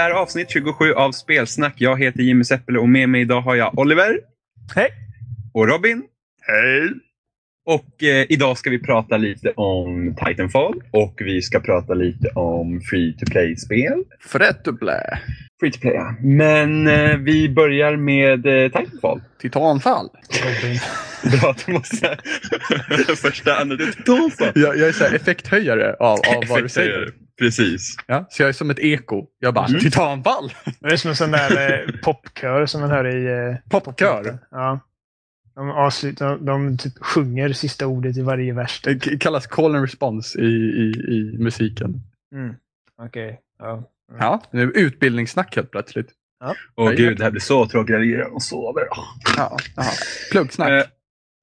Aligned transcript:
Det 0.00 0.04
här 0.04 0.10
är 0.10 0.14
avsnitt 0.14 0.50
27 0.50 0.92
av 0.92 1.12
Spelsnack. 1.12 1.74
Jag 1.76 1.98
heter 1.98 2.20
Jimmy 2.20 2.44
Seppele 2.44 2.78
och 2.78 2.88
med 2.88 3.08
mig 3.08 3.20
idag 3.20 3.40
har 3.40 3.54
jag 3.54 3.78
Oliver. 3.78 4.18
Hej! 4.74 4.90
Och 5.54 5.68
Robin. 5.68 6.02
Hej! 6.40 6.90
Och 7.66 8.02
eh, 8.02 8.26
idag 8.28 8.58
ska 8.58 8.70
vi 8.70 8.78
prata 8.78 9.16
lite 9.16 9.50
om 9.50 10.16
Titanfall 10.16 10.74
och 10.90 11.14
vi 11.18 11.42
ska 11.42 11.60
prata 11.60 11.94
lite 11.94 12.28
om 12.28 12.80
free 12.80 13.12
to 13.12 13.26
play-spel. 13.30 14.04
Frätt 14.20 14.66
och 14.66 14.74
blä. 14.74 15.18
Free 15.60 15.72
to 15.72 15.80
play, 15.80 15.94
ja. 15.94 16.14
Men 16.20 16.88
eh, 16.88 17.16
vi 17.16 17.48
börjar 17.48 17.96
med 17.96 18.46
eh, 18.46 18.70
Titanfall. 18.70 19.20
Titanfall. 19.40 20.08
Bra 21.40 21.50
att 21.50 21.66
du 21.66 21.72
måste... 21.72 22.18
Första 23.16 23.54
andet 23.54 23.96
Titanfall. 23.96 24.52
Jag, 24.54 24.78
jag 24.78 24.88
är 24.88 24.92
så 24.92 25.04
här 25.04 25.14
effekthöjare 25.14 25.94
av, 25.94 26.18
av 26.36 26.44
vad 26.48 26.62
du 26.62 26.68
säger. 26.68 27.12
Precis. 27.40 27.96
Ja, 28.06 28.26
så 28.30 28.42
jag 28.42 28.48
är 28.48 28.52
som 28.52 28.70
ett 28.70 28.78
eko. 28.78 29.26
Jag 29.38 29.54
bara, 29.54 29.66
Mm. 29.66 29.80
titanfall! 29.80 30.52
Det 30.80 30.86
är 30.92 30.96
som 30.96 31.10
en 31.10 31.16
sån 31.16 31.30
där 31.30 31.72
eh, 31.88 31.94
popkör 32.02 32.66
som 32.66 32.80
man 32.80 32.90
hör 32.90 33.06
i... 33.16 33.48
Eh, 33.50 33.70
Popkör. 33.70 34.38
ja. 34.50 34.80
De, 35.54 35.70
avslutar, 35.70 36.28
de, 36.38 36.46
de 36.46 36.78
typ 36.78 36.98
sjunger 37.00 37.52
sista 37.52 37.86
ordet 37.86 38.16
i 38.16 38.22
varje 38.22 38.52
vers. 38.52 38.80
Det 38.84 38.98
k- 39.04 39.10
kallas 39.20 39.46
call 39.46 39.74
and 39.74 39.84
response 39.84 40.40
i, 40.40 40.44
i, 40.44 40.92
i 41.08 41.36
musiken. 41.38 41.94
Mm. 42.34 42.54
Okej. 43.02 43.40
Ja. 43.58 43.84
Ja, 44.18 44.42
det 44.52 44.58
är 44.60 44.76
utbildningssnack 44.78 45.56
helt 45.56 45.70
plötsligt. 45.70 46.08
Åh 46.44 46.52
Ja, 46.76 46.90
gud, 46.90 47.18
det 47.18 47.24
här 47.24 47.30
blir 47.30 47.40
så 47.40 47.66
tråkigt. 47.68 47.90
Jag 47.92 48.00
ligger 48.00 48.34
och 48.34 48.42
sover. 48.42 48.82
Ja, 49.36 49.56
jaha. 49.76 49.90
Pluggsnack. 50.30 50.70
Eh, 50.70 50.82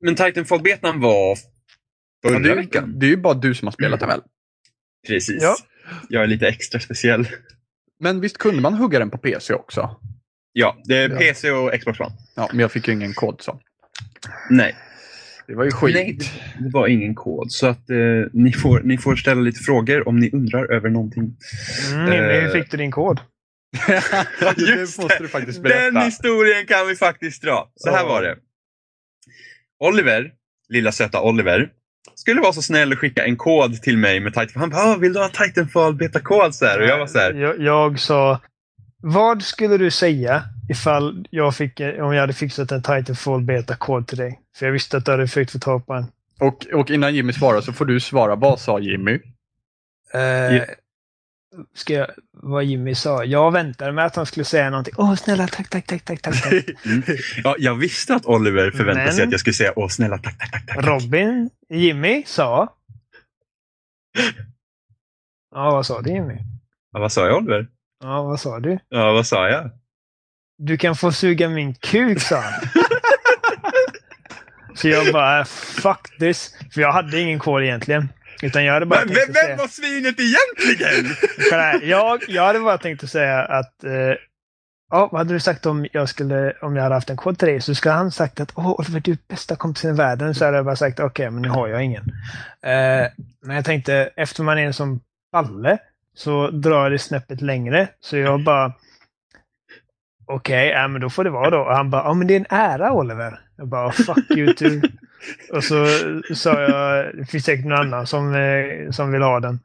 men 0.03 0.15
Titanfall-betan 0.15 0.99
var 1.01 1.35
förra 2.25 2.33
Ja, 2.33 2.39
det, 2.39 2.45
är, 2.49 2.49
ju- 2.49 2.61
veckan. 2.61 2.99
det 2.99 3.05
är 3.05 3.09
ju 3.09 3.17
bara 3.17 3.33
du 3.33 3.55
som 3.55 3.67
har 3.67 3.71
spelat 3.71 3.99
den 3.99 4.09
väl? 4.09 4.21
Precis. 5.07 5.43
Ja. 5.43 5.55
Jag 6.09 6.23
är 6.23 6.27
lite 6.27 6.47
extra 6.47 6.79
speciell. 6.79 7.27
Men 7.99 8.21
visst 8.21 8.37
kunde 8.37 8.61
man 8.61 8.73
hugga 8.73 8.99
den 8.99 9.09
på 9.09 9.17
PC 9.17 9.53
också? 9.53 9.95
Ja, 10.53 10.77
det 10.83 10.97
är. 10.97 11.09
PC 11.17 11.51
och 11.51 11.79
Xbox 11.79 11.99
One. 11.99 12.11
Ja, 12.35 12.49
men 12.51 12.59
jag 12.59 12.71
fick 12.71 12.87
ju 12.87 12.93
ingen 12.93 13.13
kod 13.13 13.41
så. 13.41 13.59
Nej, 14.49 14.75
Det 15.47 15.55
var 15.55 15.63
ju 15.63 15.71
skit. 15.71 15.95
Nej, 15.95 16.17
det 16.59 16.69
var 16.69 16.87
ingen 16.87 17.15
kod. 17.15 17.51
Så 17.51 17.67
att 17.67 17.89
eh, 17.89 17.97
ni, 18.33 18.53
får, 18.53 18.79
ni 18.83 18.97
får 18.97 19.15
ställa 19.15 19.41
lite 19.41 19.59
frågor 19.59 20.07
om 20.07 20.19
ni 20.19 20.29
undrar 20.33 20.73
över 20.73 20.89
någonting. 20.89 21.35
Mm, 21.93 22.05
Jimmy, 22.13 22.17
hur 22.33 22.45
Eh, 22.45 22.51
fick 22.51 22.71
du 22.71 22.77
din 22.77 22.91
kod? 22.91 23.19
Just 24.57 24.97
det. 25.01 25.17
du 25.19 25.27
faktiskt 25.27 25.61
berätta. 25.63 25.91
Den 25.91 26.01
historien 26.03 26.65
kan 26.65 26.87
vi 26.87 26.95
faktiskt 26.95 27.41
dra. 27.43 27.71
Så 27.75 27.89
här 27.91 27.97
Ja. 27.97 28.07
var 28.07 28.21
det. 28.21 28.37
Oliver, 29.79 30.31
lilla 30.69 30.91
söta 30.91 31.21
Oliver, 31.21 31.69
skulle 32.15 32.41
vara 32.41 32.53
så 32.53 32.61
snäll 32.61 32.91
och 32.91 32.99
skicka 32.99 33.25
en 33.25 33.35
kod 33.37 33.81
till 33.81 33.97
mig 33.97 34.19
med 34.19 34.33
Titanfall. 34.33 34.61
Han 34.61 34.69
bara, 34.69 34.83
"Ah, 34.83 34.95
vill 34.97 35.13
du 35.13 35.19
ha 35.19 35.25
en 35.25 35.31
Titanfall 35.47 35.95
betakod? 35.95 36.55
Så 36.55 36.65
här. 36.65 36.79
Och 36.81 36.87
jag 36.87 36.99
var 36.99 37.07
så 37.07 37.19
här, 37.19 37.33
Jag, 37.33 37.59
jag 37.61 37.99
sa, 37.99 38.39
vad 39.01 39.41
skulle 39.43 39.77
du 39.77 39.91
säga 39.91 40.43
ifall 40.69 41.27
jag 41.29 41.55
fick, 41.55 41.79
om 41.79 42.13
jag 42.13 42.21
hade 42.21 42.33
fixat 42.33 42.71
en 42.71 42.81
Titanfall 42.83 43.41
beta-kod 43.41 44.07
till 44.07 44.17
dig? 44.17 44.39
För 44.57 44.65
jag 44.65 44.73
visste 44.73 44.97
att 44.97 45.05
du 45.05 45.11
hade 45.11 45.27
försökt 45.27 45.51
få 45.51 45.59
tag 45.59 45.85
på 45.87 45.93
en. 45.93 46.05
Och, 46.39 46.65
och 46.73 46.89
innan 46.89 47.15
Jimmy 47.15 47.33
svarar 47.33 47.61
så 47.61 47.73
får 47.73 47.85
du 47.85 47.99
svara. 47.99 48.35
Vad 48.35 48.59
sa 48.59 48.79
Jimmy? 48.79 49.19
Eh, 50.13 50.63
ska 51.75 51.93
jag, 51.93 52.07
vad 52.33 52.63
Jimmy 52.63 52.95
sa? 52.95 53.23
Jag 53.23 53.51
väntade 53.51 53.91
med 53.91 54.05
att 54.05 54.15
han 54.15 54.25
skulle 54.25 54.43
säga 54.43 54.69
någonting. 54.69 54.93
Åh, 54.97 55.15
snälla, 55.15 55.47
tack, 55.47 55.69
tack, 55.69 55.85
tack, 55.87 56.05
tack, 56.05 56.21
tack. 56.21 56.43
tack. 56.43 56.53
ja, 57.43 57.55
jag 57.59 57.75
visste 57.75 58.15
att 58.15 58.25
Oliver 58.25 58.71
förväntade 58.71 59.11
sig 59.11 59.19
Men- 59.19 59.27
att 59.27 59.31
jag 59.31 59.39
skulle 59.39 59.53
säga, 59.53 59.73
åh 59.75 59.87
snälla, 59.87 60.17
tack, 60.17 60.37
tack, 60.39 60.51
tack, 60.51 60.65
tack. 60.67 60.75
tack." 60.75 60.85
Robin, 60.85 61.49
Jimmy 61.69 62.23
sa... 62.25 62.73
Ja, 65.55 65.71
vad 65.71 65.85
sa 65.85 66.01
du 66.01 66.09
Jimmy? 66.09 66.37
Ja, 66.91 66.99
vad 66.99 67.11
sa 67.11 67.27
jag 67.27 67.37
Oliver? 67.37 67.67
Ja, 68.03 68.23
vad 68.23 68.39
sa 68.39 68.59
du? 68.59 68.79
Ja, 68.89 69.13
vad 69.13 69.27
sa 69.27 69.49
jag? 69.49 69.69
Du 70.57 70.77
kan 70.77 70.95
få 70.95 71.11
suga 71.11 71.49
min 71.49 71.75
kuk, 71.75 72.21
sa 72.21 72.35
han. 72.41 72.53
Så 74.75 74.87
jag 74.87 75.13
bara, 75.13 75.45
fuck 75.45 76.17
this. 76.19 76.53
För 76.73 76.81
jag 76.81 76.91
hade 76.91 77.19
ingen 77.21 77.39
kod 77.39 77.63
egentligen. 77.63 78.09
Utan 78.41 78.65
jag 78.65 78.73
hade 78.73 78.85
bara 78.85 79.05
Men, 79.05 79.13
vem, 79.13 79.33
vem 79.47 79.57
var 79.57 79.67
svinet 79.67 80.15
egentligen? 80.19 81.15
Här, 81.51 81.81
jag, 81.83 82.23
jag 82.27 82.43
hade 82.43 82.59
bara 82.59 82.77
tänkt 82.77 83.03
att 83.03 83.09
säga 83.09 83.39
att... 83.39 83.83
Eh, 83.83 83.91
ja, 84.89 85.09
vad 85.11 85.19
hade 85.19 85.33
du 85.33 85.39
sagt 85.39 85.65
om 85.65 85.87
jag, 85.91 86.09
skulle, 86.09 86.53
om 86.61 86.75
jag 86.75 86.83
hade 86.83 86.95
haft 86.95 87.09
en 87.09 87.17
kod 87.17 87.39
till 87.39 87.47
dig? 87.47 87.61
Så 87.61 87.75
skulle 87.75 87.93
han 87.93 88.11
sagt 88.11 88.39
att 88.39 88.51
åh, 88.55 88.79
Oliver, 88.79 88.99
du 88.99 89.11
är 89.11 89.17
bästa 89.27 89.55
kompisen 89.55 89.93
i 89.93 89.97
världen. 89.97 90.35
Så 90.35 90.45
hade 90.45 90.57
jag 90.57 90.65
bara 90.65 90.75
sagt 90.75 90.99
okej, 90.99 91.29
men 91.29 91.41
nu 91.41 91.49
har 91.49 91.67
jag 91.67 91.83
ingen. 91.83 92.03
Eh, 92.61 93.07
men 93.41 93.55
jag 93.55 93.65
tänkte, 93.65 94.09
eftersom 94.15 94.45
man 94.45 94.57
är 94.57 94.65
en 94.65 94.73
som 94.73 94.99
balle 95.31 95.77
så 96.15 96.49
drar 96.49 96.83
jag 96.83 96.91
det 96.91 96.99
snäppet 96.99 97.41
längre. 97.41 97.87
Så 97.99 98.17
jag 98.17 98.43
bara... 98.43 98.73
Okej, 100.25 100.67
ja, 100.67 100.87
men 100.87 101.01
då 101.01 101.09
får 101.09 101.23
det 101.23 101.29
vara 101.29 101.49
då. 101.49 101.59
Och 101.59 101.75
han 101.75 101.89
bara, 101.89 102.03
ja 102.03 102.13
men 102.13 102.27
det 102.27 102.33
är 102.33 102.39
en 102.39 102.45
ära 102.49 102.91
Oliver. 102.91 103.39
Jag 103.57 103.67
bara, 103.67 103.91
fuck 103.91 104.31
you 104.31 104.53
too. 104.53 104.81
Och 105.51 105.63
så 105.63 105.85
sa 106.35 106.61
jag, 106.61 107.15
det 107.15 107.25
finns 107.25 107.45
säkert 107.45 107.65
någon 107.65 107.79
annan 107.79 108.07
som, 108.07 108.35
eh, 108.35 108.91
som 108.91 109.11
vill 109.11 109.21
ha 109.21 109.39
den. 109.39 109.59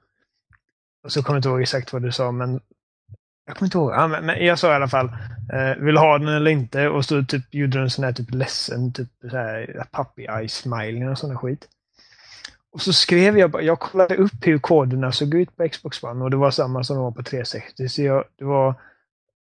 Och 1.04 1.12
så 1.12 1.22
kommer 1.22 1.36
jag 1.36 1.38
inte 1.38 1.48
ihåg 1.48 1.62
exakt 1.62 1.92
vad 1.92 2.02
du 2.02 2.12
sa, 2.12 2.32
men 2.32 2.60
jag 3.46 3.56
kommer 3.56 3.66
inte 3.66 3.78
ihåg. 3.78 3.92
Ja, 3.92 4.06
men, 4.08 4.26
men 4.26 4.44
jag 4.46 4.58
sa 4.58 4.72
i 4.72 4.74
alla 4.74 4.88
fall, 4.88 5.06
eh, 5.52 5.76
vill 5.84 5.96
ha 5.96 6.18
den 6.18 6.28
eller 6.28 6.50
inte? 6.50 6.88
Och 6.88 7.04
så 7.04 7.24
typ 7.24 7.54
gjorde 7.54 7.78
du 7.78 7.82
en 7.82 7.90
sån 7.90 8.04
här 8.04 8.12
typ 8.12 8.34
ledsen, 8.34 8.92
typ 8.92 9.08
så 9.30 9.36
här 9.36 9.86
puppy 9.92 10.22
eye 10.22 10.48
smiling 10.48 11.08
och 11.08 11.18
sån 11.18 11.38
skit. 11.38 11.68
Och 12.72 12.80
så 12.80 12.92
skrev 12.92 13.38
jag 13.38 13.62
jag 13.62 13.80
kollade 13.80 14.16
upp 14.16 14.32
hur 14.46 14.58
koderna 14.58 15.12
såg 15.12 15.34
ut 15.34 15.56
på 15.56 15.68
Xbox 15.68 16.02
One 16.02 16.24
och 16.24 16.30
det 16.30 16.36
var 16.36 16.50
samma 16.50 16.84
som 16.84 16.96
det 16.96 17.02
var 17.02 17.10
på 17.10 17.22
360. 17.22 17.88
Så 17.88 18.02
jag, 18.02 18.24
det 18.38 18.44
var 18.44 18.74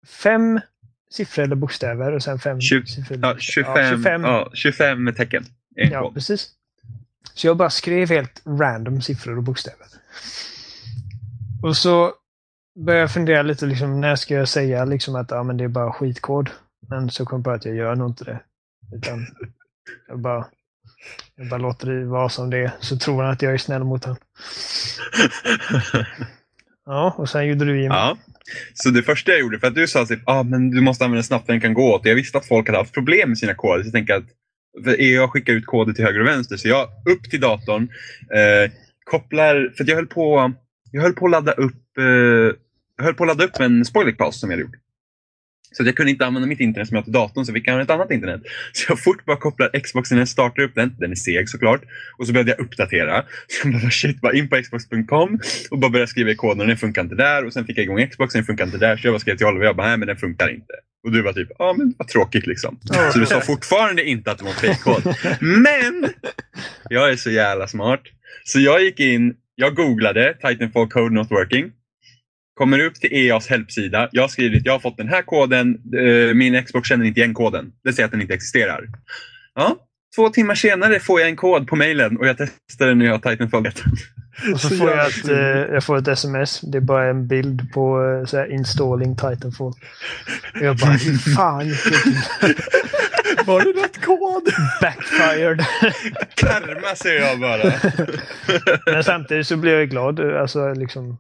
fem 0.07 0.59
siffror 1.11 1.43
eller 1.43 1.55
bokstäver 1.55 2.11
och 2.11 2.23
sen 2.23 2.39
fem 2.39 2.59
Tjugo- 2.59 2.85
siffror 2.85 3.15
eller 3.15 3.27
Ja, 3.27 3.33
bokstäver. 3.33 3.89
25, 3.89 4.23
ja, 4.23 4.49
25 4.53 5.13
tecken. 5.17 5.45
En 5.75 5.91
Ja, 5.91 6.01
kod. 6.01 6.13
precis. 6.13 6.49
Så 7.33 7.47
jag 7.47 7.57
bara 7.57 7.69
skrev 7.69 8.09
helt 8.09 8.41
random 8.45 9.01
siffror 9.01 9.37
och 9.37 9.43
bokstäver. 9.43 9.87
Och 11.63 11.77
så 11.77 12.13
började 12.85 13.01
jag 13.01 13.11
fundera 13.13 13.41
lite, 13.41 13.65
liksom, 13.65 14.01
när 14.01 14.15
ska 14.15 14.33
jag 14.33 14.47
säga 14.49 14.85
liksom, 14.85 15.15
att 15.15 15.31
ja, 15.31 15.43
men 15.43 15.57
det 15.57 15.63
är 15.63 15.67
bara 15.67 15.93
skitkod? 15.93 16.49
Men 16.89 17.09
så 17.09 17.25
kom 17.25 17.37
jag 17.39 17.43
på 17.43 17.51
att 17.51 17.65
jag 17.65 17.75
gör 17.75 17.95
nog 17.95 18.09
inte 18.09 18.23
det. 18.23 18.39
Utan 18.95 19.25
jag 20.07 20.19
bara, 20.19 20.45
jag 21.35 21.49
bara 21.49 21.57
låter 21.59 21.87
det 21.87 22.05
vara 22.05 22.29
som 22.29 22.49
det 22.49 22.57
är, 22.57 22.71
så 22.79 22.97
tror 22.97 23.23
han 23.23 23.31
att 23.31 23.41
jag 23.41 23.53
är 23.53 23.57
snäll 23.57 23.83
mot 23.83 24.03
honom. 24.05 24.17
Ja, 26.85 27.15
och 27.17 27.29
sen 27.29 27.47
gjorde 27.47 27.65
du 27.65 27.81
Jimmy. 27.81 27.95
Ja. 27.95 28.17
Så 28.73 28.89
det 28.89 29.03
första 29.03 29.31
jag 29.31 29.39
gjorde, 29.39 29.59
för 29.59 29.67
att 29.67 29.75
du 29.75 29.87
sa 29.87 30.05
typ, 30.05 30.21
ah, 30.25 30.43
men 30.43 30.69
du 30.71 30.81
måste 30.81 31.05
använda 31.05 31.23
snabbt 31.23 31.47
den 31.47 31.61
kan 31.61 31.73
gå 31.73 31.95
åt. 31.95 32.05
Jag 32.05 32.15
visste 32.15 32.37
att 32.37 32.47
folk 32.47 32.67
hade 32.67 32.77
haft 32.77 32.93
problem 32.93 33.29
med 33.29 33.37
sina 33.37 33.53
koder. 33.53 33.83
Så 33.83 33.87
jag 33.87 33.93
tänkte 33.93 34.15
att 34.15 34.23
för 34.83 35.01
jag 35.01 35.29
skickar 35.31 35.53
ut 35.53 35.65
koder 35.65 35.93
till 35.93 36.05
höger 36.05 36.19
och 36.19 36.27
vänster. 36.27 36.57
Så 36.57 36.67
jag 36.67 36.87
upp 37.09 37.29
till 37.29 37.39
datorn, 37.39 37.89
eh, 38.33 38.71
kopplar, 39.03 39.73
för 39.75 39.83
att 39.83 39.87
jag 39.87 39.95
höll 39.95 40.07
på, 40.07 40.53
jag 40.91 41.01
höll 41.01 41.13
på 41.13 41.25
att 41.25 41.31
ladda 41.31 41.51
upp, 41.51 41.97
eh, 41.97 42.05
jag 42.97 43.03
höll 43.03 43.13
på 43.13 43.23
att 43.23 43.27
ladda 43.27 43.43
upp 43.43 43.59
en 43.59 43.85
spoilerpaus 43.85 44.39
som 44.39 44.49
jag 44.49 44.57
hade 44.57 44.67
gjort. 44.67 44.81
Så 45.73 45.83
att 45.83 45.87
jag 45.87 45.95
kunde 45.95 46.11
inte 46.11 46.25
använda 46.25 46.47
mitt 46.47 46.59
internet 46.59 46.87
som 46.87 46.95
jag 46.95 47.01
har 47.01 47.03
till 47.03 47.13
datorn, 47.13 47.45
så 47.45 47.51
vi 47.51 47.61
kan 47.61 47.73
använda 47.73 47.93
ett 47.93 47.99
annat 47.99 48.11
internet. 48.11 48.41
Så 48.73 48.85
jag 48.91 48.99
fort 48.99 49.25
bara 49.25 49.37
kopplar 49.37 49.79
Xboxen, 49.83 50.17
jag 50.17 50.27
startar 50.27 50.63
upp 50.63 50.75
den, 50.75 50.95
den 50.99 51.11
är 51.11 51.15
seg 51.15 51.49
såklart. 51.49 51.81
Och 52.17 52.27
så 52.27 52.33
började 52.33 52.51
jag 52.51 52.59
uppdatera. 52.59 53.25
Så 53.47 53.67
jag 53.67 53.81
bara 53.81 53.91
shit, 53.91 54.21
bara 54.21 54.33
in 54.33 54.49
på 54.49 54.61
xbox.com 54.61 55.39
och 55.71 55.79
bara 55.79 55.91
började 55.91 56.07
skriva 56.07 56.31
i 56.31 56.35
koden 56.35 56.61
och 56.61 56.67
den 56.67 56.77
funkar 56.77 57.01
inte 57.01 57.15
där. 57.15 57.45
Och 57.45 57.53
sen 57.53 57.65
fick 57.65 57.77
jag 57.77 57.83
igång 57.83 58.07
Xboxen, 58.07 58.39
den 58.39 58.45
funkar 58.45 58.65
inte 58.65 58.77
där. 58.77 58.97
Så 58.97 59.07
jag 59.07 59.13
bara 59.13 59.19
skrev 59.19 59.37
till 59.37 59.47
Oliver, 59.47 59.65
jag 59.65 59.75
bara, 59.75 59.87
nej 59.87 59.97
men 59.97 60.07
den 60.07 60.17
funkar 60.17 60.49
inte. 60.49 60.73
Och 61.03 61.11
du 61.11 61.21
var 61.21 61.33
typ, 61.33 61.49
ja 61.59 61.73
men 61.77 61.93
vad 61.97 62.07
tråkigt 62.07 62.47
liksom. 62.47 62.79
Så 63.13 63.19
du 63.19 63.25
sa 63.25 63.41
fortfarande 63.41 64.03
inte 64.09 64.31
att 64.31 64.37
det 64.37 64.43
var 64.43 64.51
en 64.51 64.57
fejkkod. 64.57 65.15
Men! 65.41 66.09
Jag 66.89 67.09
är 67.11 67.15
så 67.15 67.29
jävla 67.31 67.67
smart. 67.67 68.01
Så 68.43 68.59
jag 68.59 68.83
gick 68.83 68.99
in, 68.99 69.35
jag 69.55 69.75
googlade 69.75 70.33
Titanfall 70.41 70.87
Code 70.89 71.15
Not 71.15 71.31
Working. 71.31 71.71
Kommer 72.53 72.79
upp 72.79 72.95
till 72.95 73.13
EAs 73.13 73.47
helpsida. 73.47 74.09
Jag 74.11 74.23
har 74.23 74.27
skrivit, 74.27 74.65
jag 74.65 74.73
har 74.73 74.79
fått 74.79 74.97
den 74.97 75.07
här 75.09 75.21
koden. 75.21 75.77
eh, 75.97 76.33
Min 76.33 76.63
Xbox 76.63 76.89
känner 76.89 77.05
inte 77.05 77.19
igen 77.19 77.33
koden. 77.33 77.71
Det 77.83 77.93
säger 77.93 78.05
att 78.05 78.11
den 78.11 78.21
inte 78.21 78.33
existerar. 78.33 78.87
Ja, 79.55 79.77
två 80.15 80.29
timmar 80.29 80.55
senare 80.55 80.99
får 80.99 81.19
jag 81.19 81.29
en 81.29 81.35
kod 81.35 81.67
på 81.67 81.75
mailen 81.75 82.17
och 82.17 82.27
jag 82.27 82.37
testar 82.37 82.87
den 82.87 82.97
när 82.97 83.05
jag 83.05 83.13
har 83.13 83.31
Titanfall. 83.31 83.63
Och 84.53 84.61
så 84.61 84.69
Så 84.69 84.75
får 84.75 84.89
jag 84.89 85.07
ett, 85.07 85.29
eh, 85.29 85.73
jag 85.73 85.83
får 85.83 85.97
ett 85.97 86.07
sms. 86.07 86.61
Det 86.61 86.77
är 86.77 86.81
bara 86.81 87.09
en 87.09 87.27
bild 87.27 87.73
på 87.73 88.03
eh, 88.03 88.25
så 88.25 88.37
här, 88.37 88.51
installing 88.51 89.15
Titanfall. 89.15 89.73
Och 90.53 90.61
jag 90.61 90.77
bara, 90.77 90.97
fan? 91.35 91.65
Var 93.45 93.59
det 93.59 93.81
rätt 93.83 94.05
kod? 94.05 94.43
Backfired. 94.81 95.59
Karma 96.35 96.95
säger 96.95 97.21
jag 97.21 97.39
bara. 97.39 97.73
Men 98.93 99.03
samtidigt 99.03 99.47
så 99.47 99.57
blev 99.57 99.79
jag 99.79 99.89
glad. 99.89 100.19
Alltså 100.19 100.73
liksom. 100.73 101.17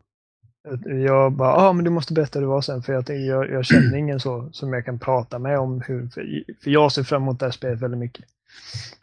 Jag 1.05 1.31
bara, 1.31 1.49
ja 1.49 1.67
ah, 1.67 1.73
men 1.73 1.85
du 1.85 1.91
måste 1.91 2.13
berätta 2.13 2.39
hur 2.39 2.45
det 2.45 2.49
var 2.49 2.61
sen. 2.61 2.83
För 2.83 2.93
jag, 2.93 3.09
jag, 3.09 3.49
jag 3.49 3.65
känner 3.65 3.97
ingen 3.97 4.19
så 4.19 4.49
som 4.51 4.73
jag 4.73 4.85
kan 4.85 4.99
prata 4.99 5.39
med 5.39 5.59
om 5.59 5.81
hur. 5.81 6.07
För, 6.07 6.43
för 6.63 6.71
jag 6.71 6.91
ser 6.91 7.03
fram 7.03 7.21
emot 7.21 7.39
det 7.39 7.45
här 7.45 7.51
spelet 7.51 7.81
väldigt 7.81 7.99
mycket. 7.99 8.25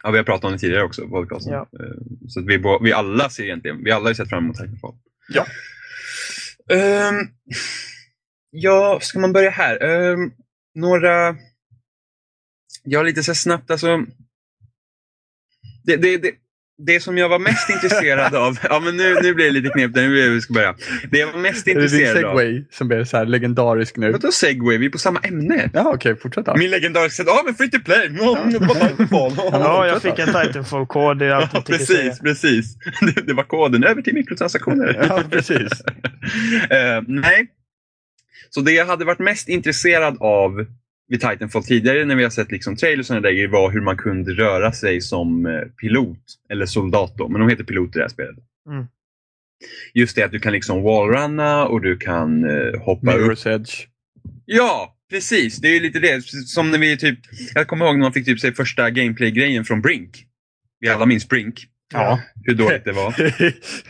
Ja, 0.03 0.11
vi 0.11 0.17
har 0.17 0.25
pratat 0.25 0.43
om 0.45 0.51
det 0.51 0.59
tidigare 0.59 0.83
också 0.83 1.01
på 1.01 1.09
podcasten. 1.09 1.53
Ja. 1.53 1.59
Eh, 1.79 1.95
Så 2.27 2.39
att 2.39 2.45
vi, 2.45 2.63
vi 2.81 2.93
alla 2.93 3.29
ser 3.29 3.43
egentligen, 3.43 3.83
vi 3.83 3.91
alla 3.91 4.09
har 4.09 4.13
sett 4.13 4.29
fram 4.29 4.43
emot 4.43 4.57
Titanfall. 4.57 4.95
Ja. 5.29 5.45
Ehm, 6.75 7.27
ja, 8.51 8.99
ska 9.01 9.19
man 9.19 9.33
börja 9.33 9.49
här? 9.49 9.83
Ehm, 9.83 10.31
några... 10.75 11.35
Ja, 12.83 13.03
lite 13.03 13.23
så 13.23 13.35
snabbt 13.35 13.71
alltså. 13.71 14.05
Det, 15.83 15.97
det, 15.97 16.17
det, 16.17 16.31
det 16.85 16.99
som 16.99 17.17
jag 17.17 17.29
var 17.29 17.39
mest 17.39 17.69
intresserad 17.69 18.35
av, 18.35 18.59
ja 18.69 18.79
men 18.79 18.97
nu, 18.97 19.15
nu 19.23 19.33
blir 19.33 19.45
det 19.45 19.51
lite 19.51 19.69
knepigt, 19.69 19.95
nu 19.95 20.09
blir 20.09 20.23
det, 20.23 20.29
vi 20.29 20.41
ska 20.41 20.53
börja. 20.53 20.75
Det 21.11 21.17
jag 21.17 21.31
var 21.31 21.39
mest 21.39 21.67
Är 21.67 21.75
det 21.75 21.79
din 21.79 21.83
intresserad 21.83 22.25
av. 22.25 22.37
segway 22.37 22.63
som 22.71 22.87
blir 22.87 23.03
så 23.03 23.17
här 23.17 23.25
legendarisk 23.25 23.97
nu? 23.97 24.11
Vadå 24.11 24.31
segway? 24.31 24.77
Vi 24.77 24.85
är 24.85 24.89
på 24.89 24.97
samma 24.97 25.19
ämne. 25.19 25.69
Ja, 25.73 25.91
okej, 25.95 26.15
fortsätt 26.15 26.45
då. 26.45 26.55
Min 26.57 26.69
legendariska, 26.69 27.23
ja 27.25 27.41
men 27.45 27.55
free 27.55 27.69
to 27.69 27.79
play. 27.85 28.09
Det 28.09 28.59
Titanfall. 28.59 29.31
Ja, 29.51 29.87
jag 29.87 30.01
fick 30.01 30.19
en 30.19 30.27
Titanfall-kod. 30.27 31.19
Det 31.19 31.25
är 31.25 31.29
Ja, 31.29 31.63
precis, 31.67 32.19
precis. 32.19 32.75
Det, 33.01 33.27
det 33.27 33.33
var 33.33 33.43
koden 33.43 33.83
över 33.83 34.01
till 34.01 34.13
mikrotransaktioner. 34.13 35.05
Ja, 35.09 35.23
precis. 35.31 35.71
Eh, 36.69 37.01
nej. 37.07 37.47
Så 38.49 38.61
det 38.61 38.71
jag 38.71 38.85
hade 38.85 39.05
varit 39.05 39.19
mest 39.19 39.49
intresserad 39.49 40.17
av 40.19 40.65
vid 41.09 41.21
Titanfall 41.21 41.63
tidigare 41.63 42.05
när 42.05 42.15
vi 42.15 42.23
har 42.23 42.29
sett 42.29 42.51
liksom 42.51 42.75
trailers 42.75 42.99
och 42.99 43.05
sådana 43.05 43.21
grejer 43.31 43.47
var 43.47 43.71
hur 43.71 43.81
man 43.81 43.97
kunde 43.97 44.31
röra 44.31 44.71
sig 44.71 45.01
som 45.01 45.45
eh, 45.45 45.61
pilot 45.61 46.19
eller 46.49 46.65
soldat 46.65 47.13
då, 47.17 47.27
men 47.27 47.41
de 47.41 47.49
heter 47.49 47.63
pilot 47.63 47.95
i 47.95 47.99
det 47.99 48.03
här 48.03 48.09
spelet. 48.09 48.35
Mm. 48.69 48.85
Just 49.93 50.15
det 50.15 50.23
att 50.23 50.31
du 50.31 50.39
kan 50.39 50.53
liksom 50.53 50.81
wallrunna 50.83 51.65
och 51.67 51.81
du 51.81 51.97
kan 51.97 52.43
eh, 52.43 52.81
hoppa 52.81 53.13
upp. 53.13 53.31
Mirror's 53.31 53.47
Edge. 53.55 53.87
Ja, 54.45 54.95
precis. 55.09 55.57
Det 55.57 55.67
är 55.67 55.73
ju 55.73 55.79
lite 55.79 55.99
det. 55.99 56.21
Som 56.25 56.71
när 56.71 56.77
vi 56.79 56.97
typ, 56.97 57.19
jag 57.53 57.67
kommer 57.67 57.85
ihåg 57.85 57.95
när 57.95 58.01
man 58.05 58.13
fick 58.13 58.25
typ 58.25 58.39
se 58.39 58.51
första 58.51 58.89
gameplay-grejen 58.89 59.65
från 59.65 59.81
Brink. 59.81 60.25
Vi 60.79 60.89
alla 60.89 61.05
minns 61.05 61.27
Brink. 61.29 61.65
Ja. 61.93 62.19
Hur 62.45 62.55
dåligt 62.55 62.85
det 62.85 62.91
var. 62.91 63.13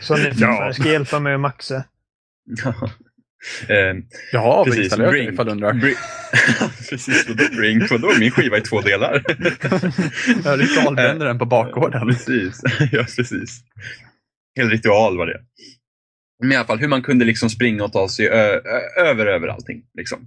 Så 0.02 0.16
ni 0.16 0.32
Ja. 0.36 0.72
ska 0.72 0.88
hjälpa 0.92 1.20
mig 1.20 1.34
att 1.34 1.40
maxa. 1.40 1.84
Eh, 3.68 3.76
Jag 4.32 4.40
har 4.40 4.60
avinstallerat 4.60 5.12
den 5.12 5.34
ifall 5.34 5.46
du 5.46 5.52
undrar. 5.52 5.72
Bri- 5.72 5.94
Precis, 6.90 7.28
vadå 7.28 7.44
Brink? 7.56 7.90
Vadå? 7.90 8.12
Min 8.18 8.30
skiva 8.30 8.56
är 8.56 8.60
två 8.60 8.80
delar. 8.80 9.22
Jag 10.44 10.60
ritualbrände 10.60 11.24
den 11.24 11.38
på 11.38 11.44
bakgården. 11.46 12.06
Precis. 12.08 12.60
ja, 12.92 13.04
precis. 13.16 13.60
Hel 14.56 14.70
ritual 14.70 15.16
var 15.18 15.26
det. 15.26 15.40
Men 16.42 16.52
i 16.52 16.56
alla 16.56 16.66
fall 16.66 16.78
hur 16.78 16.88
man 16.88 17.02
kunde 17.02 17.24
liksom 17.24 17.50
springa 17.50 17.84
och 17.84 17.92
ta 17.92 18.08
sig 18.08 18.28
över 18.98 19.26
över 19.26 19.48
allting. 19.48 19.82
Liksom. 19.94 20.18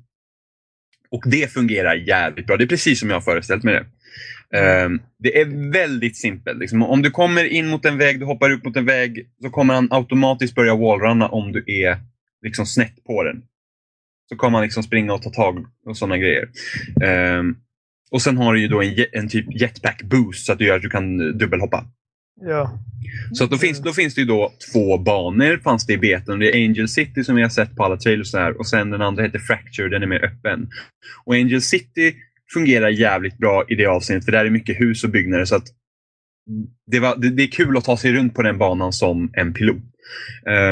Och 1.12 1.24
det 1.26 1.52
fungerar 1.54 1.96
jävligt 1.96 2.48
bra. 2.48 2.58
Det 2.58 2.64
är 2.64 2.68
precis 2.68 3.00
som 3.00 3.10
jag 3.10 3.16
har 3.16 3.22
föreställt 3.22 3.64
mig 3.64 3.74
det. 3.74 3.86
Ehm, 4.60 5.00
det 5.20 5.42
är 5.42 5.72
väldigt 5.72 6.18
simpelt. 6.18 6.60
Liksom. 6.60 6.84
Om 6.84 7.02
du 7.02 7.12
kommer 7.12 7.44
in 7.46 7.68
mot 7.68 7.86
en 7.86 7.98
väg, 7.98 8.20
du 8.20 8.26
hoppar 8.26 8.52
upp 8.52 8.64
mot 8.64 8.78
en 8.78 8.86
väg, 8.86 9.28
så 9.44 9.50
kommer 9.50 9.74
han 9.74 9.88
automatiskt 9.92 10.56
börja 10.56 10.76
wallrunna 10.76 11.28
om 11.28 11.52
du 11.52 11.64
är 11.68 11.98
liksom 12.44 12.66
snett 12.66 13.04
på 13.04 13.24
den. 13.24 13.44
Så 14.30 14.36
kommer 14.36 14.58
han 14.58 14.64
liksom 14.64 14.84
springa 14.84 15.14
och 15.14 15.22
ta 15.22 15.30
tag 15.30 15.66
och 15.86 15.98
sådana 15.98 16.18
grejer. 16.18 16.50
Ehm, 17.04 17.56
och 18.12 18.22
sen 18.22 18.38
har 18.38 18.54
du 18.54 18.62
ju 18.62 18.68
då 18.68 18.82
en, 18.82 19.06
en 19.12 19.30
typ 19.30 19.62
jetpack 19.62 20.04
boost 20.04 20.46
så 20.46 20.54
att 20.54 20.60
du 20.60 20.66
gör 20.66 20.76
att 20.76 20.82
du 20.82 20.90
kan 20.90 21.22
eh, 21.22 21.28
dubbelhoppa. 21.28 21.86
Ja. 22.42 22.80
Så 23.34 23.44
att 23.44 23.52
då, 23.52 23.58
finns, 23.58 23.80
då 23.80 23.94
finns 23.94 24.16
det 24.16 24.22
ju 24.22 24.28
då 24.28 24.54
två 24.74 24.98
banor, 24.98 25.58
fanns 25.58 25.86
det 25.86 25.94
i 25.94 25.98
betan. 25.98 26.40
Det 26.40 26.56
är 26.56 26.66
Angel 26.66 26.88
City 26.88 27.24
som 27.24 27.36
vi 27.36 27.42
har 27.42 27.50
sett 27.50 27.76
på 27.76 27.84
alla 27.84 27.98
trailers 27.98 28.34
här 28.34 28.60
och 28.60 28.68
sen 28.68 28.90
den 28.90 29.02
andra 29.02 29.24
heter 29.24 29.40
Fracture, 29.40 29.90
den 29.90 30.04
är 30.04 30.08
mer 30.08 30.26
öppen. 30.26 30.70
Och 31.26 31.34
Angel 31.34 31.62
City 31.62 32.16
fungerar 32.54 32.90
jävligt 32.90 33.38
bra 33.38 33.66
i 33.70 33.76
det 33.76 33.86
avseendet 33.86 34.26
för 34.26 34.32
där 34.32 34.46
är 34.46 34.50
mycket 34.50 34.80
hus 34.80 35.04
och 35.04 35.10
byggnader 35.10 35.46
så 35.46 35.56
att 35.56 35.68
det, 36.92 37.00
var, 37.00 37.16
det, 37.16 37.30
det 37.30 37.44
är 37.44 37.48
kul 37.48 37.78
att 37.78 37.84
ta 37.84 37.98
sig 37.98 38.14
runt 38.14 38.36
på 38.36 38.42
den 38.42 38.58
banan 38.58 38.94
som 38.94 39.32
en 39.34 39.54
pilot. 39.54 39.84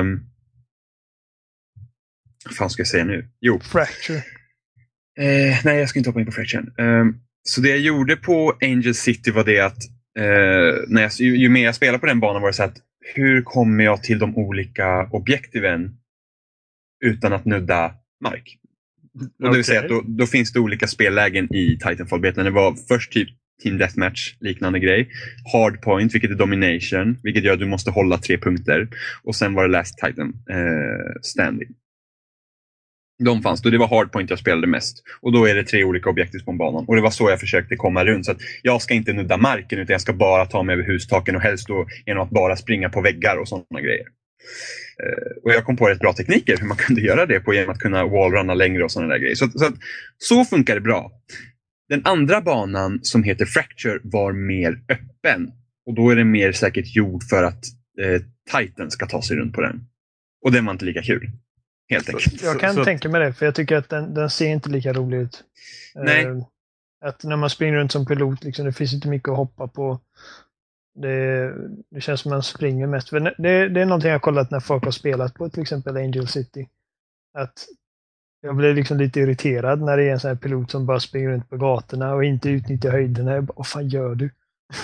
Um, 0.01 0.30
vad 2.45 2.55
fan 2.55 2.69
ska 2.69 2.79
jag 2.79 2.87
säga 2.87 3.03
nu? 3.03 3.27
Jo, 3.41 3.59
Fracture. 3.59 4.23
Eh, 5.19 5.57
nej, 5.65 5.79
jag 5.79 5.89
ska 5.89 5.99
inte 5.99 6.09
hoppa 6.09 6.19
in 6.19 6.25
på 6.25 6.31
Fraction. 6.31 6.73
Ehm, 6.77 7.15
så 7.43 7.61
det 7.61 7.69
jag 7.69 7.79
gjorde 7.79 8.15
på 8.15 8.57
Angel 8.61 8.95
City 8.95 9.31
var 9.31 9.43
det 9.43 9.59
att 9.59 9.83
eh, 10.19 10.83
när 10.87 11.01
jag, 11.01 11.11
ju, 11.11 11.37
ju 11.37 11.49
mer 11.49 11.63
jag 11.63 11.75
spelade 11.75 11.99
på 11.99 12.05
den 12.05 12.19
banan 12.19 12.41
var 12.41 12.49
det 12.49 12.53
så 12.53 12.63
att 12.63 12.77
hur 13.15 13.41
kommer 13.41 13.83
jag 13.83 14.03
till 14.03 14.19
de 14.19 14.37
olika 14.37 15.09
objektiven 15.11 15.95
utan 17.05 17.33
att 17.33 17.45
nudda 17.45 17.93
mark? 18.23 18.57
Och 19.43 19.49
det 19.49 19.55
vill 19.55 19.65
säga 19.65 19.79
att 19.79 19.89
då, 19.89 20.01
då 20.05 20.25
finns 20.27 20.53
det 20.53 20.59
olika 20.59 20.87
spellägen 20.87 21.55
i 21.55 21.77
Titanfall-betan. 21.77 22.45
Det 22.45 22.51
var 22.51 22.75
först 22.87 23.11
typ 23.11 23.29
Team 23.63 23.77
Deathmatch 23.77 24.35
liknande 24.39 24.79
grej. 24.79 25.09
Hardpoint, 25.53 26.13
vilket 26.15 26.31
är 26.31 26.35
Domination, 26.35 27.17
vilket 27.23 27.43
gör 27.43 27.53
att 27.53 27.59
du 27.59 27.67
måste 27.67 27.91
hålla 27.91 28.17
tre 28.17 28.37
punkter. 28.37 28.87
Och 29.23 29.35
sen 29.35 29.53
var 29.53 29.63
det 29.63 29.69
Last 29.69 29.97
Titan 29.97 30.33
eh, 30.49 31.21
Standing. 31.21 31.69
De 33.25 33.41
fanns, 33.41 33.61
då 33.61 33.69
det 33.69 33.77
var 33.77 33.87
hardpoint 33.87 34.29
jag 34.29 34.39
spelade 34.39 34.67
mest. 34.67 35.03
Och 35.21 35.31
då 35.31 35.45
är 35.45 35.55
det 35.55 35.63
tre 35.63 35.83
olika 35.83 36.09
objektiv 36.09 36.39
på 36.39 36.51
banan. 36.51 36.85
Och 36.87 36.95
det 36.95 37.01
var 37.01 37.09
så 37.09 37.29
jag 37.29 37.39
försökte 37.39 37.75
komma 37.75 38.05
runt. 38.05 38.25
Så 38.25 38.31
att 38.31 38.37
jag 38.61 38.81
ska 38.81 38.93
inte 38.93 39.13
nudda 39.13 39.37
marken 39.37 39.79
utan 39.79 39.93
jag 39.93 40.01
ska 40.01 40.13
bara 40.13 40.45
ta 40.45 40.63
mig 40.63 40.73
över 40.73 40.83
hustaken 40.83 41.35
och 41.35 41.41
helst 41.41 41.67
då 41.67 41.87
genom 42.05 42.23
att 42.23 42.29
bara 42.29 42.55
springa 42.55 42.89
på 42.89 43.01
väggar 43.01 43.37
och 43.37 43.47
sådana 43.47 43.81
grejer. 43.81 44.05
Eh, 45.03 45.43
och 45.43 45.51
jag 45.51 45.65
kom 45.65 45.77
på 45.77 45.89
rätt 45.89 45.99
bra 45.99 46.13
tekniker 46.13 46.57
hur 46.57 46.67
man 46.67 46.77
kunde 46.87 47.01
göra 47.01 47.25
det 47.25 47.39
på 47.39 47.53
genom 47.53 47.69
att 47.69 47.79
kunna 47.79 48.05
wallrunna 48.05 48.53
längre 48.53 48.83
och 48.83 48.91
sådana 48.91 49.13
där 49.13 49.19
grejer. 49.19 49.35
Så, 49.35 49.49
så, 49.49 49.65
att, 49.65 49.75
så 50.17 50.45
funkar 50.45 50.75
det 50.75 50.81
bra. 50.81 51.11
Den 51.89 52.01
andra 52.05 52.41
banan 52.41 52.99
som 53.01 53.23
heter 53.23 53.45
Fracture 53.45 53.99
var 54.03 54.33
mer 54.33 54.79
öppen. 54.89 55.51
Och 55.85 55.93
då 55.95 56.09
är 56.09 56.15
den 56.15 56.31
mer 56.31 56.51
säkert 56.51 56.95
gjord 56.95 57.23
för 57.23 57.43
att 57.43 57.63
eh, 58.01 58.21
Titan 58.51 58.91
ska 58.91 59.05
ta 59.05 59.21
sig 59.21 59.37
runt 59.37 59.53
på 59.53 59.61
den. 59.61 59.79
Och 60.45 60.51
den 60.51 60.65
var 60.65 60.73
inte 60.73 60.85
lika 60.85 61.01
kul. 61.01 61.31
Helt 61.91 62.09
enkelt. 62.09 62.41
Jag 62.43 62.59
kan 62.59 62.73
så- 62.73 62.85
tänka 62.85 63.09
mig 63.09 63.21
det, 63.21 63.33
för 63.33 63.45
jag 63.45 63.55
tycker 63.55 63.75
att 63.77 63.89
den, 63.89 64.13
den 64.13 64.29
ser 64.29 64.47
inte 64.47 64.69
lika 64.69 64.93
rolig 64.93 65.17
ut. 65.17 65.43
Nej. 65.95 66.25
Eh, 66.25 66.37
att 67.05 67.23
när 67.23 67.35
man 67.35 67.49
springer 67.49 67.73
runt 67.75 67.91
som 67.91 68.05
pilot, 68.05 68.43
liksom, 68.43 68.65
det 68.65 68.73
finns 68.73 68.93
inte 68.93 69.07
mycket 69.07 69.29
att 69.29 69.37
hoppa 69.37 69.67
på. 69.67 69.99
Det, 70.99 71.53
det 71.91 72.01
känns 72.01 72.21
som 72.21 72.29
man 72.29 72.43
springer 72.43 72.87
mest. 72.87 73.09
För 73.09 73.19
det, 73.19 73.69
det 73.69 73.81
är 73.81 73.85
någonting 73.85 74.07
jag 74.09 74.15
har 74.15 74.19
kollat 74.19 74.51
när 74.51 74.59
folk 74.59 74.83
har 74.83 74.91
spelat 74.91 75.33
på 75.33 75.49
till 75.49 75.61
exempel 75.61 75.97
Angel 75.97 76.27
City. 76.27 76.67
Att 77.37 77.53
jag 78.41 78.55
blir 78.55 78.73
liksom 78.73 78.97
lite 78.97 79.19
irriterad 79.19 79.81
när 79.81 79.97
det 79.97 80.03
är 80.03 80.11
en 80.11 80.19
sån 80.19 80.27
här 80.29 80.35
pilot 80.35 80.71
som 80.71 80.85
bara 80.85 80.99
springer 80.99 81.29
runt 81.29 81.49
på 81.49 81.57
gatorna 81.57 82.13
och 82.13 82.23
inte 82.25 82.49
utnyttjar 82.49 82.91
höjderna. 82.91 83.33
Jag 83.33 83.43
bara, 83.43 83.53
vad 83.57 83.67
fan 83.67 83.89
gör 83.89 84.15
du? 84.15 84.29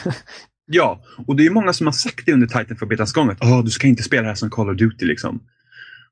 Ja, 0.70 1.02
och 1.28 1.36
det 1.36 1.46
är 1.46 1.50
många 1.50 1.74
som 1.74 1.88
har 1.88 1.92
sagt 1.92 2.26
det 2.26 2.34
under 2.34 2.48
Titanfall-betans 2.48 3.14
gång 3.14 3.30
att 3.30 3.38
"Åh, 3.42 3.64
du 3.64 3.70
ska 3.72 3.88
inte 3.88 4.04
spela 4.04 4.22
det 4.22 4.28
här 4.28 4.36
som 4.36 4.50
Call 4.50 4.70
of 4.70 4.78
Duty. 4.78 5.06
Liksom. 5.06 5.40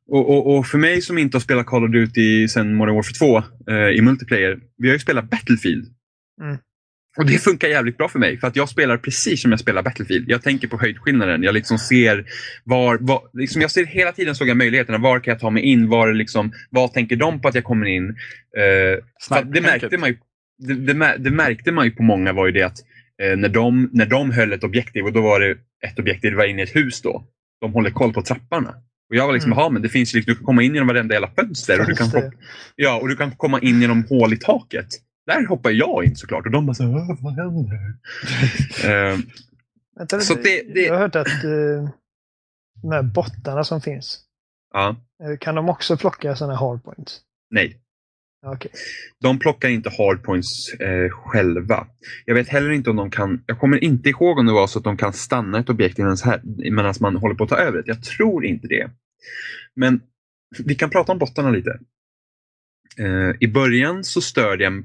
Och, 0.08 0.30
och, 0.30 0.58
och 0.58 0.68
för 0.68 0.78
mig 0.78 1.02
som 1.02 1.18
inte 1.18 1.36
har 1.36 1.42
spelat 1.42 1.66
Call 1.66 1.84
of 1.84 1.92
Duty 1.92 2.48
sedan 2.48 2.76
Modern 2.76 2.96
Warfare 2.96 3.14
2 3.14 3.72
eh, 3.72 3.90
i 3.90 4.02
multiplayer, 4.02 4.60
vi 4.78 4.88
har 4.88 4.94
ju 4.94 5.00
spelat 5.00 5.30
Battlefield. 5.30 5.86
Mm. 6.42 6.58
Och 7.18 7.26
det 7.26 7.38
funkar 7.38 7.68
jävligt 7.68 7.98
bra 7.98 8.10
för 8.10 8.20
mig 8.20 8.40
för 8.40 8.48
att 8.48 8.56
jag 8.56 8.70
spelar 8.70 8.98
precis 8.98 9.42
som 9.42 9.52
jag 9.52 9.60
spelar 9.60 9.84
Battlefield. 9.84 10.30
Jag 10.30 10.44
tänker 10.44 10.68
på 10.68 10.78
höjdskillnaden. 10.78 11.44
Jag 11.44 11.54
liksom 11.54 11.78
ser 11.78 12.26
var, 12.64 12.98
var 13.02 13.22
liksom 13.34 13.62
jag 13.62 13.72
ser 13.72 13.86
hela 13.86 14.12
tiden 14.12 14.36
såg 14.36 14.48
jag 14.48 14.58
möjligheterna. 14.58 14.98
Var 14.98 15.20
kan 15.20 15.32
jag 15.32 15.40
ta 15.40 15.50
mig 15.50 15.64
in? 15.64 15.90
Var 15.90 16.14
liksom, 16.14 16.52
vad 16.70 16.94
tänker 16.94 17.16
de 17.16 17.42
på 17.42 17.48
att 17.48 17.56
jag 17.56 17.64
kommer 17.64 17.86
in? 17.86 18.10
Eh, 18.58 19.44
det, 19.46 19.62
märkte 19.62 19.98
man 19.98 20.10
ju, 20.10 20.18
det, 20.58 20.74
det, 20.74 21.16
det 21.18 21.32
märkte 21.32 21.72
man 21.72 21.86
ju 21.86 21.92
på 21.92 22.04
många 22.04 22.34
var 22.34 22.46
ju 22.46 22.52
det 22.52 22.62
att 22.62 22.78
eh, 23.22 23.38
när, 23.38 23.50
de, 23.50 23.90
när 23.94 24.06
de 24.06 24.32
höll 24.32 24.54
ett 24.54 24.64
objektiv 24.64 25.06
och 25.06 25.14
då 25.14 25.22
var 25.22 25.40
det 25.40 25.52
ett 25.88 26.00
objektiv, 26.00 26.32
det 26.32 26.38
var 26.38 26.46
inne 26.46 26.62
i 26.62 26.64
ett 26.64 26.76
hus 26.76 27.02
då. 27.02 27.26
De 27.62 27.74
håller 27.74 27.90
koll 27.90 28.14
på 28.14 28.22
trapparna. 28.22 28.74
Och 29.10 29.16
jag 29.16 29.28
var 29.28 29.34
liksom, 29.34 29.54
Mm. 29.54 29.74
men 29.74 29.82
det 29.82 29.90
finns 29.90 30.14
liksom, 30.14 30.32
du 30.32 30.36
kan 30.36 30.46
komma 30.46 30.64
in 30.64 30.74
genom 30.74 30.88
varenda 30.88 31.14
jävla 31.16 31.32
fönster 31.32 31.80
och 31.80 31.88
du 31.88 31.96
kan, 31.96 32.08
hoppa, 32.08 32.32
ja, 32.76 33.00
och 33.02 33.08
du 33.10 33.16
kan 33.16 33.32
komma 33.36 33.60
in 33.60 33.82
genom 33.82 34.04
hål 34.10 34.34
i 34.34 34.38
taket. 34.38 34.88
Där 35.28 35.46
hoppar 35.48 35.70
jag 35.72 36.06
in 36.06 36.16
såklart 36.16 36.46
och 36.46 36.52
de 36.52 36.66
bara 36.66 36.74
så 36.74 36.84
här, 36.84 36.96
"Åh, 36.96 37.18
vad 37.22 37.34
händer? 37.36 37.94
Eh, 39.12 39.20
Vänta, 39.98 40.20
Så 40.20 40.34
det- 40.34 40.74
det- 40.74 40.82
Jag 40.86 40.94
har 40.94 41.00
hört 41.02 41.16
att 41.16 41.28
eh, 41.44 41.90
de 42.82 42.92
här 42.92 43.02
bottarna 43.04 43.64
som 43.64 43.82
finns, 43.82 44.20
eh, 45.24 45.38
kan 45.40 45.56
de 45.56 45.70
också 45.70 45.98
plocka 45.98 46.36
sådana 46.36 46.56
hardpoints? 46.56 47.22
nej. 47.52 47.82
Okej. 48.46 48.72
De 49.22 49.40
plockar 49.40 49.70
inte 49.70 49.90
hardpoints 49.90 50.74
eh, 50.74 51.10
själva. 51.10 51.88
Jag 52.26 52.36
vet 52.36 52.48
heller 52.50 52.70
inte 52.72 52.90
om 52.90 52.96
de 52.96 53.12
kan, 53.12 53.44
jag 53.46 53.60
kommer 53.60 53.84
inte 53.84 54.10
ihåg 54.10 54.38
om 54.40 54.46
det 54.46 54.54
var 54.54 54.68
så 54.68 54.78
att 54.80 54.84
de 54.84 54.98
kan 54.98 55.14
stanna 55.14 55.60
ett 55.60 55.70
objekt 55.70 55.98
medan 56.72 56.94
man 57.00 57.16
håller 57.16 57.36
på 57.36 57.44
att 57.44 57.50
ta 57.50 57.58
över 57.58 57.78
det. 57.78 57.84
Jag 57.88 58.04
tror 58.04 58.46
inte 58.46 58.68
det. 58.68 58.90
Men 59.76 60.02
vi 60.64 60.76
kan 60.76 60.90
prata 60.90 61.12
om 61.12 61.18
bottarna 61.18 61.50
lite. 61.50 61.80
Eh, 63.00 63.36
I 63.40 63.48
början 63.48 64.04
så 64.04 64.22
störde 64.22 64.64
jag 64.64 64.84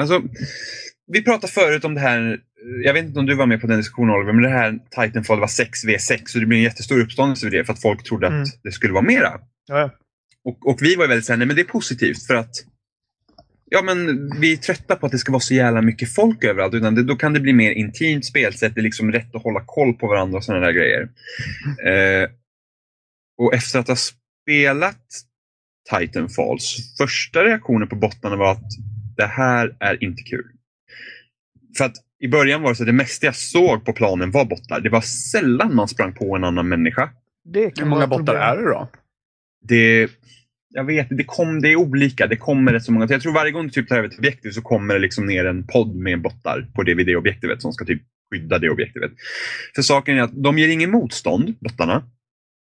Alltså, 0.00 0.22
vi 1.12 1.24
pratade 1.24 1.52
förut 1.52 1.84
om 1.84 1.94
det 1.94 2.00
här, 2.00 2.40
jag 2.84 2.94
vet 2.94 3.04
inte 3.04 3.18
om 3.18 3.26
du 3.26 3.34
var 3.34 3.46
med 3.46 3.60
på 3.60 3.66
den 3.66 3.76
diskussionen 3.76 4.14
Oliver, 4.14 4.32
men 4.32 4.42
det 4.42 4.48
här 4.48 4.78
Titanfall 4.90 5.40
var 5.40 5.46
6v6 5.46 6.34
och 6.34 6.40
det 6.40 6.46
blev 6.46 6.56
en 6.58 6.62
jättestor 6.62 7.00
uppståndelse 7.00 7.46
vid 7.46 7.52
det 7.52 7.64
för 7.64 7.72
att 7.72 7.82
folk 7.82 8.02
trodde 8.02 8.26
Mm. 8.26 8.42
att 8.42 8.48
det 8.62 8.72
skulle 8.72 8.92
vara 8.92 9.04
mera. 9.04 9.40
Ja, 9.66 9.78
ja. 9.78 9.90
Och, 10.44 10.68
och 10.68 10.78
vi 10.82 10.94
var 10.96 11.08
väldigt 11.08 11.24
såhär, 11.24 11.38
nej 11.38 11.46
men 11.46 11.56
det 11.56 11.62
är 11.62 11.66
positivt 11.66 12.26
för 12.26 12.34
att 12.34 12.54
Ja 13.66 13.82
men 13.82 14.30
vi 14.40 14.52
är 14.52 14.56
trötta 14.56 14.96
på 14.96 15.06
att 15.06 15.12
det 15.12 15.18
ska 15.18 15.32
vara 15.32 15.40
så 15.40 15.54
jävla 15.54 15.82
mycket 15.82 16.14
folk 16.14 16.44
överallt. 16.44 16.74
Utan 16.74 16.94
det, 16.94 17.02
då 17.02 17.16
kan 17.16 17.32
det 17.32 17.40
bli 17.40 17.52
mer 17.52 17.72
intimt 17.72 18.24
spelsätt. 18.24 18.74
Det 18.74 18.80
är 18.80 18.82
liksom 18.82 19.12
rätt 19.12 19.34
att 19.34 19.42
hålla 19.42 19.62
koll 19.66 19.94
på 19.94 20.06
varandra 20.06 20.38
och 20.38 20.44
sådana 20.44 20.66
där 20.66 20.72
grejer. 20.72 21.02
Eh, 21.86 22.30
och 23.38 23.54
efter 23.54 23.78
att 23.78 23.88
ha 23.88 23.96
spelat 23.96 25.06
Titanfalls. 25.90 26.96
Första 26.98 27.44
reaktionen 27.44 27.88
på 27.88 27.96
bottarna 27.96 28.36
var 28.36 28.52
att 28.52 28.70
det 29.16 29.26
här 29.26 29.76
är 29.80 30.04
inte 30.04 30.22
kul. 30.22 30.46
För 31.78 31.84
att 31.84 31.96
i 32.20 32.28
början 32.28 32.62
var 32.62 32.70
det 32.70 32.76
så 32.76 32.82
att 32.82 32.86
det 32.86 32.92
mesta 32.92 33.26
jag 33.26 33.36
såg 33.36 33.84
på 33.84 33.92
planen 33.92 34.30
var 34.30 34.44
bottar. 34.44 34.80
Det 34.80 34.88
var 34.88 35.00
sällan 35.00 35.74
man 35.74 35.88
sprang 35.88 36.12
på 36.12 36.36
en 36.36 36.44
annan 36.44 36.68
människa. 36.68 37.10
Det 37.44 37.70
kan 37.70 37.84
Hur 37.84 37.90
många 37.90 38.06
bottar 38.06 38.24
problem. 38.24 38.42
är 38.42 38.56
det 38.56 38.62
då? 38.62 38.88
Det, 39.68 40.10
jag 40.74 40.84
vet 40.84 41.06
det, 41.10 41.24
kom, 41.24 41.60
det 41.60 41.68
är 41.68 41.76
olika. 41.76 42.26
Det 42.26 42.36
kommer 42.36 42.72
rätt 42.72 42.84
så 42.84 42.92
många. 42.92 43.06
Jag 43.10 43.22
tror 43.22 43.32
varje 43.32 43.52
gång 43.52 43.64
du 43.64 43.70
typ 43.70 43.88
tar 43.88 43.96
över 43.96 44.08
ett 44.08 44.18
objektiv 44.18 44.50
så 44.50 44.62
kommer 44.62 44.94
det 44.94 45.00
liksom 45.00 45.26
ner 45.26 45.44
en 45.44 45.66
podd 45.66 45.96
med 45.96 46.22
bottar 46.22 46.66
på 46.74 46.82
dvd-objektivet, 46.82 47.62
som 47.62 47.72
ska 47.72 47.84
typ 47.84 48.02
skydda 48.32 48.58
det 48.58 48.70
objektivet. 48.70 49.12
För 49.74 49.82
saken 49.82 50.18
är 50.18 50.22
att 50.22 50.42
de 50.42 50.58
ger 50.58 50.68
ingen 50.68 50.90
motstånd, 50.90 51.54
bottarna. 51.60 52.02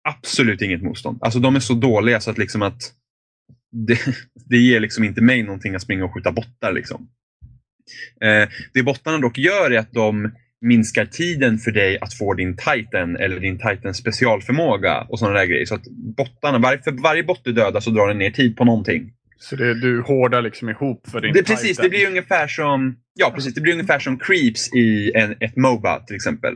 Absolut 0.08 0.62
inget 0.62 0.82
motstånd. 0.82 1.18
Alltså 1.20 1.38
de 1.38 1.56
är 1.56 1.60
så 1.60 1.74
dåliga 1.74 2.20
så 2.20 2.30
att 2.30 2.38
liksom 2.38 2.62
att 2.62 2.92
det, 3.72 3.98
det 4.44 4.58
ger 4.58 4.80
liksom 4.80 5.04
inte 5.04 5.20
mig 5.20 5.42
någonting 5.42 5.74
att 5.74 5.82
springa 5.82 6.04
och 6.04 6.14
skjuta 6.14 6.32
bottar. 6.32 6.72
Liksom. 6.72 7.08
Eh, 8.20 8.48
det 8.74 8.82
bottarna 8.82 9.18
dock 9.18 9.38
gör 9.38 9.70
är 9.70 9.78
att 9.78 9.92
de 9.92 10.32
minskar 10.60 11.04
tiden 11.04 11.58
för 11.58 11.70
dig 11.70 11.98
att 12.00 12.14
få 12.14 12.34
din 12.34 12.56
titan 12.56 13.16
eller 13.16 13.40
din 13.40 13.58
titan 13.58 13.94
specialförmåga 13.94 15.06
och 15.08 15.18
sådana 15.18 15.38
där 15.38 15.46
grejer. 15.46 15.66
Så 15.66 15.74
att 15.74 15.84
bottarna, 16.16 16.58
var, 16.58 16.76
för 16.84 17.02
varje 17.02 17.22
bot 17.22 17.40
du 17.44 17.52
dödar 17.52 17.80
så 17.80 17.90
drar 17.90 18.08
den 18.08 18.18
ner 18.18 18.30
tid 18.30 18.56
på 18.56 18.64
någonting. 18.64 19.12
Så 19.38 19.56
det, 19.56 19.74
du 19.80 20.00
hårdar 20.02 20.42
liksom 20.42 20.68
ihop 20.68 21.06
för 21.10 21.20
din 21.20 21.32
Det, 21.32 21.42
precis, 21.42 21.68
Titan. 21.68 21.82
det 21.82 21.88
blir 21.88 22.06
ungefär 22.08 22.46
som 22.48 22.96
Ja, 23.14 23.32
precis. 23.34 23.54
Det 23.54 23.60
blir 23.60 23.72
ungefär 23.72 23.98
som 23.98 24.18
creeps 24.18 24.74
i 24.74 25.12
en, 25.14 25.34
ett 25.40 25.56
Moba 25.56 26.00
till 26.00 26.16
exempel. 26.16 26.54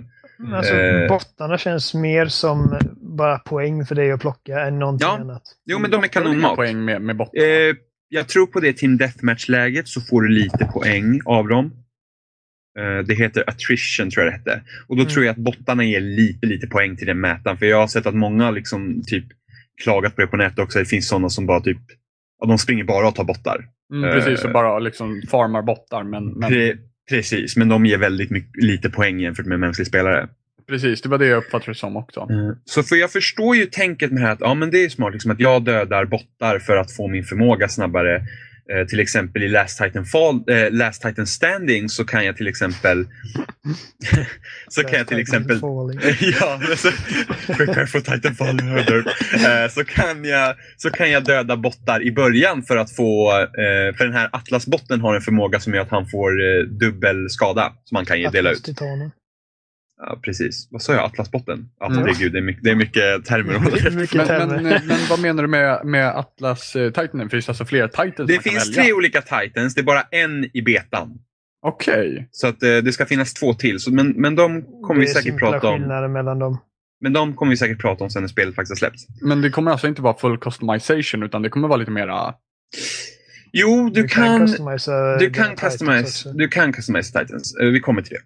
Alltså, 0.54 0.74
Eh. 0.74 1.08
Bottarna 1.08 1.58
känns 1.58 1.94
mer 1.94 2.26
som 2.26 2.78
bara 3.18 3.38
poäng 3.38 3.86
för 3.86 3.94
dig 3.94 4.12
att 4.12 4.20
plocka 4.20 4.60
än 4.60 4.78
någonting 4.78 5.08
Ja. 5.08 5.18
annat. 5.18 5.42
Jo, 5.66 5.78
men 5.78 5.90
de 5.90 6.04
är 6.04 6.08
kanonmat. 6.08 6.56
poäng 6.56 6.84
med, 6.84 7.02
med 7.02 7.16
bottarna. 7.16 7.44
Eh, 7.46 7.74
jag 8.08 8.28
tror 8.28 8.46
på 8.46 8.60
det 8.60 8.72
Team 8.72 8.96
Deathmatch-läget 8.98 9.88
så 9.88 10.00
får 10.00 10.22
du 10.22 10.28
lite 10.28 10.64
poäng 10.72 11.20
av 11.24 11.48
dem. 11.48 11.72
Eh, 12.78 13.04
det 13.06 13.14
heter 13.14 13.44
attrition 13.46 14.10
tror 14.10 14.24
jag 14.24 14.32
det 14.32 14.36
hette. 14.38 14.62
Och 14.86 14.96
då 14.96 15.02
Mm. 15.02 15.12
tror 15.12 15.24
jag 15.24 15.32
att 15.32 15.38
bottarna 15.38 15.84
ger 15.84 16.00
lite, 16.00 16.46
lite 16.46 16.66
poäng 16.66 16.96
till 16.96 17.06
den 17.06 17.20
mätaren. 17.20 17.58
För 17.58 17.66
jag 17.66 17.76
har 17.76 17.86
sett 17.88 18.06
att 18.06 18.14
många 18.14 18.50
liksom 18.50 19.02
typ 19.06 19.24
klagat 19.82 20.14
på 20.16 20.20
det 20.20 20.26
på 20.26 20.36
nätet 20.36 20.58
också. 20.58 20.78
Det 20.78 20.84
finns 20.84 21.08
sådana 21.08 21.28
som 21.28 21.46
bara 21.46 21.60
typ 21.60 21.78
de 22.46 22.58
springer 22.58 22.84
bara 22.84 23.08
och 23.08 23.14
tar 23.14 23.24
bottar. 23.24 23.64
Mm, 23.92 24.12
precis, 24.12 24.40
eh, 24.40 24.46
och 24.46 24.52
bara 24.52 24.78
liksom 24.78 25.22
farmar 25.30 25.62
bottar. 25.62 26.04
Men, 26.04 26.24
men 26.26 26.50
Pre- 26.50 26.76
precis, 27.10 27.56
men 27.56 27.68
de 27.68 27.86
ger 27.86 27.98
väldigt 27.98 28.30
mycket, 28.30 28.62
lite 28.64 28.90
poäng 28.90 29.20
jämfört 29.20 29.46
med 29.46 29.60
mänsklig 29.60 29.86
spelare. 29.86 30.28
precis, 30.68 31.02
det 31.02 31.08
var 31.08 31.18
det 31.18 31.26
jag 31.26 31.38
uppfattade 31.38 31.70
det 31.70 31.74
som 31.74 31.96
också. 31.96 32.20
Eh, 32.20 32.52
Så 32.64 32.82
för 32.82 32.96
jag 32.96 33.12
förstår 33.12 33.56
ju 33.56 33.66
tänket 33.66 34.12
med 34.12 34.22
det 34.22 34.26
här 34.26 34.32
att 34.32 34.40
ja, 34.40 34.54
men 34.54 34.70
det 34.70 34.84
är 34.84 34.88
smart 34.88 35.12
liksom 35.12 35.30
att 35.30 35.40
jag 35.40 35.64
dödar 35.64 36.04
bottar 36.04 36.58
för 36.58 36.76
att 36.76 36.92
få 36.96 37.08
min 37.08 37.24
förmåga 37.24 37.68
snabbare. 37.68 38.22
Eh, 38.70 38.86
till 38.86 39.00
exempel 39.00 39.42
i 39.42 39.48
Last 39.48 39.78
Titan, 39.78 40.04
Fall, 40.04 40.44
eh, 40.50 40.70
Last 40.70 41.02
Titan 41.02 41.26
Standing 41.26 41.88
så 41.88 42.04
kan 42.04 42.24
jag 42.24 42.36
till 42.36 42.48
exempel 42.48 43.06
så 44.68 44.82
kan 44.82 44.98
jag 44.98 45.08
till 45.08 45.18
exempel 45.18 45.60
ja, 46.40 46.60
så, 46.76 46.90
prepare 47.52 47.86
for 47.86 48.00
Titanfall 48.00 48.62
murder. 48.62 49.04
Eh, 49.34 49.70
så, 49.70 49.84
kan 49.84 50.24
jag, 50.24 50.56
så 50.76 50.90
kan 50.90 51.10
jag 51.10 51.24
döda 51.24 51.56
bottar 51.56 52.02
i 52.02 52.12
början 52.12 52.62
för 52.62 52.76
att 52.76 52.96
få, 52.96 53.30
eh, 53.40 53.96
för 53.96 54.04
den 54.04 54.14
här 54.14 54.28
Atlas-botten 54.32 55.00
har 55.00 55.14
en 55.14 55.20
förmåga 55.20 55.60
som 55.60 55.74
gör 55.74 55.82
att 55.82 55.90
han 55.90 56.08
får 56.08 56.30
eh, 56.30 56.62
dubbel 56.62 57.30
skada 57.30 57.72
som 57.84 57.96
han 57.96 58.04
kan 58.04 58.20
ge, 58.20 58.28
dela 58.28 58.50
ut. 58.50 58.64
Ja, 60.06 60.18
precis. 60.22 60.68
Vad 60.70 60.82
sa 60.82 60.92
jag? 60.92 61.04
Atlasbotten? 61.04 61.68
Ja, 61.80 61.86
Mm. 61.86 61.98
herregud, 61.98 62.32
det, 62.32 62.38
är 62.38 62.42
mycket, 62.42 62.64
det 62.64 62.70
är 62.70 62.74
mycket 62.74 63.24
termer. 63.24 63.58
Mycket 63.96 64.14
Men, 64.16 64.26
termer. 64.26 64.62
men, 64.62 64.86
men 64.86 64.98
vad 65.10 65.20
menar 65.20 65.42
du 65.42 65.48
med, 65.48 65.80
med 65.84 66.08
Atlas 66.08 66.76
eh? 66.76 66.92
Finns 67.30 67.30
det 67.30 67.48
alltså 67.48 67.64
fler 67.64 67.88
Titans 67.88 68.28
Det 68.28 68.34
kan 68.34 68.42
finns 68.42 68.74
tre 68.74 68.92
olika 68.92 69.22
Titans, 69.22 69.74
det 69.74 69.80
är 69.80 69.82
bara 69.84 70.02
en 70.10 70.56
i 70.56 70.62
betan. 70.62 71.18
Okej. 71.66 72.28
Så 72.30 72.46
att 72.46 72.62
eh, 72.62 72.76
det 72.76 72.92
ska 72.92 73.06
finnas 73.06 73.34
två 73.34 73.54
till. 73.54 73.80
Så, 73.80 73.92
men, 73.92 74.08
men 74.08 74.34
de 74.36 74.62
kommer 74.82 75.00
vi 75.00 75.06
det 75.06 75.12
är 75.12 75.14
säkert 75.14 75.38
prata 75.38 75.68
om. 75.68 75.78
skillnader 75.78 76.08
mellan 76.08 76.38
dem. 76.38 76.58
Men 77.00 77.12
de 77.12 77.34
kommer 77.34 77.50
vi 77.50 77.56
säkert 77.56 77.80
prata 77.80 78.04
om 78.04 78.10
sen 78.10 78.22
när 78.22 78.28
spelet 78.28 78.54
faktiskt 78.54 78.70
har 78.82 78.88
släppts. 78.88 79.06
Men 79.22 79.40
det 79.42 79.50
kommer 79.50 79.70
alltså 79.70 79.88
inte 79.88 80.02
vara 80.02 80.16
full 80.18 80.38
customization 80.38 81.22
utan 81.22 81.42
det 81.42 81.48
kommer 81.48 81.68
vara 81.68 81.78
lite 81.78 81.90
mera... 81.90 82.34
Jo, 83.52 83.90
du, 83.94 84.08
kan, 84.08 84.46
customisa 84.46 85.16
du 85.18 85.30
kan 85.30 85.56
customize, 85.56 86.32
du 86.34 86.48
kan 86.48 86.72
customize 86.72 87.18
Titans. 87.20 87.56
Eh, 87.62 87.66
Vi 87.66 87.80
kommer 87.80 88.02
till 88.02 88.14
det. 88.14 88.20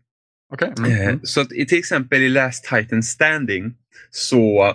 Mm. 0.62 0.90
Eh, 0.92 1.08
Mm. 1.08 1.20
Så 1.22 1.40
att 1.40 1.52
i, 1.52 1.66
till 1.66 1.78
exempel 1.78 2.22
i 2.22 2.28
Last 2.28 2.64
Titan 2.64 3.02
Standing 3.02 3.74
så, 4.10 4.74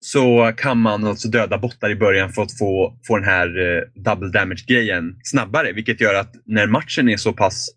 så 0.00 0.52
kan 0.56 0.78
man 0.78 1.04
alltså 1.04 1.28
döda 1.28 1.58
bottar 1.58 1.90
i 1.90 1.96
början 1.96 2.32
för 2.32 2.42
att 2.42 2.58
få, 2.58 2.98
få 3.06 3.16
den 3.16 3.28
här 3.28 3.46
eh, 3.46 4.02
double 4.02 4.28
damage-grejen 4.28 5.16
snabbare. 5.22 5.72
Vilket 5.72 6.00
gör 6.00 6.14
att 6.14 6.34
när 6.44 6.66
matchen 6.66 7.08
är 7.08 7.16
så 7.16 7.32
pass 7.32 7.68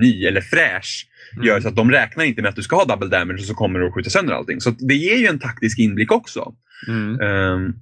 ny 0.00 0.24
eller 0.26 0.40
fräsch 0.40 1.06
gör 1.42 1.60
så 1.60 1.68
att 1.68 1.76
de 1.76 1.90
räknar 1.90 2.24
inte 2.24 2.42
med 2.42 2.48
att 2.48 2.56
du 2.56 2.62
ska 2.62 2.76
ha 2.76 2.84
double 2.84 3.08
damage 3.08 3.38
och 3.40 3.46
så 3.46 3.54
kommer 3.54 3.78
du 3.78 3.86
att 3.86 3.94
skjuta 3.94 4.10
sönder 4.10 4.34
allting. 4.34 4.60
Så 4.60 4.70
att 4.70 4.78
det 4.78 4.94
ger 4.94 5.16
ju 5.16 5.26
en 5.26 5.38
taktisk 5.38 5.78
inblick 5.78 6.12
också. 6.12 6.54
Mm. 6.88 7.20
Ehm, 7.20 7.74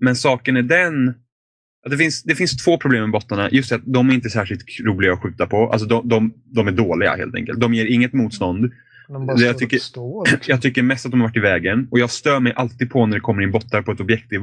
men 0.00 0.16
saken 0.16 0.56
är 0.56 0.62
den 0.62 1.14
det 1.90 1.96
finns, 1.96 2.22
det 2.22 2.34
finns 2.34 2.64
två 2.64 2.78
problem 2.78 3.02
med 3.02 3.10
bottarna. 3.10 3.50
Just 3.50 3.72
att 3.72 3.80
de 3.84 4.10
är 4.10 4.14
inte 4.14 4.30
särskilt 4.30 4.64
roliga 4.84 5.12
att 5.12 5.22
skjuta 5.22 5.46
på. 5.46 5.70
Alltså 5.72 5.86
de, 5.86 6.08
de, 6.08 6.34
de 6.44 6.68
är 6.68 6.72
dåliga 6.72 7.16
helt 7.16 7.34
enkelt. 7.34 7.60
De 7.60 7.74
ger 7.74 7.86
inget 7.86 8.12
motstånd. 8.12 8.72
Det 9.36 9.44
jag 9.44 9.58
tycker-. 9.58 9.80
Jag 10.46 10.62
tycker 10.62 10.82
mest 10.82 11.06
att 11.06 11.12
de 11.12 11.20
har 11.20 11.28
varit 11.28 11.36
i 11.36 11.40
vägen. 11.40 11.88
Och 11.90 11.98
jag 11.98 12.10
stör 12.10 12.40
mig 12.40 12.52
alltid 12.56 12.90
på 12.90 13.06
när 13.06 13.14
det 13.14 13.20
kommer 13.20 13.42
in 13.42 13.50
bottar 13.50 13.82
på 13.82 13.92
ett 13.92 14.00
objektiv. 14.00 14.40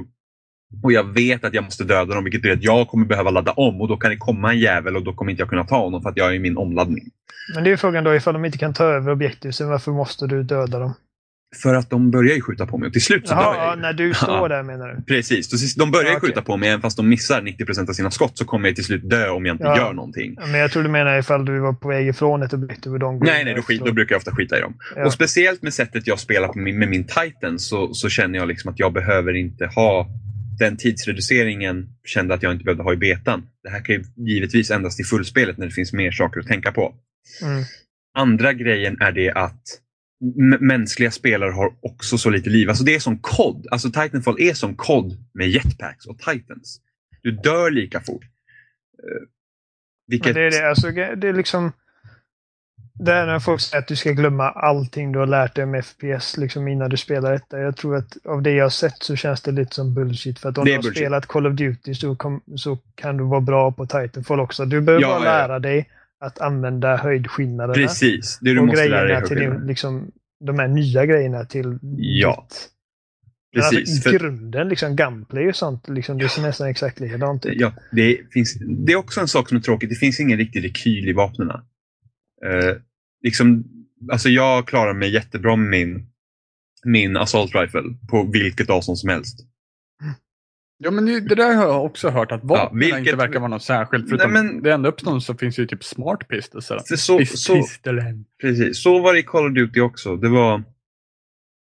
Och 0.83 0.91
jag 0.91 1.13
vet 1.13 1.43
att 1.43 1.53
jag 1.53 1.63
måste 1.63 1.83
döda 1.83 2.15
dem, 2.15 2.23
vilket 2.23 2.41
betyder 2.41 2.57
att 2.57 2.63
jag 2.63 2.87
kommer 2.87 3.05
behöva 3.05 3.29
ladda 3.29 3.51
om. 3.51 3.81
Och 3.81 3.87
då 3.87 3.97
kan 3.97 4.11
det 4.11 4.17
komma 4.17 4.51
en 4.51 4.59
jävel 4.59 4.95
och 4.95 5.03
då 5.03 5.13
kommer 5.13 5.31
inte 5.31 5.41
jag 5.41 5.49
kunna 5.49 5.63
ta 5.63 5.83
honom 5.83 6.01
för 6.01 6.09
att 6.09 6.17
jag 6.17 6.29
är 6.29 6.33
i 6.33 6.39
min 6.39 6.57
omladdning. 6.57 7.03
Men 7.55 7.63
det 7.63 7.71
är 7.71 7.77
frågan 7.77 8.03
då 8.03 8.15
ifall 8.15 8.33
de 8.33 8.45
inte 8.45 8.57
kan 8.57 8.73
ta 8.73 8.83
över 8.83 9.11
objektiven, 9.11 9.69
varför 9.69 9.91
måste 9.91 10.27
du 10.27 10.43
döda 10.43 10.79
dem? 10.79 10.93
För 11.55 11.73
att 11.73 11.89
de 11.89 12.11
börjar 12.11 12.35
ju 12.35 12.41
skjuta 12.41 12.65
på 12.67 12.77
mig 12.77 12.87
och 12.87 12.93
till 12.93 13.01
slut 13.03 13.27
så 13.27 13.35
dör 13.35 13.41
Jaha, 13.41 13.55
jag 13.55 13.65
ja, 13.67 13.75
när 13.75 13.93
du 13.93 14.13
står 14.13 14.49
där 14.55 14.63
menar 14.63 14.87
du? 14.87 15.03
Precis, 15.03 15.75
de 15.75 15.91
börjar 15.91 16.07
ju 16.07 16.13
Ja, 16.13 16.19
skjuta 16.19 16.41
på 16.41 16.57
mig 16.57 16.69
även 16.69 16.81
fast 16.81 16.97
de 16.97 17.09
missar 17.09 17.41
90% 17.41 17.89
av 17.89 17.93
sina 17.93 18.11
skott 18.11 18.37
så 18.37 18.45
kommer 18.45 18.69
jag 18.69 18.75
till 18.75 18.85
slut 18.85 19.09
dö 19.09 19.29
om 19.29 19.45
jag 19.45 19.53
inte 19.53 19.63
Ja. 19.63 19.77
gör 19.77 19.93
någonting. 19.93 20.35
Men 20.39 20.53
jag 20.59 20.71
tror 20.71 20.83
du 20.83 20.89
menar 20.89 21.19
ifall 21.19 21.45
du 21.45 21.59
var 21.59 21.73
på 21.73 21.87
väg 21.87 22.07
ifrån 22.07 22.43
ett 22.43 22.53
objektiv 22.53 22.93
och 22.93 22.99
de 22.99 23.19
går 23.19 23.25
Nej, 23.25 23.45
nej, 23.45 23.53
då, 23.53 23.61
skit, 23.61 23.81
då 23.85 23.93
brukar 23.93 24.13
jag 24.15 24.17
ofta 24.19 24.35
skita 24.35 24.57
i 24.57 24.61
dem. 24.61 24.73
Ja. 24.95 25.05
Och 25.05 25.13
speciellt 25.13 25.61
med 25.61 25.73
sättet 25.73 26.07
jag 26.07 26.19
spelar 26.19 26.47
på 26.47 26.59
min, 26.59 26.79
med 26.79 26.89
min 26.89 27.03
Titan 27.03 27.59
så, 27.59 27.93
så 27.93 28.09
känner 28.09 28.39
jag 28.39 28.47
liksom 28.47 28.71
att 28.71 28.79
jag 28.79 28.93
behöver 28.93 29.33
inte 29.35 29.65
ha 29.65 30.07
den 30.59 30.77
tidsreduceringen 30.77 31.89
kände 32.05 32.33
att 32.33 32.43
jag 32.43 32.51
inte 32.51 32.63
behövde 32.63 32.83
ha 32.83 32.93
i 32.93 32.97
betan. 32.97 33.43
Det 33.63 33.69
här 33.69 33.85
kan 33.85 33.95
ju 33.95 34.03
givetvis 34.17 34.71
endast 34.71 34.99
i 34.99 35.03
fullspelet 35.03 35.57
när 35.57 35.65
det 35.65 35.71
finns 35.71 35.93
mer 35.93 36.11
saker 36.11 36.39
att 36.39 36.47
tänka 36.47 36.71
på. 36.71 36.93
Mm. 37.43 37.63
Andra 38.17 38.53
grejen 38.53 39.01
är 39.01 39.11
det 39.11 39.31
att 39.31 39.61
mänskliga 40.59 41.11
spelare 41.11 41.51
har 41.51 41.73
också 41.81 42.17
så 42.17 42.29
lite 42.29 42.49
liv. 42.49 42.69
Alltså 42.69 42.83
det 42.83 42.95
är 42.95 42.99
som 42.99 43.17
kod. 43.17 43.67
Alltså 43.71 43.91
Titanfall 43.91 44.39
är 44.39 44.53
som 44.53 44.75
kod 44.75 45.17
med 45.33 45.49
jetpacks 45.49 46.05
och 46.05 46.19
Titans. 46.19 46.81
Du 47.21 47.31
dör 47.31 47.71
lika 47.71 48.01
fort. 48.01 48.23
Eh, 48.23 49.27
vilket... 50.07 50.33
Det 50.33 50.41
är 50.41 50.51
det, 50.51 50.69
alltså, 50.69 50.91
det 50.91 51.27
är 51.27 51.33
liksom... 51.33 51.71
Det 52.93 53.13
är 53.13 53.25
när 53.25 53.39
folk 53.39 53.61
säger 53.61 53.81
att 53.81 53.87
du 53.87 53.95
ska 53.95 54.11
glömma 54.11 54.49
allting 54.49 55.11
du 55.11 55.19
har 55.19 55.27
lärt 55.27 55.55
dig 55.55 55.63
om 55.63 55.81
FPS 55.83 56.37
liksom 56.37 56.67
innan 56.67 56.89
du 56.89 56.97
spelar 56.97 57.31
detta. 57.31 57.59
Jag 57.59 57.77
tror 57.77 57.95
att 57.95 58.17
av 58.25 58.41
det 58.41 58.51
jag 58.51 58.65
har 58.65 58.69
sett 58.69 59.03
så 59.03 59.15
känns 59.15 59.41
det 59.41 59.51
lite 59.51 59.75
som 59.75 59.93
bullshit. 59.93 60.39
För 60.39 60.49
att 60.49 60.57
om 60.57 60.65
du 60.65 60.71
har 60.71 60.81
bullshit. 60.81 60.97
spelat 60.97 61.25
Call 61.25 61.47
of 61.47 61.53
Duty 61.53 61.95
så, 61.95 62.15
kom, 62.15 62.41
så 62.55 62.77
kan 62.95 63.17
du 63.17 63.23
vara 63.23 63.41
bra 63.41 63.71
på 63.71 63.85
Titanfall 63.85 64.39
också. 64.39 64.65
Du 64.65 64.81
behöver 64.81 65.01
Ja, 65.01 65.07
bara 65.07 65.25
ja, 65.25 65.31
ja. 65.31 65.47
lära 65.47 65.59
dig 65.59 65.89
att 66.21 66.39
använda 66.41 66.97
höjdskillnaderna. 66.97 67.73
Precis, 67.73 68.39
det 68.41 68.53
du 68.53 68.59
och 68.59 68.65
måste 68.65 68.87
lära 68.87 69.19
dig. 69.19 69.27
till 69.27 69.37
din, 69.37 69.67
liksom, 69.67 70.11
de 70.45 70.59
här 70.59 70.67
nya 70.67 71.05
grejerna 71.05 71.45
till 71.45 71.79
Ja, 71.97 72.47
ditt. 72.49 72.67
Men 73.53 73.61
Precis. 73.61 73.79
Alltså, 73.79 74.09
I 74.09 74.11
för- 74.11 74.19
grunden, 74.19 74.69
liksom 74.69 74.95
gameplay 74.95 75.47
och 75.49 75.55
sånt, 75.55 75.89
liksom, 75.89 76.17
det 76.17 76.29
ser 76.29 76.41
nästan 76.41 76.67
exakt 76.67 76.99
likadant 76.99 77.45
ut. 77.45 77.53
Ja, 77.59 77.73
det, 77.91 78.17
finns, 78.31 78.53
det 78.85 78.91
är 78.91 78.95
också 78.95 79.21
en 79.21 79.27
sak 79.27 79.47
som 79.49 79.57
är 79.57 79.61
tråkigt. 79.61 79.89
Det 79.89 79.95
finns 79.95 80.19
ingen 80.19 80.37
riktig 80.37 80.63
rekyl 80.63 81.09
i 81.09 81.13
vapnen. 81.13 81.49
Eh, 82.45 82.75
liksom, 83.23 83.63
alltså 84.11 84.29
jag 84.29 84.67
klarar 84.67 84.93
mig 84.93 85.13
jättebra 85.13 85.55
med 85.55 85.69
min, 85.69 86.07
min 86.85 87.17
assault 87.17 87.55
rifle 87.55 87.81
på 88.09 88.29
vilket 88.33 88.69
avstånd 88.69 88.97
som 88.99 89.09
helst. 89.09 89.39
Ja, 90.83 90.91
men 90.91 91.05
det, 91.05 91.19
där 91.35 91.55
har 91.55 91.63
jag 91.63 91.85
också 91.85 92.09
hört 92.09 92.31
att 92.31 92.43
vapnen 92.43 92.79
vilket- 92.79 92.99
inte 92.99 93.15
verkar 93.15 93.39
vara 93.39 93.49
något 93.49 93.63
särskilt. 93.63 94.09
Förutom 94.09 94.33
Nej, 94.33 94.43
men- 94.43 94.63
det 94.63 94.73
enda 94.73 94.89
uppstånd 94.89 95.23
så 95.23 95.35
finns 95.35 95.59
ju 95.59 95.65
typ 95.67 95.83
smart 95.83 96.27
pistols. 96.27 96.65
så, 96.65 96.73
Pist- 97.19 97.37
så, 97.37 97.63
precis, 98.41 98.83
så 98.83 98.99
var 98.99 99.13
det 99.13 99.19
i 99.19 99.23
Call 99.23 99.45
of 99.47 99.53
Duty 99.53 99.79
också. 99.79 100.15
Det 100.15 100.29
var, 100.29 100.63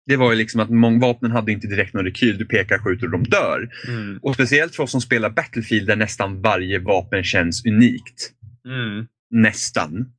det 0.07 0.17
var 0.17 0.31
ju 0.33 0.37
liksom 0.39 0.61
att 0.61 0.71
många 0.71 0.99
vapnen 1.01 1.31
hade 1.31 1.53
inte 1.53 1.67
direkt 1.67 1.95
någon 1.95 2.05
rekyl. 2.05 2.39
Du 2.39 2.45
pekar, 2.47 2.79
skjuter 2.79 3.07
och 3.07 3.13
de 3.13 3.23
dör. 3.25 3.69
Mm. 3.89 4.19
Och 4.23 4.35
speciellt 4.35 4.75
för 4.77 4.83
oss 4.83 4.91
som 4.91 5.01
spelar 5.01 5.31
Battlefield 5.31 5.87
där 5.87 5.97
nästan 5.97 6.43
varje 6.43 6.79
vapen 6.79 7.25
känns 7.25 7.67
unikt. 7.67 8.31
Mm. 8.67 9.07
Nästan. 9.31 10.13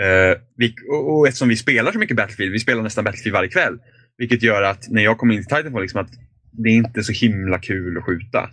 Eh, 0.00 0.38
vi, 0.56 0.74
och, 0.90 1.18
och 1.18 1.26
eftersom 1.28 1.48
vi 1.48 1.56
spelar 1.56 1.92
så 1.92 1.98
mycket 1.98 2.16
Battlefield, 2.16 2.52
vi 2.52 2.58
spelar 2.58 2.82
nästan 2.82 3.04
Battlefield 3.04 3.34
varje 3.34 3.48
kväll. 3.48 3.78
Vilket 4.18 4.42
gör 4.42 4.62
att 4.62 4.88
när 4.88 5.02
jag 5.02 5.18
kommer 5.18 5.34
in 5.34 5.40
till 5.46 5.56
Titanfall, 5.56 5.82
liksom 5.82 6.00
att 6.00 6.10
det 6.56 6.68
är 6.68 6.74
inte 6.74 7.04
så 7.04 7.12
himla 7.12 7.58
kul 7.58 7.98
att 7.98 8.04
skjuta. 8.04 8.50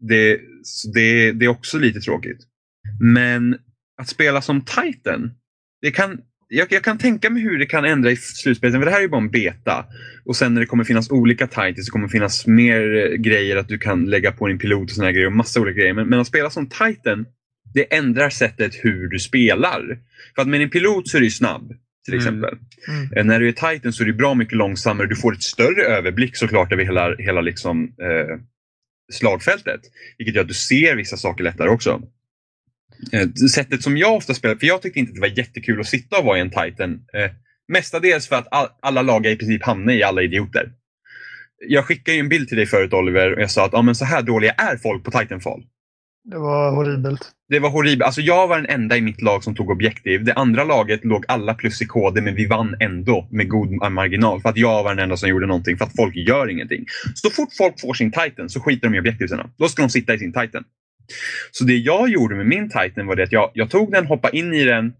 Det, 0.00 0.40
så 0.62 0.90
det, 0.90 1.32
det 1.32 1.44
är 1.44 1.48
också 1.48 1.78
lite 1.78 2.00
tråkigt. 2.00 2.38
Men 3.00 3.58
att 4.00 4.08
spela 4.08 4.42
som 4.42 4.60
Titan, 4.60 5.30
det 5.82 5.90
kan, 5.90 6.20
jag, 6.48 6.72
jag 6.72 6.84
kan 6.84 6.98
tänka 6.98 7.30
mig 7.30 7.42
hur 7.42 7.58
det 7.58 7.66
kan 7.66 7.84
ändra 7.84 8.10
i 8.10 8.16
slutspelet. 8.16 8.74
För 8.74 8.84
det 8.84 8.90
här 8.90 8.98
är 8.98 9.02
ju 9.02 9.08
bara 9.08 9.20
en 9.20 9.30
beta. 9.30 9.84
Och 10.24 10.36
sen 10.36 10.54
när 10.54 10.60
det 10.60 10.66
kommer 10.66 10.84
finnas 10.84 11.10
olika 11.10 11.46
Titans 11.46 11.86
så 11.86 11.92
kommer 11.92 12.06
det 12.06 12.12
finnas 12.12 12.46
mer 12.46 12.94
eh, 12.94 13.16
grejer 13.16 13.56
att 13.56 13.68
du 13.68 13.78
kan 13.78 14.04
lägga 14.04 14.32
på 14.32 14.48
din 14.48 14.58
pilot 14.58 14.90
och 14.90 14.90
såna 14.90 15.06
här 15.06 15.12
grejer. 15.12 15.26
Och 15.26 15.32
massa 15.32 15.60
olika 15.60 15.80
grejer. 15.80 15.94
Men, 15.94 16.08
men 16.08 16.20
att 16.20 16.26
spela 16.26 16.50
som 16.50 16.68
Titan, 16.68 17.26
det 17.74 17.94
ändrar 17.94 18.30
sättet 18.30 18.74
hur 18.74 19.08
du 19.08 19.18
spelar. 19.18 19.98
För 20.34 20.42
att 20.42 20.48
med 20.48 20.60
din 20.60 20.70
pilot 20.70 21.08
så 21.08 21.16
är 21.16 21.20
du 21.20 21.30
snabb. 21.30 21.72
Till 22.06 22.14
Mm. 22.14 22.26
exempel. 22.26 22.58
Mm. 22.88 23.12
Eh, 23.16 23.24
När 23.24 23.40
du 23.40 23.48
är 23.48 23.52
Titan 23.52 23.92
så 23.92 24.02
är 24.02 24.06
det 24.06 24.12
bra 24.12 24.34
mycket 24.34 24.56
långsammare. 24.56 25.06
Du 25.06 25.16
får 25.16 25.32
ett 25.34 25.42
större 25.42 25.82
överblick 25.82 26.36
såklart 26.36 26.72
över 26.72 26.84
hela, 26.84 27.14
hela 27.18 27.40
liksom, 27.40 27.84
eh, 27.84 28.38
slagfältet. 29.12 29.80
Vilket 30.18 30.34
gör 30.34 30.42
att 30.42 30.48
du 30.48 30.54
ser 30.54 30.96
vissa 30.96 31.16
saker 31.16 31.44
lättare 31.44 31.68
också. 31.68 32.02
Eh, 33.12 33.28
sättet 33.32 33.82
som 33.82 33.96
jag 33.96 34.14
ofta 34.14 34.34
spelar, 34.34 34.56
för 34.56 34.66
jag 34.66 34.82
tyckte 34.82 34.98
inte 34.98 35.10
att 35.10 35.14
det 35.14 35.20
var 35.20 35.38
jättekul 35.38 35.80
att 35.80 35.86
sitta 35.86 36.18
och 36.18 36.24
vara 36.24 36.38
i 36.38 36.40
en 36.40 36.50
Titan. 36.50 36.90
Eh, 37.14 37.30
mestadels 37.72 38.28
för 38.28 38.36
att 38.36 38.48
all, 38.50 38.68
alla 38.82 39.02
lag 39.02 39.26
i 39.26 39.36
princip 39.36 39.62
hamnar 39.62 39.92
i 39.92 40.02
alla 40.02 40.22
idioter. 40.22 40.72
Jag 41.68 41.84
skickade 41.84 42.14
ju 42.16 42.20
en 42.20 42.28
bild 42.28 42.48
till 42.48 42.56
dig 42.56 42.66
förut 42.66 42.92
Oliver 42.92 43.34
och 43.34 43.40
jag 43.42 43.50
sa 43.50 43.66
att 43.66 43.74
ah, 43.74 43.82
men 43.82 43.94
så 43.94 44.04
här 44.04 44.22
dåliga 44.22 44.52
är 44.52 44.76
folk 44.76 45.04
på 45.04 45.10
Titanfall. 45.10 45.62
Det 46.30 46.38
var 46.38 46.70
horribelt. 46.70 47.32
Det 47.48 47.58
var 47.58 47.70
horribelt. 47.70 48.06
Alltså 48.06 48.20
jag 48.20 48.48
var 48.48 48.56
den 48.56 48.66
enda 48.66 48.96
i 48.96 49.00
mitt 49.00 49.22
lag 49.22 49.44
som 49.44 49.54
tog 49.54 49.70
objektiv. 49.70 50.24
Det 50.24 50.34
andra 50.34 50.64
laget 50.64 51.04
låg 51.04 51.24
alla 51.28 51.54
plus 51.54 51.82
i 51.82 51.86
KD 51.86 52.20
men 52.20 52.34
vi 52.34 52.46
vann 52.46 52.76
ändå 52.80 53.28
med 53.30 53.48
god 53.48 53.92
marginal. 53.92 54.40
För 54.40 54.48
att 54.48 54.56
jag 54.56 54.82
var 54.82 54.94
den 54.94 55.04
enda 55.04 55.16
som 55.16 55.28
gjorde 55.28 55.46
någonting. 55.46 55.76
För 55.76 55.84
att 55.84 55.96
folk 55.96 56.16
gör 56.16 56.50
ingenting. 56.50 56.84
Så 57.14 57.30
fort 57.30 57.48
folk 57.58 57.80
får 57.80 57.94
sin 57.94 58.12
Titan 58.12 58.48
så 58.48 58.60
skiter 58.60 58.88
de 58.88 58.96
i 58.96 59.00
objektiven. 59.00 59.40
Då 59.56 59.68
ska 59.68 59.82
de 59.82 59.88
sitta 59.88 60.14
i 60.14 60.18
sin 60.18 60.32
Titan. 60.32 60.64
Så 61.50 61.64
det 61.64 61.76
jag 61.76 62.08
gjorde 62.08 62.34
med 62.34 62.46
min 62.46 62.70
Titan 62.70 63.06
var 63.06 63.16
det 63.16 63.22
att 63.22 63.32
jag, 63.32 63.50
jag 63.54 63.70
tog 63.70 63.92
den, 63.92 64.06
hoppade 64.06 64.38
in 64.38 64.54
i 64.54 64.64
den 64.64 64.92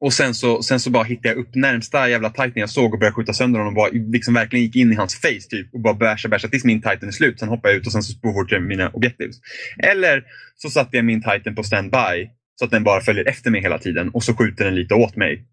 och 0.00 0.12
sen 0.12 0.34
så, 0.34 0.62
sen 0.62 0.80
så 0.80 0.90
bara 0.90 1.04
hittade 1.04 1.28
jag 1.28 1.38
upp 1.38 1.54
närmsta 1.54 2.08
jävla 2.08 2.30
Titan 2.30 2.52
jag 2.54 2.70
såg 2.70 2.92
och 2.94 2.98
började 2.98 3.14
skjuta 3.14 3.32
sönder 3.32 3.58
honom 3.60 3.72
och 3.72 3.76
bara, 3.76 3.90
liksom 3.90 4.34
verkligen 4.34 4.64
gick 4.64 4.76
in 4.76 4.92
i 4.92 4.94
hans 4.94 5.20
face 5.20 5.48
typ 5.50 5.74
och 5.74 5.80
bara 5.80 5.94
bärsa 5.94 6.28
bärsa 6.28 6.48
tills 6.48 6.64
min 6.64 6.82
Titan 6.82 7.08
är 7.08 7.12
slut. 7.12 7.40
Sen 7.40 7.48
hoppade 7.48 7.74
jag 7.74 7.80
ut 7.80 7.86
och 7.86 7.92
sen 7.92 8.02
så 8.02 8.18
fortsatte 8.20 8.54
jag 8.54 8.62
mina 8.62 8.88
objektiv. 8.90 9.30
Eller 9.78 10.24
så 10.56 10.70
satte 10.70 10.96
jag 10.96 11.04
min 11.04 11.22
Titan 11.22 11.54
på 11.54 11.62
standby 11.62 12.30
så 12.54 12.64
att 12.64 12.70
den 12.70 12.84
bara 12.84 13.00
följer 13.00 13.28
efter 13.28 13.50
mig 13.50 13.60
hela 13.60 13.78
tiden 13.78 14.08
och 14.08 14.24
så 14.24 14.34
skjuter 14.34 14.64
den 14.64 14.74
lite 14.74 14.94
åt 14.94 15.16
mig 15.16 15.44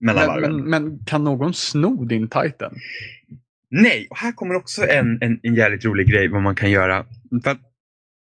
mellan 0.00 0.26
Men, 0.26 0.28
varven. 0.28 0.56
men, 0.56 0.70
men 0.70 1.04
kan 1.04 1.24
någon 1.24 1.54
sno 1.54 2.04
din 2.04 2.28
Titan? 2.28 2.74
Nej, 3.70 4.06
och 4.10 4.18
här 4.18 4.32
kommer 4.32 4.54
också 4.54 4.86
en, 4.86 5.18
en, 5.20 5.40
en 5.42 5.54
jävligt 5.54 5.84
rolig 5.84 6.08
grej 6.08 6.28
vad 6.28 6.42
man 6.42 6.54
kan 6.54 6.70
göra. 6.70 7.06
För 7.44 7.56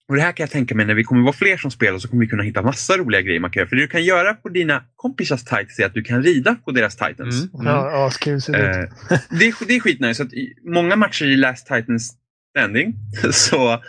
och 0.08 0.16
det 0.16 0.22
här 0.22 0.32
kan 0.32 0.44
jag 0.44 0.50
tänka 0.50 0.74
mig 0.74 0.86
när 0.86 0.94
vi 0.94 1.04
kommer 1.04 1.22
vara 1.22 1.32
fler 1.32 1.56
som 1.56 1.70
spelar 1.70 1.98
så 1.98 2.08
kommer 2.08 2.20
vi 2.20 2.28
kunna 2.28 2.42
hitta 2.42 2.62
massa 2.62 2.96
roliga 2.96 3.20
grejer 3.20 3.40
man 3.40 3.50
kan 3.50 3.60
göra. 3.60 3.68
För 3.68 3.76
det 3.76 3.82
du 3.82 3.88
kan 3.88 4.04
göra 4.04 4.34
på 4.34 4.48
dina 4.48 4.82
kompisars 4.96 5.44
Titans 5.44 5.78
är 5.78 5.86
att 5.86 5.94
du 5.94 6.02
kan 6.02 6.22
rida 6.22 6.54
på 6.64 6.70
deras 6.70 6.96
Titans. 6.96 7.34
Mm, 7.34 7.50
mm. 7.54 7.66
Ja, 7.66 8.06
askul 8.06 8.40
ser 8.40 8.52
det 8.52 8.84
ut. 8.84 8.90
Eh, 9.10 9.18
det, 9.38 9.46
är, 9.46 9.66
det 9.66 9.76
är 9.76 9.80
skitnice. 9.80 10.14
Så 10.14 10.22
att 10.22 10.32
i 10.32 10.54
många 10.64 10.96
matcher 10.96 11.24
i 11.24 11.36
Last 11.36 11.66
Titans 11.66 12.16
Standing 12.50 12.94
så, 13.32 13.82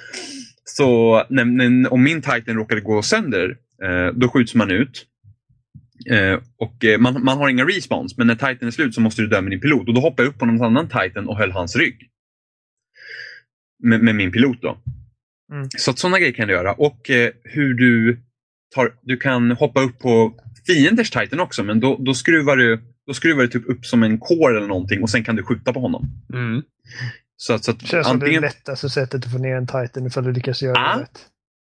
så 0.63 1.23
när, 1.29 1.45
när, 1.45 1.93
om 1.93 2.03
min 2.03 2.21
Titan 2.21 2.55
råkade 2.55 2.81
gå 2.81 3.01
sönder 3.01 3.57
eh, 3.83 4.13
då 4.13 4.29
skjuts 4.29 4.55
man 4.55 4.71
ut. 4.71 5.05
Eh, 6.09 6.39
och 6.57 6.85
eh, 6.85 6.99
man, 6.99 7.23
man 7.23 7.37
har 7.37 7.49
inga 7.49 7.65
respawns 7.65 8.17
men 8.17 8.27
när 8.27 8.35
Titan 8.35 8.67
är 8.67 8.71
slut 8.71 8.95
så 8.95 9.01
måste 9.01 9.21
du 9.21 9.27
döma 9.27 9.49
din 9.49 9.59
pilot 9.59 9.87
och 9.87 9.93
då 9.93 10.01
hoppade 10.01 10.23
jag 10.23 10.33
upp 10.33 10.39
på 10.39 10.45
någon 10.45 10.61
annan 10.61 10.87
Titan 10.87 11.27
och 11.27 11.37
höll 11.37 11.51
hans 11.51 11.75
rygg. 11.75 12.09
Med, 13.83 14.01
med 14.01 14.15
min 14.15 14.31
pilot 14.31 14.61
då. 14.61 14.77
Mm. 15.51 15.67
Så 15.77 15.91
att 15.91 15.99
sådana 15.99 16.19
grejer 16.19 16.33
kan 16.33 16.47
du 16.47 16.53
göra 16.53 16.73
och 16.73 17.09
eh, 17.09 17.31
hur 17.43 17.73
du 17.73 18.19
tar, 18.75 18.93
du 19.01 19.17
kan 19.17 19.51
hoppa 19.51 19.81
upp 19.81 19.99
på 19.99 20.33
fienders 20.67 21.09
Titan 21.09 21.39
också 21.39 21.63
men 21.63 21.79
då, 21.79 21.97
då 21.99 22.13
skruvar 22.13 22.57
du 22.57 22.81
då 23.07 23.13
skruvar 23.13 23.41
du 23.41 23.47
typ 23.47 23.69
upp 23.69 23.85
som 23.85 24.03
en 24.03 24.17
core 24.17 24.57
eller 24.57 24.67
någonting 24.67 25.01
och 25.01 25.09
sen 25.09 25.23
kan 25.23 25.35
du 25.35 25.43
skjuta 25.43 25.73
på 25.73 25.79
honom. 25.79 26.05
Mm. 26.33 26.61
Så 27.37 27.53
att, 27.53 27.63
så 27.63 27.71
att 27.71 27.79
Det 27.79 27.85
känns 27.87 28.07
som 28.07 28.19
det 28.19 28.25
antingen, 28.25 28.41
lättaste 28.41 28.89
sättet 28.89 29.25
att 29.25 29.31
få 29.31 29.37
ner 29.37 29.55
en 29.55 29.67
Titan 29.67 30.05
ifall 30.07 30.23
du 30.23 30.31
lyckas 30.31 30.61
göra 30.61 30.73
Ja. 30.75 30.95
det 30.95 31.01
rätt. 31.01 31.19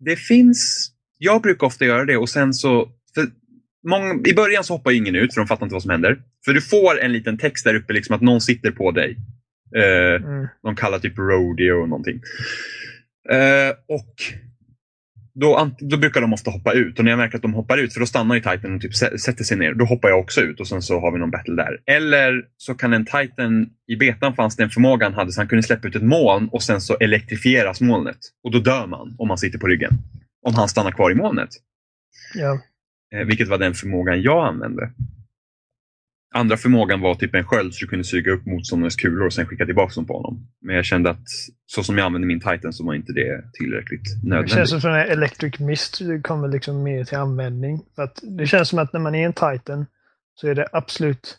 det 0.00 0.16
finns, 0.16 0.90
jag 1.18 1.42
brukar 1.42 1.66
ofta 1.66 1.84
göra 1.84 2.04
det 2.04 2.16
och 2.16 2.28
sen 2.28 2.54
så, 2.54 2.88
många, 3.88 4.14
i 4.26 4.34
början 4.34 4.64
så 4.64 4.74
hoppar 4.74 4.90
ingen 4.90 5.14
ut 5.16 5.34
för 5.34 5.40
de 5.40 5.46
fattar 5.46 5.66
inte 5.66 5.72
vad 5.72 5.82
som 5.82 5.90
händer. 5.90 6.22
För 6.44 6.52
du 6.52 6.60
får 6.60 7.00
en 7.00 7.12
liten 7.12 7.38
text 7.38 7.64
där 7.64 7.74
uppe 7.74 7.92
liksom 7.92 8.14
att 8.14 8.22
någon 8.22 8.40
sitter 8.40 8.70
på 8.70 8.90
dig. 8.90 9.16
Eh, 9.76 10.22
Mm. 10.28 10.46
de 10.62 10.76
kallar 10.76 10.98
typ 10.98 11.18
rodeo 11.18 11.82
och 11.82 11.88
någonting. 11.88 12.20
Eh, 13.30 13.70
och 13.88 14.14
då, 15.34 15.70
då 15.78 15.96
brukar 15.96 16.20
de 16.20 16.32
ofta 16.32 16.50
hoppa 16.50 16.72
ut 16.72 16.98
och 16.98 17.04
när 17.04 17.12
jag 17.12 17.18
märker 17.18 17.36
att 17.36 17.42
de 17.42 17.54
hoppar 17.54 17.78
ut, 17.78 17.92
för 17.92 18.00
då 18.00 18.06
stannar 18.06 18.34
ju 18.34 18.40
Titan 18.40 18.74
och 18.74 18.80
typ 18.80 18.92
sä- 18.92 19.16
sätter 19.16 19.44
sig 19.44 19.56
ner, 19.56 19.74
då 19.74 19.84
hoppar 19.84 20.08
jag 20.08 20.18
också 20.18 20.40
ut 20.40 20.60
och 20.60 20.68
sen 20.68 20.82
så 20.82 21.00
har 21.00 21.12
vi 21.12 21.18
någon 21.18 21.30
battle 21.30 21.54
där. 21.54 21.80
Eller 21.86 22.44
så 22.56 22.74
kan 22.74 22.92
en 22.92 23.04
Titan, 23.06 23.70
i 23.86 23.96
betan 23.96 24.34
fanns 24.34 24.56
det 24.56 24.62
en 24.62 24.70
förmåga 24.70 25.06
han 25.06 25.14
hade 25.14 25.32
så 25.32 25.40
han 25.40 25.48
kunde 25.48 25.62
släppa 25.62 25.88
ut 25.88 25.96
ett 25.96 26.02
moln 26.02 26.48
och 26.52 26.62
sen 26.62 26.80
så 26.80 26.96
elektrifieras 26.96 27.80
molnet. 27.80 28.18
Och 28.44 28.50
då 28.52 28.58
dör 28.58 28.86
man 28.86 29.14
om 29.18 29.28
man 29.28 29.38
sitter 29.38 29.58
på 29.58 29.66
ryggen. 29.66 29.92
Om 30.46 30.54
han 30.54 30.68
stannar 30.68 30.90
kvar 30.90 31.10
i 31.10 31.14
molnet. 31.14 31.50
Ja. 32.34 32.60
Eh, 33.14 33.26
vilket 33.26 33.48
var 33.48 33.58
den 33.58 33.74
förmågan 33.74 34.22
jag 34.22 34.46
använde. 34.46 34.90
Andra 36.34 36.56
förmågan 36.56 37.00
var 37.00 37.14
typ 37.14 37.34
en 37.34 37.44
sköld 37.44 37.74
så 37.74 37.84
du 37.84 37.88
kunde 37.88 38.04
suga 38.04 38.32
upp 38.32 38.46
motståndarens 38.46 38.96
kulor 38.96 39.26
och 39.26 39.32
sen 39.32 39.46
skicka 39.46 39.66
tillbaka 39.66 39.94
dem 39.94 40.06
på 40.06 40.14
honom. 40.16 40.46
Men 40.60 40.76
jag 40.76 40.84
kände 40.84 41.10
att 41.10 41.24
så 41.66 41.82
som 41.84 41.98
jag 41.98 42.04
använde 42.06 42.26
min 42.26 42.40
Titan 42.40 42.72
så 42.72 42.84
var 42.86 42.94
inte 42.94 43.12
det 43.12 43.44
tillräckligt 43.52 44.04
Det 44.22 44.28
nödvändigt. 44.28 44.54
känns 44.54 44.70
som 44.70 44.76
att 44.78 44.82
den 44.82 44.92
här 44.92 45.06
Electric 45.06 45.58
Mist 45.58 45.98
kommer 46.22 46.48
liksom 46.48 46.82
mer 46.82 47.04
till 47.04 47.18
användning. 47.18 47.80
För 47.94 48.02
att 48.02 48.20
det 48.22 48.46
känns 48.46 48.68
som 48.68 48.78
att 48.78 48.92
när 48.92 49.00
man 49.00 49.14
är 49.14 49.26
en 49.26 49.32
Titan 49.32 49.86
så 50.34 50.48
är 50.48 50.54
det 50.54 50.68
absolut 50.72 51.38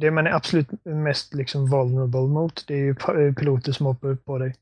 det 0.00 0.10
man 0.10 0.26
är 0.26 0.30
absolut 0.30 0.68
mest 0.84 1.34
liksom 1.34 1.70
vulnerable 1.70 2.20
mot, 2.20 2.64
det 2.66 2.74
är 2.74 2.78
ju 2.78 2.94
piloter 3.34 3.72
som 3.72 3.86
hoppar 3.86 4.08
upp 4.08 4.24
på 4.24 4.38
dig. 4.38 4.54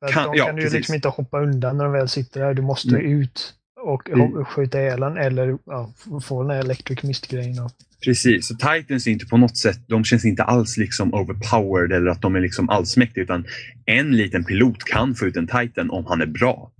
För 0.00 0.12
Kan- 0.12 0.24
de 0.32 0.36
ja, 0.38 0.46
kan 0.46 0.56
du 0.56 0.62
ju 0.62 0.68
liksom 0.70 0.94
inte 0.94 1.08
hoppa 1.08 1.40
undan 1.40 1.76
när 1.76 1.84
de 1.84 1.92
väl 1.92 2.08
sitter 2.08 2.40
där. 2.40 2.54
Du 2.54 2.62
måste 2.62 2.88
ju 2.88 2.98
ut 3.22 3.54
och 3.84 4.10
Mm. 4.10 4.44
skjuta 4.44 4.80
ihjäl 4.80 5.02
eller 5.02 5.58
ja, 5.66 5.92
få 6.22 6.42
den 6.42 6.50
här 6.50 6.60
Electric 6.60 7.02
Mist-grejen. 7.02 7.68
Precis, 8.04 8.48
så 8.48 8.54
Titans 8.54 9.06
är 9.06 9.10
inte 9.10 9.26
på 9.26 9.36
något 9.36 9.56
sätt, 9.56 9.78
de 9.86 10.04
känns 10.04 10.24
inte 10.24 10.42
alls 10.42 10.76
liksom 10.76 11.14
overpowered 11.14 11.92
eller 11.92 12.10
att 12.10 12.22
de 12.22 12.36
är 12.36 12.40
liksom 12.40 12.68
allsmäktiga 12.68 13.24
utan 13.24 13.44
en 13.86 14.16
liten 14.16 14.44
pilot 14.44 14.84
kan 14.84 15.14
få 15.14 15.26
ut 15.26 15.36
en 15.36 15.46
Titan 15.46 15.90
om 15.90 16.06
han 16.06 16.20
är 16.22 16.26
bra. 16.26 16.72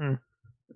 Mm. 0.00 0.12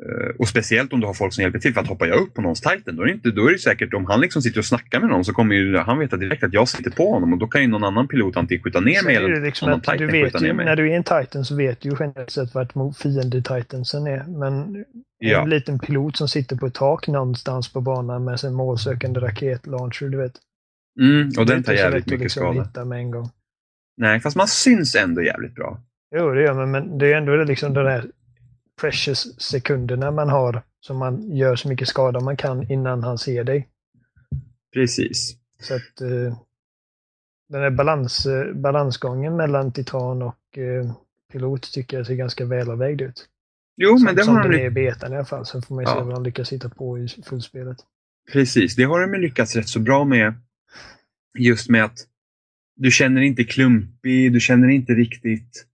Eh, 0.06 0.30
och 0.38 0.48
speciellt 0.48 0.92
om 0.92 1.00
du 1.00 1.06
har 1.06 1.14
folk 1.14 1.32
som 1.32 1.42
hjälper 1.42 1.58
till 1.58 1.74
för 1.74 1.80
att 1.80 1.86
hoppa 1.88 2.06
jag 2.06 2.20
upp 2.20 2.34
på 2.34 2.42
någons 2.42 2.60
Titan 2.60 2.96
då 2.96 3.02
är 3.02 3.06
det, 3.06 3.12
inte, 3.12 3.30
då 3.30 3.46
är 3.48 3.52
det 3.52 3.58
säkert 3.58 3.94
om 3.94 4.04
han 4.06 4.20
liksom 4.20 4.42
sitter 4.42 4.58
och 4.58 4.64
snackar 4.64 5.00
med 5.00 5.08
någon 5.08 5.24
så 5.24 5.32
kommer 5.32 5.54
ju 5.54 5.76
han 5.76 5.98
veta 5.98 6.16
direkt 6.16 6.44
att 6.44 6.52
jag 6.52 6.68
sitter 6.68 6.90
på 6.90 7.12
honom 7.12 7.32
och 7.32 7.38
då 7.38 7.46
kan 7.46 7.62
ju 7.62 7.68
någon 7.68 7.84
annan 7.84 8.08
pilot 8.08 8.36
antingen 8.36 8.62
skjuta 8.64 8.80
ner 8.80 9.04
mig 9.04 9.16
eller 9.16 9.40
liksom 9.40 9.70
någon 9.70 9.78
att 9.78 9.84
Titan 9.84 9.98
skjuta 9.98 10.12
vet 10.12 10.40
ner 10.40 10.48
ju, 10.48 10.52
mig. 10.54 10.66
när 10.66 10.76
du 10.76 10.92
är 10.92 10.96
en 10.96 11.04
Titan 11.04 11.44
så 11.44 11.56
vet 11.56 11.80
du 11.80 11.88
ju 11.88 11.96
generellt 12.00 12.30
sett 12.30 12.54
vart 12.54 12.72
fiende-Titansen 12.96 14.06
är. 14.06 14.24
Men 14.38 14.84
en 15.20 15.28
Ja. 15.30 15.44
liten 15.44 15.78
pilot 15.78 16.16
som 16.16 16.28
sitter 16.28 16.56
på 16.56 16.66
ett 16.66 16.74
tak 16.74 17.08
någonstans 17.08 17.72
på 17.72 17.80
banan 17.80 18.24
med 18.24 18.40
sin 18.40 18.54
målsökande 18.54 19.20
raketlauncher, 19.20 20.08
du 20.08 20.18
vet. 20.18 20.32
Mm, 21.00 21.28
och 21.38 21.46
den 21.46 21.62
tar 21.62 21.72
jävligt 21.72 22.06
mycket 22.06 22.20
liksom 22.20 22.40
skada. 22.42 22.62
hitta 22.62 22.84
med 22.84 22.98
en 22.98 23.10
gång. 23.10 23.30
Nej, 23.96 24.20
fast 24.20 24.36
man 24.36 24.48
syns 24.48 24.94
ändå 24.94 25.22
jävligt 25.22 25.54
bra. 25.54 25.80
Jo, 26.16 26.30
det 26.34 26.42
gör 26.42 26.54
man, 26.54 26.70
men 26.70 26.98
det 26.98 27.12
är 27.12 27.16
ändå 27.16 27.44
liksom 27.44 27.74
de 27.74 27.84
där 27.84 28.04
precious 28.80 29.40
sekunderna 29.40 30.10
man 30.10 30.28
har 30.28 30.62
som 30.80 30.96
man 30.96 31.36
gör 31.36 31.56
så 31.56 31.68
mycket 31.68 31.88
skada 31.88 32.20
man 32.20 32.36
kan 32.36 32.70
innan 32.70 33.02
han 33.02 33.18
ser 33.18 33.44
dig. 33.44 33.68
Precis. 34.74 35.36
Så 35.60 35.74
att 35.74 36.00
eh, 36.00 36.36
den 37.48 37.62
här 37.62 37.70
balans, 37.70 38.26
eh, 38.26 38.52
balansgången 38.54 39.36
mellan 39.36 39.72
titan 39.72 40.22
och 40.22 40.58
eh, 40.58 40.92
pilot 41.32 41.72
tycker 41.72 41.96
jag 41.96 42.06
ser 42.06 42.14
ganska 42.14 42.44
välavvägd 42.44 43.00
ut. 43.00 43.26
Jo, 43.76 43.96
som 43.98 44.04
men 44.04 44.14
det 44.14 44.24
som 44.24 44.34
har 44.34 44.42
de 44.42 44.48
den 44.48 44.56
ly- 44.58 44.62
är 44.62 44.66
i 44.66 44.70
betan 44.70 45.12
i 45.12 45.16
alla 45.16 45.24
fall. 45.24 45.46
Sen 45.46 45.62
får 45.62 45.74
man 45.74 45.84
ju 45.84 45.86
se 45.86 45.92
Ja. 45.92 46.04
vad 46.04 46.14
de 46.14 46.22
lyckas 46.24 46.52
hitta 46.52 46.68
på 46.68 46.98
i 46.98 47.08
fullspelet. 47.28 47.76
Precis, 48.32 48.76
det 48.76 48.82
har 48.84 49.00
de 49.06 49.20
lyckats 49.20 49.56
rätt 49.56 49.68
så 49.68 49.80
bra 49.80 50.04
med. 50.04 50.34
Just 51.38 51.68
med 51.70 51.84
att 51.84 51.98
du 52.76 52.90
känner 52.90 53.20
inte 53.20 53.44
klumpig, 53.44 54.32
du 54.32 54.40
känner 54.40 54.68
inte 54.68 54.92
riktigt 54.92 55.66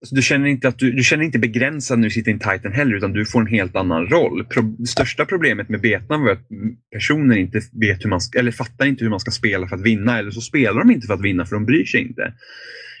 alltså, 0.00 0.14
du 0.14 0.22
känner 0.22 0.46
inte 0.46 0.68
att 0.68 0.78
du, 0.78 0.92
du 0.92 1.02
känner 1.02 1.24
inte 1.24 1.38
begränsad 1.38 1.98
när 1.98 2.08
du 2.08 2.10
sitter 2.10 2.30
i 2.30 2.34
en 2.34 2.38
Titan 2.40 2.72
heller 2.72 2.96
utan 2.96 3.12
du 3.12 3.26
får 3.26 3.40
en 3.40 3.46
helt 3.46 3.76
annan 3.76 4.06
roll. 4.06 4.44
Pro, 4.44 4.62
det 4.62 4.86
största 4.86 5.24
problemet 5.24 5.68
med 5.68 5.80
betan 5.80 6.22
var 6.22 6.30
att 6.30 6.48
personer 6.92 7.36
inte 7.36 7.60
vet 7.72 8.04
hur 8.04 8.10
man 8.10 8.20
ska, 8.20 8.38
eller 8.38 8.52
fattar 8.52 8.86
inte 8.86 9.04
hur 9.04 9.10
man 9.10 9.20
ska 9.20 9.30
spela 9.30 9.68
för 9.68 9.76
att 9.76 9.82
vinna 9.82 10.18
eller 10.18 10.30
så 10.30 10.40
spelar 10.40 10.78
de 10.80 10.90
inte 10.90 11.06
för 11.06 11.14
att 11.14 11.22
vinna 11.24 11.46
för 11.46 11.56
de 11.56 11.66
bryr 11.66 11.84
sig 11.84 12.00
inte. 12.00 12.34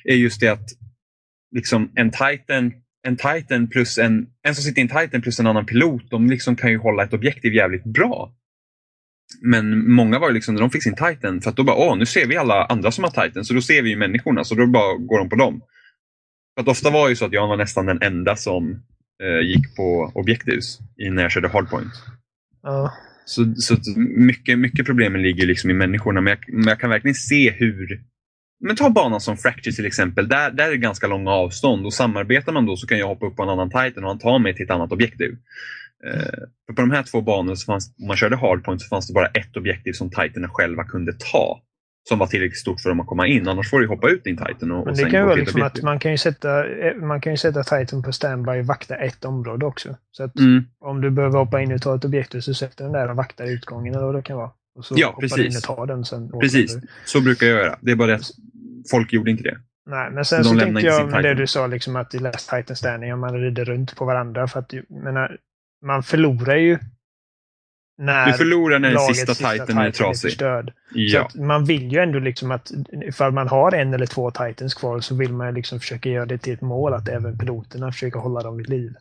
Är 0.04 0.14
just 0.16 0.40
det 0.40 0.48
att 0.48 0.68
liksom 1.54 1.92
en 1.94 2.10
Titan 2.10 2.72
en 3.06 3.16
Titan 3.16 3.68
plus 3.68 3.98
en, 3.98 4.26
en 4.42 4.54
som 4.54 4.64
sitter 4.64 4.78
i 4.78 4.82
en 4.82 4.88
Titan 4.88 5.22
plus 5.22 5.40
en 5.40 5.46
annan 5.46 5.66
pilot, 5.66 6.10
de 6.10 6.30
liksom 6.30 6.56
kan 6.56 6.70
ju 6.70 6.78
hålla 6.78 7.04
ett 7.04 7.12
objektiv 7.12 7.54
jävligt 7.54 7.84
bra. 7.84 8.34
Men 9.42 9.92
många 9.92 10.18
var 10.18 10.28
ju 10.28 10.34
liksom 10.34 10.54
när 10.54 10.60
de 10.60 10.70
fick 10.70 10.82
sin 10.82 10.94
Titan, 10.96 11.40
för 11.40 11.50
att 11.50 11.56
då 11.56 11.64
bara 11.64 11.76
åh, 11.76 11.98
nu 11.98 12.06
ser 12.06 12.26
vi 12.26 12.36
alla 12.36 12.64
andra 12.64 12.90
som 12.90 13.04
har 13.04 13.10
Titan, 13.10 13.44
så 13.44 13.54
då 13.54 13.60
ser 13.62 13.82
vi 13.82 13.90
ju 13.90 13.96
människorna, 13.96 14.44
så 14.44 14.54
då 14.54 14.66
bara 14.66 14.96
går 14.96 15.18
de 15.18 15.28
på 15.28 15.36
dem. 15.36 15.60
För 16.56 16.62
att 16.62 16.68
ofta 16.68 16.90
var 16.90 17.08
ju 17.08 17.16
så 17.16 17.24
att 17.24 17.32
jag 17.32 17.48
var 17.48 17.56
nästan 17.56 17.86
den 17.86 18.02
enda 18.02 18.36
som 18.36 18.70
eh, 19.22 19.46
gick 19.48 19.76
på 19.76 20.12
objectives 20.14 20.78
i- 20.98 21.10
när 21.10 21.22
jag 21.22 21.32
körde 21.32 21.48
hardpoint. 21.48 21.92
Ja. 22.62 22.92
Så, 23.26 23.54
så 23.56 23.76
mycket, 24.16 24.58
mycket 24.58 24.86
problemen 24.86 25.22
ligger 25.22 25.46
liksom 25.46 25.70
i 25.70 25.74
människorna, 25.74 26.20
men 26.20 26.30
jag, 26.30 26.54
men 26.54 26.68
jag 26.68 26.80
kan 26.80 26.90
verkligen 26.90 27.14
se 27.14 27.50
hur... 27.50 28.02
Men 28.60 28.76
ta 28.76 28.90
banan 28.90 29.20
som 29.20 29.36
Fracture 29.36 29.72
till 29.72 29.86
exempel. 29.86 30.28
Där, 30.28 30.50
där 30.50 30.66
är 30.66 30.70
det 30.70 30.76
ganska 30.76 31.06
långa 31.06 31.30
avstånd 31.30 31.86
och 31.86 31.92
samarbetar 31.92 32.52
man 32.52 32.66
då 32.66 32.76
så 32.76 32.86
kan 32.86 32.98
jag 32.98 33.06
hoppa 33.06 33.26
upp 33.26 33.36
på 33.36 33.42
en 33.42 33.48
annan 33.48 33.70
Titan 33.70 34.04
och 34.04 34.10
han 34.10 34.18
tar 34.18 34.38
mig 34.38 34.54
till 34.54 34.64
ett 34.64 34.70
annat 34.70 34.92
objektiv. 34.92 35.36
Eh, 36.06 36.74
på 36.74 36.82
de 36.82 36.90
här 36.90 37.02
två 37.02 37.20
banorna, 37.20 37.56
så 37.56 37.64
fanns, 37.64 37.94
om 38.00 38.06
man 38.06 38.16
körde 38.16 38.36
hardpoint, 38.36 38.82
så 38.82 38.88
fanns 38.88 39.08
det 39.08 39.14
bara 39.14 39.26
ett 39.26 39.56
objektiv 39.56 39.92
som 39.92 40.10
Titanerna 40.10 40.48
själva 40.48 40.84
kunde 40.84 41.12
ta. 41.12 41.60
Som 42.08 42.18
var 42.18 42.26
tillräckligt 42.26 42.60
stort 42.60 42.80
för 42.80 42.88
dem 42.88 43.00
att 43.00 43.06
komma 43.06 43.26
in. 43.26 43.48
Annars 43.48 43.70
får 43.70 43.80
du 43.80 43.86
hoppa 43.88 44.08
ut 44.08 44.24
din 44.24 44.36
Titan 44.36 44.70
och, 44.70 44.78
Men 44.78 44.78
och 44.78 44.86
det 44.86 44.96
sen 44.96 45.10
kan 45.10 45.24
vara 45.26 45.34
liksom 45.34 45.62
att 45.62 45.82
man 45.82 45.98
kan 45.98 46.10
ju 46.10 46.18
sätta, 46.18 46.64
eh, 46.66 46.96
man 46.96 47.20
kan 47.20 47.32
ju 47.32 47.36
sätta 47.36 47.62
Titan 47.62 48.02
på 48.02 48.12
standby 48.12 48.52
och 48.52 48.66
vakta 48.66 48.96
ett 48.96 49.24
område 49.24 49.66
också. 49.66 49.96
Så 50.10 50.24
att 50.24 50.38
Mm. 50.38 50.64
om 50.80 51.00
du 51.00 51.10
behöver 51.10 51.38
hoppa 51.38 51.60
in 51.60 51.72
och 51.72 51.82
ta 51.82 51.94
ett 51.96 52.04
objektiv 52.04 52.40
så 52.40 52.54
sätter 52.54 52.84
den 52.84 52.92
där 52.92 53.10
och 53.10 53.16
vaktar 53.16 53.44
utgången 53.44 53.94
eller 53.94 54.06
vad 54.06 54.14
det 54.14 54.22
kan 54.22 54.36
vara. 54.36 54.50
Och 54.74 54.84
så 54.84 54.94
Ja, 54.98 55.16
precis. 55.20 55.38
in 55.38 55.56
och 55.56 55.76
tar 55.76 55.86
den 55.86 56.04
sen. 56.04 56.30
Precis, 56.40 56.76
så 57.04 57.20
brukar 57.20 57.46
jag 57.46 57.58
göra. 57.64 57.78
Det 57.80 57.92
är 57.92 57.96
bara 57.96 58.08
det 58.08 58.14
att 58.14 58.30
folk 58.90 59.12
gjorde 59.12 59.30
inte 59.30 59.42
det. 59.42 59.58
Nej, 59.86 60.10
men 60.10 60.24
sen 60.24 60.44
så 60.44 60.54
lämnar 60.54 60.80
tänkte 60.80 60.86
jag 60.96 61.10
med 61.10 61.22
det 61.24 61.34
du 61.34 61.46
sa 61.46 61.66
liksom 61.66 61.96
att 61.96 62.14
i 62.14 62.18
Last 62.18 62.50
Titan 62.50 62.76
Standing, 62.76 63.18
man 63.18 63.40
rider 63.40 63.64
runt 63.64 63.96
på 63.96 64.04
varandra. 64.04 64.46
För 64.48 64.60
att 64.60 64.72
menar, 64.88 65.36
man 65.86 66.02
förlorar 66.02 66.56
ju 66.56 66.78
när 67.98 68.26
Du 68.26 68.32
förlorar 68.32 68.78
när 68.78 68.88
den 68.88 68.94
lagets 68.94 69.18
sista 69.18 69.52
Titan 69.52 69.78
är 69.78 69.90
trasig. 69.90 70.30
förstörd. 70.30 70.72
Så 70.88 70.98
Ja, 70.98 71.28
man 71.34 71.64
vill 71.64 71.92
ju 71.92 71.98
ändå 71.98 72.18
liksom 72.18 72.50
att 72.50 72.72
ifall 73.08 73.32
man 73.32 73.48
har 73.48 73.72
en 73.72 73.94
eller 73.94 74.06
två 74.06 74.30
Titans 74.30 74.74
kvar 74.74 75.00
så 75.00 75.14
vill 75.14 75.32
man 75.32 75.54
liksom 75.54 75.80
försöka 75.80 76.08
göra 76.08 76.26
det 76.26 76.38
till 76.38 76.52
ett 76.52 76.60
mål 76.60 76.94
att 76.94 77.08
även 77.08 77.38
piloterna 77.38 77.92
försöker 77.92 78.18
hålla 78.18 78.42
dem 78.42 78.56
vid 78.56 78.68
liv. 78.68 78.94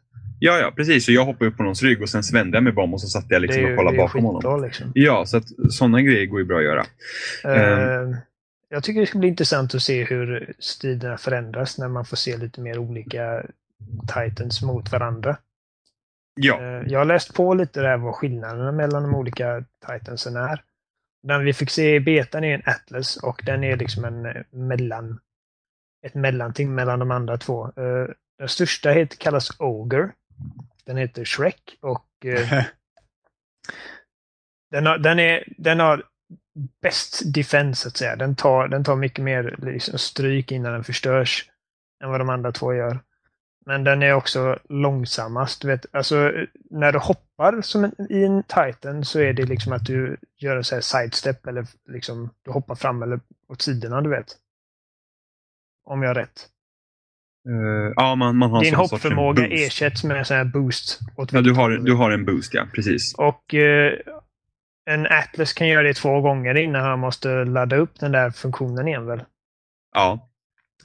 Ja, 0.45 0.60
ja 0.60 0.71
precis. 0.75 1.06
Så 1.06 1.12
jag 1.12 1.25
hoppade 1.25 1.49
upp 1.49 1.58
på 1.58 1.63
någons 1.63 1.84
rygg 1.84 2.01
och 2.01 2.10
sen 2.10 2.21
vände 2.34 2.58
jag 2.58 2.63
mig 2.63 2.73
om 2.73 2.93
och 2.93 3.01
så 3.01 3.08
satt 3.08 3.25
jag 3.29 3.41
liksom 3.41 3.62
är 3.62 3.65
och 3.65 3.71
ju, 3.71 3.75
kollade 3.77 3.97
ju 3.97 4.01
bakom 4.03 4.23
honom. 4.23 4.63
liksom. 4.63 4.91
Ja, 4.95 5.25
så 5.25 5.38
att 5.38 5.45
sådana 5.69 6.01
grejer 6.01 6.25
går 6.25 6.39
ju 6.39 6.45
bra 6.45 6.58
att 6.58 6.63
göra. 6.63 6.86
Ehm. 7.43 8.12
Eh, 8.12 8.17
jag 8.69 8.84
tycker 8.84 9.01
det 9.01 9.08
ska 9.08 9.19
bli 9.19 9.27
intressant 9.27 9.75
att 9.75 9.82
se 9.82 10.03
hur 10.03 10.53
striderna 10.60 11.17
förändras 11.17 11.77
när 11.77 11.88
man 11.88 12.06
får 12.06 12.17
se 12.17 12.38
lite 12.38 12.62
mer 12.62 12.77
olika 12.77 13.45
Titans 14.08 14.62
mot 14.62 14.91
varandra. 14.91 15.38
Ja, 16.36 16.62
Eh, 16.62 16.84
Jag 16.88 16.99
har 16.99 17.06
läst 17.06 17.34
på 17.34 17.53
lite 17.53 17.82
där 17.82 17.97
vad 17.97 18.15
skillnaderna 18.15 18.71
mellan 18.71 19.03
de 19.03 19.15
olika 19.15 19.63
Titansen 19.88 20.36
är. 20.36 20.62
Den 21.27 21.45
vi 21.45 21.53
fick 21.53 21.69
se 21.69 21.95
i 21.95 21.99
betan 21.99 22.43
är 22.43 22.53
en 22.56 22.62
Atlas 22.65 23.17
och 23.17 23.41
den 23.45 23.63
är 23.63 23.77
liksom 23.77 24.06
en 24.06 24.25
eh, 24.25 24.34
mellan 24.51 25.19
ett 26.06 26.13
mellanting 26.15 26.75
mellan 26.75 26.99
de 26.99 27.12
andra 27.12 27.38
två. 27.38 27.71
Den 28.39 28.47
största 28.47 28.89
heter, 28.89 29.17
kallas 29.17 29.49
Ogre. 29.60 30.10
Den 30.85 30.97
heter 30.97 31.25
Shrek 31.25 31.77
och 31.81 32.25
eh, 32.25 32.63
den, 34.71 34.85
har, 34.85 34.97
den, 34.97 35.19
är, 35.19 35.53
den 35.57 35.79
har 35.79 36.03
bäst 36.81 37.33
defense 37.33 37.81
så 37.81 37.87
att 37.87 37.97
säga. 37.97 38.15
Den 38.15 38.35
tar, 38.35 38.67
den 38.67 38.83
tar 38.83 38.95
mycket 38.95 39.23
mer 39.23 39.55
liksom, 39.61 39.99
stryk 39.99 40.51
innan 40.51 40.73
den 40.73 40.83
förstörs 40.83 41.49
än 42.03 42.09
vad 42.09 42.19
de 42.19 42.29
andra 42.29 42.51
två 42.51 42.73
gör. 42.73 42.99
Men 43.65 43.83
den 43.83 44.03
är 44.03 44.13
också 44.13 44.59
långsammast. 44.69 45.61
Du 45.61 45.67
vet, 45.67 45.85
alltså, 45.91 46.31
när 46.69 46.91
du 46.91 46.99
hoppar 46.99 47.61
som 47.61 47.83
en, 47.83 47.95
i 48.09 48.23
en 48.23 48.43
Titan 48.43 49.05
så 49.05 49.19
är 49.19 49.33
det 49.33 49.45
liksom 49.45 49.73
att 49.73 49.85
du 49.85 50.17
gör 50.37 50.57
en 50.57 50.63
så 50.63 50.75
här 50.75 50.81
sidestep 50.81 51.47
eller 51.47 51.67
liksom 51.89 52.29
du 52.41 52.51
hoppar 52.51 52.75
fram 52.75 53.03
eller 53.03 53.19
åt 53.47 53.61
sidorna, 53.61 54.01
du 54.01 54.09
vet. 54.09 54.37
Om 55.83 56.01
jag 56.01 56.09
har 56.09 56.15
rätt. 56.15 56.49
Eh, 57.49 57.93
ja 57.95 58.15
man, 58.15 58.38
man 58.38 58.51
har 58.51 58.63
Din 58.63 58.75
hoppförmåga 58.75 59.47
ersätts 59.47 60.03
med 60.03 60.17
en 60.17 60.25
sån 60.25 60.38
här 60.38 60.45
boost. 60.45 60.99
Ja, 61.32 61.41
du 61.41 61.53
har, 61.53 61.69
du 61.69 61.93
har 61.93 62.12
en 62.12 62.25
boost, 62.25 62.53
ja. 62.53 62.67
Precis. 62.73 63.13
Och 63.13 63.53
eh, 63.53 63.93
en 64.86 65.08
Atlas 65.08 65.53
kan 65.53 65.67
göra 65.67 65.84
det 65.84 65.93
två 65.93 66.21
gånger 66.21 66.58
innan 66.58 66.84
han 66.84 66.99
måste 66.99 67.45
ladda 67.45 67.75
upp 67.75 67.99
den 67.99 68.12
där 68.12 68.32
funktionen 68.32 68.88
igen 68.88 69.06
väl? 69.06 69.23
Ja. 69.95 70.29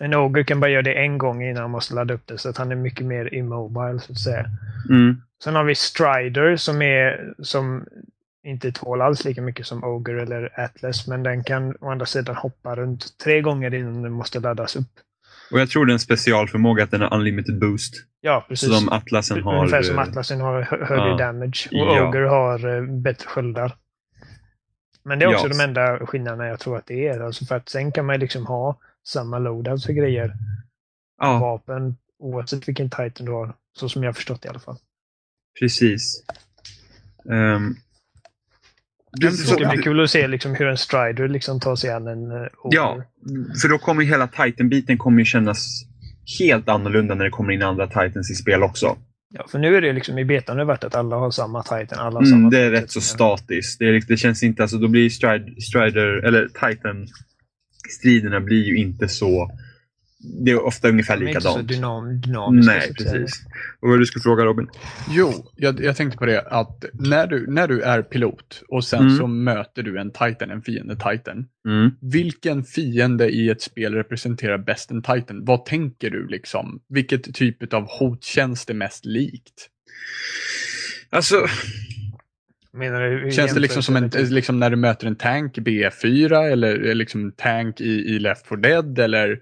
En 0.00 0.14
Ogre 0.14 0.44
kan 0.44 0.60
bara 0.60 0.70
göra 0.70 0.82
det 0.82 0.94
en 0.94 1.18
gång 1.18 1.42
innan 1.42 1.62
han 1.62 1.70
måste 1.70 1.94
ladda 1.94 2.14
upp 2.14 2.26
det 2.26 2.38
så 2.38 2.48
att 2.48 2.56
han 2.56 2.72
är 2.72 2.76
mycket 2.76 3.06
mer 3.06 3.34
immobile 3.34 3.98
så 3.98 4.12
att 4.12 4.18
säga. 4.18 4.46
Mm. 4.90 5.22
Sen 5.44 5.54
har 5.54 5.64
vi 5.64 5.74
Strider 5.74 6.56
som 6.56 6.82
är 6.82 7.34
som 7.42 7.84
inte 8.46 8.72
tål 8.72 9.00
alls 9.00 9.24
lika 9.24 9.42
mycket 9.42 9.66
som 9.66 9.84
Ogre 9.84 10.22
eller 10.22 10.60
Atlas 10.60 11.06
men 11.06 11.22
den 11.22 11.44
kan 11.44 11.76
å 11.80 11.90
andra 11.90 12.06
sidan 12.06 12.36
hoppa 12.36 12.76
runt 12.76 13.18
tre 13.18 13.40
gånger 13.40 13.74
innan 13.74 14.02
den 14.02 14.12
måste 14.12 14.40
laddas 14.40 14.76
upp. 14.76 14.90
Och 15.50 15.60
jag 15.60 15.70
tror 15.70 15.86
det 15.86 15.90
är 15.92 15.94
en 15.94 15.98
specialförmåga 16.00 16.84
att 16.84 16.90
den 16.90 17.00
har 17.00 17.14
unlimited 17.14 17.58
boost. 17.58 17.94
Ja, 18.20 18.44
precis. 18.48 18.78
som 18.78 18.88
Atlasen 18.88 19.42
har... 19.42 19.58
Ungefär 19.58 19.82
som 19.82 19.96
eh, 19.98 20.02
Atlasen 20.02 20.40
har 20.40 20.62
hö- 20.62 20.84
högre 20.84 21.08
ja. 21.08 21.16
damage 21.16 21.68
och 21.72 21.78
Ja. 21.78 22.08
Ogre 22.08 22.26
har 22.26 22.76
eh, 22.76 22.82
bättre 23.00 23.26
sköldar. 23.26 23.76
Men 25.04 25.18
det 25.18 25.24
är 25.24 25.28
också 25.34 25.46
Ja. 25.46 25.52
de 25.58 25.60
enda 25.64 26.06
skillnaderna 26.06 26.46
jag 26.46 26.60
tror 26.60 26.76
att 26.76 26.86
det 26.86 27.08
är. 27.08 27.20
Alltså 27.20 27.44
för 27.44 27.56
att 27.56 27.68
sen 27.68 27.92
kan 27.92 28.06
man 28.06 28.20
liksom 28.20 28.46
ha 28.46 28.78
samma 29.08 29.38
loadouts 29.38 29.88
och 29.88 29.94
grejer. 29.94 30.32
Ja, 31.20 31.38
Vapen 31.38 31.96
oavsett 32.18 32.68
vilken 32.68 32.90
titan 32.90 33.26
du 33.26 33.32
har. 33.32 33.54
Så 33.78 33.88
som 33.88 34.02
jag 34.02 34.08
har 34.08 34.14
förstått 34.14 34.44
i 34.44 34.48
alla 34.48 34.58
fall. 34.58 34.76
precis. 35.60 36.24
Um, 37.24 37.76
Det 39.20 39.30
ska 39.30 39.68
bli 39.68 39.82
kul 39.82 40.00
att 40.00 40.10
se 40.10 40.28
liksom 40.28 40.54
hur 40.54 40.66
en 40.66 40.76
strider 40.76 41.28
liksom 41.28 41.60
tar 41.60 41.76
sig 41.76 41.90
an 41.90 42.06
en 42.06 42.32
uh. 42.32 42.46
Ja, 42.64 43.02
för 43.62 43.68
då 43.68 43.78
kommer 43.78 44.04
hela 44.04 44.26
Titan-biten 44.26 44.98
kommer 44.98 45.18
ju 45.18 45.24
kännas 45.24 45.84
helt 46.38 46.68
annorlunda 46.68 47.14
när 47.14 47.24
det 47.24 47.30
kommer 47.30 47.52
in 47.52 47.62
andra 47.62 47.86
Titans 47.86 48.30
i 48.30 48.34
spel 48.34 48.62
också. 48.62 48.96
Ja, 49.34 49.46
för 49.50 49.58
nu 49.58 49.76
är 49.76 49.80
det 49.80 49.92
liksom 49.92 50.18
i 50.18 50.24
betan 50.24 50.56
har 50.56 50.64
det 50.64 50.66
varit 50.68 50.84
att 50.84 50.94
alla 50.94 51.16
har 51.16 51.30
samma 51.30 51.62
titan. 51.62 51.98
Alla 51.98 52.18
har 52.18 52.26
Mm, 52.26 52.30
samma 52.30 52.50
det 52.50 52.60
är 52.60 52.70
rätt 52.70 52.90
så 52.90 53.00
statiskt. 53.00 53.78
Det, 53.78 53.84
är, 53.84 54.02
det 54.08 54.16
känns 54.16 54.42
inte, 54.42 54.62
alltså 54.62 54.78
då 54.78 54.88
blir 54.88 55.10
Stride, 55.10 55.62
Strider, 55.62 56.06
eller 56.06 56.48
Titan-striderna 56.48 58.40
blir 58.40 58.64
ju 58.64 58.76
inte 58.76 59.08
så... 59.08 59.50
Det 60.44 60.50
är 60.50 60.64
ofta 60.64 60.88
ungefär 60.88 61.16
De 61.16 61.24
är 61.24 61.28
inte 61.28 61.40
så 61.40 61.48
likadant. 61.48 61.68
dynam 61.68 62.20
dynamiska. 62.20 62.72
Nej, 62.72 62.94
precis. 62.94 63.42
Och 63.80 63.88
vad 63.88 63.98
du 63.98 64.06
skulle 64.06 64.22
fråga 64.22 64.44
Robin? 64.44 64.66
Jo, 65.10 65.32
jag, 65.56 65.80
jag 65.84 65.96
tänkte 65.96 66.18
på 66.18 66.26
det 66.26 66.40
att 66.40 66.84
när 66.92 67.26
du, 67.26 67.46
när 67.46 67.68
du 67.68 67.80
är 67.82 68.02
pilot 68.02 68.62
och 68.68 68.84
sen 68.84 69.00
Mm. 69.00 69.16
så 69.16 69.26
möter 69.26 69.82
du 69.82 69.98
en 70.00 70.10
Titan, 70.10 70.50
en 70.50 70.62
fiende 70.62 70.94
Titan. 70.96 71.46
Mm. 71.68 71.90
Vilken 72.00 72.64
fiende 72.64 73.28
i 73.28 73.48
ett 73.50 73.62
spel 73.62 73.94
representerar 73.94 74.58
bäst 74.58 74.90
en 74.90 75.02
Titan? 75.02 75.44
Vad 75.44 75.64
tänker 75.64 76.10
du 76.10 76.26
liksom? 76.28 76.80
Vilket 76.88 77.34
typ 77.34 77.72
av 77.74 77.86
hot 77.88 78.24
känns 78.24 78.66
det 78.66 78.74
mest 78.74 79.04
likt? 79.04 79.68
Alltså, 81.10 81.46
Menar 82.72 83.00
du, 83.02 83.30
Känns 83.30 83.54
det 83.54 83.60
liksom 83.60 83.82
som 83.82 83.96
en, 83.96 84.08
liksom 84.14 84.58
när 84.60 84.70
du 84.70 84.76
möter 84.76 85.06
en 85.06 85.16
tank 85.16 85.58
B4 85.58 86.50
eller 86.52 86.94
liksom 86.94 87.32
tank 87.36 87.80
i, 87.80 87.90
i 87.90 88.18
Left 88.18 88.46
4 88.48 88.56
Dead 88.60 88.98
eller 88.98 89.38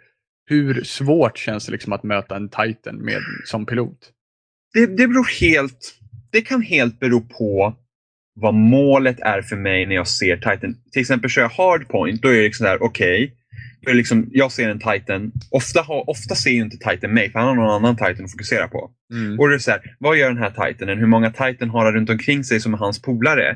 hur 0.46 0.85
svårt 0.85 1.38
känns 1.38 1.66
det 1.66 1.72
liksom 1.72 1.92
att 1.92 2.02
möta 2.02 2.37
en 2.37 2.48
Titan 2.48 2.96
med, 2.96 3.20
som 3.44 3.66
pilot? 3.66 4.12
det, 4.76 4.87
det 4.87 5.09
beror 5.09 5.40
helt... 5.40 5.94
Det 6.32 6.42
kan 6.42 6.62
helt 6.62 7.00
bero 7.00 7.20
på 7.20 7.76
vad 8.40 8.54
målet 8.54 9.20
är 9.20 9.42
för 9.42 9.56
mig 9.56 9.87
när 9.87 9.94
jag 9.94 10.09
ser 10.09 10.37
Titan. 10.37 10.76
Till 10.92 11.00
exempel 11.00 11.30
kör 11.30 11.42
jag 11.42 11.48
hardpoint, 11.48 12.22
då 12.22 12.28
är 12.28 12.37
det 12.37 12.42
liksom 12.42 12.66
där, 12.66 12.82
okej. 12.82 13.35
då 13.82 13.90
är 13.90 13.94
det 13.94 13.98
liksom, 13.98 14.30
jag 14.32 14.52
ser 14.52 14.68
en 14.68 14.78
Titan. 14.78 15.32
Ofta, 15.50 15.82
har, 15.82 16.11
ofta 16.11 16.35
ser 16.35 16.50
ju 16.50 16.61
inte 16.61 16.76
Titan 16.76 17.14
mig, 17.14 17.30
för 17.30 17.38
han 17.38 17.48
har 17.48 17.54
någon 17.54 17.74
annan 17.74 17.96
Titan 17.96 18.24
att 18.24 18.32
fokusera 18.32 18.68
på. 18.68 18.90
Mm. 19.12 19.40
Och 19.40 19.48
det 19.48 19.54
är 19.54 19.59
så 19.59 19.70
här, 19.70 19.96
vad 19.98 20.16
gör 20.16 20.28
den 20.28 20.38
här 20.38 20.50
Titanen? 20.50 20.98
Hur 20.98 21.06
många 21.06 21.30
Titan 21.30 21.70
har 21.70 21.85
han 21.85 21.94
runt 21.94 22.11
omkring 22.11 22.44
sig 22.44 22.61
som 22.61 22.74
är 22.74 22.78
hans 22.78 23.02
polare? 23.02 23.50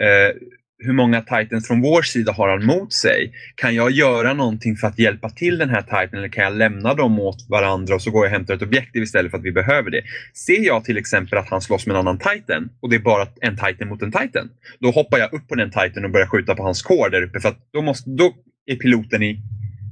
Eh, 0.00 0.36
hur 0.84 0.92
många 0.92 1.20
Titans 1.20 1.66
från 1.66 1.80
vår 1.80 2.02
sida 2.02 2.32
har 2.32 2.48
han 2.48 2.66
mot 2.66 2.92
sig? 2.92 3.32
Kan 3.54 3.74
jag 3.74 3.90
göra 3.90 4.34
någonting 4.34 4.76
för 4.76 4.86
att 4.86 4.98
hjälpa 4.98 5.30
till 5.30 5.58
den 5.58 5.68
här 5.68 5.82
Titan 5.82 6.18
eller 6.18 6.28
kan 6.28 6.44
jag 6.44 6.52
lämna 6.52 6.94
dem 6.94 7.20
åt 7.20 7.48
varandra 7.48 7.94
och 7.94 8.02
så 8.02 8.10
går 8.10 8.24
jag 8.24 8.30
och 8.30 8.38
hämtar 8.38 8.54
ett 8.54 8.62
objektiv 8.62 9.02
istället 9.02 9.30
för 9.30 9.38
att 9.38 9.44
vi 9.44 9.52
behöver 9.52 9.90
det? 9.90 10.02
Ser 10.34 10.66
jag 10.66 10.84
till 10.84 10.98
exempel 10.98 11.38
att 11.38 11.50
han 11.50 11.60
slåss 11.60 11.86
med 11.86 11.94
en 11.94 12.00
annan 12.00 12.18
Titan 12.18 12.68
och 12.80 12.90
det 12.90 12.96
är 12.96 13.00
bara 13.00 13.26
en 13.40 13.56
Titan 13.56 13.88
mot 13.88 14.02
en 14.02 14.12
Titan, 14.12 14.48
då 14.78 14.90
hoppar 14.90 15.18
jag 15.18 15.32
upp 15.32 15.48
på 15.48 15.54
den 15.54 15.70
Titan 15.70 16.04
och 16.04 16.10
börjar 16.10 16.26
skjuta 16.26 16.54
på 16.54 16.62
hans 16.62 16.82
core 16.82 17.10
där 17.10 17.22
uppe 17.22 17.40
för 17.40 17.48
att 17.48 17.58
då, 17.72 17.82
måste, 17.82 18.10
då 18.10 18.34
är 18.66 18.76
piloten 18.76 19.22
i 19.22 19.40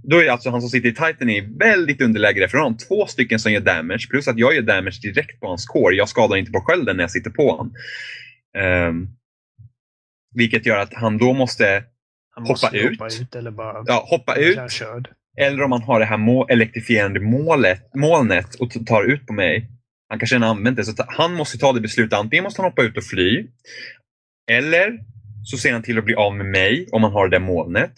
då 0.05 0.23
är 0.23 0.29
alltså 0.29 0.51
han 0.51 0.61
som 0.61 0.71
sitter 0.71 0.89
i 0.89 0.95
Titan 0.95 1.31
i 1.31 1.41
väldigt 1.41 2.01
underläge 2.01 2.41
där, 2.41 2.49
för 2.49 2.59
han 2.59 2.73
har 2.73 2.79
två 2.89 3.07
stycken 3.07 3.39
som 3.39 3.53
gör 3.53 3.61
damage, 3.61 4.07
plus 4.11 4.29
att 4.29 4.39
jag 4.39 4.55
gör 4.55 4.63
damage 4.63 5.01
direkt 5.03 5.41
på 5.41 5.49
hans 5.49 5.67
core. 5.67 5.97
Jag 5.97 6.09
skadar 6.09 6.37
inte 6.37 6.53
på 6.53 6.61
skölden 6.61 6.97
när 6.97 7.05
jag 7.05 7.11
sitter 7.11 7.31
på 7.31 7.51
honom. 7.51 7.75
Um, 8.89 9.09
vilket 10.35 10.67
gör 10.67 10.79
att 10.79 10.95
han 10.95 11.19
då 11.19 11.33
måste 11.33 11.85
Han 12.35 12.45
måste 12.45 12.67
hoppa 12.67 12.77
ut. 12.79 12.91
hoppa 13.01 13.07
ut 13.23 13.35
eller 13.35 13.51
bara 13.51 13.85
ja, 13.87 14.07
hoppa 14.11 14.37
ut, 14.37 14.59
eller 15.39 15.63
om 15.63 15.73
han 15.73 15.83
har 15.83 16.01
det 16.01 16.07
här 16.07 16.17
må- 16.17 16.47
elektrifierande 16.49 17.21
målet, 17.21 17.95
molnet 17.95 18.55
och 18.55 18.87
tar 18.87 19.05
ut 19.05 19.27
på 19.27 19.33
mig. 19.33 19.69
Han 20.09 20.19
kanske 20.19 20.37
redan 20.37 20.49
använt 20.57 20.77
det, 20.77 20.85
så 20.85 20.93
han 21.07 21.35
måste 21.35 21.59
ta 21.59 21.73
det 21.73 21.81
beslutet. 21.81 22.19
Antingen 22.19 22.45
måste 22.45 22.63
han 22.63 22.71
hoppa 22.71 22.83
ut 22.83 22.97
och 22.97 23.05
fly, 23.05 23.47
eller 24.51 24.99
så 25.45 25.57
ser 25.59 25.73
han 25.73 25.83
till 25.83 25.99
att 25.99 26.05
bli 26.05 26.15
av 26.15 26.37
med 26.37 26.47
mig 26.47 26.89
om 26.93 27.03
han 27.03 27.13
har 27.13 27.29
det 27.29 27.37
där 27.39 27.45
molnet. 27.45 27.93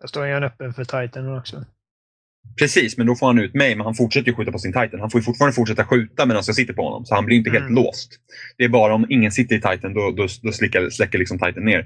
Jag 0.00 0.08
står 0.08 0.26
ju 0.26 0.34
öppen 0.34 0.74
för 0.74 0.84
Titan 0.84 1.38
också. 1.38 1.64
Precis, 2.58 2.98
men 2.98 3.06
då 3.06 3.14
får 3.14 3.26
han 3.26 3.38
ut 3.38 3.54
mig, 3.54 3.74
men 3.76 3.84
han 3.84 3.94
fortsätter 3.94 4.28
ju 4.28 4.34
skjuta 4.34 4.52
på 4.52 4.58
sin 4.58 4.72
Titan. 4.72 5.00
Han 5.00 5.10
får 5.10 5.20
fortfarande 5.20 5.54
fortsätta 5.54 5.84
skjuta 5.84 6.26
medan 6.26 6.42
jag 6.46 6.54
sitter 6.54 6.74
på 6.74 6.82
honom, 6.82 7.04
så 7.04 7.14
han 7.14 7.26
blir 7.26 7.36
inte 7.36 7.50
helt 7.50 7.62
Mm. 7.64 7.74
låst. 7.74 8.12
Det 8.58 8.64
är 8.64 8.68
bara 8.68 8.94
om 8.94 9.06
ingen 9.08 9.32
sitter 9.32 9.56
i 9.56 9.60
Titan, 9.60 9.94
då, 9.94 10.10
då, 10.10 10.26
då 10.42 10.52
släcker, 10.52 10.90
släcker 10.90 11.18
liksom 11.18 11.38
Titan 11.38 11.64
ner. 11.64 11.78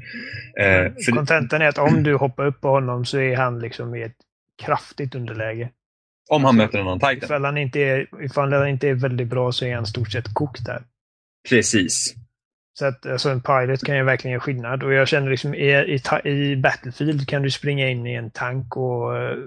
Eh, 0.60 0.92
för, 1.04 1.12
Kontentan 1.12 1.62
är 1.62 1.68
att 1.68 1.78
om 1.78 2.02
du 2.02 2.14
hoppar 2.14 2.46
upp 2.46 2.60
på 2.60 2.68
honom 2.68 3.04
så 3.04 3.18
är 3.18 3.36
han 3.36 3.58
liksom 3.58 3.94
i 3.94 4.02
ett 4.02 4.16
kraftigt 4.62 5.14
underläge. 5.14 5.70
om 6.30 6.44
han 6.44 6.56
möter 6.56 6.78
en 6.78 6.86
annan 6.86 7.00
Titan. 7.00 7.16
Ifall 7.24 7.44
han 7.44 7.58
inte 7.58 7.80
är, 7.80 8.06
ifall 8.24 8.52
han 8.52 8.68
inte 8.68 8.88
är 8.88 8.94
väldigt 8.94 9.28
bra 9.28 9.52
så 9.52 9.64
är 9.64 9.74
han 9.74 9.86
stort 9.86 10.12
sett 10.12 10.34
kokt 10.34 10.64
där. 10.64 10.82
Precis. 11.48 12.14
Så 12.78 12.86
att 12.86 13.06
alltså, 13.06 13.30
en 13.30 13.40
pilot 13.42 13.84
kan 13.84 13.96
ju 13.96 14.02
verkligen 14.04 14.32
göra 14.32 14.40
skillnad. 14.40 14.82
Och 14.82 14.92
jag 14.92 15.08
känner 15.08 15.30
liksom 15.30 15.54
i, 15.54 16.00
i, 16.24 16.28
i 16.30 16.56
Battlefield 16.56 17.28
kan 17.28 17.42
du 17.42 17.50
springa 17.50 17.88
in 17.88 18.06
i 18.06 18.14
en 18.14 18.30
tank 18.30 18.76
och 18.76 19.12
uh, 19.12 19.44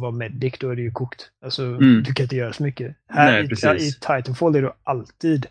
vara 0.00 0.10
medic, 0.12 0.54
då 0.60 0.70
är 0.70 0.76
det 0.76 0.82
ju 0.82 0.90
kokt. 0.90 1.30
Alltså, 1.44 1.62
Mm. 1.64 2.02
du 2.02 2.12
kan 2.14 2.22
inte 2.24 2.36
göra 2.36 2.52
så 2.52 2.62
mycket. 2.62 2.96
Här 3.08 3.32
Nej, 3.32 3.78
i, 3.80 3.86
i 3.86 3.92
Titanfall 3.92 4.56
är 4.56 4.62
du 4.62 4.72
alltid 4.82 5.46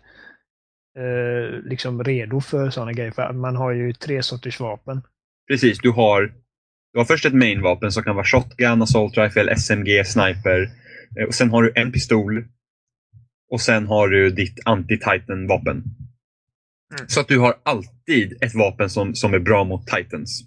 eh, 0.98 1.60
liksom 1.64 2.04
redo 2.04 2.40
för 2.40 2.70
sådana 2.70 2.92
grejer. 2.92 3.10
För 3.10 3.32
man 3.32 3.56
har 3.56 3.72
ju 3.72 3.92
tre 3.92 4.22
sorters 4.22 4.60
vapen. 4.60 5.02
Precis, 5.48 5.78
du 5.78 5.90
har, 5.90 6.22
du 6.92 6.98
har 6.98 7.04
först 7.04 7.24
ett 7.24 7.34
mainvapen 7.34 7.92
som 7.92 8.02
kan 8.02 8.14
vara 8.14 8.24
shotgun, 8.24 8.82
assault 8.82 9.18
rifle, 9.18 9.56
SMG, 9.56 10.04
sniper. 10.06 10.70
Eh, 11.18 11.24
Och 11.26 11.34
sen 11.34 11.50
har 11.50 11.62
du 11.62 11.72
en 11.74 11.92
pistol. 11.92 12.44
Och 13.50 13.60
sen 13.60 13.86
har 13.86 14.08
du 14.08 14.30
ditt 14.30 14.58
anti-titan-vapen. 14.64 15.76
Mm. 16.98 17.08
Så 17.08 17.20
att 17.20 17.28
du 17.28 17.38
har 17.38 17.54
alltid 17.62 18.42
ett 18.42 18.54
vapen 18.54 18.90
som, 18.90 19.14
som 19.14 19.34
är 19.34 19.38
bra 19.38 19.64
mot 19.64 19.86
titans. 19.86 20.44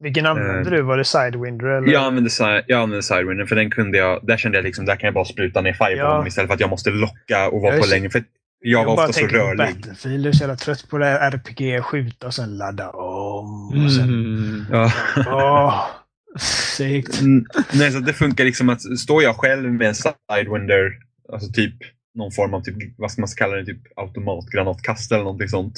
Vilken 0.00 0.26
använde 0.26 0.70
du? 0.70 0.82
Var 0.82 0.96
det 0.96 1.04
Sidewinder? 1.04 1.66
Eller? 1.66 1.92
Jag 1.92 2.02
använde, 2.04 2.30
jag 2.66 2.80
använde 2.82 3.02
Sidewinder 3.02 3.46
för 3.46 3.56
den 3.56 3.70
kunde 3.70 3.98
jag, 3.98 4.26
där 4.26 4.36
kände 4.36 4.58
jag 4.58 4.64
liksom, 4.64 4.84
där 4.84 4.96
kan 4.96 5.06
jag 5.06 5.14
bara 5.14 5.24
spruta 5.24 5.60
ner 5.60 5.72
fire 5.72 5.96
på 5.96 6.02
Ja. 6.02 6.26
istället 6.26 6.48
för 6.48 6.54
att 6.54 6.60
jag 6.60 6.70
måste 6.70 6.90
locka 6.90 7.48
och 7.48 7.60
vara 7.60 7.74
Jag 7.74 7.82
på 7.82 7.88
längre. 7.88 8.10
För 8.10 8.18
att 8.18 8.24
jag 8.60 8.84
var 8.84 8.92
ofta 8.92 9.12
så 9.12 9.26
rörlig. 9.26 9.56
Battlefield. 9.56 10.26
Jag 10.26 10.28
är 10.28 10.32
så 10.36 10.42
jävla 10.42 10.56
trött 10.56 10.88
på 10.90 10.98
det 10.98 11.04
här 11.04 11.30
RPG. 11.30 11.82
Skjuta 11.82 12.26
och 12.26 12.34
sen 12.34 12.56
ladda 12.56 12.90
om. 12.90 13.84
Och 13.84 13.92
sen... 13.92 14.04
Mm. 14.08 14.64
Ja. 14.70 14.92
Åh, 15.26 15.86
segt. 16.76 17.20
Mm, 17.20 17.44
Nej, 17.72 17.92
så 17.92 17.98
det 17.98 18.12
funkar 18.12 18.44
liksom 18.44 18.68
att 18.68 18.98
står 18.98 19.22
jag 19.22 19.36
själv 19.36 19.72
med 19.72 19.88
en 19.88 19.94
Sidewinder, 19.94 20.92
alltså 21.32 21.52
typ 21.52 21.74
någon 22.14 22.32
form 22.32 22.54
av, 22.54 22.60
typ, 22.60 22.76
vad 22.98 23.10
ska 23.10 23.20
man 23.20 23.28
kalla 23.36 23.56
det, 23.56 23.64
typ 23.66 23.80
automatgranatkastare 23.96 25.16
eller 25.16 25.24
någonting 25.24 25.48
sånt. 25.48 25.74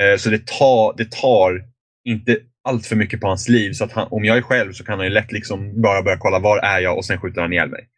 Eh, 0.00 0.16
så 0.18 0.30
det 0.30 0.46
tar, 0.46 0.96
det 0.96 1.10
tar 1.10 1.62
inte 2.04 2.38
allt 2.70 2.86
för 2.86 2.96
mycket 2.96 3.20
på 3.20 3.26
hans 3.26 3.48
liv. 3.48 3.72
Så 3.72 3.84
att 3.84 3.92
han, 3.92 4.08
om 4.10 4.24
jag 4.24 4.36
är 4.36 4.42
själv 4.42 4.72
så 4.72 4.84
kan 4.84 4.98
han 4.98 5.06
ju 5.06 5.12
lätt 5.12 5.32
liksom 5.32 5.80
bara 5.82 6.02
börja 6.02 6.16
kolla 6.18 6.38
var 6.38 6.58
är 6.58 6.80
jag 6.80 6.96
och 6.96 7.04
sen 7.04 7.20
skjuter 7.20 7.40
han 7.40 7.52
ihjäl 7.52 7.68
mig. 7.68 7.88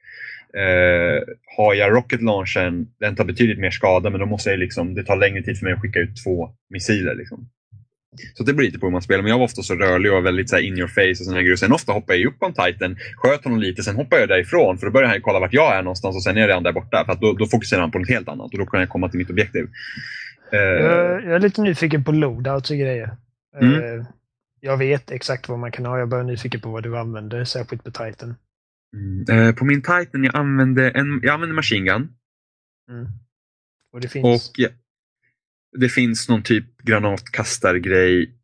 Eh, 0.63 1.23
har 1.57 1.75
jag 1.75 1.93
rocket 1.93 2.23
launchen, 2.23 2.87
den 3.01 3.17
tar 3.17 3.25
betydligt 3.25 3.59
mer 3.59 3.71
skada 3.71 4.11
men 4.11 4.21
då 4.21 4.27
måste 4.27 4.51
jag 4.51 4.59
liksom, 4.59 4.95
det 4.95 5.05
tar 5.05 5.17
längre 5.17 5.43
tid 5.43 5.59
för 5.59 5.65
mig 5.67 5.75
att 5.75 5.81
skicka 5.81 5.99
ut 5.99 6.25
två 6.25 6.51
missiler. 6.71 7.15
Liksom. 7.15 7.49
Så 8.35 8.43
det 8.45 8.53
beror 8.53 8.65
lite 8.67 8.79
på 8.79 8.87
hur 8.87 8.93
man 8.93 9.03
spelar. 9.03 9.23
Men 9.23 9.31
jag 9.31 9.39
var 9.39 9.45
ofta 9.45 9.63
så 9.63 9.75
rörlig 9.75 10.13
och 10.13 10.27
väldigt 10.27 10.51
så 10.51 10.59
in 10.59 10.79
your 10.79 10.89
face. 10.89 11.11
och 11.11 11.17
såna 11.17 11.43
grejer. 11.43 11.57
Sen 11.57 11.73
ofta 11.73 11.93
hoppar 11.93 12.15
jag 12.15 12.25
upp 12.27 12.39
på 12.39 12.47
en 12.47 12.55
titan, 12.55 12.97
sköt 13.17 13.45
honom 13.45 13.61
lite, 13.61 13.83
sen 13.83 13.97
hoppar 13.97 14.17
jag 14.19 14.29
därifrån. 14.29 14.79
För 14.79 14.87
då 14.87 14.93
börjar 14.93 15.09
han 15.09 15.21
kolla 15.21 15.41
vart 15.41 15.53
jag 15.53 15.77
är 15.77 15.83
någonstans 15.83 16.17
och 16.17 16.23
sen 16.23 16.37
är 16.37 16.49
han 16.49 16.63
där 16.63 16.73
borta. 16.73 17.05
För 17.07 17.15
då, 17.15 17.33
då 17.33 17.47
fokuserar 17.47 17.81
han 17.81 17.91
på 17.91 17.99
något 17.99 18.09
helt 18.09 18.29
annat 18.29 18.53
och 18.53 18.59
då 18.59 18.67
kan 18.67 18.81
jag 18.81 18.89
komma 18.89 19.09
till 19.09 19.19
mitt 19.19 19.31
objektiv. 19.31 19.67
Eh, 20.53 20.59
Jag, 20.61 21.25
jag 21.25 21.35
är 21.35 21.39
lite 21.39 21.63
nyfiken 21.63 22.05
på 22.05 22.13
loadouts 22.13 22.71
och 22.71 22.77
grejer. 22.77 23.11
Mm. 23.61 23.75
Eh, 23.75 24.05
Jag 24.64 24.77
vet 24.77 25.11
exakt 25.11 25.48
vad 25.48 25.59
man 25.59 25.72
kan 25.72 25.87
ha. 25.87 25.92
Jag 25.98 26.03
är 26.03 26.11
bara 26.11 26.22
nyfiken 26.22 26.61
på 26.61 26.70
vad 26.70 26.83
du 26.83 26.98
använder, 26.98 27.44
särskilt 27.44 27.85
på 27.85 27.90
Titan. 27.90 28.35
mm, 28.96 29.25
eh, 29.48 29.55
på 29.55 29.64
min 29.64 29.83
titan 29.83 30.25
jag 30.25 30.37
använde, 30.37 30.90
en, 30.90 31.20
jag 31.22 31.35
använde 31.35 31.55
machine 31.55 31.85
gun. 31.85 32.09
Mm. 32.90 33.07
Och 33.92 34.01
det 34.01 34.09
finns... 34.09 34.25
Och 34.51 34.53
ja, 34.59 34.68
det 35.79 35.88
finns 35.88 36.29
någon 36.29 36.42
typ 36.42 36.79
granatkastargrej. 36.83 38.35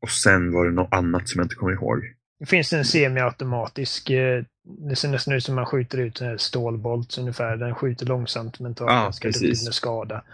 Och 0.00 0.10
sen 0.10 0.52
var 0.52 0.66
det 0.66 0.72
något 0.72 0.94
annat 0.94 1.28
som 1.28 1.38
jag 1.38 1.44
inte 1.44 1.54
kommer 1.54 1.72
ihåg. 1.72 2.14
Det 2.38 2.46
finns 2.46 2.72
en 2.72 2.84
semiautomatisk. 2.84 4.10
eh, 4.10 4.44
Det 4.88 4.96
ser 4.96 5.08
nästan 5.08 5.34
ut 5.34 5.44
som 5.44 5.54
man 5.54 5.66
skjuter 5.66 5.98
ut 5.98 6.20
en 6.20 6.38
stålbolt 6.38 7.18
ungefär. 7.18 7.56
Den 7.56 7.74
skjuter 7.74 8.06
långsamt 8.06 8.60
men 8.60 8.74
tar 8.74 8.86
Ja, 8.86 9.02
ganska 9.02 9.28
betydande 9.28 9.72
skada. 9.72 10.24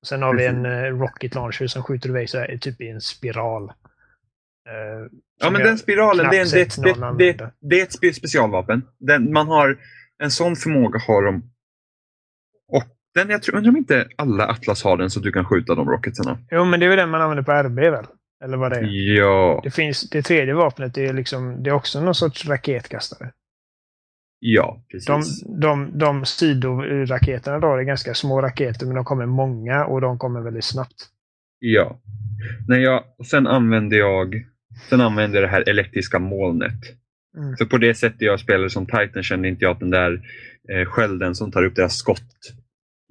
Och 0.00 0.06
sen 0.06 0.22
har 0.22 0.32
vi 0.34 0.38
Precis. 0.38 0.54
en 0.54 0.66
eh, 0.66 0.98
rocket 1.00 1.34
launcher 1.34 1.66
som 1.66 1.82
skjuter 1.82 2.08
iväg 2.08 2.30
så 2.30 2.38
här, 2.38 2.56
typ 2.56 2.80
i 2.80 2.88
en 2.88 3.00
spiral. 3.00 3.72
Eh, 4.68 5.06
Ja, 5.40 5.50
men 5.50 5.62
den 5.62 5.78
spiralen, 5.78 6.26
det 6.30 6.36
är, 6.38 6.42
en- 6.42 6.48
det, 6.82 7.18
det, 7.18 7.32
det, 7.38 7.50
det 7.60 7.80
är 7.80 7.82
ett 7.82 8.00
spe- 8.02 8.12
specialvapen. 8.12 8.82
Den, 8.98 9.32
man 9.32 9.46
har, 9.48 9.78
en 10.22 10.30
sån 10.30 10.56
förmåga 10.56 10.98
har 11.06 11.22
de. 11.24 11.42
Och 12.68 12.84
den, 13.14 13.30
jag 13.30 13.42
tror, 13.42 13.56
undrar 13.56 13.70
om 13.70 13.76
inte 13.76 14.08
alla 14.16 14.46
Atlas 14.46 14.84
har 14.84 14.96
den 14.96 15.10
så 15.10 15.20
du 15.20 15.32
kan 15.32 15.44
skjuta 15.44 15.74
de 15.74 15.88
rocketsarna. 15.88 16.38
Jo, 16.50 16.64
men 16.64 16.80
det 16.80 16.86
är 16.86 16.90
väl 16.90 16.98
den 16.98 17.10
man 17.10 17.20
använder 17.20 17.42
på 17.42 17.52
RB 17.68 17.78
väl? 17.78 18.06
Eller 18.44 18.56
vad 18.56 18.72
det 18.72 18.76
är? 18.78 19.16
Ja, 19.16 19.60
Det 19.64 19.70
finns, 19.70 20.10
det 20.10 20.22
tredje 20.22 20.54
vapnet 20.54 20.94
det 20.94 21.06
är, 21.06 21.12
liksom, 21.12 21.62
det 21.62 21.70
är 21.70 21.74
också 21.74 22.00
någon 22.00 22.14
sorts 22.14 22.48
raketkastare. 22.48 23.32
ja 24.38 24.82
De, 24.90 24.92
precis. 25.20 25.42
de, 25.60 25.98
de 25.98 26.24
sidoraketerna 26.24 27.58
då, 27.58 27.76
det 27.76 27.82
är 27.82 27.86
ganska 27.86 28.14
små 28.14 28.42
raketer 28.42 28.86
men 28.86 28.94
de 28.94 29.04
kommer 29.04 29.26
många 29.26 29.84
och 29.84 30.00
de 30.00 30.18
kommer 30.18 30.40
väldigt 30.40 30.64
snabbt. 30.64 31.08
Ja. 31.58 32.00
När 32.68 32.78
jag, 32.78 33.04
sen 33.26 33.46
använde 33.46 33.96
jag 33.96 34.34
sen 34.88 35.00
använde 35.00 35.36
jag 35.36 35.44
det 35.44 35.52
här 35.52 35.68
elektriska 35.68 36.18
molnet. 36.18 36.80
Mm. 37.36 37.56
För 37.56 37.64
på 37.64 37.78
det 37.78 37.94
sättet 37.94 38.20
jag 38.20 38.40
spelade 38.40 38.70
som 38.70 38.86
Titan 38.86 39.22
kände 39.22 39.48
inte 39.48 39.64
jag 39.64 39.72
att 39.72 39.80
den 39.80 39.90
där 39.90 40.20
eh, 40.72 40.86
skölden 40.86 41.34
som 41.34 41.52
tar 41.52 41.64
upp 41.64 41.76
deras 41.76 41.96
skott 41.96 42.54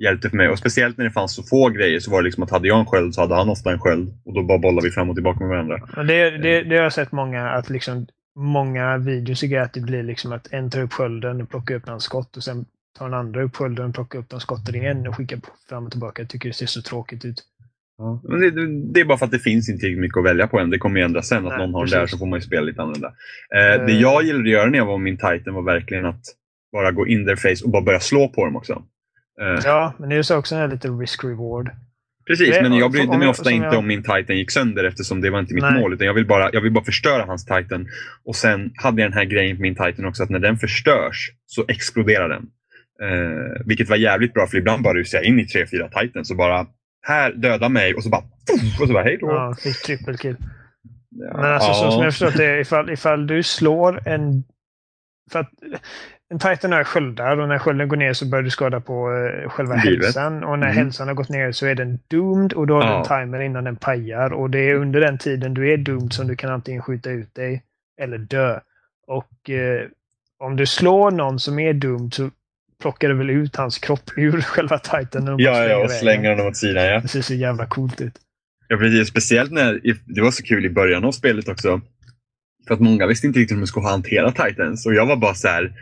hjälpte 0.04 0.30
för 0.30 0.38
mig. 0.38 0.50
Och 0.50 0.60
speciellt 0.60 0.98
när 0.98 1.06
det 1.06 1.12
fanns 1.12 1.36
så 1.36 1.44
få 1.44 1.70
grejer 1.70 2.00
så 2.00 2.12
var 2.12 2.22
det 2.22 2.26
liksom 2.26 2.44
att 2.44 2.52
hade 2.52 2.68
jag 2.68 2.80
en 2.80 2.86
sköld 2.86 3.16
så 3.16 3.22
hade 3.22 3.36
han 3.36 3.50
ofta 3.50 3.72
en 3.72 3.80
sköld. 3.80 4.14
Och 4.26 4.34
då 4.34 4.44
bara 4.44 4.58
bollade 4.58 4.88
vi 4.88 4.92
fram 4.92 5.10
och 5.10 5.16
tillbaka 5.16 5.40
med 5.40 5.50
varandra. 5.50 6.04
Det, 6.04 6.30
det, 6.30 6.64
det 6.64 6.76
har 6.76 6.84
jag 6.84 6.94
sett 6.94 7.12
många, 7.12 7.50
att 7.50 7.70
liksom, 7.70 8.08
många 8.36 8.98
videos 8.98 9.44
är 9.44 9.60
att 9.60 9.74
det 9.74 9.82
blir 9.82 10.04
liksom 10.04 10.32
att 10.32 10.54
en 10.54 10.70
tar 10.70 10.82
upp 10.82 10.94
skölden 10.94 11.42
och 11.42 11.50
plockar 11.50 11.76
upp 11.76 11.88
hans 11.88 12.04
skott 12.04 12.38
och 12.38 12.44
sen 12.44 12.66
tar 12.98 13.06
den 13.06 13.20
andra 13.20 13.44
upp 13.44 13.56
skölden 13.56 13.86
och 13.86 13.96
plockar 13.96 14.20
upp 14.20 14.30
de 14.30 14.40
skotten 14.40 14.76
igen 14.76 15.08
och 15.08 15.16
skickar 15.16 15.40
fram 15.70 15.86
och 15.86 15.92
tillbaka. 15.92 16.22
Jag 16.22 16.30
tycker 16.30 16.50
det 16.50 16.54
ser 16.54 16.66
så 16.66 16.82
tråkigt 16.82 17.26
ut. 17.26 17.44
Men 18.24 18.40
det, 18.40 18.52
det 18.94 19.00
är 19.00 19.06
bara 19.06 19.18
för 19.18 19.26
att 19.26 19.32
det 19.32 19.40
finns 19.40 19.70
inte 19.70 19.80
tillräckligt 19.80 20.02
mycket 20.02 20.18
att 20.18 20.26
välja 20.26 20.48
på 20.48 20.60
än. 20.60 20.70
Det 20.70 20.78
kommer 20.78 21.00
ju 21.00 21.06
ändras 21.06 21.28
sen. 21.28 21.38
Att 21.46 21.50
Nej, 21.50 21.58
någon 21.58 21.74
har 21.74 21.82
precis. 21.82 21.94
det 21.94 22.00
där 22.00 22.08
så 22.08 22.18
får 22.18 22.26
man 22.26 22.40
ju 22.40 22.44
spela 22.44 22.62
lite 22.62 22.82
annorlunda. 22.82 23.08
Eh, 23.56 23.86
det 23.86 23.92
Eh. 23.94 24.02
jag 24.02 24.24
gillade 24.24 24.44
att 24.44 24.50
göra 24.50 24.70
när 24.70 24.78
jag 24.78 24.86
var 24.86 24.98
min 24.98 25.18
Titan 25.18 25.54
var 25.54 25.62
verkligen 25.64 26.06
att 26.06 26.22
bara 26.72 26.92
gå 26.92 27.08
in 27.08 27.26
their 27.26 27.36
face 27.36 27.64
och 27.66 27.72
bara 27.72 27.82
börja 27.82 28.00
slå 28.00 28.28
på 28.30 28.46
dem 28.46 28.56
också. 28.56 28.74
Eh, 29.42 29.60
Ja, 29.66 29.94
men 30.00 30.10
det 30.10 30.16
är 30.16 30.22
så 30.22 30.38
också 30.38 30.56
en 30.56 30.70
lite 30.70 30.88
risk-reward. 30.88 31.70
Precis, 32.28 32.50
Det- 32.56 32.62
men 32.62 32.74
jag 32.78 32.92
brydde 32.92 33.18
mig 33.18 33.28
ofta 33.28 33.52
inte 33.52 33.66
jag- 33.66 33.76
om 33.78 33.88
min 33.88 34.04
Titan 34.04 34.38
gick 34.38 34.52
sönder 34.52 34.84
eftersom 34.84 35.22
det 35.22 35.30
var 35.30 35.40
inte 35.40 35.54
mitt 35.54 35.64
Nej. 35.64 35.80
mål. 35.82 35.94
Utan 35.94 36.08
jag 36.08 36.14
vill, 36.14 36.28
bara, 36.28 36.50
jag 36.54 36.62
vill 36.62 36.72
bara 36.72 36.84
förstöra 36.84 37.26
hans 37.26 37.46
Titan. 37.46 37.88
Och 38.26 38.36
sen 38.36 38.72
hade 38.76 39.02
jag 39.02 39.12
den 39.12 39.18
här 39.18 39.26
grejen 39.26 39.56
på 39.58 39.62
min 39.62 39.76
Titan 39.76 40.06
också 40.06 40.24
att 40.24 40.30
när 40.30 40.40
den 40.40 40.58
förstörs 40.58 41.32
så 41.46 41.66
exploderar 41.68 42.30
den. 42.30 42.44
Eh, 43.04 43.62
vilket 43.66 43.90
var 43.90 43.96
jävligt 43.98 44.34
bra 44.34 44.48
för 44.48 44.58
ibland 44.58 44.84
bara 44.84 44.94
rusade 44.94 45.24
jag 45.24 45.30
in 45.30 45.40
i 45.40 45.46
tre, 45.48 45.66
fyra 45.72 45.90
Titans 46.02 46.32
och 46.32 46.38
bara 46.38 46.68
här, 47.04 47.32
döda 47.34 47.70
mig 47.70 47.94
och 47.94 48.04
så 48.04 48.10
bara 48.10 48.24
och 48.82 48.88
så 48.88 48.94
bara 48.94 49.04
hej 49.04 49.18
då. 49.22 49.28
Ja, 49.28 49.56
trippelkill. 49.86 50.36
Ja. 51.10 51.38
Men 51.38 51.46
alltså 51.54 51.74
så 51.74 51.86
Ja. 51.86 51.92
som 51.92 52.04
jag 52.04 52.14
förstått 52.14 52.38
det, 52.38 52.60
ifall, 52.60 52.90
ifall 52.90 53.28
du 53.28 53.44
slår 53.44 54.08
en... 54.08 54.44
För 55.32 55.40
att 55.40 55.50
en 56.30 56.40
Titan 56.40 56.72
har 56.72 56.84
sköldar 56.84 57.38
och 57.40 57.48
när 57.48 57.60
skölden 57.60 57.88
går 57.88 57.98
ner 57.98 58.14
så 58.14 58.26
börjar 58.26 58.44
du 58.44 58.50
skada 58.50 58.80
på 58.80 59.12
eh, 59.12 59.50
själva 59.50 59.76
Livet. 59.76 60.06
hälsan. 60.06 60.44
Och 60.44 60.60
när 60.60 60.68
Mm. 60.68 60.78
hälsan 60.78 61.08
har 61.08 61.16
gått 61.16 61.30
ner 61.30 61.52
så 61.52 61.66
är 61.66 61.76
den 61.76 62.00
doomed 62.08 62.54
och 62.54 62.68
då 62.68 62.74
har 62.74 62.82
du 62.82 62.88
Ja. 62.88 62.98
en 63.20 63.26
timer 63.26 63.40
innan 63.42 63.64
den 63.64 63.76
pajar. 63.76 64.34
Och 64.34 64.50
det 64.50 64.60
är 64.60 64.76
under 64.76 65.00
den 65.00 65.18
tiden 65.18 65.54
du 65.54 65.74
är 65.74 65.78
doomed 65.78 66.14
som 66.14 66.28
du 66.28 66.36
kan 66.36 66.50
antingen 66.52 66.82
skjuta 66.82 67.10
ut 67.10 67.36
dig 67.36 67.64
eller 68.02 68.18
dö. 68.18 68.60
Och 69.08 69.50
eh, 69.50 69.88
om 70.40 70.56
du 70.56 70.66
slår 70.66 71.12
någon 71.12 71.40
som 71.40 71.60
är 71.60 71.74
doomed 71.74 72.14
så 72.14 72.30
plockar 72.84 73.10
du 73.10 73.16
väl 73.16 73.30
ut 73.30 73.56
hans 73.56 73.78
kropp 73.78 74.12
ur 74.16 74.42
själva 74.42 74.80
bara 74.92 75.36
Ja, 75.38 75.64
ja, 75.64 75.84
och 75.84 75.92
slänger 75.92 76.36
den 76.36 76.48
åt 76.48 76.58
sidan. 76.58 76.86
Ja. 76.86 77.00
Det 77.00 77.08
ser 77.08 77.22
så 77.22 77.34
jävla 77.34 77.66
coolt 77.66 78.02
ut. 78.02 78.14
Ja, 78.68 78.78
precis. 78.78 79.08
Speciellt 79.08 79.52
när 79.52 79.80
det 80.06 80.22
var 80.22 80.32
så 80.32 80.44
kul 80.44 80.66
i 80.66 80.70
början 80.70 81.04
av 81.04 81.12
spelet 81.12 81.48
också. 81.48 81.82
För 82.68 82.74
att 82.74 82.80
många 82.80 83.08
visste 83.08 83.28
inte 83.28 83.40
riktigt 83.40 83.56
hur 83.56 83.62
de 83.62 83.68
skulle 83.68 83.88
hantera 83.88 84.32
Titans. 84.32 84.86
Och 84.86 84.94
jag 84.94 85.06
var 85.06 85.16
bara 85.16 85.34
så 85.34 85.48
här, 85.48 85.74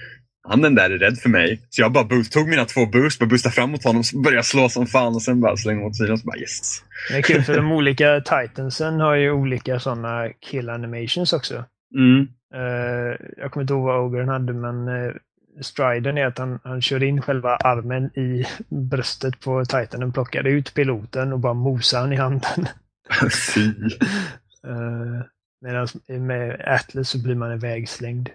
han 0.48 0.62
den 0.62 0.76
där 0.76 0.90
är 0.90 0.98
rädd 0.98 1.18
för 1.18 1.30
mig. 1.30 1.62
Så 1.70 1.82
jag 1.82 1.92
bara 1.92 2.04
boost, 2.04 2.34
tog 2.34 2.48
mina 2.48 2.66
två 2.66 2.86
boost, 2.86 3.20
bara 3.20 3.26
boostade 3.26 3.56
fram 3.56 3.72
mot 3.72 3.84
honom, 3.84 4.04
började 4.24 4.44
slå 4.44 4.70
som 4.70 4.88
fan 4.88 5.16
och 5.16 5.22
sen 5.22 5.42
bara 5.42 5.58
slängde 5.58 5.86
åt 5.86 5.96
sidan. 5.96 6.18
Så 6.18 6.26
bara 6.26 6.38
yes. 6.38 6.84
Det 7.10 7.18
är 7.18 7.22
kul 7.22 7.44
för 7.44 7.56
de 7.56 7.72
olika 7.80 8.22
Titansen 8.22 9.00
har 9.00 9.16
ju 9.16 9.32
olika 9.32 9.80
sådana 9.80 10.30
kill 10.50 10.70
animations 10.70 11.34
också. 11.34 11.66
Mm. 11.96 12.28
Eh, 12.56 13.16
jag 13.38 13.52
kommer 13.52 13.64
inte 13.64 13.74
ihåg 13.74 13.84
vad 13.84 14.06
Ogren 14.06 14.30
hade, 14.30 14.54
men 14.54 14.88
uh, 14.88 15.14
striden 15.62 16.18
är 16.18 16.26
att 16.26 16.38
han, 16.38 16.60
han 16.64 16.82
kör 16.82 17.04
in 17.04 17.22
själva 17.22 17.56
armen 17.56 18.06
i 18.06 18.46
bröstet 18.70 19.40
på 19.40 19.66
Titanen, 19.66 20.12
plockar 20.12 20.48
ut 20.48 20.74
piloten 20.74 21.34
och 21.34 21.40
bara 21.40 21.54
mosar 21.54 22.00
han 22.02 22.14
i 22.14 22.16
handen. 22.16 22.68
Uh, 24.68 25.22
Medan 25.62 25.88
med 26.08 26.62
Atlas 26.66 27.10
så 27.10 27.24
blir 27.24 27.36
man 27.36 27.54
ivägslängd. 27.54 28.30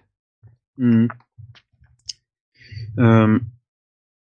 Mm. 0.79 1.09
Ehm, 2.99 3.41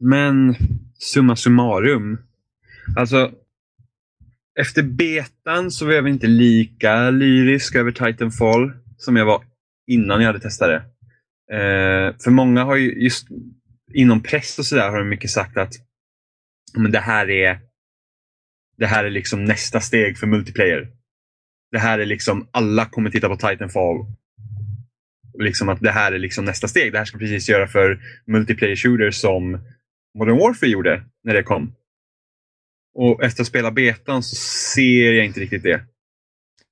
men 0.01 0.55
summa 0.99 1.37
summarum. 1.37 2.19
Alltså, 2.97 3.33
efter 4.61 4.83
betan 4.83 5.71
så 5.71 5.87
var 5.87 5.93
jag 5.93 6.09
inte 6.09 6.27
lika 6.27 7.11
lyrisk 7.11 7.75
över 7.75 7.93
Titanfall 7.93 8.73
som 8.99 9.17
jag 9.17 9.27
var 9.27 9.45
innan 9.87 10.21
jag 10.21 10.27
hade 10.27 10.41
testat 10.41 10.69
det. 10.69 10.83
Eh, 11.53 12.17
för 12.25 12.31
många 12.31 12.65
har 12.65 12.77
ju 12.77 13.03
just 13.03 13.29
inom 13.95 14.23
press 14.23 14.59
och 14.59 14.67
sådär 14.67 14.91
har 14.91 14.99
de 14.99 15.09
mycket 15.09 15.31
sagt 15.31 15.57
att 15.57 15.73
men 16.77 16.93
det 16.93 17.01
här 17.01 17.31
är 17.31 17.61
det 18.77 18.87
här 18.87 19.05
är 19.05 19.11
liksom 19.11 19.45
nästa 19.45 19.81
steg 19.81 20.19
för 20.19 20.27
multiplayer. 20.27 20.89
Det 21.71 21.79
här 21.79 21.99
är 21.99 22.07
liksom, 22.07 22.49
alla 22.51 22.87
kommer 22.87 23.11
titta 23.11 23.29
på 23.29 23.37
Titanfall. 23.37 24.07
Liksom 25.39 25.69
att 25.69 25.81
det 25.81 25.91
här 25.91 26.13
är 26.13 26.19
liksom 26.19 26.45
nästa 26.45 26.69
steg. 26.69 26.93
Det 26.93 26.99
här 26.99 27.05
ska 27.05 27.19
precis 27.19 27.49
göra 27.49 27.67
för 27.67 28.01
multiplayer 28.27 28.77
shooters 28.77 29.15
som 29.15 29.59
Modern 30.19 30.39
Warfare 30.39 30.71
gjorde 30.71 31.05
när 31.25 31.35
det 31.35 31.43
kom. 31.43 31.75
Och 32.95 33.25
efter 33.25 33.43
att 33.43 33.47
spela 33.47 33.71
betan 33.71 34.23
så 34.23 34.37
ser 34.75 35.13
jag 35.13 35.27
inte 35.27 35.41
riktigt 35.41 35.63
det. 35.63 35.85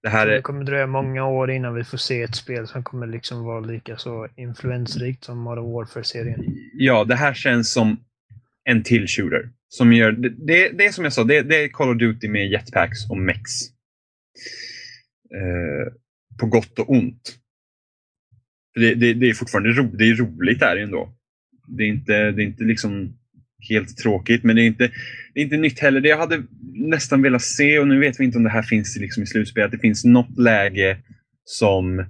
Det 0.04 0.10
här 0.10 0.26
Det 0.26 0.36
är, 0.36 0.42
kommer 0.42 0.64
dröja 0.64 0.86
många 0.86 1.26
år 1.26 1.50
innan 1.50 1.74
vi 1.74 1.84
får 1.84 1.98
se 1.98 2.22
ett 2.22 2.34
spel 2.34 2.66
som 2.66 2.82
kommer 2.82 3.06
liksom 3.06 3.44
vara 3.44 3.60
lika 3.60 3.96
så 3.96 4.28
influensrikt 4.36 5.24
som 5.24 5.38
Modern 5.38 5.72
Warfare-serien. 5.72 6.44
ja, 6.74 7.04
det 7.04 7.14
här 7.14 7.34
känns 7.34 7.72
som 7.72 7.96
en 8.64 8.82
till 8.82 9.08
shooter. 9.08 9.50
Som 9.68 9.92
gör, 9.92 10.12
det, 10.12 10.28
det, 10.28 10.68
det 10.68 10.86
är 10.86 10.92
som 10.92 11.04
jag 11.04 11.12
sa, 11.12 11.24
det, 11.24 11.42
det 11.42 11.64
är 11.64 11.68
Call 11.68 11.90
of 11.90 11.98
Duty 11.98 12.28
med 12.28 12.48
jetpacks 12.48 13.10
och 13.10 13.16
mex. 13.16 13.40
Eh, 15.34 15.92
på 16.40 16.46
gott 16.46 16.78
och 16.78 16.90
ont. 16.90 17.38
Det, 18.74 18.94
det, 18.94 19.14
det 19.14 19.26
är 19.26 19.34
fortfarande 19.34 19.70
ro, 19.70 19.82
det 19.82 20.04
är 20.04 20.14
roligt 20.14 20.60
där 20.60 20.76
ändå. 20.76 21.14
Det 21.68 21.82
är 21.82 21.88
inte, 21.88 22.30
det 22.30 22.42
är 22.42 22.46
inte 22.46 22.64
liksom 22.64 23.18
helt 23.68 23.96
tråkigt, 23.96 24.44
men 24.44 24.56
det 24.56 24.62
är, 24.62 24.66
inte, 24.66 24.90
det 25.34 25.40
är 25.40 25.44
inte 25.44 25.56
nytt 25.56 25.78
heller. 25.78 26.00
Det 26.00 26.08
jag 26.08 26.18
hade 26.18 26.42
nästan 26.74 27.22
velat 27.22 27.42
se, 27.42 27.78
och 27.78 27.88
nu 27.88 28.00
vet 28.00 28.20
vi 28.20 28.24
inte 28.24 28.38
om 28.38 28.44
det 28.44 28.50
här 28.50 28.62
finns 28.62 28.96
liksom 28.96 29.22
i 29.22 29.26
slutspelet, 29.26 29.70
det 29.70 29.78
finns 29.78 30.04
något 30.04 30.38
läge 30.38 30.98
som 31.44 32.06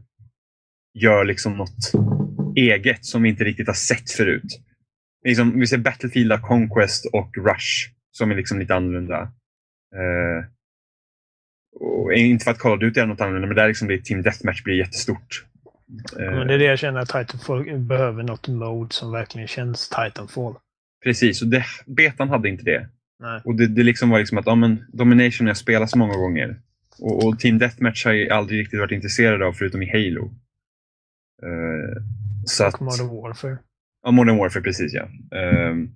gör 0.94 1.24
liksom 1.24 1.56
något 1.56 1.92
eget 2.56 3.04
som 3.04 3.22
vi 3.22 3.28
inte 3.28 3.44
riktigt 3.44 3.66
har 3.66 3.74
sett 3.74 4.10
förut. 4.10 4.60
Liksom, 5.24 5.60
vi 5.60 5.66
ser 5.66 5.78
Battlefield, 5.78 6.42
Conquest 6.42 7.06
och 7.12 7.30
Rush 7.36 7.94
som 8.10 8.30
är 8.30 8.34
liksom 8.34 8.58
lite 8.58 8.74
annorlunda. 8.74 9.20
Eh, 9.94 10.44
och 11.80 12.12
inte 12.12 12.44
för 12.44 12.50
att 12.50 12.58
kolla 12.58 12.86
ut 12.86 12.96
är 12.96 13.06
något 13.06 13.20
annorlunda, 13.20 13.48
men 13.48 13.56
där 13.56 13.68
liksom 13.68 13.86
blir 13.86 13.98
Team 13.98 14.22
Deathmatch 14.22 14.62
blir 14.62 14.74
jättestort. 14.74 15.44
Eh, 16.18 16.24
Men 16.24 16.46
det 16.46 16.54
är 16.54 16.58
det 16.58 16.64
jag 16.64 16.78
känner 16.78 17.00
att 17.00 17.08
Titanfall 17.08 17.78
behöver 17.78 18.22
något 18.22 18.48
mode 18.48 18.94
som 18.94 19.12
verkligen 19.12 19.48
känns 19.48 19.88
Titanfall. 19.88 20.54
Precis, 21.04 21.42
och 21.42 21.48
det, 21.48 21.64
betan 21.86 22.28
hade 22.28 22.48
inte 22.48 22.64
det. 22.64 22.88
Nej. 23.20 23.40
Och 23.44 23.54
det, 23.54 23.66
det 23.66 23.82
liksom 23.82 24.10
var 24.10 24.18
liksom 24.18 24.38
att 24.38 24.46
ja, 24.46 24.54
men 24.54 24.84
Domination 24.92 25.46
har 25.46 25.50
jag 25.50 25.56
spelat 25.56 25.90
så 25.90 25.98
många 25.98 26.16
gånger. 26.16 26.60
Och, 26.98 27.24
och 27.24 27.38
Team 27.38 27.58
Deathmatch 27.58 28.04
har 28.04 28.12
jag 28.12 28.38
aldrig 28.38 28.60
riktigt 28.60 28.80
varit 28.80 28.92
intresserad 28.92 29.42
av 29.42 29.52
förutom 29.52 29.82
i 29.82 29.86
Halo. 29.86 30.34
Eh, 31.42 32.02
så 32.44 32.64
att, 32.64 32.74
Och 32.74 32.82
Modern 32.82 33.08
Warfare. 33.08 33.58
ja, 34.02 34.10
Modern 34.10 34.36
Warfare, 34.36 34.62
precis 34.62 34.92
ja. 34.92 35.08
Ehm, 35.38 35.94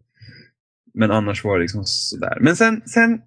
men 0.95 1.11
annars 1.11 1.45
var 1.45 1.59
det 1.59 1.63
liksom 1.63 1.85
sådär. 1.85 2.39
Men 2.41 2.57
sen, 2.57 2.83
sen 2.87 3.21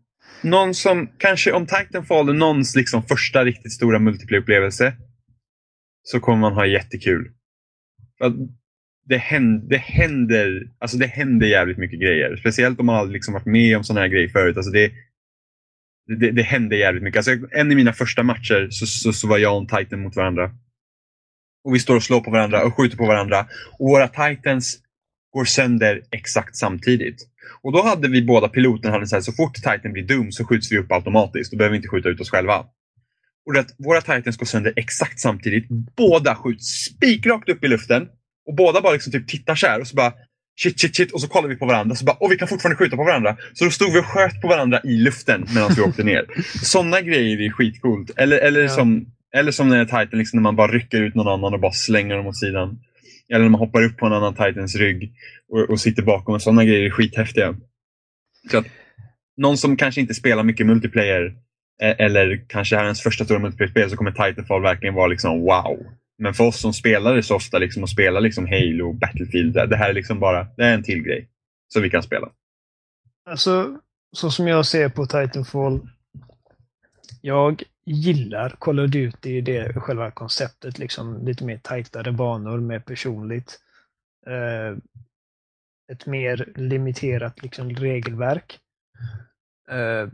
någon 0.44 0.74
som, 0.74 1.10
kanske 1.18 1.52
om 1.52 1.66
Titanfall 1.66 2.30
är 2.30 2.34
någons 2.34 2.76
liksom 2.76 3.04
första 3.04 3.46
riktigt 3.46 3.72
stora 3.72 4.00
multiplayer-upplevelse 4.00 4.94
så 6.04 6.20
kommer 6.20 6.38
man 6.40 6.54
ha 6.54 6.66
jättekul. 6.66 7.32
Det 9.06 9.18
händer, 9.18 9.70
det, 9.70 9.78
händer, 9.78 10.68
alltså 10.80 10.98
det 10.98 11.08
händer 11.08 11.48
jävligt 11.48 11.78
mycket 11.78 12.00
grejer. 12.00 12.36
Speciellt 12.36 12.80
om 12.80 12.86
man 12.86 12.96
har 12.96 13.06
liksom 13.06 13.34
varit 13.34 13.46
med 13.46 13.78
om 13.78 13.84
sådana 13.84 14.02
här 14.02 14.08
grejer 14.08 14.28
förut. 14.28 14.58
Alltså 14.58 14.72
det, 14.72 14.92
det, 16.20 16.32
det 16.32 16.42
händer 16.42 16.78
jävligt 16.78 17.04
mycket. 17.04 17.18
Alltså 17.18 17.48
en 17.52 17.72
i 17.72 17.76
mina 17.76 17.94
första 17.94 18.24
matcher 18.24 18.68
så, 18.72 18.86
så, 18.86 19.14
så 19.14 19.28
var 19.28 19.38
jag 19.38 19.64
och 19.64 19.70
Titan 19.70 20.02
mot 20.02 20.16
varandra. 20.16 20.52
Och 21.64 21.76
vi 21.76 21.80
står 21.80 21.96
och 21.96 22.04
slår 22.04 22.22
på 22.22 22.32
varandra 22.32 22.66
och 22.66 22.78
skjuter 22.78 22.98
på 22.98 23.06
varandra. 23.06 23.48
Och 23.80 23.90
våra 23.90 24.08
Titans 24.08 24.80
går 25.34 25.46
sönder 25.46 26.02
exakt 26.12 26.56
samtidigt. 26.56 27.28
Och 27.62 27.72
då 27.72 27.84
hade 27.84 28.08
vi 28.08 28.22
båda 28.22 28.50
piloten 28.50 28.92
hade 28.92 29.08
så 29.08 29.16
här, 29.16 29.22
så 29.22 29.32
fort 29.32 29.56
Titan 29.56 29.94
blir 29.94 30.04
dum 30.04 30.32
så 30.32 30.46
skjuts 30.46 30.72
vi 30.72 30.78
upp 30.78 30.92
automatiskt. 30.92 31.52
Då 31.52 31.58
behöver 31.58 31.72
vi 31.72 31.78
inte 31.78 31.90
skjuta 31.90 32.10
ut 32.10 32.22
oss 32.22 32.30
själva. 32.30 32.66
Och 33.46 33.54
det, 33.54 33.66
våra 33.78 34.02
Titans 34.02 34.38
går 34.38 34.46
sönder 34.46 34.74
exakt 34.76 35.20
samtidigt. 35.20 35.68
Båda 35.98 36.36
skjuts 36.36 36.66
spikrakt 36.66 37.50
upp 37.50 37.64
i 37.64 37.68
luften. 37.68 38.08
Och 38.52 38.56
båda 38.56 38.82
bara 38.82 38.94
liksom 38.94 39.12
typ 39.12 39.28
tittar 39.28 39.56
så 39.56 39.68
här 39.68 39.80
och 39.82 39.88
så 39.88 39.96
bara 39.96 40.14
shit, 40.62 40.80
shit, 40.80 40.96
shit. 40.96 41.12
Och 41.12 41.22
så 41.22 41.28
kollar 41.28 41.50
vi 41.50 41.56
på 41.56 41.66
varandra 41.66 41.96
så 41.96 42.06
bara, 42.06 42.18
och 42.20 42.32
vi 42.32 42.38
kan 42.38 42.48
fortfarande 42.48 42.78
skjuta 42.78 42.96
på 42.96 43.04
varandra. 43.04 43.38
Så 43.54 43.66
då 43.66 43.72
stod 43.72 43.94
vi 43.94 44.00
och 44.00 44.06
sköt 44.06 44.42
på 44.42 44.48
varandra 44.48 44.82
i 44.84 44.98
luften 44.98 45.46
medan 45.56 45.72
vi 45.76 45.82
åkte 45.82 46.04
ner. 46.04 46.26
Sådana 46.64 47.02
grejer 47.02 47.42
är 47.42 47.50
skitcoolt. 47.50 48.12
Eller, 48.18 48.38
eller, 48.38 48.62
Ja. 48.62 48.70
som, 48.70 49.06
eller 49.36 49.52
som 49.52 49.70
när 49.70 49.86
Titan, 49.86 50.20
liksom, 50.20 50.38
när 50.38 50.42
man 50.44 50.56
bara 50.56 50.72
rycker 50.72 51.02
ut 51.02 51.16
någon 51.16 51.28
annan 51.28 51.54
och 51.54 51.60
bara 51.60 51.72
slänger 51.72 52.16
dem 52.16 52.28
åt 52.28 52.38
sidan. 52.38 52.80
Eller 53.30 53.42
när 53.44 53.50
man 53.50 53.60
hoppar 53.60 53.84
upp 53.84 53.98
på 53.98 54.06
en 54.06 54.14
annan 54.14 54.34
Titans 54.34 54.76
rygg 54.76 55.12
och, 55.52 55.70
och 55.70 55.80
sitter 55.80 56.04
bakom. 56.04 56.40
Sådana 56.40 56.66
grejer 56.66 56.86
är 56.86 56.90
skithäftiga. 56.90 57.56
Så 58.52 58.58
att, 58.58 58.66
någon 59.38 59.58
som 59.58 59.78
kanske 59.78 60.02
inte 60.02 60.14
spelar 60.14 60.44
mycket 60.44 60.66
multiplayer 60.66 61.34
eh, 61.84 61.96
eller 62.06 62.46
kanske 62.48 62.78
är 62.78 62.84
ens 62.84 63.02
första 63.02 63.26
stora 63.26 63.40
multiplayer-spel 63.40 63.90
så 63.90 63.98
kommer 63.98 64.12
Titanfall 64.12 64.62
verkligen 64.62 64.96
vara 64.96 65.08
liksom 65.08 65.40
wow. 65.42 65.86
Men 66.22 66.34
för 66.34 66.44
oss 66.44 66.60
som 66.60 66.74
spelar 66.74 67.16
det 67.16 67.24
så 67.24 67.36
ofta 67.36 67.58
liksom, 67.58 67.84
och 67.84 67.90
spelar 67.90 68.22
liksom 68.22 68.48
Halo, 68.48 68.94
Battlefield, 68.94 69.54
det 69.54 69.76
här 69.76 69.90
är 69.90 69.94
liksom 69.94 70.20
bara 70.20 70.48
det 70.58 70.64
är 70.64 70.74
en 70.74 70.84
till 70.84 71.04
grej 71.04 71.30
som 71.74 71.82
vi 71.82 71.90
kan 71.90 72.04
spela. 72.04 72.32
Alltså, 73.26 73.80
så 74.12 74.32
som 74.32 74.48
jag 74.48 74.66
ser 74.66 74.90
på 74.90 75.06
Titanfall. 75.06 75.90
Jag 77.22 77.64
gillar 77.86 78.50
Call 78.60 78.80
of 78.80 78.90
Duty, 78.90 79.42
det 79.42 79.74
själva 79.74 80.12
konceptet, 80.12 80.80
liksom 80.80 81.26
lite 81.26 81.44
mer 81.44 81.58
tajtare 81.58 82.12
banor, 82.12 82.60
mer 82.60 82.80
personligt. 82.80 83.60
Eh, 84.28 84.78
ett 85.92 86.06
mer 86.06 86.50
limiterat 86.56 87.42
liksom, 87.42 87.70
regelverk. 87.70 88.60
Eh, 89.70 90.10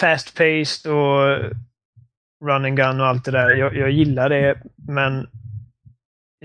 Fast-paced 0.00 0.90
och 0.90 1.52
run 2.42 2.64
and 2.64 2.76
gun 2.76 3.00
och 3.00 3.06
allt 3.06 3.24
det 3.24 3.30
där. 3.30 3.50
Jag, 3.50 3.76
jag 3.76 3.90
gillar 3.90 4.28
det, 4.28 4.62
men 4.76 5.26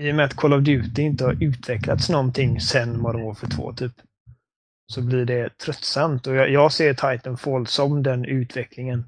i 0.00 0.10
och 0.10 0.14
med 0.14 0.24
att 0.24 0.36
Call 0.36 0.52
of 0.52 0.62
Duty 0.62 1.02
inte 1.02 1.24
har 1.24 1.42
utvecklats 1.42 2.08
någonting 2.08 2.60
sen 2.60 2.98
Modern 2.98 3.22
Warfare 3.22 3.50
2 3.50 3.72
typ 3.72 3.92
så 4.92 5.02
blir 5.02 5.24
det 5.24 5.58
tröttsamt. 5.58 6.26
Och 6.26 6.34
jag, 6.34 6.50
jag 6.50 6.72
ser 6.72 6.94
Titanfall 6.94 7.66
som 7.66 8.02
den 8.02 8.24
utvecklingen. 8.24 9.04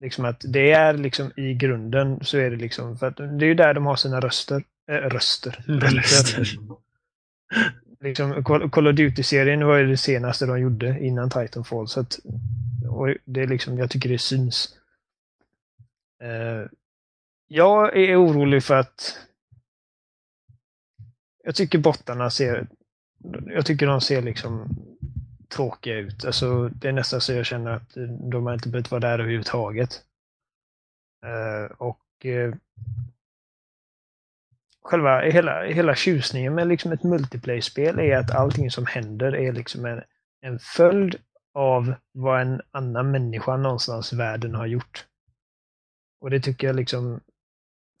Liksom 0.00 0.24
att 0.24 0.44
det 0.48 0.72
är 0.72 0.94
liksom 0.94 1.32
i 1.36 1.54
grunden 1.54 2.24
så 2.24 2.38
är 2.38 2.50
det 2.50 2.56
liksom, 2.56 2.98
för 2.98 3.06
att 3.06 3.16
det 3.16 3.44
är 3.44 3.48
ju 3.48 3.54
där 3.54 3.74
de 3.74 3.86
har 3.86 3.96
sina 3.96 4.20
röster. 4.20 4.64
Äh, 4.90 4.94
röster. 4.94 5.64
röster. 5.66 6.48
liksom, 8.00 8.44
Call 8.44 8.70
Call 8.70 8.88
of 8.88 8.94
Duty-serien 8.94 9.66
var 9.66 9.76
ju 9.76 9.86
det 9.86 9.96
senaste 9.96 10.46
de 10.46 10.60
gjorde 10.60 10.98
innan 11.00 11.30
Titanfall. 11.30 11.88
Så 11.88 12.00
att, 12.00 12.18
och 12.88 13.08
det 13.24 13.42
är 13.42 13.46
liksom, 13.46 13.78
jag 13.78 13.90
tycker 13.90 14.08
det 14.08 14.18
syns. 14.18 14.75
Eh, 16.22 16.68
jag 17.46 17.96
är 17.96 18.24
orolig 18.24 18.64
för 18.64 18.74
att 18.74 19.18
jag 21.44 21.54
tycker 21.54 21.78
bottarna 21.78 22.30
ser 22.30 22.66
jag 23.46 23.66
tycker 23.66 23.86
de 23.86 24.00
ser 24.00 24.22
liksom 24.22 24.68
tråkiga 25.48 25.94
ut. 25.94 26.24
Alltså, 26.24 26.68
det 26.68 26.88
är 26.88 26.92
nästan 26.92 27.20
så 27.20 27.32
jag 27.32 27.46
känner 27.46 27.70
att 27.70 27.94
de 28.30 28.46
har 28.46 28.54
inte 28.54 28.68
behövt 28.68 28.90
vara 28.90 29.00
där 29.00 29.18
överhuvudtaget. 29.18 30.02
Eh, 31.26 31.72
och 31.78 32.26
eh, 32.26 32.54
själva 34.82 35.20
hela, 35.20 35.64
hela 35.64 35.94
tjusningen 35.94 36.54
med 36.54 36.68
liksom 36.68 36.92
ett 36.92 37.02
multiplayer-spel 37.02 37.98
är 37.98 38.16
att 38.16 38.30
allting 38.30 38.70
som 38.70 38.86
händer 38.86 39.36
är 39.36 39.52
liksom 39.52 39.84
en, 39.84 40.02
en 40.40 40.58
följd 40.58 41.16
av 41.54 41.94
vad 42.12 42.40
en 42.40 42.60
annan 42.70 43.10
människa 43.10 43.56
någonstans 43.56 44.12
i 44.12 44.16
världen 44.16 44.54
har 44.54 44.66
gjort. 44.66 45.06
Och 46.20 46.30
det 46.30 46.40
tycker 46.40 46.66
jag 46.66 46.76
liksom 46.76 47.20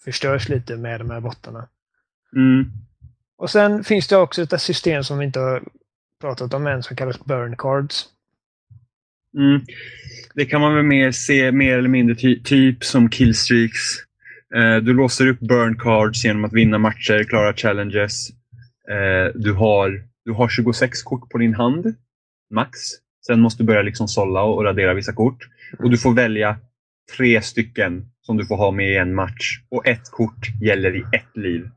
förstörs 0.04 0.48
lite 0.48 0.76
med 0.76 1.00
de 1.00 1.10
här 1.10 1.20
bottarna. 1.20 1.68
Mm. 2.36 2.64
Och 3.38 3.50
sen 3.50 3.84
finns 3.84 4.08
det 4.08 4.16
också 4.16 4.42
ett 4.42 4.60
system 4.60 5.04
som 5.04 5.18
vi 5.18 5.24
inte 5.24 5.40
har 5.40 5.62
pratat 6.20 6.54
om 6.54 6.66
än 6.66 6.82
som 6.82 6.96
kallas 6.96 7.24
burn 7.24 7.56
cards. 7.56 8.08
Mm. 9.36 9.60
Det 10.34 10.46
kan 10.46 10.60
man 10.60 10.74
väl 10.74 10.84
mer 10.84 11.12
se 11.12 11.52
mer 11.52 11.78
eller 11.78 11.88
mindre 11.88 12.16
ty 12.16 12.42
typ 12.42 12.84
som 12.84 13.10
killstreaks. 13.10 13.80
Eh, 14.54 14.76
du 14.76 14.92
låser 14.92 15.26
upp 15.26 15.40
burn 15.40 15.78
cards 15.78 16.24
genom 16.24 16.44
att 16.44 16.52
vinna 16.52 16.78
matcher, 16.78 17.24
klara 17.24 17.54
challenges. 17.54 18.30
Eh, 18.88 19.32
du, 19.34 19.52
har, 19.52 20.04
du 20.24 20.32
har 20.32 20.48
26 20.48 21.02
kort 21.02 21.30
på 21.30 21.38
din 21.38 21.54
hand, 21.54 21.94
max. 22.50 22.78
Sen 23.26 23.40
måste 23.40 23.62
du 23.62 23.66
börja 23.66 23.82
liksom 23.82 24.08
sålla 24.08 24.42
och 24.42 24.64
radera 24.64 24.94
vissa 24.94 25.12
kort. 25.12 25.48
Och 25.78 25.90
du 25.90 25.98
får 25.98 26.14
välja 26.14 26.56
tre 27.16 27.42
stycken 27.42 28.04
som 28.22 28.36
du 28.36 28.46
får 28.46 28.56
ha 28.56 28.70
med 28.70 28.90
i 28.90 28.96
en 28.96 29.14
match. 29.14 29.60
Och 29.70 29.86
ett 29.86 30.10
kort 30.10 30.46
gäller 30.62 30.96
i 30.96 31.04
ett 31.12 31.36
liv. 31.36 31.68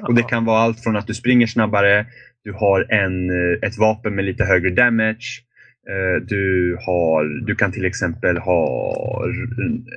Och 0.00 0.14
Det 0.14 0.22
kan 0.22 0.44
vara 0.44 0.58
allt 0.60 0.82
från 0.82 0.96
att 0.96 1.06
du 1.06 1.14
springer 1.14 1.46
snabbare, 1.46 2.06
du 2.44 2.52
har 2.52 2.92
en, 2.92 3.30
eh, 3.30 3.58
ett 3.68 3.78
vapen 3.78 4.14
med 4.14 4.24
lite 4.24 4.44
högre 4.44 4.70
damage, 4.70 5.42
eh, 5.88 6.22
du, 6.26 6.76
har, 6.86 7.46
du 7.46 7.54
kan 7.54 7.72
till 7.72 7.84
exempel 7.84 8.38
ha 8.38 9.24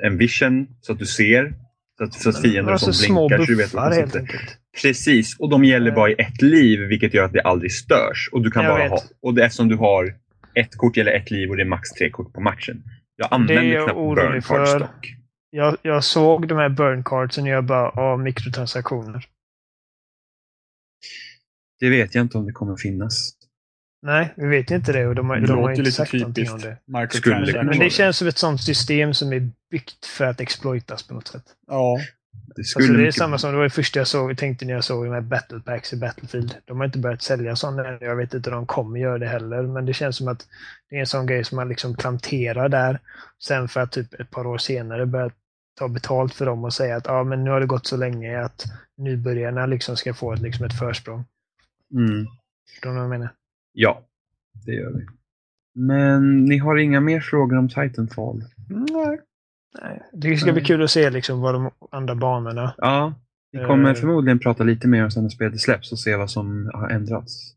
en 0.03 0.17
vision 0.17 0.67
så 0.81 0.93
att 0.93 0.99
du 0.99 1.05
ser. 1.05 1.53
Så 1.97 2.03
att, 2.03 2.13
så 2.13 2.29
att 2.29 2.41
fiender 2.41 2.71
alltså 2.71 2.93
som 2.93 3.05
små 3.05 3.27
blinkar 3.27 3.47
vet 3.55 3.57
buffar 3.57 3.91
helt 3.91 4.15
enkelt. 4.15 4.57
Precis, 4.81 5.39
och 5.39 5.49
de 5.49 5.63
gäller 5.63 5.89
Eh. 5.91 5.95
bara 5.95 6.09
i 6.09 6.15
ett 6.17 6.41
liv 6.41 6.79
vilket 6.79 7.13
gör 7.13 7.23
att 7.25 7.33
det 7.33 7.41
aldrig 7.41 7.71
störs. 7.71 8.29
Och 8.31 8.41
du 8.41 8.51
kan 8.51 8.63
Jag 8.63 8.73
bara 8.73 8.83
vet. 8.83 8.91
ha, 8.91 8.99
och 9.21 9.33
det, 9.33 9.45
eftersom 9.45 9.67
du 9.67 9.75
har 9.75 10.13
ett 10.55 10.75
kort 10.75 10.97
gäller 10.97 11.11
ett 11.11 11.31
liv 11.31 11.49
och 11.49 11.55
det 11.57 11.63
är 11.63 11.67
max 11.67 11.89
tre 11.89 12.09
kort 12.09 12.33
på 12.33 12.41
matchen. 12.41 12.83
Jag 13.21 13.31
är 13.31 13.35
använder 13.35 13.63
jag 13.63 13.83
knappt 13.85 13.97
orolig 13.97 14.31
burn 14.31 14.41
för. 14.41 14.79
dock. 14.79 15.15
Jag, 15.49 15.77
jag 15.81 16.03
såg 16.03 16.47
de 16.47 16.57
här 16.57 16.69
burn 16.69 17.03
cardsen 17.03 17.43
och 17.43 17.49
jag 17.49 17.63
bara, 17.63 17.89
av 17.89 18.19
mikrotransaktioner. 18.19 19.25
Det 21.79 21.89
vet 21.89 22.15
jag 22.15 22.21
inte 22.21 22.37
om 22.37 22.45
det 22.45 22.51
kommer 22.51 22.75
finnas. 22.75 23.31
Nej, 24.01 24.33
vi 24.37 24.47
vet 24.47 24.71
inte 24.71 24.93
det 24.93 25.07
och 25.07 25.15
de 25.15 25.29
har, 25.29 25.37
Det 25.37 25.47
de 25.47 25.59
har 25.59 25.71
inte 25.71 25.91
sagt 25.91 26.13
någonting 26.13 26.51
om 26.51 26.59
det. 26.59 27.09
Skulle 27.09 27.63
Men 27.63 27.79
det 27.79 27.89
känns 27.89 28.17
som 28.17 28.27
ett 28.27 28.37
sånt 28.37 28.61
system 28.61 29.13
som 29.13 29.33
är 29.33 29.49
byggt 29.71 30.05
för 30.05 30.25
att 30.25 30.39
exploitas 30.41 31.07
på 31.07 31.13
något 31.13 31.27
sätt. 31.27 31.43
Ja. 31.67 31.99
Det, 32.55 32.63
skulle 32.63 32.83
Alltså 32.83 32.93
det 32.93 32.99
är 32.99 33.01
mycket- 33.05 33.15
samma 33.15 33.37
som 33.37 33.51
det 33.51 33.57
var 33.57 33.63
det 33.63 33.69
första 33.69 33.99
jag 33.99 34.07
såg, 34.07 34.37
tänkte 34.37 34.65
när 34.65 34.73
jag 34.73 34.83
såg 34.83 35.05
de 35.05 35.11
här 35.13 35.21
battle 35.21 35.59
packs 35.59 35.93
i 35.93 35.97
Battlefield. 35.97 36.55
De 36.65 36.77
har 36.77 36.85
inte 36.85 36.99
börjat 36.99 37.21
sälja 37.21 37.55
sådana 37.55 37.87
än. 37.87 37.97
Jag 38.01 38.15
vet 38.15 38.33
inte 38.33 38.49
om 38.49 38.55
de 38.55 38.65
kommer 38.65 38.99
göra 38.99 39.17
det 39.17 39.27
heller. 39.27 39.61
Men 39.63 39.85
det 39.85 39.93
känns 39.93 40.17
som 40.17 40.27
att 40.27 40.47
det 40.89 40.95
är 40.95 40.99
en 40.99 41.05
sån 41.05 41.25
grej 41.25 41.43
som 41.43 41.55
man 41.55 41.69
liksom 41.69 41.95
planterar 41.95 42.69
där. 42.69 42.99
Sen 43.43 43.67
för 43.67 43.79
att 43.81 43.91
typ 43.91 44.13
ett 44.13 44.31
par 44.31 44.47
år 44.47 44.57
senare 44.57 45.05
börja 45.05 45.31
ta 45.79 45.87
betalt 45.87 46.33
för 46.33 46.45
dem 46.45 46.63
och 46.63 46.73
säga 46.73 46.95
att 46.95 47.05
ja, 47.05 47.23
men 47.23 47.43
nu 47.43 47.49
har 47.49 47.59
det 47.59 47.65
gått 47.65 47.87
så 47.87 47.97
länge 47.97 48.41
att 48.41 48.65
nybörjarna 48.97 49.65
liksom 49.65 49.97
ska 49.97 50.13
få 50.13 50.33
ett, 50.33 50.41
liksom 50.41 50.65
ett 50.65 50.79
försprång. 50.79 51.25
Mm. 51.93 52.25
Förstår 52.69 52.89
du 52.89 52.95
vad 52.95 53.03
jag 53.03 53.09
menar? 53.09 53.29
Ja, 53.73 54.01
det 54.65 54.71
gör 54.71 54.91
vi. 54.91 55.05
Men 55.75 56.45
ni 56.45 56.57
har 56.57 56.77
inga 56.77 56.99
mer 56.99 57.19
frågor 57.19 57.57
om 57.57 57.69
Titanfall? 57.69 58.43
Nej. 58.69 59.19
Nej. 59.81 60.01
Det 60.13 60.37
ska 60.37 60.51
bli 60.51 60.61
Nej. 60.61 60.67
kul 60.67 60.83
att 60.83 60.91
se 60.91 61.09
liksom 61.09 61.41
vad 61.41 61.55
de 61.55 61.71
andra 61.91 62.15
banorna 62.15 62.73
Ja, 62.77 63.13
vi 63.51 63.59
kommer 63.65 63.89
Eh. 63.89 63.95
förmodligen 63.95 64.39
prata 64.39 64.63
lite 64.63 64.87
mer 64.87 65.03
om 65.03 65.11
sen 65.11 65.23
när 65.23 65.29
spelet 65.29 65.61
släpps 65.61 65.91
och 65.91 65.99
se 65.99 66.15
vad 66.15 66.29
som 66.31 66.71
har 66.73 66.89
ändrats. 66.89 67.55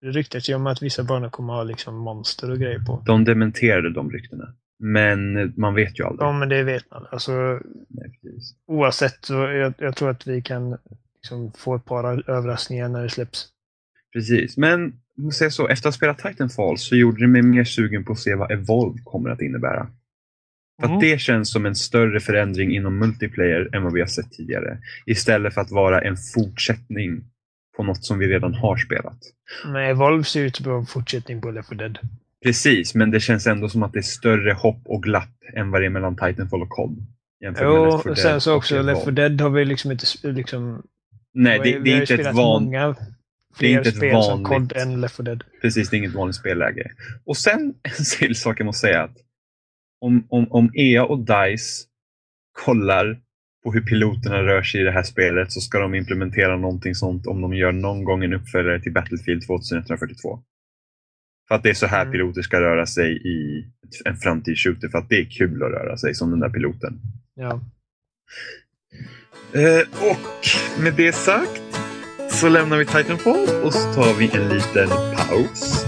Det 0.00 0.06
ryktas 0.10 0.48
ju 0.50 0.54
om 0.54 0.66
att 0.66 0.82
vissa 0.82 1.04
banor 1.04 1.28
kommer 1.28 1.52
ha 1.52 1.62
liksom 1.62 1.96
monster 1.96 2.50
och 2.50 2.58
grejer 2.58 2.78
på. 2.78 3.02
De 3.06 3.24
dementerade 3.24 3.92
de 3.92 4.10
ryktena. 4.10 4.54
Men 4.78 5.52
man 5.56 5.74
vet 5.74 5.98
ju 6.00 6.04
aldrig. 6.04 6.28
Ja, 6.28 6.32
men 6.32 6.48
det 6.48 6.62
vet 6.62 6.90
man. 6.90 7.06
Alltså, 7.12 7.32
Nej, 7.88 8.18
precis. 8.22 8.54
oavsett 8.66 9.24
så 9.24 9.34
jag, 9.34 9.74
jag 9.78 9.96
tror 9.96 10.10
att 10.10 10.26
vi 10.26 10.42
kan 10.42 10.78
liksom 11.22 11.52
få 11.52 11.74
ett 11.74 11.84
par 11.84 12.30
överraskningar 12.30 12.88
när 12.88 13.02
det 13.02 13.08
släpps. 13.10 13.46
precis. 14.12 14.56
Men 14.56 14.92
om 15.18 15.32
säger 15.32 15.50
så, 15.50 15.68
efter 15.68 15.88
att 15.88 15.94
ha 15.94 15.96
spelat 15.96 16.18
Titanfall 16.18 16.78
så 16.78 16.96
gjorde 16.96 17.20
det 17.20 17.26
mig 17.28 17.42
mer 17.42 17.64
sugen 17.64 18.04
på 18.04 18.12
att 18.12 18.18
se 18.18 18.34
vad 18.34 18.50
Evolve 18.52 18.98
kommer 19.04 19.30
att 19.30 19.40
innebära. 19.40 19.86
För 20.80 20.86
Mm. 20.86 20.96
att 20.96 21.00
det 21.00 21.20
känns 21.20 21.52
som 21.52 21.66
en 21.66 21.74
större 21.74 22.20
förändring 22.20 22.76
inom 22.76 22.98
multiplayer 22.98 23.68
än 23.76 23.82
vad 23.82 23.92
vi 23.92 24.00
har 24.00 24.06
sett 24.06 24.32
tidigare. 24.32 24.78
Istället 25.06 25.54
för 25.54 25.60
att 25.60 25.70
vara 25.70 26.00
en 26.00 26.16
fortsättning 26.16 27.24
på 27.76 27.82
något 27.82 28.04
som 28.04 28.18
vi 28.18 28.26
redan 28.28 28.54
har 28.54 28.76
spelat. 28.76 29.18
Men 29.64 29.76
Evolve 29.84 30.24
ser 30.24 30.42
ut 30.42 30.60
vara 30.60 30.78
en 30.78 30.86
fortsättning 30.86 31.40
på 31.40 31.50
Left 31.50 31.68
4 31.68 31.76
Dead. 31.78 31.98
Precis, 32.44 32.94
men 32.94 33.10
det 33.10 33.20
känns 33.20 33.46
ändå 33.46 33.68
som 33.68 33.82
att 33.82 33.92
det 33.92 33.98
är 33.98 34.02
större 34.02 34.52
hopp 34.52 34.82
och 34.84 35.02
glapp 35.02 35.28
än 35.54 35.70
vad 35.70 35.80
det 35.82 35.86
är 35.86 35.90
mellan 35.90 36.16
Titanfall 36.16 36.62
och 36.62 36.68
COD. 36.68 37.06
Jo, 37.40 37.50
Left 37.50 38.02
4 38.02 38.10
och 38.12 38.18
sen 38.18 38.40
så 38.40 38.54
också 38.54 38.82
Left 38.82 39.04
4 39.04 39.12
Evolve. 39.12 39.28
Dead 39.28 39.40
har 39.40 39.50
vi 39.50 39.64
liksom 39.64 39.90
inte 39.92 40.06
liksom... 40.22 40.82
Nej, 41.34 41.60
det, 41.64 41.78
det 41.78 41.92
är 41.92 42.00
inte 42.00 42.14
ett 42.14 42.34
vanligt... 42.34 42.98
det 43.58 43.66
är 43.66 43.70
inte 43.78 43.88
ett 43.88 43.96
som 43.96 44.42
vanligt- 44.42 44.48
COD 44.48 44.72
än 44.76 45.00
Left 45.00 45.16
4 45.16 45.24
Dead. 45.24 45.44
Precis, 45.62 45.90
det 45.90 45.96
är 45.96 45.98
inget 45.98 46.14
vanligt 46.14 46.36
spelläge. 46.36 46.90
Och 47.24 47.36
sen 47.36 47.74
en 47.82 48.04
till 48.18 48.34
sak 48.36 48.60
jag 48.60 48.64
måste 48.66 48.80
säga. 48.80 49.02
att 49.02 49.16
Om, 50.00 50.26
om, 50.28 50.46
om 50.50 50.70
EA 50.74 51.04
och 51.04 51.18
DICE 51.18 51.84
kollar 52.64 53.20
på 53.64 53.72
hur 53.72 53.80
piloterna 53.80 54.42
rör 54.42 54.62
sig 54.62 54.80
i 54.80 54.84
det 54.84 54.90
här 54.90 55.02
spelet 55.02 55.52
så 55.52 55.60
ska 55.60 55.78
de 55.78 55.94
implementera 55.94 56.56
någonting 56.56 56.94
sånt 56.94 57.26
om 57.26 57.40
de 57.40 57.54
gör 57.54 57.72
någon 57.72 58.04
gång 58.04 58.24
en 58.24 58.32
uppföljare 58.32 58.80
till 58.80 58.92
Battlefield 58.92 59.42
2142. 59.46 60.42
För 61.48 61.54
att 61.54 61.62
det 61.62 61.70
är 61.70 61.74
så 61.74 61.86
här 61.86 62.00
Mm. 62.00 62.12
piloter 62.12 62.42
ska 62.42 62.60
röra 62.60 62.86
sig 62.86 63.16
i 63.16 63.64
en 64.04 64.16
framtidsshooter 64.16 64.88
för 64.88 64.98
att 64.98 65.08
det 65.08 65.20
är 65.20 65.24
kul 65.24 65.62
att 65.62 65.70
röra 65.70 65.96
sig 65.96 66.14
som 66.14 66.30
den 66.30 66.40
där 66.40 66.50
piloten. 66.50 67.00
Ja. 67.34 67.60
Eh, 69.52 70.10
och 70.10 70.82
med 70.82 70.94
det 70.96 71.12
sagt 71.12 71.62
så 72.30 72.48
lämnar 72.48 72.78
vi 72.78 72.84
Titanfall 72.86 73.64
och 73.64 73.72
så 73.72 73.94
tar 73.94 74.18
vi 74.18 74.30
en 74.36 74.48
liten 74.48 74.88
paus. 74.88 75.86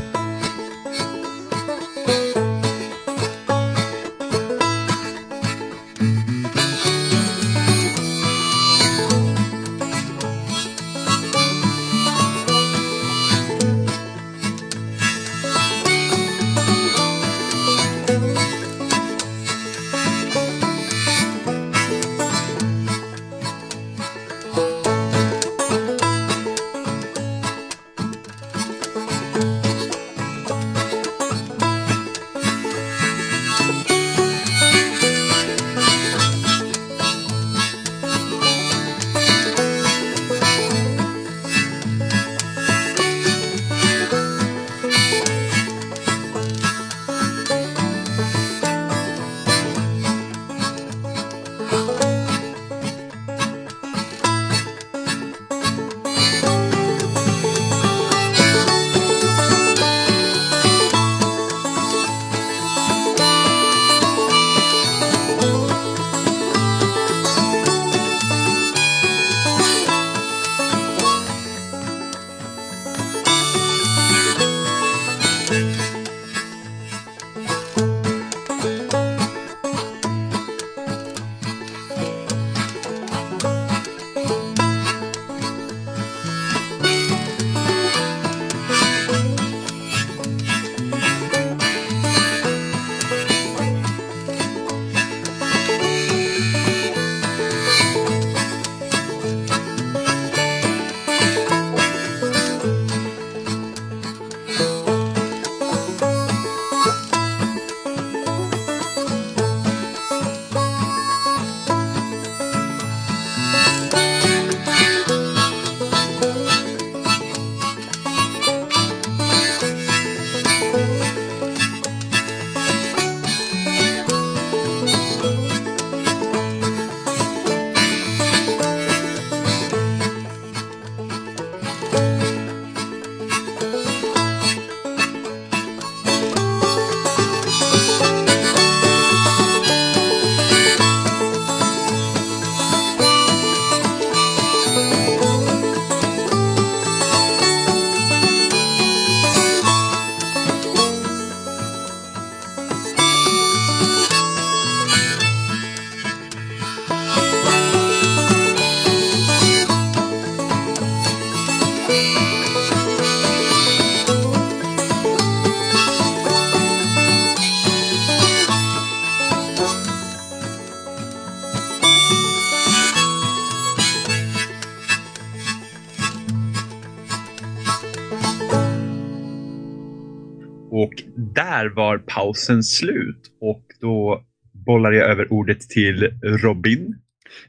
Där 181.59 181.69
var 181.69 181.99
pausen 181.99 182.63
slut 182.63 183.31
och 183.41 183.63
då 183.81 184.25
bollar 184.53 184.93
jag 184.93 185.11
över 185.11 185.33
ordet 185.33 185.61
till 185.61 186.21
Robin. 186.23 186.97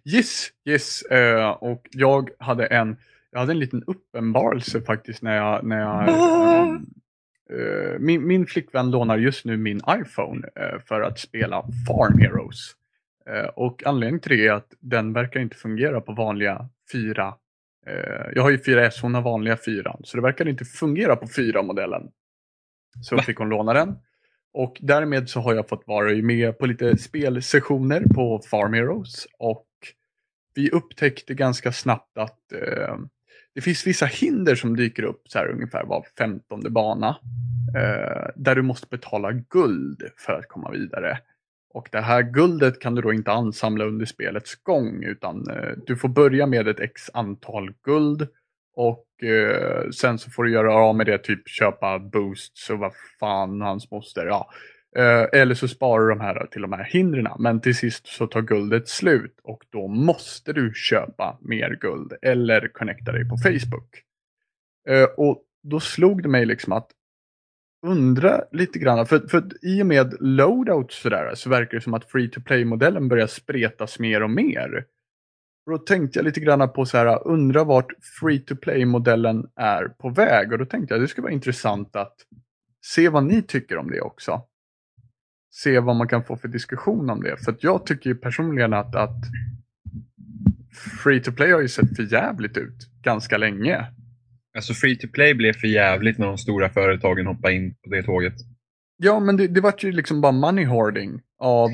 Yes, 0.06 0.50
yes. 0.66 1.02
eh, 1.02 1.50
och 1.50 1.88
jag 1.92 2.30
hade 2.40 2.66
en, 2.66 2.98
jag 3.32 3.40
hade 3.40 3.52
en 3.52 3.60
liten 3.60 3.84
uppenbarelse 3.88 4.82
faktiskt 4.82 5.22
när 5.22 5.36
jag, 5.36 5.64
när 5.64 5.80
jag 5.80 6.10
Ah. 6.10 6.80
eh, 7.54 8.00
min, 8.00 8.28
min 8.28 8.46
flickvän 8.48 8.92
lånar 8.92 9.18
just 9.18 9.46
nu 9.46 9.58
min 9.58 9.82
iPhone 9.90 10.48
eh, 10.56 10.80
för 10.88 11.02
att 11.02 11.20
spela 11.20 11.64
Farm 11.88 12.20
Heroes. 12.20 12.76
Och 13.56 13.84
anledningen 13.86 14.20
till 14.20 14.38
det 14.38 14.48
är 14.48 14.52
att 14.54 14.74
den 14.80 15.14
verkar 15.14 15.40
inte 15.40 15.56
fungera 15.56 16.02
på 16.02 16.12
vanliga 16.14 16.70
fyra. 16.92 17.34
Jag 18.34 18.44
har 18.44 18.50
ju 18.50 18.58
4S, 18.58 19.02
hon 19.02 19.16
har 19.16 19.22
vanliga 19.22 19.58
4. 19.66 19.96
Så 20.04 20.18
det 20.18 20.24
verkar 20.24 20.48
inte 20.48 20.66
fungera 20.66 21.16
på 21.16 21.26
4-modellen. 21.26 22.10
Så 23.02 23.16
Va? 23.16 23.22
fick 23.22 23.38
hon 23.38 23.50
låna 23.50 23.74
den. 23.74 23.98
Och 24.54 24.78
därmed 24.82 25.30
så 25.30 25.40
har 25.40 25.54
jag 25.54 25.70
fått 25.70 25.84
vara 25.88 26.12
med 26.12 26.58
på 26.60 26.66
lite 26.66 26.98
spelsessioner 26.98 28.04
på 28.16 28.42
Farm 28.52 28.74
Heroes. 28.74 29.28
Och 29.40 29.68
vi 30.56 30.70
upptäckte 30.70 31.34
ganska 31.34 31.72
snabbt 31.72 32.18
att 32.18 32.52
eh, 32.54 32.96
det 33.56 33.62
finns 33.62 33.88
vissa 33.88 34.06
hinder 34.06 34.56
som 34.56 34.76
dyker 34.76 35.04
upp 35.04 35.22
så 35.26 35.40
här 35.40 35.48
ungefär 35.48 35.84
var 35.84 36.06
femtonde 36.18 36.70
bana. 36.70 37.18
Eh, 37.76 38.30
där 38.36 38.56
du 38.56 38.62
måste 38.62 38.88
betala 38.88 39.32
guld 39.32 40.04
för 40.18 40.34
att 40.34 40.48
komma 40.48 40.72
vidare. 40.72 41.20
Och 41.74 41.90
det 41.92 42.02
här 42.02 42.22
guldet 42.22 42.80
kan 42.80 42.96
du 42.96 43.02
då 43.02 43.14
inte 43.14 43.32
ansamla 43.32 43.86
under 43.86 44.06
spelets 44.06 44.56
gång 44.56 45.04
utan 45.04 45.50
eh, 45.50 45.72
du 45.86 45.98
får 45.98 46.10
börja 46.10 46.46
med 46.46 46.68
ett 46.68 46.80
x 46.80 47.10
antal 47.14 47.74
guld 47.84 48.28
och 48.76 49.24
eh, 49.24 49.90
sen 49.90 50.18
så 50.18 50.32
får 50.32 50.44
du 50.44 50.52
göra 50.52 50.74
av 50.74 50.96
med 50.96 51.06
det, 51.06 51.18
typ 51.18 51.48
köpa 51.48 52.00
boosts 52.00 52.70
och 52.70 52.80
vad 52.80 52.92
fan 53.20 53.62
hans 53.62 53.92
moster. 53.92 54.26
Ja. 54.26 54.50
Eh, 54.96 55.42
eller 55.42 55.56
så 55.56 55.68
sparar 55.68 56.04
du 56.04 56.10
de 56.10 56.20
här 56.20 56.48
till 56.52 56.62
de 56.62 56.74
här 56.74 56.84
hindren. 56.84 57.28
Men 57.40 57.62
till 57.62 57.76
sist 57.76 58.08
så 58.08 58.28
tar 58.28 58.42
guldet 58.42 58.88
slut 58.88 59.40
och 59.44 59.64
då 59.70 59.88
måste 59.88 60.54
du 60.54 60.74
köpa 60.76 61.38
mer 61.42 61.78
guld 61.82 62.14
eller 62.22 62.68
connecta 62.68 63.12
dig 63.12 63.30
på 63.30 63.38
Facebook. 63.38 64.04
Eh, 64.90 65.08
och 65.18 65.44
då 65.64 65.80
slog 65.80 66.24
det 66.24 66.30
mig 66.30 66.46
liksom 66.46 66.74
att 66.74 66.92
undra 67.86 68.42
lite 68.52 68.80
grann, 68.80 69.06
för, 69.06 69.20
för 69.20 69.44
i 69.62 69.82
och 69.82 69.86
med 69.86 70.16
loadouts 70.20 71.02
sådär 71.02 71.32
så 71.36 71.50
verkar 71.50 71.78
det 71.78 71.82
som 71.82 71.94
att 71.94 72.12
free 72.12 72.30
to 72.30 72.42
play-modellen 72.42 73.08
börjar 73.08 73.28
spretas 73.28 74.00
mer 74.00 74.24
och 74.24 74.30
mer. 74.30 74.86
Och 75.70 75.80
då 75.80 75.86
tänkte 75.86 76.20
jag 76.20 76.24
lite 76.24 76.40
grann 76.40 76.74
på 76.74 76.86
så 76.86 76.98
här, 76.98 77.28
undra 77.28 77.64
vart 77.64 77.92
free 78.20 78.40
to 78.40 78.56
play-modellen 78.56 79.46
är 79.56 79.88
på 79.88 80.10
väg. 80.10 80.52
Och 80.52 80.58
då 80.58 80.66
tänkte 80.66 80.94
jag 80.94 81.02
det 81.02 81.08
skulle 81.08 81.24
vara 81.24 81.34
intressant 81.34 81.96
att 81.96 82.16
se 82.86 83.10
vad 83.10 83.24
ni 83.24 83.42
tycker 83.42 83.78
om 83.78 83.92
det 83.92 84.02
också. 84.02 84.42
Se 85.52 85.80
vad 85.80 85.96
man 85.96 86.08
kan 86.08 86.24
få 86.24 86.38
för 86.38 86.48
diskussion 86.48 87.10
om 87.10 87.24
det. 87.24 87.38
För 87.38 87.56
jag 87.60 87.86
tycker 87.86 88.10
ju 88.10 88.16
personligen 88.16 88.74
att, 88.74 88.96
att 88.96 89.24
free 91.04 91.20
to 91.20 91.32
play 91.32 91.52
har 91.52 91.62
ju 91.62 91.68
sett 91.68 91.96
för 91.96 92.14
jävligt 92.14 92.58
ut 92.58 92.88
ganska 93.04 93.38
länge. 93.38 93.86
Alltså 94.56 94.74
free 94.74 94.96
to 94.96 95.08
play 95.08 95.34
blev 95.34 95.54
för 95.54 95.68
jävligt 95.68 96.18
när 96.18 96.28
de 96.28 96.38
stora 96.38 96.70
företagen 96.70 97.28
hoppade 97.28 97.54
in 97.54 97.74
på 97.74 97.90
det 97.90 98.04
tåget. 98.04 98.34
Ja, 98.98 99.20
men 99.20 99.38
det, 99.38 99.48
det 99.48 99.62
var 99.62 99.74
ju 99.80 99.92
liksom 99.92 100.22
bara 100.22 100.32
money 100.32 100.66
hoarding 100.66 101.22
av 101.40 101.70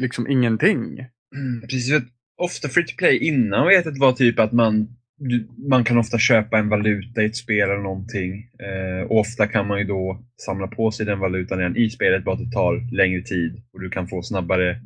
liksom 0.00 0.30
ingenting. 0.30 0.98
Mm, 1.36 1.60
Precis, 1.60 2.02
ofta 2.36 2.68
free 2.68 2.86
to 2.86 2.96
play 2.98 3.18
innan 3.18 3.66
vet 3.66 3.74
jag 3.74 3.88
att 3.88 3.94
det 3.94 4.00
var 4.00 4.12
typ 4.12 4.38
att 4.38 4.52
man, 4.52 4.88
man 5.68 5.84
kan 5.84 5.98
ofta 5.98 6.18
köpa 6.18 6.58
en 6.58 6.68
valuta 6.68 7.22
i 7.22 7.26
ett 7.26 7.36
spel 7.36 7.70
eller 7.70 7.82
någonting. 7.82 8.50
Eh, 8.58 9.10
ofta 9.10 9.46
kan 9.46 9.66
man 9.66 9.78
ju 9.78 9.84
då 9.84 10.24
samla 10.46 10.66
på 10.66 10.90
sig 10.90 11.06
den 11.06 11.18
valutan 11.18 11.58
redan 11.58 11.76
i 11.76 11.90
spelet, 11.90 12.24
bara 12.24 12.34
att 12.34 12.44
det 12.44 12.52
tar 12.52 12.94
längre 12.96 13.22
tid 13.22 13.62
och 13.72 13.80
du 13.80 13.90
kan 13.90 14.08
få 14.08 14.22
snabbare 14.22 14.80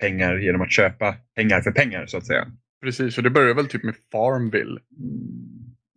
pengar 0.00 0.38
genom 0.38 0.62
att 0.62 0.72
köpa 0.72 1.14
pengar 1.36 1.60
för 1.60 1.70
pengar 1.70 2.06
så 2.06 2.16
att 2.16 2.26
säga. 2.26 2.46
Precis, 2.82 3.18
och 3.18 3.24
det 3.24 3.30
började 3.30 3.54
väl 3.54 3.68
typ 3.68 3.82
med 3.82 3.94
Farmville. 4.12 4.80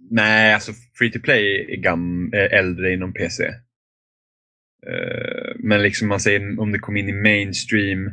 Nej, 0.09 0.53
alltså 0.53 0.71
free 0.99 1.11
to 1.11 1.19
play 1.19 1.65
är 1.69 1.78
gam, 1.78 2.34
är 2.34 2.53
äldre 2.53 2.93
inom 2.93 3.13
PC. 3.13 3.45
Eh, 4.88 5.55
men 5.59 5.82
liksom 5.82 6.07
man 6.07 6.19
säger 6.19 6.59
om 6.59 6.71
det 6.71 6.80
kom 6.80 6.97
in 6.97 7.09
i 7.09 7.13
mainstream 7.13 8.11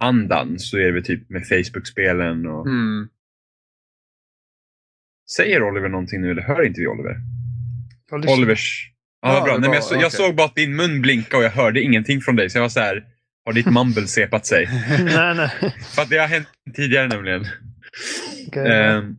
andan 0.00 0.58
så 0.58 0.76
är 0.78 0.84
det 0.84 0.92
väl 0.92 1.04
typ 1.04 1.30
med 1.30 1.48
Facebook-spelen 1.48 2.46
och 2.46 2.66
Mm. 2.66 3.08
Säger 5.36 5.62
Oliver 5.62 5.88
någonting 5.88 6.20
nu 6.20 6.30
eller 6.30 6.42
hör 6.42 6.66
inte 6.66 6.80
vi 6.80 6.86
Oliver? 6.86 7.16
Olivers... 8.12 8.90
Ja, 9.20 9.36
Ja, 9.38 9.44
bra. 9.44 9.52
Nej, 9.52 9.60
men 9.60 9.72
jag, 9.72 9.84
så, 9.84 9.94
jag 9.94 10.12
såg 10.12 10.34
bara 10.36 10.46
att 10.46 10.54
din 10.54 10.76
mun 10.76 11.02
blinka 11.02 11.36
och 11.36 11.44
jag 11.44 11.50
hörde 11.50 11.82
ingenting 11.82 12.20
från 12.20 12.36
dig. 12.36 12.50
Så 12.50 12.58
jag 12.58 12.62
var 12.62 12.68
så 12.68 12.80
här, 12.80 13.04
har 13.44 13.52
ditt 13.52 13.66
mumble 13.70 14.06
sepat 14.06 14.46
sig? 14.46 14.68
nej, 15.04 15.34
nej. 15.34 15.50
För 15.94 16.02
att 16.02 16.10
det 16.10 16.18
har 16.18 16.26
hänt 16.26 16.48
tidigare 16.74 17.08
nämligen. 17.08 17.46
Okej. 18.48 18.72
Ehm, 18.72 19.16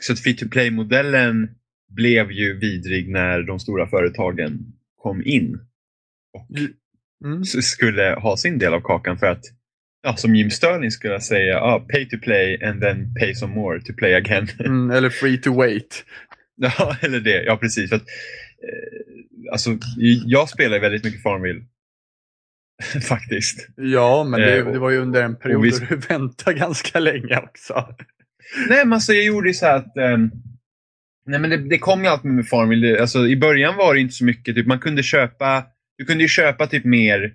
så 0.00 0.12
att 0.12 0.20
free 0.20 0.34
to 0.34 0.48
play-modellen 0.50 1.48
blev 1.90 2.32
ju 2.32 2.58
vidrig 2.58 3.08
när 3.10 3.42
de 3.42 3.58
stora 3.60 3.86
företagen 3.86 4.58
kom 4.96 5.22
in 5.24 5.58
och 6.34 6.48
Mm. 7.24 7.44
skulle 7.44 8.02
ha 8.22 8.36
sin 8.36 8.58
del 8.58 8.74
av 8.74 8.80
kakan 8.80 9.18
för 9.18 9.26
att 9.26 9.44
Ja, 10.02 10.16
som 10.16 10.34
Jim 10.36 10.50
Sterling 10.50 10.90
skulle 10.90 11.20
säga, 11.20 11.60
ah, 11.60 11.78
pay 11.80 12.08
to 12.08 12.16
play 12.22 12.62
and 12.64 12.80
then 12.80 13.14
pay 13.20 13.34
some 13.34 13.54
more 13.54 13.80
to 13.80 13.92
play 13.98 14.14
again. 14.14 14.48
Mm, 14.58 14.90
eller 14.90 15.10
free 15.10 15.38
to 15.38 15.54
wait. 15.56 16.04
Ja, 16.56 16.96
eller 17.00 17.20
det. 17.20 17.42
Ja, 17.44 17.56
precis. 17.56 17.88
För 17.90 17.96
att, 17.96 18.02
eh, 18.02 19.52
alltså, 19.52 19.70
jag 20.26 20.48
spelar 20.48 20.78
väldigt 20.80 21.04
mycket 21.04 21.22
Farmville. 21.22 21.60
Faktiskt. 23.08 23.68
Ja, 23.76 24.24
men 24.24 24.40
det, 24.40 24.56
Eh, 24.58 24.66
och- 24.66 24.72
det 24.72 24.78
var 24.78 24.90
ju 24.90 24.98
under 24.98 25.22
en 25.22 25.36
period 25.36 25.62
vi- 25.62 25.70
du 25.88 25.96
väntade 26.08 26.58
ganska 26.58 26.98
länge 27.00 27.38
också. 27.38 27.94
Nej, 28.68 28.84
men 28.84 28.92
alltså, 28.92 29.12
jag 29.12 29.24
gjorde 29.24 29.48
ju 29.48 29.54
så 29.54 29.66
här 29.66 29.76
att... 29.76 29.96
ehm, 29.96 30.30
nej, 31.26 31.40
men 31.40 31.50
det, 31.50 31.56
det 31.56 31.78
kom 31.78 32.02
ju 32.04 32.06
allt 32.10 32.24
med 32.24 32.48
Farmville. 32.48 33.00
Alltså, 33.00 33.26
I 33.26 33.36
början 33.36 33.76
var 33.76 33.94
det 33.94 34.00
inte 34.00 34.14
så 34.14 34.24
mycket. 34.24 34.54
Typ, 34.54 34.66
man 34.66 34.78
kunde 34.78 35.02
köpa... 35.02 35.64
Du 35.98 36.04
kunde 36.04 36.24
ju 36.24 36.28
köpa 36.28 36.66
typ 36.66 36.84
mer 36.84 37.34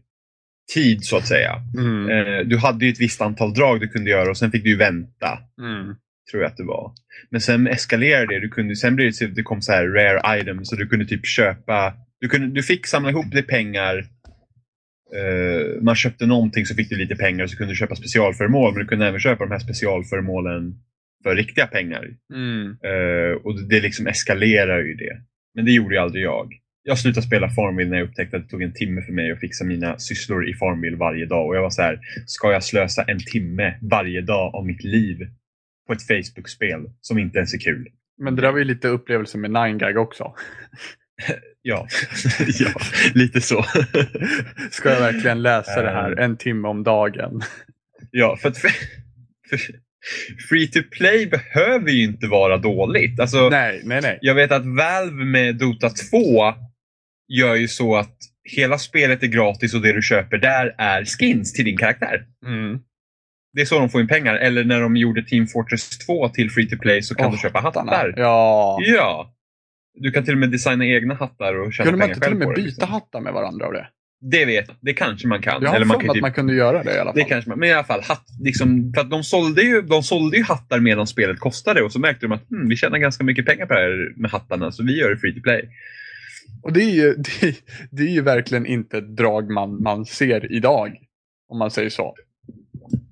tid, 0.73 1.03
så 1.03 1.17
att 1.17 1.27
säga. 1.27 1.61
Mm. 1.77 2.09
Eh, 2.09 2.47
du 2.47 2.57
hade 2.57 2.85
ju 2.85 2.91
ett 2.91 2.99
visst 2.99 3.21
antal 3.21 3.53
drag 3.53 3.79
du 3.79 3.87
kunde 3.87 4.09
göra 4.09 4.29
och 4.29 4.37
sen 4.37 4.51
fick 4.51 4.63
du 4.63 4.77
vänta. 4.77 5.39
Mm. 5.61 5.95
tror 6.31 6.43
jag 6.43 6.49
att 6.51 6.57
det 6.57 6.63
var. 6.63 6.93
Men 7.29 7.41
sen 7.41 7.67
eskalerade 7.67 8.33
det. 8.33 8.39
Du 8.39 8.49
kunde, 8.49 8.75
sen 8.75 8.95
blev 8.95 9.11
det 9.19 9.27
det 9.27 9.43
kom 9.43 9.61
så 9.61 9.71
här 9.71 9.87
rare 9.87 10.39
items 10.41 10.69
så 10.69 10.75
du 10.75 10.87
kunde 10.87 11.05
typ 11.05 11.25
köpa. 11.25 11.93
Du, 12.19 12.29
kunde, 12.29 12.47
du 12.47 12.63
fick 12.63 12.87
samla 12.87 13.09
ihop 13.09 13.33
lite 13.33 13.47
pengar. 13.47 13.97
Eh, 15.15 15.81
man 15.81 15.95
köpte 15.95 16.25
någonting 16.25 16.65
så 16.65 16.75
fick 16.75 16.89
du 16.89 16.95
lite 16.95 17.15
pengar 17.15 17.47
så 17.47 17.57
kunde 17.57 17.71
du 17.73 17.77
köpa 17.77 17.95
specialföremål. 17.95 18.73
Men 18.73 18.81
du 18.81 18.87
kunde 18.87 19.07
även 19.07 19.19
köpa 19.19 19.43
de 19.43 19.51
här 19.51 19.59
specialföremålen 19.59 20.75
för 21.23 21.35
riktiga 21.35 21.67
pengar. 21.67 22.07
Mm. 22.33 22.67
Eh, 22.67 23.35
och 23.43 23.55
det, 23.55 23.67
det 23.67 23.81
liksom 23.81 24.07
eskalerar 24.07 24.79
ju 24.79 24.93
det. 24.93 25.21
Men 25.55 25.65
det 25.65 25.71
gjorde 25.71 25.95
ju 25.95 26.01
aldrig 26.01 26.23
jag. 26.23 26.53
Jag 26.89 26.99
slutade 26.99 27.27
spela 27.27 27.49
Farmville 27.49 27.89
när 27.89 27.97
jag 27.97 28.07
upptäckte 28.07 28.37
att 28.37 28.43
det 28.43 28.49
tog 28.49 28.61
en 28.61 28.73
timme 28.73 29.01
för 29.01 29.13
mig 29.13 29.31
att 29.31 29.39
fixa 29.39 29.63
mina 29.65 29.99
sysslor 29.99 30.49
i 30.49 30.53
Farmville 30.53 30.97
varje 30.97 31.25
dag. 31.25 31.47
Och 31.47 31.55
jag 31.55 31.61
var 31.61 31.69
så 31.69 31.81
här, 31.81 31.99
ska 32.25 32.51
jag 32.51 32.63
slösa 32.63 33.03
en 33.03 33.19
timme 33.19 33.77
varje 33.81 34.21
dag 34.21 34.55
av 34.55 34.65
mitt 34.65 34.83
liv 34.83 35.17
på 35.87 35.93
ett 35.93 36.07
Facebook-spel 36.07 36.91
som 37.01 37.17
inte 37.17 37.37
ens 37.37 37.53
är 37.53 37.57
kul? 37.57 37.87
Men 38.17 38.35
det 38.35 38.41
där 38.41 38.51
var 38.51 38.57
ju 38.57 38.63
lite 38.63 38.87
upplevelse 38.87 39.37
med 39.37 39.51
9gag 39.51 39.97
också. 39.97 40.33
Ja, 41.61 41.87
ja 42.59 42.69
lite 43.13 43.41
så. 43.41 43.63
Ska 44.71 44.89
jag 44.89 44.99
verkligen 44.99 45.41
läsa 45.41 45.81
det 45.81 45.91
här 45.91 46.19
Eh. 46.19 46.25
en 46.25 46.37
timme 46.37 46.67
om 46.67 46.83
dagen? 46.83 47.41
ja, 48.11 48.37
för 48.41 48.49
att 48.49 48.57
för, 48.57 48.71
free 50.49 50.67
to 50.67 50.79
play 50.91 51.25
behöver 51.27 51.91
ju 51.91 52.03
inte 52.03 52.27
vara 52.27 52.57
dåligt. 52.57 53.19
Alltså, 53.19 53.49
Nej, 53.49 53.81
nej, 53.83 54.01
nej. 54.01 54.19
Jag 54.21 54.35
vet 54.35 54.51
att 54.51 54.65
Valve 54.65 55.25
med 55.25 55.55
Dota 55.55 55.89
2 55.89 56.53
gör 57.27 57.55
ju 57.55 57.67
så 57.67 57.95
att 57.95 58.17
hela 58.43 58.77
spelet 58.77 59.23
är 59.23 59.27
gratis 59.27 59.73
och 59.73 59.81
det 59.81 59.93
du 59.93 60.01
köper 60.01 60.37
där 60.37 60.75
är 60.77 61.05
skins 61.05 61.53
till 61.53 61.65
din 61.65 61.77
karaktär. 61.77 62.25
Mm. 62.45 62.79
Det 63.53 63.61
är 63.61 63.65
så 63.65 63.79
de 63.79 63.89
får 63.89 64.01
in 64.01 64.07
pengar. 64.07 64.35
Eller 64.35 64.63
när 64.63 64.81
de 64.81 64.95
gjorde 64.95 65.23
Team 65.23 65.47
Fortress 65.47 65.97
2 65.97 66.29
till 66.29 66.49
Free 66.51 66.69
to 66.69 66.77
Play 66.77 67.01
så 67.01 67.15
kan 67.15 67.25
Åh, 67.25 67.31
du 67.31 67.37
köpa 67.37 67.59
hattar. 67.59 68.13
Ja. 68.17 68.77
Ja. 68.81 69.33
Du 69.93 70.11
kan 70.11 70.25
till 70.25 70.33
och 70.33 70.39
med 70.39 70.51
designa 70.51 70.85
egna 70.85 71.15
hattar 71.15 71.55
och 71.55 71.73
tjäna 71.73 71.85
Kunde 71.85 71.97
man 71.97 72.07
pengar 72.07 72.15
inte 72.15 72.27
till 72.27 72.33
och 72.33 72.39
med 72.39 72.55
byta 72.55 72.65
liksom. 72.65 72.89
hattar 72.89 73.21
med 73.21 73.33
varandra 73.33 73.65
av 73.65 73.73
det? 73.73 73.87
Det 74.21 74.45
vet 74.45 74.69
Det 74.81 74.93
kanske 74.93 75.27
man 75.27 75.41
kan. 75.41 75.61
Jag 75.61 75.69
har 75.69 75.75
Eller 75.75 75.85
man 75.85 75.99
kan 75.99 76.09
att 76.09 76.13
typ, 76.13 76.21
man 76.21 76.33
kunde 76.33 76.53
göra 76.53 76.83
det 76.83 76.95
i 76.95 76.99
alla 76.99 77.11
fall. 77.11 77.15
det 77.15 77.23
kanske 77.23 77.49
man, 77.49 77.59
men 77.59 77.69
i 77.69 77.73
alla 77.73 77.83
fall, 77.83 78.01
hatt, 78.03 78.25
liksom, 78.43 78.93
för 78.95 79.01
att 79.01 79.09
de 79.09 79.23
sålde, 79.23 79.61
ju, 79.61 79.81
de 79.81 80.03
sålde 80.03 80.37
ju 80.37 80.43
hattar 80.43 80.79
medan 80.79 81.07
spelet 81.07 81.39
kostade 81.39 81.81
och 81.81 81.91
så 81.91 81.99
märkte 81.99 82.25
de 82.25 82.31
att 82.31 82.49
hmm, 82.49 82.69
vi 82.69 82.75
tjänar 82.75 82.97
ganska 82.97 83.23
mycket 83.23 83.45
pengar 83.45 83.65
på 83.65 83.73
det 83.73 83.79
här 83.79 84.13
med 84.15 84.31
hattarna 84.31 84.71
så 84.71 84.83
vi 84.83 84.99
gör 84.99 85.09
det 85.09 85.17
free 85.17 85.33
to 85.33 85.41
play. 85.41 85.69
Och 86.63 86.73
det 86.73 86.83
är 86.83 86.91
ju, 86.91 87.13
det, 87.41 87.55
det 87.91 88.03
är 88.03 88.11
ju 88.11 88.21
verkligen 88.21 88.65
inte 88.65 88.97
ett 88.97 89.17
drag 89.17 89.49
man, 89.49 89.83
man 89.83 90.05
ser 90.05 90.51
idag. 90.51 90.95
Om 91.49 91.59
man 91.59 91.71
säger 91.71 91.89
så. 91.89 92.15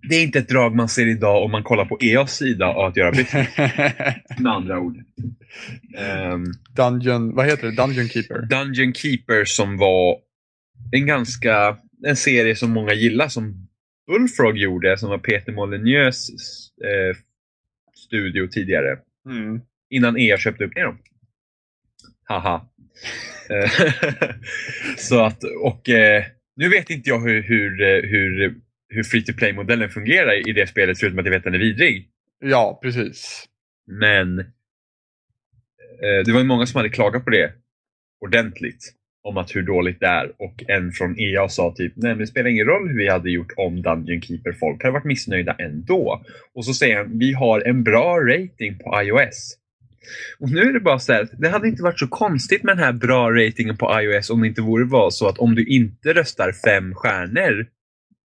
det 0.10 0.16
är 0.16 0.24
inte 0.24 0.40
ett 0.40 0.50
drag 0.50 0.76
man 0.76 0.90
ser 0.90 1.08
idag 1.08 1.44
om 1.44 1.52
man 1.52 1.64
kollar 1.64 1.86
på 1.86 1.98
EAs 2.02 2.36
sida 2.38 2.66
av 2.66 2.86
att 2.86 2.98
göra 2.98 3.12
business. 3.12 3.48
med 4.40 4.52
andra 4.52 4.80
ord. 4.80 4.98
Ehm, 5.98 6.46
Dungeon, 6.76 7.36
vad 7.36 7.46
heter 7.46 7.68
det? 7.68 7.76
Dungeon 7.76 8.10
Keeper? 8.10 8.42
Dungeon 8.42 8.94
Keeper 8.94 9.46
som 9.46 9.78
var 9.78 10.18
en 10.92 11.06
ganska, 11.06 11.78
en 12.06 12.16
serie 12.16 12.56
som 12.56 12.72
många 12.72 12.94
gillar 12.94 13.28
som 13.28 13.68
Bullfrog 14.08 14.58
gjorde, 14.58 14.98
som 14.98 15.10
var 15.10 15.18
Peter 15.18 15.52
Molyneux 15.52 16.30
eh, 16.84 17.18
studio 17.96 18.48
tidigare. 18.48 18.98
Mm. 19.30 19.62
Innan 19.90 20.18
EA 20.18 20.38
köpte 20.38 20.64
upp 20.64 20.76
dem. 20.76 20.98
Haha. 22.24 22.68
Eh, 23.50 23.72
så 24.98 25.24
att, 25.24 25.44
och 25.44 25.90
eh, 25.90 26.24
nu 26.56 26.70
vet 26.70 26.90
inte 26.90 27.10
jag 27.10 27.20
hur, 27.20 27.42
hur, 27.42 27.82
eh, 27.82 28.10
hur, 28.10 28.56
hur 28.90 29.04
free 29.04 29.22
to 29.22 29.34
play-modellen 29.34 29.90
fungerar 29.90 30.50
i 30.50 30.54
det 30.54 30.68
spelet, 30.68 31.00
förutom 31.00 31.20
att 31.20 31.26
jag 31.26 31.32
vet 31.32 31.40
att 31.40 31.44
den 31.44 31.54
är 31.54 31.60
vidrig. 31.60 32.10
Ja, 32.40 32.80
precis. 32.84 33.46
Men 33.88 34.40
eh, 34.40 36.26
det 36.26 36.32
var 36.32 36.40
ju 36.40 36.46
många 36.46 36.66
som 36.66 36.78
hade 36.78 36.90
klagat 36.90 37.24
på 37.24 37.30
det 37.30 37.52
ordentligt. 38.22 38.94
Om 39.24 39.38
att 39.38 39.56
hur 39.56 39.64
dåligt 39.64 40.00
det 40.00 40.08
är. 40.08 40.32
Och 40.38 40.64
en 40.68 40.92
från 40.92 41.20
EA 41.20 41.50
sa 41.50 41.74
typ, 41.76 41.94
nej 41.96 42.12
men 42.12 42.18
det 42.18 42.28
spelar 42.28 42.50
ingen 42.50 42.66
roll 42.66 42.90
hur 42.90 42.98
vi 42.98 43.10
hade 43.10 43.32
gjort 43.32 43.54
om 43.58 43.82
Dungeon 43.82 44.22
Keeper. 44.22 44.52
Folk 44.52 44.84
hade 44.84 44.94
varit 44.94 45.06
missnöjda 45.06 45.56
ändå. 45.60 46.26
Och 46.54 46.66
så 46.66 46.74
säger 46.74 46.98
han, 46.98 47.20
vi 47.20 47.34
har 47.34 47.62
en 47.62 47.84
bra 47.84 48.20
rating 48.20 48.78
på 48.78 49.02
iOS. 49.02 49.58
Och 50.40 50.50
nu 50.52 50.62
är 50.62 50.74
det 50.74 50.80
bara 50.80 51.00
så 51.00 51.14
här, 51.14 51.28
det 51.38 51.50
hade 51.50 51.68
inte 51.68 51.84
varit 51.84 52.00
så 52.00 52.08
konstigt 52.08 52.64
med 52.64 52.78
den 52.78 52.84
här 52.84 52.94
bra 52.94 53.32
ratingen 53.32 53.78
på 53.78 54.02
iOS 54.02 54.30
om 54.30 54.42
det 54.42 54.48
inte 54.48 54.62
vore 54.62 54.86
var 54.86 55.10
så 55.10 55.28
att 55.28 55.38
om 55.40 55.56
du 55.56 55.66
inte 55.66 56.14
röstar 56.14 56.52
fem 56.66 56.94
stjärnor 56.96 57.68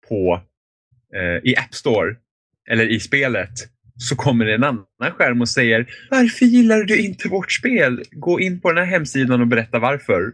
på, 0.10 0.42
eh, 1.16 1.50
i 1.52 1.56
App 1.58 1.74
Store 1.76 2.16
eller 2.70 2.88
i 2.88 3.00
spelet 3.00 3.52
så 3.98 4.16
kommer 4.16 4.46
det 4.46 4.54
en 4.56 4.64
annan 4.64 4.86
skärm 5.18 5.42
och 5.42 5.50
säger 5.50 5.86
Varför 6.10 6.46
gillar 6.46 6.84
du 6.84 6.98
inte 6.98 7.28
vårt 7.30 7.52
spel? 7.52 8.04
Gå 8.12 8.40
in 8.40 8.62
på 8.62 8.72
den 8.72 8.86
här 8.86 8.92
hemsidan 8.92 9.42
och 9.42 9.48
berätta 9.48 9.80
varför. 9.80 10.34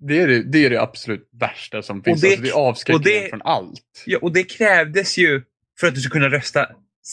Det 0.00 0.20
är 0.20 0.28
det, 0.28 0.42
det, 0.42 0.66
är 0.66 0.70
det 0.70 0.80
absolut 0.82 1.28
värsta 1.40 1.82
som 1.82 2.02
finns. 2.02 2.20
det- 2.20 2.28
alltså, 2.28 2.42
det 2.42 2.52
avskräcker 2.52 3.24
och 3.24 3.30
från 3.30 3.42
allt. 3.42 4.02
Ja, 4.06 4.18
och 4.22 4.32
det 4.32 4.44
krävdes 4.44 5.18
ju 5.18 5.42
för 5.80 5.86
att 5.86 5.94
du 5.94 6.00
ska 6.00 6.10
kunna 6.10 6.28
rösta 6.28 6.66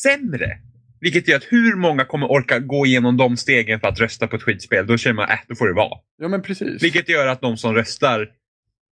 sämre. 0.04 0.58
Vilket 1.06 1.28
gör 1.28 1.38
att 1.38 1.44
hur 1.50 1.76
många 1.76 2.06
kommer 2.06 2.32
orka 2.32 2.60
gå 2.60 2.86
igenom 2.86 3.18
de 3.18 3.38
stegen 3.38 3.80
för 3.80 3.88
att 3.88 4.00
rösta 4.00 4.28
på 4.28 4.36
ett 4.36 4.44
skitspel? 4.44 4.88
Då 4.88 4.98
känner 4.98 5.14
man 5.14 5.24
att 5.26 5.32
äh, 5.32 5.38
då 5.48 5.56
får 5.56 5.68
det 5.68 5.74
vara. 5.74 5.98
Ja, 6.22 6.28
men 6.28 6.42
precis. 6.42 6.84
Vilket 6.84 7.10
gör 7.10 7.28
att 7.28 7.42
de 7.42 7.58
som 7.58 7.74
röstar 7.76 8.30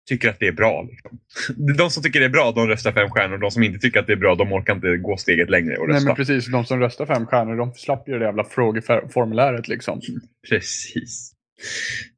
tycker 0.09 0.29
att 0.29 0.39
det 0.39 0.47
är 0.47 0.51
bra. 0.51 0.87
Liksom. 0.89 1.19
De 1.77 1.89
som 1.89 2.03
tycker 2.03 2.19
det 2.19 2.25
är 2.25 2.29
bra, 2.29 2.51
de 2.51 2.67
röstar 2.67 2.91
fem 2.91 3.09
stjärnor. 3.09 3.37
De 3.37 3.51
som 3.51 3.63
inte 3.63 3.79
tycker 3.79 3.99
att 3.99 4.07
det 4.07 4.13
är 4.13 4.17
bra, 4.17 4.35
de 4.35 4.53
orkar 4.53 4.75
inte 4.75 4.97
gå 4.97 5.17
steget 5.17 5.49
längre 5.49 5.77
och 5.77 5.87
Nej, 5.87 5.95
rösta. 5.95 6.07
men 6.09 6.15
precis. 6.15 6.45
De 6.51 6.65
som 6.65 6.79
röstar 6.79 7.05
fem 7.05 7.25
stjärnor, 7.25 7.55
de 7.57 7.73
slapp 7.73 8.09
ju 8.09 8.19
det 8.19 8.25
jävla 8.25 8.43
frågeformuläret 8.43 9.67
liksom. 9.67 10.01
Precis. 10.49 11.31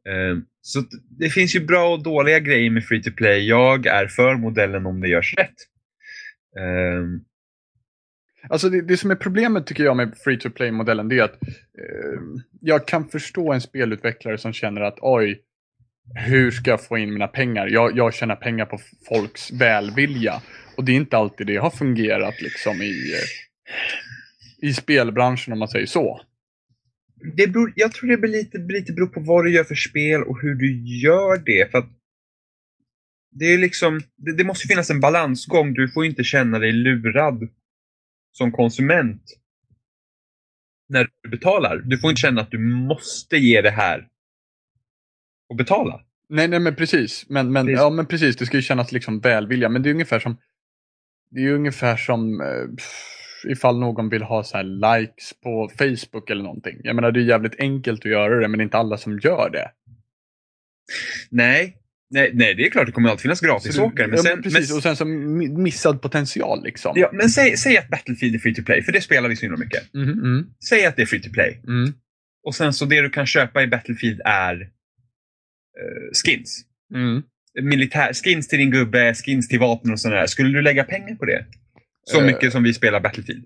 Eh, 0.09 0.37
Så 0.61 0.83
det 1.19 1.29
finns 1.29 1.55
ju 1.55 1.59
bra 1.65 1.93
och 1.93 2.03
dåliga 2.03 2.39
grejer 2.39 2.69
med 2.69 2.85
free 2.85 3.03
to 3.03 3.11
play. 3.11 3.47
Jag 3.47 3.85
är 3.85 4.07
för 4.07 4.35
modellen 4.35 4.85
om 4.85 5.01
det 5.01 5.07
görs 5.09 5.33
rätt. 5.37 5.55
Eh, 6.57 7.03
Alltså 8.49 8.69
det, 8.69 8.81
det 8.81 8.97
som 8.97 9.11
är 9.11 9.15
problemet 9.15 9.67
tycker 9.67 9.83
jag 9.83 9.97
med 9.97 10.17
free 10.17 10.39
to 10.39 10.49
play-modellen 10.49 11.07
det 11.09 11.19
är 11.19 11.23
att 11.23 11.43
eh, 11.43 12.19
jag 12.61 12.87
kan 12.87 13.09
förstå 13.09 13.53
en 13.53 13.61
spelutvecklare 13.61 14.37
som 14.37 14.53
känner 14.53 14.81
att 14.81 14.97
oj, 15.01 15.41
hur 16.15 16.51
ska 16.51 16.69
jag 16.69 16.83
få 16.83 16.97
in 16.97 17.13
mina 17.13 17.27
pengar? 17.27 17.67
Jag, 17.67 17.97
jag 17.97 18.13
tjänar 18.13 18.35
pengar 18.35 18.65
på 18.65 18.79
folks 19.09 19.51
välvilja. 19.51 20.41
Och 20.77 20.85
det 20.85 20.91
är 20.91 20.95
inte 20.95 21.17
alltid 21.17 21.47
det 21.47 21.57
har 21.57 21.69
fungerat 21.69 22.41
liksom 22.41 22.81
i, 22.81 23.13
eh, 23.13 24.69
i 24.69 24.73
spelbranschen 24.73 25.53
om 25.53 25.59
man 25.59 25.67
säger 25.67 25.85
så. 25.85 26.21
det 27.35 27.47
beror, 27.47 27.73
jag 27.75 27.91
tror 27.91 28.09
det 28.09 28.17
blir 28.17 28.31
lite, 28.31 28.57
lite 28.57 28.93
beror 28.93 29.07
på 29.07 29.19
vad 29.19 29.45
du 29.45 29.51
gör 29.51 29.63
för 29.63 29.75
spel 29.75 30.23
och 30.23 30.41
hur 30.41 30.55
du 30.55 30.99
gör 31.01 31.37
det. 31.45 31.71
För 31.71 31.77
att 31.77 31.89
det, 33.31 33.45
är 33.45 33.57
liksom, 33.57 34.01
det, 34.17 34.37
det 34.37 34.43
måste 34.43 34.67
finnas 34.67 34.89
en 34.89 34.99
balansgång. 34.99 35.73
Du 35.73 35.89
får 35.89 36.05
inte 36.05 36.23
känna 36.23 36.59
dig 36.59 36.71
lurad 36.71 37.49
som 38.31 38.51
konsument 38.51 39.21
när 40.89 41.09
du 41.21 41.29
betalar. 41.29 41.77
Du 41.77 41.97
får 41.99 42.09
inte 42.09 42.19
känna 42.19 42.41
att 42.41 42.51
du 42.51 42.59
måste 42.59 43.37
ge 43.37 43.61
det 43.61 43.71
här 43.71 44.07
och 45.49 45.55
betala. 45.55 46.01
Nej, 46.29 46.47
nej 46.47 46.59
men 46.59 46.75
precis. 46.75 47.25
Men, 47.29 47.51
men, 47.51 47.65
Precis. 47.65 47.79
ja, 47.79 47.89
men 47.89 48.05
precis, 48.05 48.35
det 48.35 48.45
ska 48.45 48.57
ju 48.57 48.63
kännas 48.63 48.91
liksom 48.91 49.19
välvilja. 49.19 49.69
Men 49.69 49.83
det 49.83 49.89
är 49.89 49.93
ungefär 49.93 50.19
som 50.19 50.37
det 51.31 51.41
är 51.41 51.51
ungefär 51.51 51.97
som 51.97 52.41
eh, 52.41 52.75
pff, 52.75 53.45
ifall 53.47 53.79
någon 53.79 54.09
vill 54.09 54.23
ha 54.23 54.43
så 54.43 54.57
här 54.57 54.63
likes 54.63 55.33
på 55.43 55.71
Facebook 55.77 56.29
eller 56.29 56.43
någonting. 56.43 56.81
Jag 56.83 56.95
menar 56.95 57.11
det 57.11 57.19
är 57.19 57.23
jävligt 57.23 57.59
enkelt 57.59 57.99
att 58.05 58.11
göra 58.11 58.39
det 58.39 58.47
men 58.47 58.57
det 58.57 58.61
är 58.61 58.65
inte 58.65 58.77
alla 58.77 58.97
som 58.97 59.19
gör 59.19 59.49
det. 59.49 59.71
Nej, 61.29 61.77
nej, 62.09 62.31
nej 62.33 62.55
det 62.55 62.65
är 62.65 62.69
klart 62.69 62.85
det 62.85 62.91
kommer 62.91 63.09
alltid 63.09 63.21
finnas 63.21 63.41
gratisåkare. 63.41 64.07
Men, 64.07 64.17
ja, 64.17 64.23
sen, 64.23 64.41
precis, 64.43 64.69
men, 64.69 64.77
och 64.77 64.83
sen 64.83 64.95
så 64.95 65.05
mi- 65.05 65.57
missad 65.57 66.01
potential 66.01 66.63
liksom. 66.63 66.93
ja, 66.95 67.09
men 67.13 67.29
säg, 67.29 67.57
säg 67.57 67.77
att 67.77 67.89
Battlefield 67.89 68.35
är 68.35 68.39
free 68.39 68.55
to 68.55 68.63
play, 68.63 68.81
för 68.83 68.91
det 68.91 69.01
spelar 69.01 69.29
vi 69.29 69.35
så 69.35 69.41
himla 69.41 69.57
mycket. 69.57 69.93
Mhm, 69.93 70.09
mm, 70.11 70.45
Säg 70.69 70.85
att 70.85 70.95
det 70.95 71.01
är 71.01 71.05
free 71.05 71.21
to 71.21 71.29
play. 71.33 71.61
mm, 71.67 71.93
Och 72.43 72.55
sen 72.55 72.73
så 72.73 72.85
det 72.85 73.01
du 73.01 73.09
kan 73.09 73.25
köpa 73.25 73.63
i 73.63 73.67
Battlefield 73.67 74.21
är 74.25 74.61
eh, 74.61 76.09
skins. 76.25 76.61
mm. 76.95 77.23
Militär, 77.61 78.13
skins 78.13 78.47
till 78.47 78.59
din 78.59 78.71
gubbe, 78.71 79.13
skins 79.13 79.47
till 79.47 79.59
vapen 79.59 79.91
och 79.91 79.99
sådär. 79.99 80.25
Skulle 80.25 80.49
du 80.49 80.61
lägga 80.61 80.83
pengar 80.83 81.15
på 81.15 81.25
det? 81.25 81.45
Så 82.03 82.19
Eh. 82.19 82.25
mycket 82.25 82.51
som 82.51 82.63
vi 82.63 82.73
spelar 82.73 82.99
Battlefield. 82.99 83.45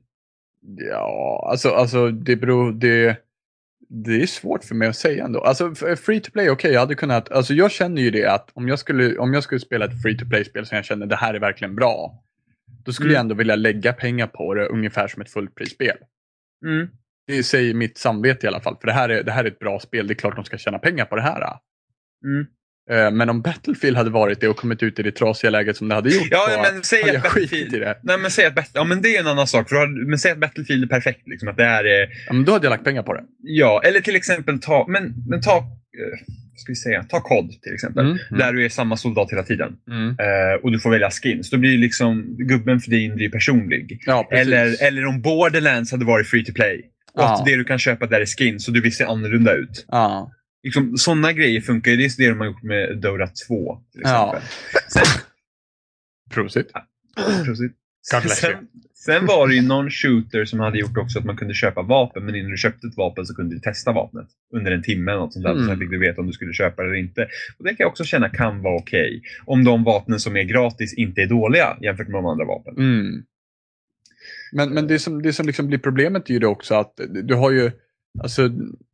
Ja, 0.90 1.48
alltså, 1.52 1.70
alltså 1.70 2.12
det 2.12 2.36
beror... 2.36 2.72
Det, 2.74 3.18
det 3.96 4.22
är 4.22 4.26
svårt 4.26 4.64
för 4.64 4.76
mig 4.76 4.88
att 4.88 4.96
säga 4.96 5.26
ändå. 5.26 5.40
Alltså 5.42 5.76
free 5.76 6.20
to 6.20 6.32
play, 6.32 6.50
okej, 6.50 6.74
jag 6.74 6.80
hade 6.80 6.96
kunnat... 6.96 7.32
Alltså 7.32 7.54
jag 7.54 7.72
känner 7.72 8.02
ju 8.02 8.12
det 8.12 8.26
att 8.26 8.50
om 8.54 8.68
jag 8.68 8.80
skulle, 8.80 9.18
om 9.18 9.34
jag 9.34 9.44
skulle 9.44 9.60
spela 9.60 9.86
ett 9.86 10.02
free 10.02 10.18
to 10.18 10.26
play-spel 10.26 10.66
som 10.66 10.76
jag 10.76 10.86
känner 10.86 11.06
det 11.06 11.16
här 11.16 11.34
är 11.34 11.40
verkligen 11.40 11.76
bra. 11.76 12.24
Då 12.86 12.92
skulle 12.94 13.10
Mm. 13.10 13.14
jag 13.14 13.20
ändå 13.22 13.36
vilja 13.36 13.56
lägga 13.56 13.94
pengar 13.94 14.28
på 14.28 14.54
det 14.54 14.66
ungefär 14.66 15.08
som 15.08 15.22
ett 15.22 15.30
fullprisspel. 15.30 15.98
Mm. 16.66 16.88
Det 17.28 17.44
säger 17.44 17.74
mitt 17.74 17.98
samvete 17.98 18.46
i 18.46 18.48
alla 18.48 18.62
fall. 18.62 18.78
För 18.82 18.88
det 18.88 18.94
här, 18.94 19.10
är, 19.10 19.24
det 19.24 19.32
här 19.32 19.44
är 19.44 19.48
ett 19.48 19.60
bra 19.60 19.80
spel, 19.80 20.08
det 20.08 20.14
är 20.14 20.16
klart 20.16 20.36
de 20.36 20.46
ska 20.46 20.58
tjäna 20.58 20.80
pengar 20.80 21.06
på 21.06 21.16
det 21.16 21.22
här. 21.22 21.58
Mm. 22.26 22.46
Eh, 22.92 23.12
Men 23.12 23.30
om 23.30 23.42
Battlefield 23.42 23.98
hade 23.98 24.10
varit 24.10 24.42
det 24.42 24.48
och 24.48 24.58
kommit 24.58 24.84
ut 24.84 25.00
i 25.00 25.04
det 25.04 25.12
trasiga 25.12 25.52
läget 25.52 25.78
som 25.78 25.88
det 25.90 25.96
hade 25.96 26.10
gjort. 26.10 26.28
Ja, 26.32 26.48
så 26.50 26.74
men 26.74 26.84
säg 26.84 27.16
att 27.16 27.24
Battlefield... 27.24 27.74
i 27.76 27.80
det. 27.80 27.98
Nej, 28.04 28.18
men 28.18 28.32
säg 28.32 28.46
att 28.46 28.56
Bat- 28.56 28.72
ja, 28.74 28.84
men 28.84 29.02
det 29.02 29.16
är 29.16 29.20
en 29.20 29.28
annan 29.28 29.48
sak. 29.48 29.72
Har- 29.72 30.08
men 30.10 30.20
säg 30.20 30.32
att 30.32 30.38
Battlefield 30.38 30.84
är 30.84 30.88
perfekt. 30.88 31.28
Liksom, 31.28 31.48
att 31.48 31.58
det 31.58 31.64
är, 31.64 31.86
eh, 31.86 32.10
Ja, 32.28 32.34
men 32.34 32.46
då 32.46 32.52
hade 32.52 32.66
jag 32.66 32.72
lagt 32.72 32.84
pengar 32.84 33.04
på 33.04 33.14
det. 33.14 33.24
ja, 33.44 33.82
eller 33.86 34.02
till 34.02 34.16
exempel 34.16 34.60
ta, 34.60 34.86
men, 34.90 35.14
men 35.30 35.42
ta, 35.42 35.58
eh, 35.58 36.20
ska 36.56 36.72
vi 36.72 36.76
säga, 36.76 37.04
ta 37.04 37.20
COD 37.22 37.50
till 37.62 37.74
exempel. 37.74 38.06
Mm, 38.06 38.18
mm. 38.30 38.40
Där 38.40 38.54
du 38.54 38.66
är 38.66 38.70
samma 38.70 38.98
soldat 38.98 39.32
hela 39.32 39.44
tiden. 39.44 39.74
Mm. 39.90 40.10
Eh, 40.10 40.64
och 40.64 40.72
du 40.72 40.80
får 40.80 40.90
välja 40.92 41.12
skins. 41.12 41.50
Då 41.50 41.58
blir 41.58 41.78
liksom 41.78 42.36
gubben 42.40 42.80
för 42.80 42.92
din 42.92 43.16
blir 43.16 43.30
personlig. 43.30 44.00
Ja. 44.06 44.28
Eller, 44.32 44.84
eller 44.84 45.06
om 45.06 45.22
Borderlands 45.22 45.92
hade 45.92 46.06
varit 46.06 46.28
free 46.28 46.46
to 46.46 46.54
play. 46.54 46.90
Och 47.14 47.22
Ja. 47.22 47.36
att 47.40 47.46
det 47.46 47.56
du 47.56 47.64
kan 47.64 47.80
köpa 47.80 48.06
där 48.08 48.22
är 48.22 48.26
skins 48.26 48.68
och 48.68 48.74
du 48.74 48.82
vill 48.82 48.96
se 48.96 49.04
annorlunda 49.04 49.54
ut. 49.54 49.86
Ja. 49.88 50.32
Liksom, 50.64 50.98
sådana 50.98 51.32
grejer 51.34 51.62
funkar 51.62 51.92
ju. 51.92 51.98
Det 51.98 52.04
är 52.06 52.18
det 52.18 52.30
de 52.30 52.40
har 52.40 52.46
gjort 52.46 52.64
med 52.64 52.98
Dota 52.98 53.28
2. 53.48 53.82
Till 53.92 54.02
Ja. 54.04 54.38
exempel. 54.38 54.50
Sen, 54.90 55.22
Prosit. 56.32 56.72
Sen, 58.12 58.68
sen 58.96 59.26
var 59.26 59.48
det 59.48 59.56
ju 59.56 59.62
någon 59.62 59.90
shooter 59.90 60.46
som 60.46 60.60
hade 60.60 60.80
gjort 60.80 60.98
också 60.98 61.20
att 61.20 61.26
man 61.26 61.38
kunde 61.38 61.54
köpa 61.54 61.82
vapen. 61.82 62.26
Men 62.26 62.36
innan 62.36 62.52
du 62.52 62.58
köpte 62.58 62.88
ett 62.88 62.98
vapen 62.98 63.26
så 63.26 63.36
kunde 63.36 63.56
du 63.56 63.60
testa 63.60 63.92
vapnet 63.92 64.28
under 64.54 64.72
en 64.72 64.84
timme. 64.84 65.12
Eller 65.12 65.22
något 65.22 65.34
sånt 65.34 65.46
där. 65.46 65.52
Mm. 65.52 65.68
Sen 65.68 65.80
fick 65.80 65.90
du 65.90 66.00
veta 66.00 66.22
om 66.22 66.28
du 66.28 66.34
skulle 66.34 66.54
köpa 66.54 66.82
det 66.82 66.88
eller 66.90 66.98
inte. 67.00 67.28
Och 67.58 67.64
Det 67.64 67.70
kan 67.70 67.78
jag 67.80 67.88
också 67.90 68.04
känna 68.04 68.30
kan 68.30 68.62
vara 68.62 68.76
okej. 68.76 69.22
Om 69.46 69.64
de 69.64 69.84
vapnen 69.84 70.20
som 70.20 70.38
är 70.38 70.44
gratis 70.44 70.94
inte 70.94 71.22
är 71.22 71.28
dåliga 71.28 71.78
jämfört 71.82 72.08
med 72.08 72.18
de 72.18 72.26
andra 72.26 72.46
vapnen. 72.46 72.76
Mm. 72.78 73.24
Men, 74.52 74.70
men 74.74 74.88
det 74.88 75.00
som, 75.00 75.22
det 75.22 75.34
som 75.34 75.46
liksom 75.48 75.68
blir 75.68 75.78
problemet 75.80 76.30
är 76.30 76.34
ju 76.34 76.40
det 76.40 76.48
också 76.48 76.76
att 76.76 77.00
du 77.24 77.36
har 77.36 77.52
ju, 77.52 77.72
alltså 78.24 78.50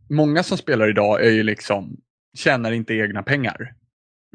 många 0.10 0.44
som 0.44 0.58
spelar 0.58 0.90
idag 0.90 1.26
är 1.26 1.32
ju 1.32 1.44
liksom, 1.44 1.98
tjänar 2.38 2.72
inte 2.72 2.94
egna 2.94 3.24
pengar. 3.24 3.74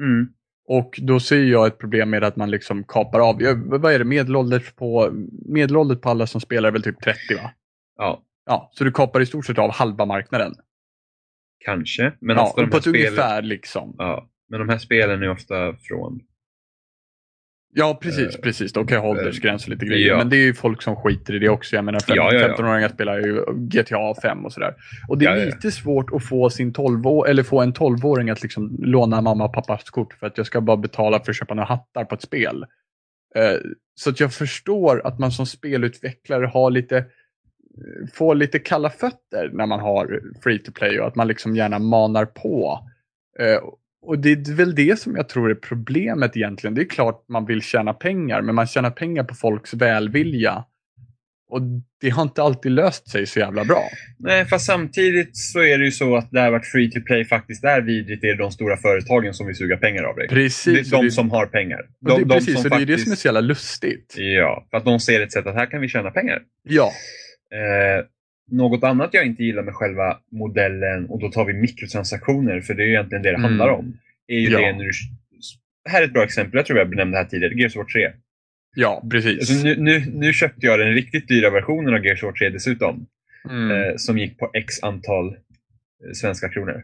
Mm. 0.01 0.27
Och 0.67 0.99
då 1.01 1.19
ser 1.19 1.43
jag 1.43 1.67
ett 1.67 1.77
problem 1.77 2.09
med 2.09 2.23
att 2.23 2.35
man 2.35 2.51
liksom 2.51 2.83
kapar 2.83 3.29
av, 3.29 3.41
ja, 3.41 3.53
vad 3.65 3.93
är 3.93 3.99
det, 3.99 4.05
medelålders 4.05 4.71
på, 4.71 5.09
medelålders 5.45 6.01
på 6.01 6.09
alla 6.09 6.27
som 6.27 6.41
spelar 6.41 6.69
är 6.69 6.73
väl 6.73 6.83
typ 6.83 7.01
30 7.01 7.19
va? 7.35 7.51
Ja, 7.97 8.25
Ja, 8.45 8.69
så 8.73 8.83
du 8.83 8.91
kapar 8.91 9.21
i 9.21 9.25
stort 9.25 9.45
sett 9.45 9.57
av 9.57 9.71
halva 9.71 10.05
marknaden. 10.05 10.55
kanske. 11.65 12.13
Men 12.19 12.35
ja, 12.35 12.53
de 12.57 12.69
på 12.69 12.77
ett 12.77 12.83
spelen, 12.83 13.07
ungefär 13.07 13.41
liksom. 13.41 13.95
Ja, 13.97 14.29
men 14.49 14.59
de 14.59 14.69
här 14.69 14.77
spelen 14.77 15.23
är 15.23 15.29
ofta 15.29 15.73
från... 15.73 16.21
Ja, 17.77 17.99
precis, 18.01 18.35
Eh, 18.35 18.41
precis. 18.41 18.73
Då 18.73 18.85
kan 18.85 18.95
jag 18.95 19.01
ha 19.01 19.09
åldersgräns 19.09 19.63
och 19.63 19.69
lite 19.69 19.85
grejer. 19.85 20.07
ja. 20.07 20.17
Men 20.17 20.29
det 20.29 20.35
är 20.37 20.45
ju 20.45 20.53
folk 20.53 20.81
som 20.81 20.95
skiter 20.95 21.33
i 21.35 21.39
det 21.39 21.49
också. 21.49 21.75
Jag 21.75 21.85
menar, 21.85 21.99
fem- 21.99 22.15
Ja, 22.17 22.33
ja. 22.33 22.47
15-åringar 22.47 22.89
spelar 22.89 23.17
ju 23.19 23.43
GTA 23.57 24.15
5 24.21 24.45
och 24.45 24.53
sådär. 24.53 24.73
Och 25.07 25.17
det 25.17 25.25
är 25.25 25.45
lite 25.45 25.71
svårt 25.71 26.13
att 26.13 26.25
få 26.25 26.49
sin 26.49 26.73
12 26.73 27.01
eller 27.27 27.43
få 27.43 27.61
en 27.61 27.73
12-åring 27.73 28.29
att 28.29 28.41
liksom 28.43 28.75
låna 28.79 29.21
mamma 29.21 29.45
och 29.45 29.53
pappas 29.53 29.89
kort 29.89 30.13
för 30.13 30.27
att 30.27 30.37
jag 30.37 30.47
ska 30.47 30.61
bara 30.61 30.77
betala 30.77 31.19
för 31.19 31.31
att 31.31 31.37
köpa 31.37 31.53
några 31.53 31.67
hattar 31.67 32.05
på 32.05 32.15
ett 32.15 32.21
spel. 32.21 32.65
Eh, 33.35 33.57
så 33.95 34.09
att 34.09 34.19
jag 34.19 34.33
förstår 34.33 35.01
att 35.07 35.19
man 35.19 35.31
som 35.31 35.45
spelutvecklare 35.45 36.45
har 36.45 36.71
lite, 36.71 36.97
eh, 36.97 37.03
får 38.13 38.35
lite 38.35 38.59
kalla 38.59 38.89
fötter 38.89 39.49
när 39.53 39.65
man 39.65 39.79
har 39.79 40.21
free 40.43 40.59
to 40.59 40.71
play 40.71 40.99
och 40.99 41.07
att 41.07 41.15
man 41.15 41.27
liksom 41.27 41.55
gärna 41.55 41.79
manar 41.79 42.25
på. 42.25 42.79
Och 44.05 44.19
det 44.19 44.31
är 44.31 44.53
väl 44.55 44.75
det 44.75 44.99
som 44.99 45.15
jag 45.15 45.29
tror 45.29 45.51
är 45.51 45.55
problemet 45.55 46.37
egentligen. 46.37 46.73
Det 46.75 46.81
är 46.81 46.85
klart 46.89 47.25
man 47.29 47.45
vill 47.45 47.61
tjäna 47.61 47.93
pengar, 47.93 48.41
men 48.41 48.55
man 48.55 48.67
tjänar 48.67 48.91
pengar 48.91 49.23
på 49.23 49.35
folks 49.35 49.73
välvilja. 49.73 50.63
Och 51.49 51.61
det 52.01 52.09
har 52.09 52.23
inte 52.23 52.43
alltid 52.43 52.71
löst 52.71 53.09
sig 53.09 53.25
så 53.25 53.39
jävla 53.39 53.65
bra. 53.65 53.83
Nej, 54.19 54.45
fast 54.45 54.65
samtidigt 54.65 55.37
så 55.37 55.59
är 55.59 55.77
det 55.77 55.85
ju 55.85 55.91
så 55.91 56.15
att 56.15 56.31
där 56.31 56.51
vart 56.51 56.65
free 56.65 56.91
to 56.91 56.99
play 57.05 57.25
faktiskt 57.25 57.63
är 57.63 57.81
vidrigt 57.81 58.23
är 58.23 58.35
de 58.37 58.51
stora 58.51 58.77
företagen 58.77 59.33
som 59.33 59.47
vill 59.47 59.55
suga 59.55 59.77
pengar 59.77 60.03
av 60.03 60.15
dig. 60.15 60.27
Precis. 60.27 60.89
Det 60.89 60.95
är 60.97 61.01
de 61.01 61.07
och 61.07 61.13
som 61.13 61.31
har 61.31 61.45
pengar. 61.45 61.81
De, 61.99 62.19
det, 62.19 62.25
de 62.25 62.33
precis, 62.33 62.61
som 62.61 62.71
och 62.71 62.77
det 62.77 62.83
är 62.83 62.85
det 62.85 62.97
som 62.97 63.01
är 63.01 63.05
faktiskt- 63.05 63.21
så 63.21 63.27
jävla 63.27 63.41
lustigt. 63.41 64.15
Ja, 64.17 64.67
för 64.71 64.77
att 64.77 64.85
de 64.85 64.99
ser 64.99 65.21
ett 65.21 65.31
sätt 65.31 65.47
att 65.47 65.55
här 65.55 65.65
kan 65.71 65.81
vi 65.81 65.87
tjäna 65.87 66.11
pengar. 66.11 66.39
Ja, 66.63 66.91
Eh, 67.53 68.05
något 68.51 68.83
annat 68.83 69.09
jag 69.13 69.25
inte 69.25 69.43
gillar 69.43 69.63
med 69.63 69.73
själva 69.73 70.17
modellen, 70.31 71.05
och 71.05 71.19
då 71.21 71.29
tar 71.31 71.45
vi 71.45 71.53
mikrotransaktioner, 71.53 72.61
för 72.61 72.73
det 72.73 72.83
är 72.83 72.85
ju 72.85 72.91
egentligen 72.91 73.21
det 73.23 73.29
det 73.29 73.35
Mm. 73.35 73.43
handlar 73.43 73.69
om. 73.69 73.97
Är 74.27 74.39
ju 74.39 74.49
Ja. 74.49 74.59
det 74.59 74.73
när 74.73 74.83
du, 74.83 74.91
här 75.89 76.01
är 76.01 76.05
ett 76.05 76.13
bra 76.13 76.23
exempel, 76.23 76.57
jag 76.57 76.65
tror 76.65 76.79
jag 76.79 76.89
benämnde 76.89 77.17
det 77.17 77.21
här 77.23 77.29
tidigare, 77.29 77.53
Gears 77.53 77.75
of 77.75 77.77
War 77.77 77.85
3. 77.85 78.11
ja 78.75 79.07
precis. 79.11 79.39
Alltså 79.39 79.67
nu, 79.67 79.75
nu, 79.77 80.03
nu 80.13 80.33
köpte 80.33 80.65
jag 80.65 80.79
den 80.79 80.93
riktigt 80.93 81.27
dyra 81.27 81.49
versionen 81.49 81.93
av 81.93 82.05
Gears 82.05 82.23
of 82.23 82.27
War 82.27 82.31
3 82.33 82.49
dessutom, 82.49 83.05
Mm. 83.49 83.71
eh, 83.71 83.93
som 83.97 84.17
gick 84.17 84.37
på 84.39 84.51
x 84.53 84.83
antal 84.83 85.27
eh, 85.27 86.11
svenska 86.13 86.49
kronor. 86.49 86.83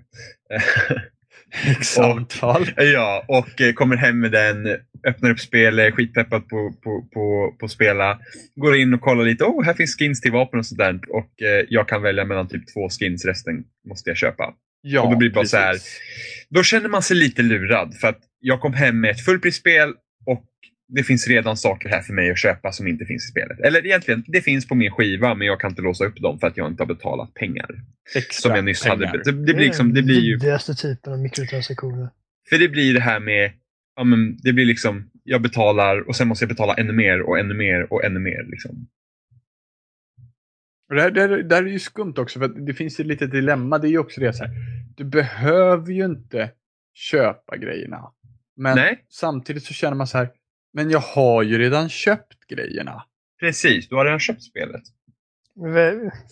X 1.80 1.98
antal. 2.00 2.70
Ja, 2.78 3.26
och 3.28 3.62
eh, 3.62 3.74
kommer 3.74 3.96
hem 3.96 4.20
med 4.20 4.32
den, 4.32 4.78
öppnar 5.08 5.30
upp 5.32 5.40
spel, 5.40 5.80
är 5.80 5.92
skitpeppad 5.92 6.48
på, 6.48 6.74
på, 6.84 7.08
på, 7.14 7.56
på 7.60 7.68
spela. 7.68 8.20
Går 8.56 8.76
in 8.76 8.94
och 8.94 9.02
kollar 9.02 9.24
lite, 9.26 9.44
oh, 9.44 9.64
här 9.64 9.74
finns 9.74 9.98
skins 9.98 10.22
till 10.22 10.32
vapen 10.32 10.60
och 10.60 10.66
sånt 10.66 10.80
där. 10.80 11.00
Och 11.10 11.42
eh, 11.42 11.66
jag 11.70 11.88
kan 11.88 12.02
välja 12.02 12.26
mellan 12.26 12.48
typ 12.48 12.74
två 12.74 12.90
skins, 12.90 13.26
resten 13.26 13.64
måste 13.90 14.10
jag 14.10 14.18
köpa. 14.18 14.54
Ja, 14.82 15.02
Och 15.02 15.12
då 15.12 15.18
blir 15.18 15.30
bara 15.30 15.46
så 15.46 15.58
här- 15.58 15.74
precis. 15.74 16.00
Då 16.50 16.64
känner 16.64 16.90
man 16.90 17.02
sig 17.02 17.18
lite 17.18 17.42
lurad 17.42 17.96
för 18.02 18.08
att 18.08 18.20
jag 18.40 18.62
kom 18.62 18.74
hem 18.74 19.02
med 19.02 19.12
ett 19.12 19.26
fullprisspel 19.26 19.90
och 20.26 20.46
det 20.94 21.04
finns 21.04 21.28
redan 21.28 21.58
saker 21.58 21.90
här 21.90 22.02
för 22.02 22.14
mig 22.14 22.32
att 22.32 22.40
köpa 22.40 22.72
som 22.72 22.88
inte 22.88 23.06
finns 23.06 23.28
i 23.28 23.32
spelet. 23.32 23.60
Eller 23.60 23.86
egentligen, 23.86 24.24
det 24.28 24.42
finns 24.42 24.68
på 24.68 24.76
min 24.76 24.92
skiva 24.92 25.36
men 25.36 25.48
jag 25.48 25.60
kan 25.60 25.70
inte 25.70 25.82
låsa 25.82 26.06
upp 26.06 26.16
dem 26.16 26.40
för 26.40 26.48
att 26.48 26.58
jag 26.58 26.68
inte 26.68 26.84
har 26.84 26.88
betalat 26.88 27.34
pengar. 27.34 27.70
Extra 28.16 28.50
Som 28.50 28.56
jag 28.56 28.66
nyss 28.66 28.84
pengar. 28.84 29.06
hade. 29.06 29.24
Det, 29.24 29.32
det, 29.32 29.54
blir 29.54 29.66
liksom, 29.66 29.94
det 29.94 30.02
blir 30.02 30.20
ju... 30.20 30.32
Den 30.32 30.40
vidrigaste 30.40 30.76
typen 30.76 31.14
av 31.14 31.20
mikrotransaktioner. 31.20 32.10
För 32.50 32.58
det 32.58 32.70
blir 32.70 32.94
det 32.94 33.00
här 33.00 33.20
med, 33.20 33.52
ja 33.96 34.04
men 34.04 34.38
det 34.38 34.54
blir 34.54 34.66
liksom, 34.66 35.10
jag 35.24 35.42
betalar 35.42 36.08
och 36.08 36.16
sen 36.16 36.28
måste 36.28 36.44
jag 36.44 36.50
betala 36.50 36.74
ännu 36.74 36.94
mer 36.94 37.22
och 37.22 37.40
ännu 37.40 37.54
mer 37.54 37.94
och 37.94 38.06
ännu 38.06 38.20
mer. 38.20 38.44
Liksom. 38.52 38.88
Och 40.90 40.96
det, 40.96 41.02
här, 41.02 41.12
det, 41.12 41.22
här, 41.22 41.30
det 41.30 41.56
här 41.56 41.64
är 41.64 41.68
ju 41.68 41.80
skumt 41.80 42.14
också, 42.18 42.40
för 42.40 42.48
det 42.48 42.74
finns 42.74 43.00
ju 43.00 43.04
lite 43.04 43.28
dilemma. 43.28 43.78
Det 43.78 43.88
är 43.88 43.92
ju 43.92 43.98
också 43.98 44.22
det 44.22 44.34
så 44.34 44.44
här. 44.44 44.54
Du 44.96 45.04
behöver 45.04 45.92
ju 45.92 46.06
inte 46.06 46.52
köpa 46.94 47.58
grejerna. 47.58 48.12
Men 48.56 48.76
Nej. 48.76 49.06
samtidigt 49.10 49.64
så 49.64 49.74
känner 49.74 49.98
man 49.98 50.08
så 50.08 50.18
här, 50.18 50.30
men 50.74 50.90
jag 50.90 51.00
har 51.00 51.44
ju 51.44 51.58
redan 51.58 51.90
köpt 51.90 52.48
grejerna. 52.48 53.04
Precis, 53.40 53.90
du 53.90 53.96
har 53.96 54.06
redan 54.06 54.20
köpt 54.20 54.44
spelet. 54.44 54.84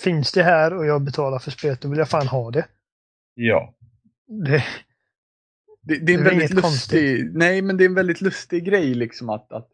Finns 0.04 0.32
det 0.32 0.44
här 0.44 0.74
och 0.74 0.86
jag 0.86 1.02
betalar 1.02 1.40
för 1.40 1.52
spelet, 1.52 1.82
då 1.82 1.90
vill 1.90 2.00
jag 2.00 2.10
fan 2.10 2.28
ha 2.28 2.52
det. 2.52 2.66
Ja. 3.36 3.76
det 4.46 4.64
Det, 5.82 5.98
det 5.98 6.14
är 6.14 6.18
en 6.18 6.24
Det 6.24 6.30
är 6.30 6.36
väldigt 6.36 6.54
lustig, 6.54 7.36
nej 7.36 7.62
men 7.62 7.78
det 7.78 7.84
är 7.84 7.90
en 7.90 7.96
väldigt 7.96 8.22
lustig 8.22 8.66
grej 8.66 8.94
liksom 8.94 9.30
att, 9.30 9.52
att 9.52 9.68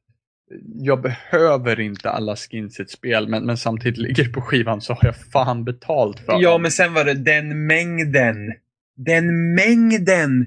jag 0.73 1.01
behöver 1.01 1.79
inte 1.79 2.09
alla 2.09 2.35
skins 2.35 2.79
i 2.79 2.83
ett 2.83 2.89
spel 2.89 3.27
men, 3.27 3.45
men 3.45 3.57
samtidigt 3.57 3.97
ligger 3.97 4.23
det 4.23 4.29
på 4.29 4.41
skivan 4.41 4.81
så 4.81 4.93
har 4.93 5.05
jag 5.05 5.15
fan 5.15 5.63
betalt 5.63 6.19
för 6.19 6.41
Ja, 6.41 6.57
men 6.57 6.71
sen 6.71 6.93
var 6.93 7.05
det 7.05 7.13
den 7.13 7.67
mängden, 7.67 8.53
den 8.95 9.53
mängden 9.55 10.45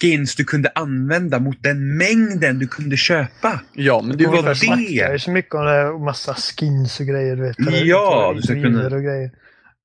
skins 0.00 0.34
du 0.36 0.44
kunde 0.44 0.72
använda 0.74 1.38
mot 1.38 1.62
den 1.62 1.96
mängden 1.96 2.58
du 2.58 2.66
kunde 2.66 2.96
köpa. 2.96 3.60
Ja, 3.72 4.02
men 4.02 4.16
det 4.16 4.24
är 4.24 4.28
ungefär 4.28 4.54
som 4.54 4.68
det- 4.76 4.86
snackar 4.88 5.12
ju 5.12 5.18
så 5.18 5.30
mycket 5.30 5.54
om 5.54 5.64
det 5.66 5.88
och 5.88 6.00
massa 6.00 6.34
skins 6.34 7.00
och 7.00 7.06
grejer. 7.06 7.36
Du 7.36 7.42
vet, 7.42 7.56
Ja, 7.86 8.32
du 8.36 8.42
ska 8.42 8.54
kunna- 8.54 8.84
och 8.96 9.02
grejer. 9.02 9.30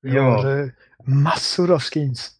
Ja. 0.02 0.44
massor 1.06 1.72
av 1.72 1.80
skins. 1.82 2.30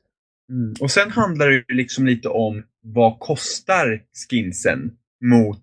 Mm. 0.50 0.74
Och 0.80 0.90
sen 0.90 1.10
handlar 1.10 1.48
det 1.48 1.54
ju 1.54 1.64
liksom 1.68 2.06
lite 2.06 2.28
om 2.28 2.62
vad 2.82 3.18
kostar 3.18 4.00
skinsen 4.30 4.90
mot 5.24 5.62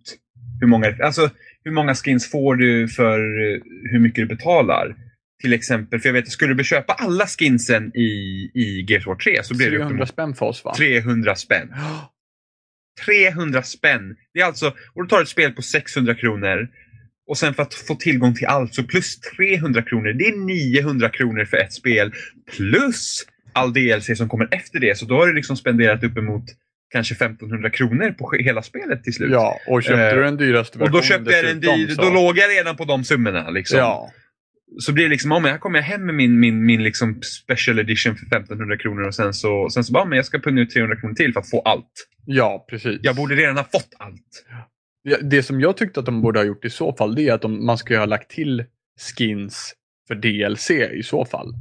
hur 0.62 0.68
många, 0.68 0.94
alltså 1.04 1.30
hur 1.64 1.72
många 1.72 1.96
skins 1.96 2.32
får 2.32 2.56
du 2.56 2.88
för 2.88 3.20
eh, 3.20 3.60
hur 3.92 4.00
mycket 4.00 4.16
du 4.30 4.36
betalar. 4.36 4.96
Till 5.42 5.54
exempel, 5.54 6.00
för 6.00 6.10
jag 6.10 6.14
vet, 6.14 6.30
skulle 6.32 6.54
du 6.54 6.64
köpa 6.64 6.94
alla 6.94 7.28
skinsen 7.28 7.92
i, 7.96 8.02
i 8.56 8.86
Gears 8.90 9.08
War 9.08 9.16
3 9.16 9.44
så 9.44 9.58
blir 9.58 9.66
det 9.66 9.72
300 9.78 9.86
uppemot 9.94 10.10
spänn 10.10 10.36
för 10.36 10.46
oss 10.46 10.66
va? 10.66 10.74
300 10.78 11.36
spänn. 11.36 11.74
300 13.06 13.64
spänn! 13.64 14.16
Det 14.34 14.40
är 14.40 14.46
alltså, 14.46 14.74
och 14.94 15.04
du 15.04 15.08
tar 15.10 15.22
ett 15.22 15.28
spel 15.28 15.52
på 15.52 15.62
600 15.62 16.16
kronor 16.16 16.68
och 17.28 17.38
sen 17.38 17.54
för 17.54 17.64
att 17.64 17.74
få 17.74 17.96
tillgång 17.96 18.36
till 18.36 18.48
allt 18.48 18.74
så 18.76 18.84
plus 18.84 19.20
300 19.20 19.82
kronor, 19.82 20.14
det 20.14 20.28
är 20.28 20.38
900 20.82 21.10
kronor 21.10 21.46
för 21.46 21.58
ett 21.58 21.74
spel. 21.74 22.12
Plus 22.56 23.26
all 23.54 23.74
DLC 23.74 24.18
som 24.18 24.30
kommer 24.30 24.48
efter 24.52 24.80
det. 24.80 24.98
Så 24.98 25.06
då 25.06 25.16
har 25.18 25.28
du 25.28 25.34
liksom 25.34 25.58
spenderat 25.58 26.04
uppemot 26.04 26.44
kanske 26.92 27.14
1500 27.14 27.70
kronor 27.70 28.12
på 28.12 28.32
hela 28.32 28.62
spelet 28.62 29.04
till 29.04 29.14
slut. 29.14 29.32
Ja, 29.32 29.60
och 29.68 29.84
köpte 29.84 30.04
Eh, 30.10 30.16
du 30.16 30.22
den 30.24 30.38
dyraste 30.38 30.80
och 30.80 30.92
då 30.92 30.98
versionen 30.98 31.04
köpte 31.26 31.36
jag 31.36 31.46
den 31.46 31.60
dyr, 31.60 31.88
så- 31.96 32.02
då 32.02 32.10
låg 32.10 32.38
jag 32.38 32.50
redan 32.50 32.76
på 32.78 32.86
de 32.86 33.04
summorna. 33.04 33.50
Liksom. 33.50 33.80
Ja, 33.80 34.12
Så 34.80 34.94
blir 34.94 35.04
det 35.04 35.10
liksom, 35.10 35.32
ja, 35.32 35.40
men 35.40 35.52
här 35.52 35.58
kommer 35.58 35.80
jag 35.80 35.84
hem 35.84 36.06
med 36.06 36.16
min, 36.16 36.40
min, 36.40 36.66
min 36.66 36.84
liksom 36.84 37.22
special 37.22 37.80
edition 37.80 38.16
för 38.16 38.26
1500 38.26 38.78
kronor 38.78 39.08
och 39.08 39.16
sen 39.16 39.34
så, 39.34 39.70
sen 39.70 39.84
så 39.84 39.94
bara, 39.94 40.06
men 40.06 40.16
jag 40.16 40.26
ska 40.26 40.40
punga 40.40 40.62
ut 40.62 40.70
300 40.70 40.96
kronor 41.00 41.14
till 41.14 41.34
för 41.34 41.40
att 41.40 41.50
få 41.50 41.60
allt. 41.60 42.08
ja, 42.26 42.66
precis. 42.70 43.00
Jag 43.02 43.16
borde 43.16 43.36
redan 43.36 43.58
ha 43.58 43.64
fått 43.64 43.94
allt. 43.98 44.46
Ja, 45.04 45.18
det 45.22 45.44
som 45.44 45.62
jag 45.62 45.78
tyckte 45.78 46.00
att 46.00 46.06
de 46.06 46.22
borde 46.22 46.40
ha 46.40 46.46
gjort 46.46 46.66
i 46.66 46.70
så 46.70 46.94
fall 46.94 47.16
det 47.16 47.28
är 47.28 47.34
att 47.34 47.42
de, 47.42 47.66
man 47.66 47.78
skulle 47.78 48.00
ha 48.00 48.06
lagt 48.06 48.32
till 48.32 48.64
skins 49.18 49.74
för 50.08 50.16
DLC 50.16 50.72
i 50.72 51.04
så 51.04 51.26
fall. 51.26 51.54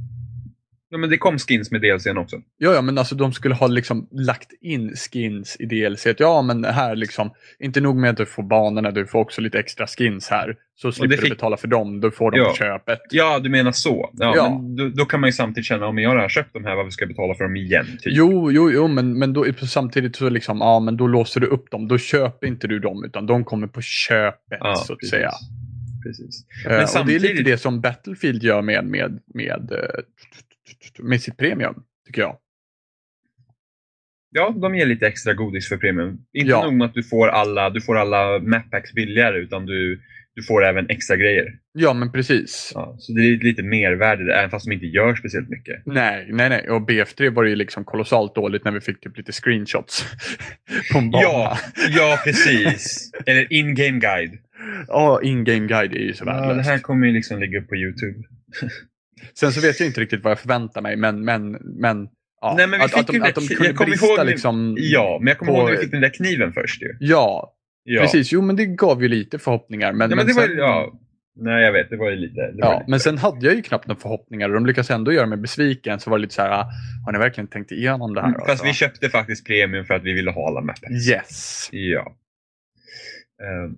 Ja, 0.89 0.97
men 0.97 1.09
det 1.09 1.17
kom 1.17 1.39
skins 1.39 1.71
med 1.71 1.81
DLCn 1.81 2.17
också. 2.17 2.41
Ja, 2.57 2.73
ja, 2.73 2.81
men 2.81 2.97
alltså 2.97 3.15
de 3.15 3.33
skulle 3.33 3.55
ha 3.55 3.67
liksom 3.67 4.07
lagt 4.11 4.53
in 4.61 4.95
skins 4.95 5.57
i 5.59 5.65
DLC. 5.65 6.07
Ja, 6.17 6.41
men 6.41 6.65
här 6.65 6.95
liksom, 6.95 7.31
inte 7.59 7.81
nog 7.81 7.95
med 7.95 8.09
att 8.09 8.17
du 8.17 8.25
får 8.25 8.43
banorna, 8.43 8.91
du 8.91 9.07
får 9.07 9.19
också 9.19 9.41
lite 9.41 9.59
extra 9.59 9.87
skins 9.87 10.29
här. 10.29 10.55
Så 10.81 10.91
slipper 10.91 11.07
det 11.09 11.15
du 11.15 11.21
fick- 11.21 11.31
betala 11.31 11.57
för 11.57 11.67
dem, 11.67 11.99
du 12.01 12.11
får 12.11 12.31
dem 12.31 12.39
Ja. 12.39 12.53
köpet. 12.57 12.99
Ja, 13.09 13.39
du 13.39 13.49
menar 13.49 13.71
så. 13.71 14.09
Ja, 14.13 14.33
Ja. 14.35 14.49
Men 14.49 14.75
då, 14.75 14.89
då 14.89 15.05
kan 15.05 15.19
man 15.19 15.27
ju 15.27 15.31
samtidigt 15.33 15.65
känna, 15.65 15.87
om 15.87 15.97
jag 15.97 16.09
har 16.15 16.29
köpt 16.29 16.53
de 16.53 16.65
här, 16.65 16.75
varför 16.75 16.89
ska 16.91 17.01
jag 17.03 17.09
betala 17.09 17.35
för 17.35 17.43
dem 17.43 17.55
igen? 17.55 17.85
Typ. 17.85 18.13
Jo, 18.15 18.51
jo, 18.51 18.71
jo, 18.71 18.87
men, 18.87 19.19
men 19.19 19.33
då, 19.33 19.45
samtidigt 19.53 20.15
så 20.15 20.29
liksom, 20.29 20.57
ja, 20.57 20.79
men 20.79 20.97
då 20.97 21.07
låser 21.07 21.39
du 21.41 21.47
upp 21.47 21.71
dem. 21.71 21.87
Då 21.87 21.97
köper 21.97 22.47
inte 22.47 22.67
du 22.67 22.79
dem, 22.79 23.03
utan 23.05 23.25
de 23.25 23.43
kommer 23.43 23.67
på 23.67 23.81
köpet, 23.81 24.57
Ja, 24.59 24.75
så 24.75 24.93
att 24.93 24.99
precis. 24.99 25.09
säga. 25.09 25.31
Precis. 26.05 26.45
Eh, 26.65 26.71
och 26.71 26.71
det 26.71 26.75
är 26.75 26.79
lite 26.81 26.87
samtidigt- 26.91 27.45
det 27.45 27.57
som 27.57 27.81
Battlefield 27.81 28.43
gör 28.43 28.61
med, 28.61 28.85
med, 28.85 29.19
med, 29.33 29.71
eh, 29.71 30.03
med 31.03 31.21
sitt 31.21 31.37
premium, 31.37 31.75
tycker 32.07 32.21
jag. 32.21 32.37
Ja, 34.33 34.55
de 34.61 34.75
ger 34.75 34.85
lite 34.85 35.07
extra 35.07 35.33
godis 35.33 35.69
för 35.69 35.77
premium. 35.77 36.17
Inte 36.33 36.49
Ja. 36.49 36.63
nog 36.63 36.73
med 36.73 36.85
att 36.85 36.93
du 36.93 37.03
får 37.03 37.27
alla, 37.27 37.69
du 37.69 37.81
får 37.81 37.97
alla 37.97 38.39
map 38.39 38.71
packs 38.71 38.93
billigare, 38.93 39.37
utan 39.37 39.65
du, 39.65 40.01
du 40.35 40.43
får 40.43 40.65
även 40.65 40.89
extra 40.89 41.15
grejer. 41.15 41.45
Ja, 41.73 41.93
men 41.93 42.11
precis. 42.11 42.71
Ja, 42.75 42.95
så 42.99 43.13
det 43.13 43.21
är 43.21 43.37
lite 43.43 43.63
mervärde, 43.63 44.25
där, 44.25 44.33
även 44.33 44.49
fast 44.49 44.65
de 44.65 44.71
inte 44.71 44.85
gör 44.85 45.15
speciellt 45.15 45.49
mycket. 45.49 45.81
Nej, 45.85 46.27
nej, 46.31 46.49
nej. 46.49 46.69
Och 46.69 46.81
BF3 46.89 47.29
var 47.33 47.43
ju 47.43 47.55
liksom 47.55 47.85
kolossalt 47.85 48.35
dåligt 48.35 48.65
när 48.65 48.71
vi 48.71 48.81
fick 48.81 48.99
typ 49.01 49.17
lite 49.17 49.31
screenshots 49.31 50.05
på 50.91 50.97
en 50.97 51.11
bana. 51.11 51.23
Ja, 51.23 51.57
ja 51.95 52.19
precis. 52.23 53.11
Eller 53.25 53.53
in-game 53.53 53.99
guide. 53.99 54.37
Ja, 54.87 55.21
in-game 55.23 55.67
guide 55.67 55.93
är 55.93 55.99
ju 55.99 56.13
så 56.13 56.23
Ja, 56.27 56.33
det 56.33 56.41
värdelöst. 56.41 56.69
här 56.69 56.77
kommer 56.79 57.07
ju 57.07 57.13
liksom 57.13 57.39
ligga 57.39 57.59
upp 57.59 57.67
på 57.69 57.75
Youtube. 57.75 58.17
Sen 59.39 59.51
så 59.51 59.61
vet 59.61 59.79
jag 59.79 59.87
inte 59.87 60.01
riktigt 60.01 60.23
vad 60.23 60.31
jag 60.31 60.39
förväntar 60.39 60.81
mig, 60.81 60.95
men, 60.95 61.25
men, 61.25 61.51
men, 61.61 62.07
ja. 62.41 62.53
Nej, 62.57 62.67
men 62.67 62.79
vi 62.79 62.85
att, 62.85 62.91
fick 62.91 62.99
att, 62.99 63.07
de, 63.07 63.21
att 63.21 63.35
de 63.35 63.47
kunde 63.47 63.65
jag 63.67 63.75
brista 63.87 64.05
ihåg 64.05 64.25
liksom. 64.25 64.75
Ja, 64.79 65.17
men 65.21 65.27
jag 65.27 65.37
kommer 65.37 65.51
På- 65.51 65.57
ihåg 65.57 65.65
när 65.69 65.75
vi 65.77 65.81
fick 65.83 65.91
den 65.91 66.01
där 66.01 66.09
kniven 66.09 66.53
först 66.53 66.81
ju. 66.81 66.95
Ja, 66.99 67.53
Ja. 67.83 68.01
precis. 68.01 68.31
Jo, 68.31 68.41
men 68.41 68.55
det 68.55 68.65
gav 68.65 69.01
ju 69.01 69.07
lite 69.07 69.39
förhoppningar. 69.39 69.93
Men, 69.93 70.09
Ja, 70.09 70.15
men 70.15 70.27
det 70.27 70.33
var 70.33 70.41
sen, 70.41 70.51
ju, 70.51 70.57
ja. 70.57 70.93
Nej, 71.35 71.63
jag 71.63 71.71
vet. 71.73 71.89
Det 71.89 71.97
var 71.97 72.09
ju 72.09 72.15
lite... 72.15 72.35
Var 72.41 72.53
Ja, 72.57 72.73
lite. 72.79 72.91
men 72.91 72.99
sen 72.99 73.17
hade 73.17 73.45
jag 73.45 73.55
ju 73.55 73.61
knappt 73.61 73.87
några 73.87 74.01
förhoppningar 74.01 74.49
och 74.49 74.53
de 74.55 74.65
lyckas 74.65 74.91
ändå 74.91 75.13
göra 75.13 75.25
mig 75.25 75.37
besviken. 75.37 75.99
Så 75.99 76.09
var 76.09 76.17
det 76.17 76.21
lite 76.21 76.33
så 76.33 76.41
här, 76.41 76.49
ah, 76.49 76.69
har 77.05 77.11
ni 77.11 77.19
verkligen 77.19 77.47
tänkt 77.47 77.71
igenom 77.71 78.13
det 78.13 78.21
här? 78.21 78.27
Mm, 78.27 78.41
Fast 78.47 78.65
vi 78.65 78.73
köpte 78.73 79.09
faktiskt 79.09 79.47
premium 79.47 79.85
för 79.85 79.93
att 79.93 80.03
vi 80.03 80.13
ville 80.13 80.31
ha 80.31 80.47
alla 80.47 80.61
mappar. 80.61 80.91
Yes. 81.09 81.69
Ja. 81.71 82.15
Ehm, 83.43 83.75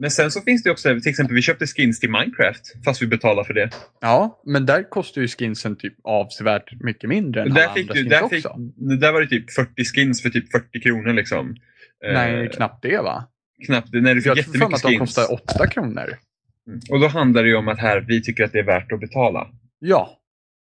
Men 0.00 0.10
sen 0.10 0.30
så 0.30 0.40
finns 0.40 0.62
det 0.62 0.70
också, 0.70 1.00
till 1.00 1.10
exempel 1.10 1.34
vi 1.34 1.42
köpte 1.42 1.66
skins 1.66 2.00
till 2.00 2.10
Minecraft 2.10 2.84
fast 2.84 3.02
vi 3.02 3.06
betalar 3.06 3.44
för 3.44 3.54
det. 3.54 3.70
Ja, 4.00 4.42
men 4.46 4.66
där 4.66 4.90
kostar 4.90 5.20
ju 5.20 5.28
skinsen 5.28 5.76
typ 5.76 5.94
avsevärt 6.04 6.80
mycket 6.80 7.08
mindre 7.10 7.42
än 7.42 7.48
Och 7.48 7.54
där, 7.54 7.64
alla 7.64 7.74
fick 7.74 7.90
andra 7.90 7.94
du, 7.94 8.00
skins 8.02 8.10
där, 8.10 8.28
fick, 8.28 8.46
också. 8.46 8.58
där 9.00 9.12
var 9.12 9.20
det 9.20 9.26
typ 9.26 9.50
40 9.50 9.84
skins 9.84 10.22
för 10.22 10.30
typ 10.30 10.50
40 10.52 10.80
kronor 10.80 11.12
liksom. 11.12 11.56
Nej, 12.02 12.44
Eh, 12.44 12.50
knappt 12.50 12.82
det 12.82 12.98
va? 13.02 13.24
knappt 13.66 13.88
när 13.92 14.14
du 14.14 14.20
fick 14.20 14.30
Jag 14.30 14.36
jättemycket 14.36 14.74
att 14.74 14.82
de 14.82 14.98
kostar 14.98 15.32
8 15.32 15.66
kronor. 15.66 16.18
Mm. 16.66 16.80
Och 16.90 17.00
då 17.00 17.08
handlar 17.08 17.42
det 17.42 17.48
ju 17.48 17.56
om 17.56 17.68
att 17.68 17.78
här, 17.78 18.00
vi 18.00 18.22
tycker 18.22 18.44
att 18.44 18.52
det 18.52 18.58
är 18.58 18.62
värt 18.64 18.92
att 18.92 19.00
betala. 19.00 19.48
Ja. 19.78 20.18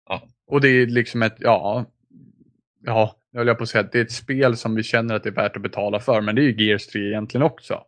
Ja. 0.08 0.22
Och 0.46 0.60
det 0.60 0.68
är 0.68 0.86
liksom 0.86 1.22
ett, 1.22 1.36
ja, 1.38 1.86
ja, 2.84 3.16
jag 3.32 3.38
höll 3.40 3.46
jag 3.46 3.56
på 3.58 3.62
att 3.62 3.68
säga 3.68 3.84
att 3.84 3.92
det 3.92 3.98
är 3.98 4.02
ett 4.04 4.12
spel 4.12 4.56
som 4.56 4.74
vi 4.74 4.82
känner 4.82 5.14
att 5.14 5.22
det 5.22 5.28
är 5.28 5.34
värt 5.34 5.56
att 5.56 5.62
betala 5.62 6.00
för, 6.00 6.20
men 6.20 6.34
det 6.34 6.40
är 6.42 6.44
ju 6.44 6.66
Gears 6.66 6.86
3 6.86 7.00
egentligen 7.08 7.42
också. 7.46 7.80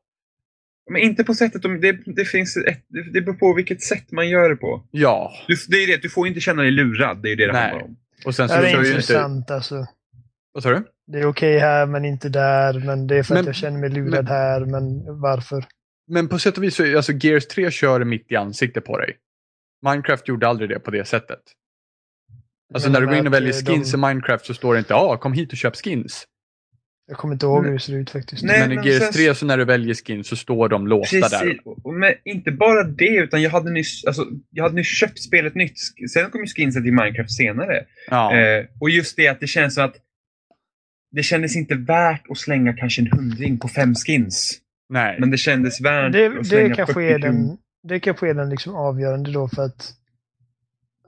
Men 0.91 1.03
inte 1.03 1.24
på 1.24 1.35
sättet, 1.35 1.62
de- 1.62 1.80
det, 1.80 1.93
det 2.07 2.24
finns 2.24 2.57
ett, 2.57 2.85
det 2.89 3.03
det 3.12 3.20
beror 3.20 3.35
på 3.35 3.55
vilket 3.55 3.82
sätt 3.82 4.11
man 4.12 4.28
gör 4.28 4.49
det 4.51 4.57
på. 4.57 4.87
Ja, 4.91 5.32
Du, 5.49 5.55
det 5.68 5.76
är 5.76 5.87
det, 5.87 6.03
du 6.03 6.11
får 6.11 6.26
inte 6.28 6.41
känna 6.41 6.62
dig 6.62 6.70
lurad, 6.70 7.22
det 7.22 7.28
är 7.28 7.30
ju 7.30 7.37
det 7.37 7.47
det 7.47 7.53
Nej. 7.53 7.62
handlar 7.62 7.85
om. 7.85 7.97
och 8.26 8.35
sen 8.35 8.47
Det 8.49 8.55
så 8.55 8.55
här 8.61 8.62
kör 8.62 8.68
är 8.68 8.72
ju 8.72 8.78
inte... 8.78 8.91
intressant 8.91 9.51
alltså. 9.51 9.87
Vad 10.53 10.62
sa 10.62 10.70
du? 10.70 10.85
Det 11.07 11.19
är 11.19 11.27
okej 11.27 11.59
här 11.59 11.87
men 11.87 12.05
inte 12.05 12.29
där. 12.29 12.79
Men 12.87 13.07
det 13.07 13.17
är 13.19 13.23
för 13.23 13.35
Men- 13.35 13.41
att 13.41 13.47
jag 13.47 13.55
känner 13.55 13.79
mig 13.81 13.91
lurad 13.91 14.11
men- 14.25 14.27
här. 14.27 14.61
Men 14.61 15.21
varför? 15.21 15.65
Men 16.09 16.29
på 16.29 16.39
sätt 16.39 16.57
och 16.59 16.65
vis 16.65 16.75
så 16.77 16.97
alltså 16.97 17.13
Gears 17.13 17.47
3 17.47 17.71
kör 17.71 18.05
mitt 18.05 18.33
i 18.33 18.37
ansiktet 18.37 18.85
på 18.85 18.99
dig. 18.99 19.17
Minecraft 19.87 20.29
gjorde 20.29 20.49
aldrig 20.49 20.69
det 20.69 20.79
på 20.81 20.91
det 20.91 21.05
sättet. 21.05 21.41
Alltså 22.75 22.91
när 22.91 23.01
du 23.01 23.07
går 23.07 23.17
in 23.17 23.27
och 23.27 23.33
väljer 23.33 23.51
eh, 23.53 23.57
skins 23.75 23.93
de- 23.93 23.99
i 23.99 24.01
Minecraft 24.09 24.47
så 24.47 24.55
står 24.55 24.73
det 24.75 24.79
inte 24.79 24.93
ja, 24.93 25.17
kom 25.17 25.33
hit 25.33 25.53
och 25.53 25.59
köp 25.59 25.77
skins. 25.77 26.25
Jag 27.07 27.17
kommer 27.19 27.35
inte 27.35 27.47
ihåg 27.47 27.67
hur 27.67 27.73
det 27.73 27.79
ser 27.79 27.93
ut 27.95 28.11
faktiskt. 28.11 28.43
Nej, 28.45 28.61
men 28.61 28.73
i 28.73 28.75
men 28.75 28.85
Gears 28.85 29.03
sen- 29.03 29.13
3 29.13 29.35
så 29.35 29.47
när 29.47 29.59
du 29.59 29.65
väljer 29.65 29.95
skins 29.95 30.29
så 30.29 30.37
står 30.37 30.69
de 30.69 30.87
låsta 30.87 31.17
där. 31.21 31.29
Precis, 31.41 31.61
och- 31.65 31.95
men 31.95 32.13
inte 32.25 32.51
bara 32.53 32.85
det, 32.85 33.17
utan 33.17 33.43
jag 33.43 33.51
hade 33.51 33.71
nyss, 33.71 34.05
alltså, 34.05 34.27
jag 34.51 34.63
hade 34.65 34.75
nyss 34.75 34.99
köpt 34.99 35.19
spelet 35.23 35.55
nytt. 35.55 35.75
Sen 36.15 36.31
kom 36.31 36.41
ju 36.41 36.47
skinsen 36.47 36.83
till 36.83 36.93
Minecraft 36.93 37.33
senare. 37.33 37.85
Ja. 38.11 38.37
Eh, 38.37 38.65
och 38.81 38.91
just 38.91 39.17
det 39.17 39.29
att 39.29 39.41
det 39.41 39.47
känns 39.47 39.75
som 39.75 39.85
att 39.85 39.97
det 41.15 41.23
kändes 41.23 41.57
inte 41.57 41.75
värt 41.75 42.31
att 42.31 42.39
slänga 42.39 42.73
kanske 42.73 43.03
en 43.03 43.12
hundring 43.12 43.59
på 43.59 43.69
fem 43.69 43.95
skins. 43.95 44.59
Nej. 44.89 45.17
Men 45.21 45.31
det 45.31 45.37
kändes 45.37 45.81
värt 45.81 46.12
det, 46.12 46.27
att 46.27 46.35
det 46.35 46.45
slänga 46.45 46.75
kanske 46.75 46.95
40 46.95 47.07
är 47.07 47.19
den, 47.19 47.57
det 47.89 48.01
kanske 48.01 48.31
är 48.31 48.35
den 48.35 48.51
liksom 48.51 48.75
avgörande 48.75 49.33
då 49.33 49.49
för 49.49 49.62
att 49.65 49.95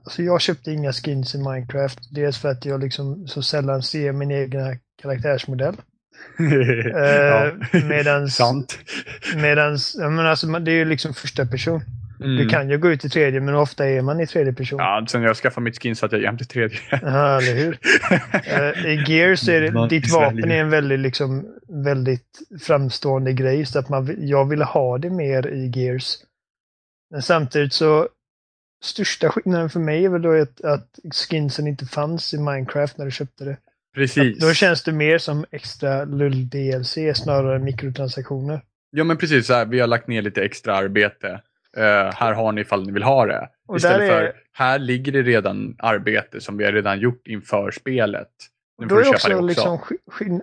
Alltså 0.03 0.23
jag 0.23 0.41
köpte 0.41 0.71
inga 0.71 0.93
skins 0.93 1.35
i 1.35 1.37
Minecraft. 1.37 1.99
Dels 2.15 2.37
för 2.37 2.49
att 2.49 2.65
jag 2.65 2.79
liksom 2.79 3.27
så 3.27 3.41
sällan 3.41 3.83
ser 3.83 4.11
min 4.11 4.31
egna 4.31 4.75
karaktärsmodell. 5.01 5.75
ja. 6.37 7.51
medans- 7.71 8.27
Sant. 8.35 8.79
Medans, 9.35 9.95
men 9.95 10.19
alltså 10.19 10.47
det 10.47 10.71
är 10.71 10.75
ju 10.75 10.85
liksom 10.85 11.13
första 11.13 11.45
person. 11.45 11.81
Mm. 12.19 12.37
Du 12.37 12.49
kan 12.49 12.69
ju 12.69 12.77
gå 12.77 12.91
ut 12.91 13.05
i 13.05 13.09
tredje 13.09 13.41
men 13.41 13.55
ofta 13.55 13.89
är 13.89 14.01
man 14.01 14.19
i 14.19 14.27
tredje 14.27 14.53
person. 14.53 14.79
Ja, 14.79 15.05
sen 15.09 15.21
jag 15.21 15.37
skaffade 15.37 15.63
mitt 15.63 15.81
skin 15.81 15.95
så 15.95 16.05
att 16.05 16.11
jag 16.11 16.21
jämte 16.21 16.45
tredje. 16.45 16.79
Ja, 16.91 17.41
eller 17.41 17.55
hur? 17.55 17.77
Eh, 18.47 18.85
I 18.85 19.03
Gears 19.07 19.49
är 19.49 19.61
det, 19.61 19.87
ditt 19.87 20.07
i 20.07 20.11
vapen 20.11 20.51
är 20.51 20.61
en 20.61 20.69
väldigt, 20.69 20.99
liksom, 20.99 21.47
väldigt 21.83 22.39
framstående 22.61 23.33
grej. 23.33 23.65
Så 23.65 23.79
att 23.79 23.89
man, 23.89 24.15
jag 24.17 24.49
ville 24.49 24.65
ha 24.65 24.97
det 24.97 25.09
mer 25.09 25.47
i 25.47 25.71
Gears. 25.75 26.15
Men 27.11 27.21
samtidigt 27.21 27.73
så 27.73 28.07
största 28.83 29.29
skillnaden 29.29 29.69
för 29.69 29.79
mig 29.79 30.05
är 30.05 30.09
väl 30.09 30.21
då 30.21 30.41
att, 30.41 30.61
att 30.61 30.99
skinsen 31.13 31.67
inte 31.67 31.85
fanns 31.85 32.33
i 32.33 32.37
Minecraft 32.37 32.97
när 32.97 33.05
du 33.05 33.11
köpte 33.11 33.45
det. 33.45 33.57
Precis. 33.95 34.39
Då 34.39 34.53
känns 34.53 34.83
det 34.83 34.91
mer 34.91 35.17
som 35.17 35.45
extra 35.51 36.05
lull-DLC 36.05 36.97
snarare 37.15 37.55
än 37.55 37.63
mikrotransaktioner. 37.63 38.61
Ja 38.91 39.03
men 39.03 39.17
precis, 39.17 39.47
så 39.47 39.53
här, 39.53 39.65
vi 39.65 39.79
har 39.79 39.87
lagt 39.87 40.07
ner 40.07 40.21
lite 40.21 40.43
extra 40.43 40.75
arbete. 40.75 41.41
Eh, 41.77 42.13
här 42.13 42.33
har 42.33 42.51
ni 42.51 42.61
ifall 42.61 42.85
ni 42.85 42.91
vill 42.91 43.03
ha 43.03 43.25
det. 43.25 43.49
Och 43.67 43.77
Istället 43.77 43.99
där 43.99 44.07
för, 44.07 44.23
är, 44.23 44.33
här 44.51 44.79
ligger 44.79 45.11
det 45.11 45.21
redan 45.21 45.75
arbete 45.79 46.41
som 46.41 46.57
vi 46.57 46.65
har 46.65 46.71
redan 46.71 46.99
gjort 46.99 47.27
inför 47.27 47.71
spelet. 47.71 48.29
Nu 48.77 48.89
får 48.89 48.99
är 48.99 49.03
du 49.03 49.09
också, 49.09 49.27
köpa 49.27 49.29
det 49.29 49.35
också. 49.35 49.47
liksom 49.47 49.77
sk- 49.77 50.11
skinn- 50.11 50.41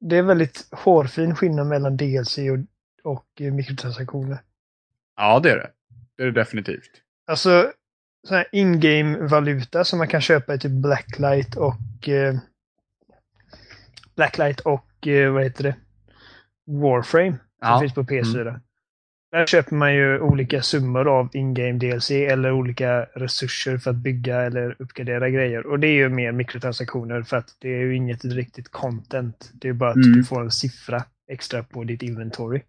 Det 0.00 0.16
är 0.16 0.22
väldigt 0.22 0.68
hårfin 0.72 1.34
skillnad 1.36 1.66
mellan 1.66 1.96
DLC 1.96 2.38
och, 2.38 3.12
och 3.12 3.26
mikrotransaktioner. 3.52 4.38
Ja 5.16 5.40
det 5.40 5.50
är 5.50 5.56
det. 5.56 5.70
Det 6.16 6.22
är 6.22 6.26
det 6.26 6.32
definitivt. 6.40 6.90
Alltså, 7.26 7.72
sån 8.28 8.36
här 8.36 8.46
in-game-valuta 8.52 9.84
som 9.84 9.98
man 9.98 10.08
kan 10.08 10.20
köpa 10.20 10.54
i 10.54 10.58
typ 10.58 10.72
Blacklight 10.72 11.56
och 11.56 12.08
eh, 12.08 12.34
Blacklight 14.16 14.60
och 14.60 15.06
eh, 15.06 15.32
vad 15.32 15.42
heter 15.42 15.62
det? 15.64 15.74
Warframe 16.66 17.30
som 17.32 17.38
Ja. 17.60 17.80
finns 17.80 17.94
på 17.94 18.02
PS4. 18.02 18.60
Där 19.30 19.46
köper 19.46 19.76
man 19.76 19.94
ju 19.94 20.20
olika 20.20 20.62
summor 20.62 21.08
av 21.08 21.28
in-game 21.32 21.78
DLC 21.78 22.10
eller 22.10 22.52
olika 22.52 23.04
resurser 23.04 23.78
för 23.78 23.90
att 23.90 23.96
bygga 23.96 24.40
eller 24.42 24.76
uppgradera 24.78 25.30
grejer. 25.30 25.66
Och 25.66 25.80
det 25.80 25.86
är 25.86 25.92
ju 25.94 26.08
mer 26.08 26.32
mikrotransaktioner 26.32 27.22
för 27.22 27.36
att 27.36 27.56
det 27.58 27.68
är 27.68 27.78
ju 27.80 27.96
inget 27.96 28.24
riktigt 28.24 28.68
content. 28.68 29.50
Det 29.54 29.68
är 29.68 29.72
bara 29.72 29.90
att 29.90 29.96
Mm. 29.96 30.12
du 30.12 30.24
får 30.24 30.40
en 30.42 30.50
siffra 30.50 31.04
extra 31.28 31.62
på 31.62 31.84
ditt 31.84 32.02
inventory. 32.02 32.60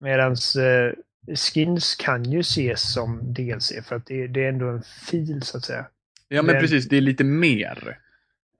Medans 0.00 0.56
eh, 0.56 0.92
skins 1.36 1.94
kan 1.94 2.24
ju 2.24 2.40
ses 2.40 2.92
som 2.92 3.32
DLC 3.34 3.72
för 3.84 3.96
att 3.96 4.06
det, 4.06 4.26
det 4.26 4.44
är 4.44 4.48
ändå 4.48 4.68
en 4.68 4.82
fil 4.82 5.42
så 5.42 5.56
att 5.58 5.64
säga. 5.64 5.86
Ja 6.28 6.42
men 6.42 6.52
Men- 6.52 6.62
precis, 6.62 6.88
det 6.88 6.96
är 6.96 7.00
lite 7.00 7.24
mer. 7.24 7.98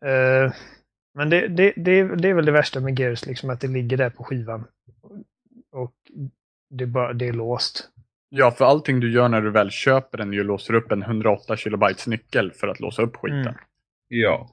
Eh, 0.04 0.52
men 1.14 1.30
det, 1.30 1.48
det, 1.48 1.72
det, 1.76 2.02
det 2.16 2.28
är 2.28 2.34
väl 2.34 2.44
det 2.46 2.52
värsta 2.52 2.80
med 2.80 2.98
Gears, 2.98 3.26
liksom 3.26 3.50
att 3.50 3.60
det 3.60 3.68
ligger 3.68 3.96
där 3.96 4.10
på 4.10 4.24
skivan. 4.24 4.64
Och 5.72 5.94
det, 6.70 6.84
är 6.84 6.88
bara, 6.88 7.12
det 7.12 7.28
är 7.28 7.32
låst. 7.32 7.90
Ja, 8.28 8.50
för 8.50 8.64
allting 8.64 9.00
du 9.00 9.12
gör 9.12 9.28
när 9.28 9.40
du 9.40 9.50
väl 9.50 9.70
köper 9.70 10.18
den 10.18 10.32
är 10.32 10.36
ju 10.36 10.44
låser 10.44 10.74
upp 10.74 10.92
en 10.92 11.02
108 11.02 11.56
kilobytes 11.56 12.06
nyckel 12.06 12.52
för 12.52 12.68
att 12.68 12.80
låsa 12.80 13.02
upp 13.02 13.16
skiten. 13.16 13.40
Mm. 13.40 13.54
Ja. 14.08 14.50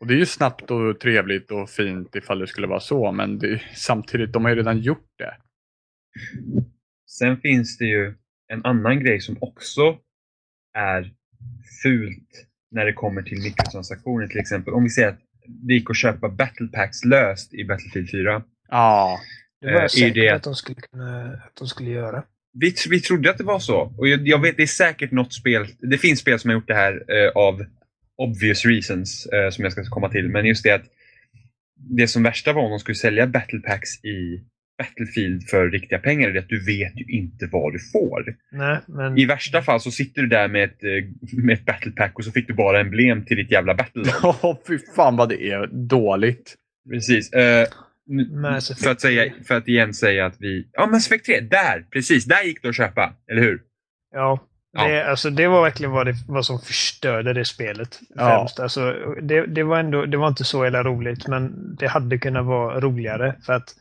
Och 0.00 0.06
det 0.06 0.14
är 0.14 0.18
ju 0.18 0.26
snabbt 0.26 0.70
och 0.70 1.00
trevligt 1.00 1.50
och 1.50 1.70
fint 1.70 2.16
ifall 2.16 2.38
det 2.38 2.46
skulle 2.46 2.66
vara 2.66 2.80
så, 2.80 3.12
men 3.12 3.38
det, 3.38 3.62
samtidigt, 3.74 4.32
de 4.32 4.44
har 4.44 4.50
ju 4.50 4.56
redan 4.56 4.78
gjort 4.78 5.10
det. 5.18 5.36
Sen 7.06 7.36
finns 7.36 7.78
det 7.78 7.84
ju 7.84 8.14
en 8.48 8.64
annan 8.64 9.00
grej 9.00 9.20
som 9.20 9.36
också 9.40 9.98
är 10.74 11.12
fult 11.82 12.46
när 12.70 12.84
det 12.84 12.92
kommer 12.92 13.22
till 13.22 13.42
mikrotransaktioner 13.42 14.26
till 14.26 14.40
exempel. 14.40 14.74
Om 14.74 14.84
vi 14.84 14.90
säger 14.90 15.08
att 15.08 15.20
det 15.46 15.74
gick 15.74 15.90
att 15.90 15.96
köpa 15.96 16.28
battle 16.28 16.68
packs 16.72 17.04
löst 17.04 17.54
i 17.54 17.64
Battlefield 17.64 18.10
4. 18.10 18.42
Ja, 18.68 19.18
Det 19.60 19.66
var 19.66 19.72
Eh, 19.72 19.78
är 19.78 19.82
jag 19.82 19.90
säker 19.90 20.20
det- 20.22 20.30
på 20.30 20.36
att 20.36 20.42
de 20.42 20.54
skulle, 20.54 20.80
kunna, 20.80 21.32
att 21.32 21.56
de 21.58 21.68
skulle 21.68 21.90
göra. 21.90 22.22
Vi, 22.60 22.74
vi 22.90 23.00
trodde 23.00 23.30
att 23.30 23.38
det 23.38 23.44
var 23.44 23.58
så. 23.58 23.94
Och 23.98 24.08
jag, 24.08 24.28
jag 24.28 24.42
vet, 24.42 24.56
det 24.56 24.62
är 24.62 24.66
säkert 24.66 25.10
något 25.12 25.32
spel. 25.34 25.66
Det 25.78 25.98
finns 25.98 26.20
spel 26.20 26.38
som 26.38 26.48
har 26.50 26.54
gjort 26.54 26.66
det 26.68 26.74
här 26.74 26.92
eh, 27.08 27.28
av 27.34 27.64
obvious 28.16 28.66
reasons 28.66 29.26
eh, 29.26 29.50
som 29.50 29.64
jag 29.64 29.72
ska 29.72 29.84
komma 29.84 30.08
till. 30.08 30.28
Men 30.28 30.46
just 30.46 30.64
det 30.64 30.70
att 30.70 30.84
det 31.78 32.08
som 32.08 32.22
värsta 32.22 32.52
var 32.52 32.62
om 32.62 32.70
de 32.70 32.78
skulle 32.78 32.94
sälja 32.94 33.26
battle 33.26 33.58
packs 33.58 34.04
i 34.04 34.40
Battlefield 34.78 35.48
för 35.48 35.70
riktiga 35.70 35.98
pengar 35.98 36.28
är 36.28 36.32
det 36.32 36.38
att 36.38 36.48
du 36.48 36.64
vet 36.64 36.96
ju 37.00 37.04
inte 37.04 37.48
vad 37.52 37.72
du 37.72 37.78
får. 37.92 38.36
Nej, 38.52 38.78
men 38.86 39.18
I 39.18 39.24
värsta 39.26 39.62
fall 39.62 39.80
så 39.80 39.90
sitter 39.90 40.22
du 40.22 40.28
där 40.28 40.48
med 40.48 40.64
ett, 40.64 40.84
eh, 40.84 41.38
med 41.44 41.54
ett 41.54 41.64
battle 41.64 41.92
pack 41.92 42.18
och 42.18 42.24
så 42.24 42.32
fick 42.32 42.46
du 42.46 42.54
bara 42.54 42.80
emblem 42.80 43.24
till 43.24 43.36
ditt 43.36 43.50
jävla 43.50 43.74
battle. 43.74 44.02
Åh, 44.22 44.58
fy 44.68 44.78
fan 44.96 45.16
vad 45.16 45.28
det 45.28 45.42
är 45.50 45.66
dåligt. 45.66 46.54
Precis. 46.90 47.32
Eh, 47.32 47.60
nu- 47.60 47.66
Mass 48.30 48.70
Effect 48.70 48.84
för, 48.84 48.90
att 48.90 49.00
säga, 49.00 49.22
3. 49.22 49.44
för 49.44 49.54
att 49.54 49.68
igen 49.68 49.94
säga 49.94 50.26
att 50.26 50.36
vi... 50.38 50.68
Ja, 50.72 50.86
Mass 50.86 51.06
Effect 51.06 51.26
3, 51.26 51.40
där! 51.40 51.86
Precis, 51.90 52.24
där 52.24 52.42
gick 52.42 52.62
det 52.62 52.68
att 52.68 52.76
köpa. 52.76 53.14
Eller 53.30 53.42
hur? 53.42 53.62
ja. 54.14 54.46
Ja. 54.76 54.88
Det, 54.88 55.10
alltså, 55.10 55.30
det 55.30 55.48
var 55.48 55.62
verkligen 55.62 55.92
vad, 55.92 56.06
det, 56.06 56.14
vad 56.28 56.46
som 56.46 56.60
förstörde 56.60 57.32
det 57.32 57.44
spelet. 57.44 58.00
Ja. 58.08 58.28
Främst. 58.28 58.60
Alltså, 58.60 58.92
det, 59.22 59.46
det, 59.46 59.62
var 59.62 59.78
ändå, 59.78 60.06
det 60.06 60.16
var 60.16 60.28
inte 60.28 60.44
så 60.44 60.64
jävla 60.64 60.82
roligt, 60.82 61.28
men 61.28 61.74
det 61.76 61.86
hade 61.86 62.18
kunnat 62.18 62.46
vara 62.46 62.80
roligare. 62.80 63.34
För 63.46 63.52
att 63.52 63.74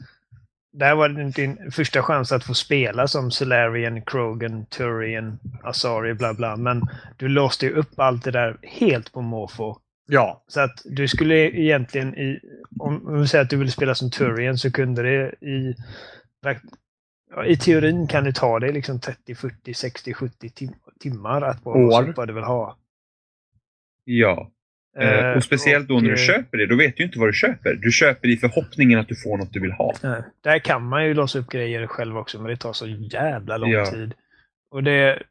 det 0.77 0.85
här 0.85 0.95
var 0.95 1.09
din 1.09 1.71
första 1.71 2.03
chans 2.03 2.31
att 2.31 2.43
få 2.43 2.53
spela 2.53 3.07
som 3.07 3.31
Solarian, 3.31 4.01
Krogan, 4.01 4.65
Turian, 4.65 5.39
Asari, 5.63 6.13
bla 6.13 6.33
bla. 6.33 6.55
Men 6.55 6.81
du 7.17 7.27
låste 7.27 7.65
ju 7.65 7.71
upp 7.71 7.99
allt 7.99 8.23
det 8.23 8.31
där 8.31 8.57
helt 8.61 9.13
på 9.13 9.21
måfå. 9.21 9.77
Ja, 10.07 10.43
Så 10.47 10.59
att 10.59 10.81
du 10.85 11.07
skulle 11.07 11.35
egentligen 11.35 12.15
i... 12.17 12.39
Om, 12.79 13.21
vi 13.21 13.27
säger 13.27 13.43
att 13.43 13.49
du 13.49 13.57
vill 13.57 13.71
spela 13.71 13.95
som 13.95 14.11
Turian 14.11 14.57
så 14.57 14.71
kunde 14.71 15.03
det 15.03 15.45
i... 15.47 15.75
I 17.47 17.57
teorin 17.57 18.07
kan 18.07 18.23
det 18.23 18.33
ta 18.35 18.59
dig 18.59 18.73
liksom 18.73 18.99
30, 18.99 19.35
40, 19.35 19.73
60, 19.73 20.13
70 20.13 20.49
tim 20.49 20.73
timmar 20.99 21.41
att 21.41 21.63
bara 21.63 21.77
År. 21.77 22.13
vad 22.15 22.27
du 22.27 22.33
vill 22.33 22.43
ha. 22.43 22.77
Ja. 24.03 24.51
Eh, 24.97 25.09
Eh, 25.09 25.37
och 25.37 25.43
speciellt 25.43 25.87
då 25.87 25.93
när 25.93 26.09
du 26.09 26.11
eh, 26.11 26.27
köper 26.27 26.57
det, 26.57 26.65
då 26.65 26.75
vet 26.75 26.97
du 26.97 27.03
inte 27.03 27.19
vad 27.19 27.29
du 27.29 27.33
köper. 27.33 27.73
Du 27.73 27.91
köper 27.91 28.27
i 28.27 28.37
förhoppningen 28.37 28.99
att 28.99 29.07
du 29.07 29.15
får 29.15 29.37
något 29.37 29.53
du 29.53 29.59
vill 29.59 29.71
ha. 29.71 29.93
Nej, 30.03 30.21
Där 30.41 30.59
kan 30.59 30.83
man 30.83 31.05
ju 31.05 31.13
låsa 31.13 31.39
upp 31.39 31.49
grejer 31.49 31.87
själv 31.87 32.17
också, 32.17 32.39
men 32.41 32.47
det 32.51 32.57
tar 32.57 32.73
så 32.73 32.87
jävla 32.87 33.57
lång 33.57 33.71
Ja. 33.71 33.91
tid. 33.91 34.13
Och 34.69 34.83
det... 34.83 35.23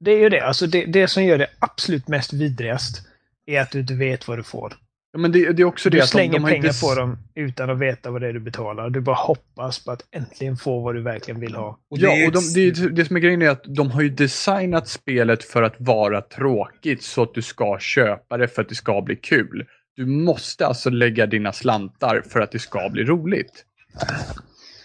Det 0.00 0.10
är 0.10 0.18
ju 0.18 0.28
det. 0.28 0.40
Alltså 0.40 0.66
det, 0.66 0.84
det 0.84 1.08
som 1.08 1.24
gör 1.24 1.38
det 1.38 1.46
absolut 1.58 2.08
mest 2.08 2.32
vidrigast 2.32 3.06
är 3.46 3.60
att 3.60 3.70
du 3.70 3.80
inte 3.80 3.94
vet 3.94 4.28
vad 4.28 4.38
du 4.38 4.42
får. 4.42 4.74
Ja, 5.12 5.18
men 5.18 5.32
det, 5.32 5.52
det 5.52 5.62
är 5.62 5.66
också 5.66 5.90
det 5.90 5.96
Du 5.96 6.02
att 6.02 6.08
de, 6.08 6.10
slänger 6.10 6.32
de 6.32 6.44
pengar 6.44 6.66
inte... 6.66 6.80
på 6.80 6.94
dem 6.94 7.18
utan 7.34 7.70
att 7.70 7.78
veta 7.78 8.10
vad 8.10 8.20
det 8.20 8.28
är 8.28 8.32
du 8.32 8.40
betalar. 8.40 8.90
Du 8.90 9.00
bara 9.00 9.16
hoppas 9.16 9.84
på 9.84 9.90
att 9.90 10.02
äntligen 10.10 10.56
få 10.56 10.80
vad 10.80 10.94
du 10.94 11.02
verkligen 11.02 11.40
vill 11.40 11.54
ha. 11.54 11.78
Och 11.90 11.98
det 11.98 12.04
ja, 12.04 12.26
och 12.26 12.32
de, 12.32 12.40
det, 12.54 12.96
det 12.96 13.04
som 13.04 13.16
är 13.16 13.20
grejen 13.20 13.42
är 13.42 13.48
att 13.48 13.64
de 13.76 13.90
har 13.90 14.02
ju 14.02 14.08
designat 14.08 14.88
spelet 14.88 15.44
för 15.44 15.62
att 15.62 15.74
vara 15.78 16.20
tråkigt 16.20 17.02
så 17.02 17.22
att 17.22 17.34
du 17.34 17.42
ska 17.42 17.78
köpa 17.80 18.36
det 18.36 18.48
för 18.48 18.62
att 18.62 18.68
det 18.68 18.74
ska 18.74 19.02
bli 19.02 19.16
kul. 19.16 19.66
Du 19.96 20.06
måste 20.06 20.66
alltså 20.66 20.90
lägga 20.90 21.26
dina 21.26 21.52
slantar 21.52 22.22
för 22.30 22.40
att 22.40 22.52
det 22.52 22.58
ska 22.58 22.88
bli 22.88 23.04
roligt. 23.04 23.64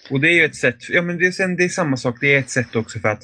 Och 0.09 0.19
det 0.19 0.27
är 0.27 0.33
ju 0.33 0.45
ett 0.45 0.55
sätt, 0.55 0.77
ja 0.89 1.01
men 1.01 1.17
det 1.17 1.25
är, 1.25 1.57
det 1.57 1.63
är 1.63 1.69
samma 1.69 1.97
sak, 1.97 2.17
det 2.21 2.35
är 2.35 2.39
ett 2.39 2.49
sätt 2.49 2.75
också 2.75 2.99
för 2.99 3.09
att 3.09 3.23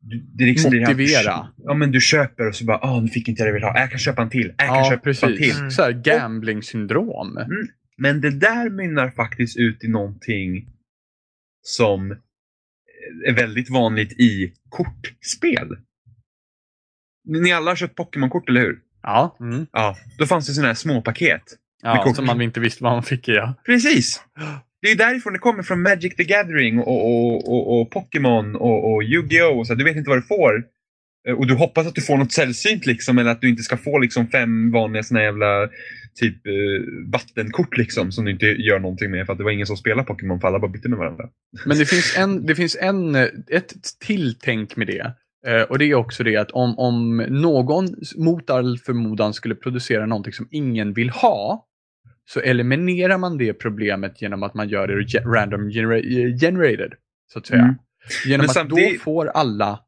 du, 0.00 0.18
det 0.34 0.44
liksom 0.44 0.70
blir- 0.70 0.80
Motivera. 0.80 1.48
Ja 1.56 1.74
men 1.74 1.90
du 1.92 2.00
köper 2.00 2.48
och 2.48 2.54
så 2.54 2.64
bara, 2.64 2.78
ah 2.78 3.00
nu 3.00 3.08
fick 3.08 3.28
inte 3.28 3.40
jag 3.42 3.46
det 3.46 3.48
jag 3.48 3.54
vill 3.54 3.62
ha, 3.62 3.78
jag 3.78 3.90
kan 3.90 3.98
köpa 3.98 4.22
en 4.22 4.30
till, 4.30 4.54
jag 4.58 4.68
kan 4.68 4.76
Ja, 4.76 4.84
köpa 4.84 4.94
en 4.94 5.00
precis. 5.00 5.38
till. 5.38 5.56
Mm. 5.58 5.70
Så 5.70 5.82
här 5.82 5.92
gambling-syndrom. 5.92 7.38
Men 7.96 8.20
det 8.20 8.30
där 8.30 8.70
mynnar 8.70 9.10
faktiskt 9.10 9.56
ut 9.56 9.84
i 9.84 9.88
någonting 9.88 10.66
som 11.62 12.10
är 13.26 13.32
väldigt 13.34 13.70
vanligt 13.70 14.12
i 14.12 14.52
kortspel. 14.68 15.76
Ni 17.24 17.52
alla 17.52 17.70
har 17.70 17.76
köpt 17.76 17.96
Pokémon-kort, 17.96 18.48
eller 18.48 18.60
hur? 18.60 18.78
Ja, 19.02 19.36
mm. 19.40 19.66
Ja. 19.72 19.96
Då 20.18 20.26
fanns 20.26 20.46
det 20.46 20.52
sådana 20.52 20.68
här 20.68 20.74
små 20.74 21.02
paket. 21.02 21.42
Med 21.82 21.96
ja 21.96 22.14
som 22.14 22.26
man 22.26 22.40
inte 22.40 22.60
visste 22.60 22.84
vad 22.84 22.92
man 22.92 23.02
fick 23.02 23.28
i. 23.28 23.32
Ja. 23.32 23.54
Precis! 23.66 24.24
Det 24.82 24.90
är 24.90 24.96
därifrån 24.96 25.32
det 25.32 25.38
kommer, 25.38 25.62
från 25.62 25.82
Magic 25.82 26.16
the 26.16 26.24
Gathering 26.24 26.78
och, 26.78 27.06
och, 27.06 27.48
och, 27.48 27.80
och 27.80 27.90
Pokémon 27.90 28.56
och, 28.56 28.92
och 28.92 29.02
Yu-Gi-Oh! 29.02 29.58
och 29.58 29.66
så. 29.66 29.74
Du 29.74 29.84
vet 29.84 29.96
inte 29.96 30.10
vad 30.10 30.18
du 30.18 30.22
får. 30.22 30.64
Eh, 31.28 31.34
och 31.34 31.46
du 31.46 31.54
hoppas 31.54 31.86
att 31.86 31.94
du 31.94 32.00
får 32.00 32.16
något 32.16 32.32
sällsynt 32.32 32.86
liksom, 32.86 33.18
eller 33.18 33.30
att 33.30 33.40
du 33.40 33.48
inte 33.48 33.62
ska 33.62 33.76
få 33.76 33.98
liksom 33.98 34.26
fem 34.26 34.70
vanliga 34.70 35.02
såna 35.02 35.22
jävla 35.22 35.68
typ 36.14 36.46
eh, 36.46 37.12
vattenkort 37.12 37.76
liksom 37.76 38.12
som 38.12 38.24
du 38.24 38.30
inte 38.30 38.46
gör 38.46 38.78
någonting 38.78 39.10
med 39.10 39.26
för 39.26 39.32
att 39.32 39.38
det 39.38 39.44
var 39.44 39.50
ingen 39.50 39.66
som 39.66 39.76
spelade 39.76 40.06
Pokémon 40.06 40.40
för 40.40 40.48
alla 40.48 40.58
bara 40.58 40.70
bytte 40.70 40.88
med 40.88 40.98
varandra. 40.98 41.24
Men 41.66 41.78
det 41.78 41.86
finns, 41.86 42.16
en, 42.18 42.46
det 42.46 42.54
finns 42.54 42.76
en, 42.80 43.14
ett 43.50 43.74
tilltänk 44.06 44.76
med 44.76 44.86
det. 44.86 45.14
Eh, 45.46 45.62
och 45.62 45.78
det 45.78 45.84
är 45.84 45.94
också 45.94 46.24
det 46.24 46.36
att 46.36 46.50
om, 46.50 46.78
om 46.78 47.16
någon 47.16 47.86
mot 48.16 48.50
all 48.50 48.78
förmodan 48.78 49.34
skulle 49.34 49.54
producera 49.54 50.06
någonting 50.06 50.32
som 50.32 50.48
ingen 50.50 50.92
vill 50.92 51.10
ha 51.10 51.66
så 52.32 52.40
eliminerar 52.40 53.18
man 53.18 53.38
det 53.38 53.52
problemet 53.54 54.22
genom 54.22 54.42
att 54.42 54.54
man 54.54 54.68
gör 54.68 54.88
det 54.88 55.18
random 55.18 55.70
genera- 55.70 56.38
generated. 56.40 56.92
Så 57.32 57.38
att 57.38 57.46
säga. 57.46 57.62
Mm. 57.62 57.74
Genom 58.26 58.38
Men 58.42 58.50
att 58.50 58.54
samtidigt- 58.54 58.98
då 58.98 59.02
får 59.02 59.26
alla 59.26 59.80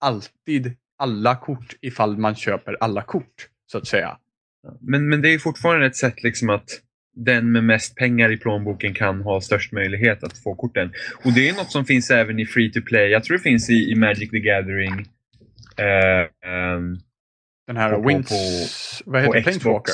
alltid 0.00 0.72
alla 0.98 1.36
kort 1.36 1.74
ifall 1.80 2.16
man 2.18 2.34
köper 2.34 2.76
alla 2.80 3.02
kort. 3.02 3.48
Så 3.66 3.78
att 3.78 3.86
säga. 3.86 4.16
Men, 4.80 5.08
men 5.08 5.22
det 5.22 5.34
är 5.34 5.38
fortfarande 5.38 5.86
ett 5.86 5.96
sätt 5.96 6.22
liksom 6.22 6.50
att 6.50 6.68
den 7.16 7.52
med 7.52 7.64
mest 7.64 7.94
pengar 7.96 8.32
i 8.32 8.36
plånboken 8.36 8.94
kan 8.94 9.20
ha 9.20 9.40
störst 9.40 9.72
möjlighet 9.72 10.24
att 10.24 10.38
få 10.38 10.54
korten. 10.54 10.92
Och 11.24 11.32
det 11.32 11.48
är 11.48 11.54
något 11.54 11.72
som 11.72 11.84
finns 11.84 12.10
även 12.10 12.38
i 12.38 12.46
Free 12.46 12.72
to 12.72 12.80
Play. 12.86 13.10
Jag 13.10 13.24
tror 13.24 13.36
det 13.36 13.42
finns 13.42 13.70
i, 13.70 13.90
i 13.90 13.94
Magic 13.94 14.30
the 14.30 14.40
Gathering. 14.40 15.06
Eh, 15.76 16.50
ehm, 16.50 16.96
Den 17.66 17.76
här 17.76 17.92
På- 17.92 18.08
Winds... 18.08 18.28
på- 19.04 19.10
vad 19.10 19.22
heter? 19.22 19.42
Planeswalker? 19.42 19.92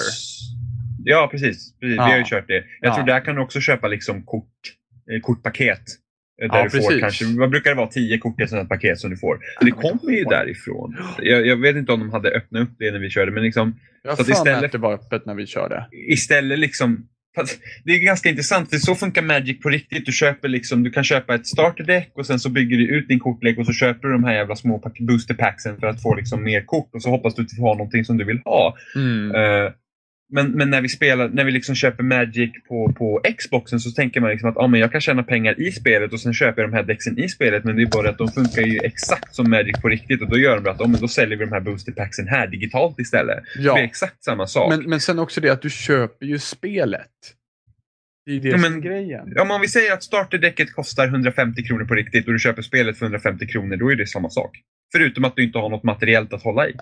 Ja, 1.04 1.28
precis. 1.30 1.74
precis. 1.80 1.96
Ja. 1.96 2.04
Vi 2.06 2.10
har 2.12 2.18
ju 2.18 2.24
kört 2.24 2.48
det. 2.48 2.54
Jag 2.80 2.90
Ja. 2.90 2.94
tror 2.94 3.06
där 3.06 3.20
kan 3.20 3.34
du 3.34 3.40
också 3.42 3.60
köpa 3.60 3.88
liksom 3.88 4.22
kort, 4.22 4.44
eh, 5.12 5.20
kortpaket. 5.20 5.80
eh, 6.42 6.48
Där 6.50 6.58
Ja, 6.58 6.64
du 6.64 6.70
får 6.70 6.78
precis. 6.78 7.00
kanske, 7.00 7.24
vad 7.38 7.50
brukar 7.50 7.70
det 7.70 7.76
vara, 7.76 7.86
10 7.88 8.18
kort 8.18 8.40
i 8.40 8.42
ett 8.42 8.50
sånt 8.50 8.62
här 8.62 8.68
paket 8.68 8.98
som 8.98 9.10
du 9.10 9.16
får. 9.16 9.38
Det 9.60 9.70
kommer 9.70 10.12
ju 10.12 10.24
därifrån. 10.24 10.96
Jag, 11.18 11.46
jag 11.46 11.56
vet 11.56 11.76
inte 11.76 11.92
om 11.92 12.00
de 12.00 12.10
hade 12.12 12.30
öppnat 12.30 12.62
upp 12.62 12.70
det 12.78 12.90
när 12.90 12.98
vi 12.98 13.10
körde, 13.10 13.30
men 13.32 13.42
liksom 13.42 13.80
Jag 14.02 14.10
har 14.10 14.16
Så 14.16 14.22
att 14.22 14.26
för 14.26 14.32
mig 14.32 14.38
istället- 14.38 14.64
att 14.64 14.72
det 14.72 14.78
var 14.78 14.94
öppet 14.94 15.26
när 15.26 15.34
vi 15.34 15.46
körde. 15.46 15.86
istället 16.08 16.58
liksom 16.58 17.06
det 17.84 17.92
är 17.92 17.98
ganska 17.98 18.28
intressant 18.28 18.70
för 18.70 18.76
så 18.76 18.94
funkar 18.94 19.22
Magic 19.22 19.60
på 19.60 19.68
riktigt. 19.68 20.06
Du, 20.06 20.12
köper 20.12 20.48
liksom, 20.48 20.82
du 20.82 20.90
kan 20.90 21.04
köpa 21.04 21.34
ett 21.34 21.46
starterdeck 21.46 22.10
och 22.14 22.26
sen 22.26 22.38
så 22.40 22.48
bygger 22.50 22.76
du 22.76 22.86
ut 22.86 23.08
din 23.08 23.18
kortlek 23.18 23.58
och 23.58 23.66
så 23.66 23.72
köper 23.72 24.08
du 24.08 24.12
de 24.12 24.24
här 24.24 24.34
jävla 24.34 24.56
små 24.56 24.78
pack- 24.78 24.98
booster 25.00 25.34
packsen 25.34 25.76
för 25.80 25.86
att 25.86 26.02
få 26.02 26.14
liksom 26.14 26.42
mer 26.42 26.62
kort 26.64 26.90
och 26.94 27.02
så 27.02 27.10
hoppas 27.10 27.34
du 27.34 27.42
att 27.42 27.48
du 27.48 27.56
får 27.56 27.62
ha 27.62 27.74
någonting 27.74 28.04
som 28.04 28.18
du 28.18 28.24
vill 28.24 28.40
ha. 28.44 28.76
Mm. 28.96 29.34
Eh, 29.34 29.72
men, 30.30 30.50
men 30.50 30.70
när 30.70 30.80
vi 30.80 30.88
spelar, 30.88 31.28
när 31.28 31.44
vi 31.44 31.50
liksom 31.50 31.74
köper 31.74 32.02
Magic 32.02 32.50
på, 32.68 32.92
på 32.92 33.20
Xboxen 33.38 33.80
så 33.80 33.90
tänker 33.90 34.20
man 34.20 34.30
liksom 34.30 34.48
att 34.50 34.56
ah, 34.56 34.66
men 34.66 34.80
jag 34.80 34.92
kan 34.92 35.00
tjäna 35.00 35.22
pengar 35.22 35.60
i 35.60 35.72
spelet 35.72 36.12
och 36.12 36.20
sen 36.20 36.34
köper 36.34 36.62
jag 36.62 36.70
de 36.70 36.76
här 36.76 36.82
däcksen 36.82 37.18
i 37.18 37.28
spelet. 37.28 37.64
Men 37.64 37.76
det 37.76 37.82
är 37.82 37.86
bara 37.86 38.08
att 38.10 38.18
de 38.18 38.28
funkar 38.28 38.62
ju 38.62 38.78
exakt 38.78 39.34
som 39.34 39.50
Magic 39.50 39.80
på 39.82 39.88
riktigt 39.88 40.22
och 40.22 40.28
då 40.28 40.38
gör 40.38 40.60
de 40.60 40.70
att 40.70 40.80
ah, 40.80 40.86
men 40.86 41.00
då 41.00 41.08
säljer 41.08 41.38
vi 41.38 41.44
de 41.44 41.52
här 41.52 41.60
booster 41.60 41.92
packsen 41.92 42.28
här 42.28 42.46
digitalt 42.46 42.98
istället. 43.00 43.38
Det 43.56 43.62
Ja. 43.62 43.78
är 43.78 43.82
exakt 43.84 44.24
samma 44.24 44.46
sak. 44.46 44.70
Men, 44.76 44.90
men 44.90 45.00
sen 45.00 45.18
också 45.18 45.40
det 45.40 45.48
att 45.48 45.62
du 45.62 45.70
köper 45.70 46.26
ju 46.26 46.38
spelet. 46.38 47.06
Det 48.26 48.32
är 48.36 48.40
det 48.40 48.48
Ja, 48.48 48.52
som 48.58 48.60
men- 48.60 48.74
är 48.74 48.80
grejen. 48.80 49.32
Ja, 49.36 49.44
men 49.44 49.50
om 49.54 49.60
vi 49.60 49.68
säger 49.68 49.92
att 49.92 50.02
starterdäcket 50.02 50.72
kostar 50.74 51.06
150 51.06 51.62
kronor 51.62 51.84
på 51.84 51.94
riktigt 51.94 52.26
och 52.26 52.32
du 52.32 52.38
köper 52.38 52.62
spelet 52.62 52.98
för 52.98 53.06
150 53.06 53.46
kronor, 53.46 53.76
då 53.76 53.92
är 53.92 53.96
det 53.96 54.06
samma 54.06 54.30
sak. 54.30 54.58
Förutom 54.92 55.24
att 55.24 55.36
du 55.36 55.42
inte 55.44 55.58
har 55.58 55.68
något 55.68 55.82
materiellt 55.82 56.32
att 56.32 56.42
hålla 56.42 56.68
i. 56.68 56.74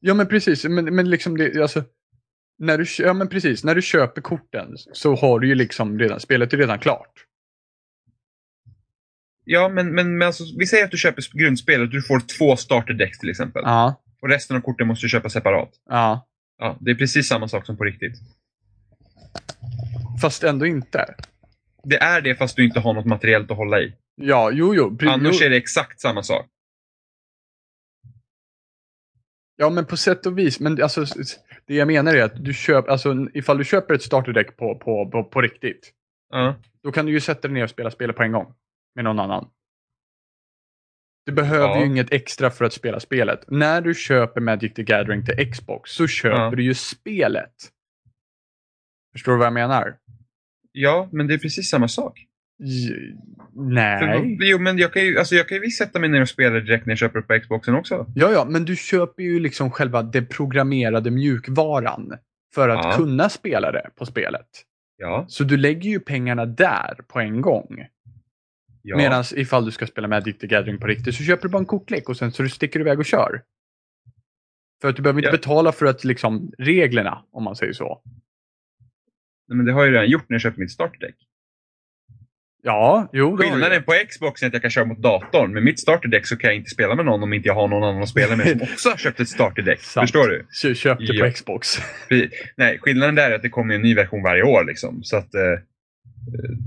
Ja 0.00 0.14
men 0.14 0.26
precis, 0.26 0.64
men, 0.64 0.94
men 0.94 1.10
liksom 1.10 1.36
det, 1.38 1.56
alltså. 1.62 1.84
När 2.60 2.78
du, 2.78 2.84
ja 2.98 3.12
men 3.12 3.28
precis, 3.28 3.64
när 3.64 3.74
du 3.74 3.82
köper 3.82 4.20
korten 4.20 4.74
så 4.92 5.14
har 5.14 5.40
du 5.40 5.48
ju 5.48 5.54
liksom 5.54 5.98
redan, 5.98 6.20
spelet 6.20 6.52
är 6.52 6.56
redan 6.56 6.78
klart. 6.78 7.26
Ja, 9.44 9.68
men, 9.68 9.94
men, 9.94 10.18
men 10.18 10.26
alltså, 10.26 10.44
vi 10.58 10.66
säger 10.66 10.84
att 10.84 10.90
du 10.90 10.96
köper 10.96 11.38
grundspelet 11.38 11.90
du 11.90 12.02
får 12.02 12.22
två 12.38 12.56
starterdäck 12.56 13.18
till 13.20 13.30
exempel. 13.30 13.62
Ja. 13.64 14.02
Och 14.22 14.28
resten 14.28 14.56
av 14.56 14.60
korten 14.60 14.86
måste 14.86 15.04
du 15.04 15.08
köpa 15.08 15.28
separat. 15.28 15.70
Ja. 15.88 16.26
Ja, 16.58 16.76
det 16.80 16.90
är 16.90 16.94
precis 16.94 17.28
samma 17.28 17.48
sak 17.48 17.66
som 17.66 17.76
på 17.76 17.84
riktigt. 17.84 18.18
Fast 20.20 20.44
ändå 20.44 20.66
inte. 20.66 21.14
Det 21.84 21.96
är 21.96 22.20
det 22.20 22.34
fast 22.34 22.56
du 22.56 22.64
inte 22.64 22.80
har 22.80 22.94
något 22.94 23.06
materiellt 23.06 23.50
att 23.50 23.56
hålla 23.56 23.80
i. 23.80 23.92
Ja, 24.14 24.50
jo, 24.50 24.74
jo. 24.74 24.98
Annars 25.00 25.40
jo. 25.40 25.46
är 25.46 25.50
det 25.50 25.56
exakt 25.56 26.00
samma 26.00 26.22
sak. 26.22 26.46
Ja, 29.56 29.70
men 29.70 29.86
på 29.86 29.96
sätt 29.96 30.26
och 30.26 30.38
vis. 30.38 30.60
Men 30.60 30.82
alltså, 30.82 31.06
det 31.66 31.74
jag 31.74 31.86
menar 31.86 32.14
är 32.14 32.22
att 32.22 32.44
du 32.44 32.54
köper, 32.54 32.90
alltså 32.90 33.14
ifall 33.34 33.58
du 33.58 33.64
köper 33.64 33.94
ett 33.94 34.02
starterdäck 34.02 34.56
på, 34.56 34.74
på, 34.78 35.10
på, 35.10 35.24
på 35.24 35.40
riktigt. 35.40 35.92
Ja. 36.30 36.54
Då 36.82 36.92
kan 36.92 37.06
du 37.06 37.12
ju 37.12 37.20
sätta 37.20 37.48
dig 37.48 37.52
ner 37.54 37.64
och 37.64 37.70
spela 37.70 37.90
spelet 37.90 38.16
på 38.16 38.22
en 38.22 38.32
gång. 38.32 38.54
Med 38.94 39.04
någon 39.04 39.18
annan. 39.20 39.50
Du 41.26 41.32
behöver 41.32 41.68
Ja. 41.68 41.80
ju 41.80 41.86
inget 41.86 42.12
extra 42.12 42.50
för 42.50 42.64
att 42.64 42.72
spela 42.72 43.00
spelet. 43.00 43.44
När 43.50 43.80
du 43.80 43.94
köper 43.94 44.40
Magic 44.40 44.74
the 44.74 44.82
Gathering 44.82 45.24
till 45.24 45.52
Xbox 45.52 45.90
så 45.90 46.06
köper 46.06 46.38
Ja. 46.42 46.50
du 46.50 46.62
ju 46.62 46.74
spelet. 46.74 47.54
Förstår 49.12 49.32
du 49.32 49.38
vad 49.38 49.46
jag 49.46 49.52
menar? 49.54 49.96
ja, 50.72 51.08
men 51.12 51.26
det 51.26 51.34
är 51.34 51.38
precis 51.38 51.70
samma 51.70 51.88
sak. 51.88 52.26
J- 52.62 52.88
För, 53.54 54.06
nej. 54.06 54.38
jo, 54.40 54.58
men 54.58 54.78
jag 54.78 54.92
kan 54.92 55.02
ju, 55.04 55.18
alltså, 55.18 55.34
jag 55.34 55.48
kan 55.48 55.54
ju 55.56 55.60
visst 55.60 55.78
sätta 55.78 55.98
mig 55.98 56.08
ner 56.08 56.20
och 56.20 56.28
spela 56.28 56.60
direkt 56.60 56.86
när 56.86 56.90
jag 56.90 56.98
köper 56.98 57.20
det 57.20 57.26
på 57.26 57.40
Xboxen 57.40 57.74
också. 57.74 58.06
Ja, 58.14 58.32
ja, 58.32 58.44
men 58.48 58.64
du 58.64 58.76
köper 58.76 59.22
ju 59.22 59.40
liksom 59.40 59.70
själva 59.70 60.02
den 60.02 60.26
programmerade 60.26 61.10
mjukvaran. 61.10 62.12
För 62.54 62.68
att 62.68 62.84
Ja. 62.84 62.92
kunna 62.96 63.28
spela 63.28 63.72
det 63.72 63.90
på 63.96 64.06
spelet. 64.06 64.46
Ja. 64.96 65.24
Så 65.28 65.44
du 65.44 65.56
lägger 65.56 65.90
ju 65.90 66.00
pengarna 66.00 66.46
där 66.46 66.94
på 67.08 67.20
en 67.20 67.40
gång. 67.40 67.86
ja. 68.82 68.96
Medan 68.96 69.24
ifall 69.36 69.64
du 69.64 69.70
ska 69.70 69.86
spela 69.86 70.08
Magic 70.08 70.38
the 70.38 70.46
Gathering 70.46 70.78
på 70.78 70.86
riktigt 70.86 71.14
så 71.14 71.22
köper 71.24 71.42
du 71.42 71.48
bara 71.48 71.58
en 71.58 71.66
kortlek 71.66 72.08
och 72.08 72.16
sen 72.16 72.32
så 72.32 72.48
sticker 72.48 72.78
du 72.78 72.84
iväg 72.84 72.98
och 72.98 73.04
kör. 73.04 73.42
För 74.82 74.88
att 74.88 74.96
du 74.96 75.02
behöver 75.02 75.20
inte 75.20 75.28
Ja. 75.28 75.32
betala 75.32 75.72
för 75.72 75.86
att 75.86 76.04
liksom 76.04 76.52
reglerna, 76.58 77.24
om 77.32 77.44
man 77.44 77.56
säger 77.56 77.72
så. 77.72 78.02
Nej, 79.48 79.56
men 79.56 79.66
det 79.66 79.72
har 79.72 79.80
jag 79.80 79.86
ju 79.88 79.92
redan 79.92 80.08
gjort 80.10 80.28
när 80.28 80.34
jag 80.34 80.40
köpte 80.40 80.60
mitt 80.60 80.70
starterdäck. 80.70 81.14
Ja, 82.62 83.10
jo. 83.12 83.36
det. 83.36 83.42
Skillnaden 83.44 83.82
på 83.82 83.92
Xbox 84.08 84.42
är 84.42 84.46
att 84.46 84.52
jag 84.52 84.62
kan 84.62 84.70
köra 84.70 84.84
mot 84.84 84.98
datorn. 85.02 85.52
Med 85.52 85.62
mitt 85.62 85.80
starterdäck 85.80 86.26
så 86.26 86.36
kan 86.36 86.48
jag 86.50 86.56
inte 86.56 86.70
spela 86.70 86.94
med 86.94 87.04
någon 87.04 87.22
om 87.22 87.32
inte 87.32 87.48
jag 87.48 87.54
har 87.54 87.68
någon 87.68 87.82
annan 87.84 88.02
att 88.02 88.08
spela 88.08 88.36
med 88.36 88.46
som 88.48 88.60
också 88.72 88.88
har 88.90 88.96
köpt 88.96 89.20
ett 89.20 89.28
starterdäck. 89.28 89.80
Förstår 89.80 90.28
du? 90.28 90.46
Kö- 90.62 90.74
Köpte 90.74 91.04
Ja. 91.04 91.24
på 91.24 91.32
Xbox. 91.32 91.68
Nej, 92.56 92.78
skillnaden 92.82 93.14
där 93.14 93.30
är 93.30 93.34
att 93.34 93.42
det 93.42 93.48
kommer 93.48 93.74
en 93.74 93.82
ny 93.82 93.94
version 93.94 94.22
varje 94.22 94.42
år. 94.42 94.64
Liksom, 94.64 95.02
så 95.02 95.16
att 95.16 95.34
eh, 95.34 95.40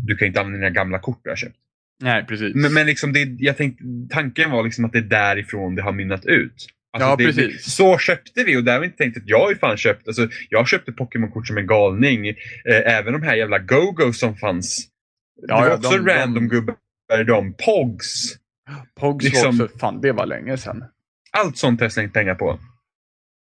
du 0.07 0.15
kan 0.15 0.27
inte 0.27 0.39
använda 0.41 0.57
dina 0.67 0.69
gamla 0.69 0.99
kort 0.99 1.19
du 1.23 1.29
har 1.29 1.37
köpt. 1.37 1.55
Nej, 2.03 2.25
precis. 2.27 2.55
Men, 2.55 2.73
men 2.73 2.85
liksom 2.87 3.13
det, 3.13 3.27
jag 3.39 3.57
tänkte, 3.57 3.83
tanken 4.09 4.51
var 4.51 4.63
liksom 4.63 4.85
att 4.85 4.91
det 4.91 4.97
är 4.97 5.01
därifrån 5.01 5.75
det 5.75 5.81
har 5.81 5.91
mynnat 5.91 6.25
ut. 6.25 6.53
Alltså 6.93 7.09
Ja, 7.09 7.15
det, 7.15 7.25
precis. 7.25 7.65
Det, 7.65 7.71
så 7.71 7.97
köpte 7.97 8.43
vi 8.43 8.57
och 8.57 8.63
där 8.63 8.73
har 8.73 8.79
vi 8.79 8.85
inte 8.85 8.97
tänkt 8.97 9.17
att 9.17 9.23
jag 9.25 9.39
har 9.39 9.49
ju 9.49 9.55
fan 9.57 9.77
köpt, 9.77 10.07
alltså, 10.07 10.27
jag 10.49 10.67
köpte 10.67 10.91
Pokémon-kort 10.91 11.47
som 11.47 11.57
en 11.57 11.67
galning. 11.67 12.27
Eh, 12.27 12.35
även 12.85 13.13
de 13.13 13.21
här 13.23 13.35
jävla 13.35 13.59
Go-Go 13.59 14.13
som 14.13 14.35
fanns. 14.37 14.87
Ja, 15.41 15.61
det 15.63 15.69
var 15.69 15.75
också 15.77 15.89
de- 15.89 15.97
de- 16.05 16.11
random 16.13 16.47
gubbar. 16.47 16.75
De 17.27 17.53
Pogs. 17.65 18.35
Pogs 18.99 19.25
liksom- 19.25 19.57
var 19.57 19.65
också, 19.65 19.77
fan 19.77 20.01
det 20.01 20.11
var 20.11 20.25
länge 20.25 20.57
sedan. 20.57 20.83
Allt 21.31 21.57
sånt 21.57 21.79
har 21.79 21.85
jag 21.85 21.91
slängt 21.91 22.13
pengar 22.13 22.35
på. 22.35 22.59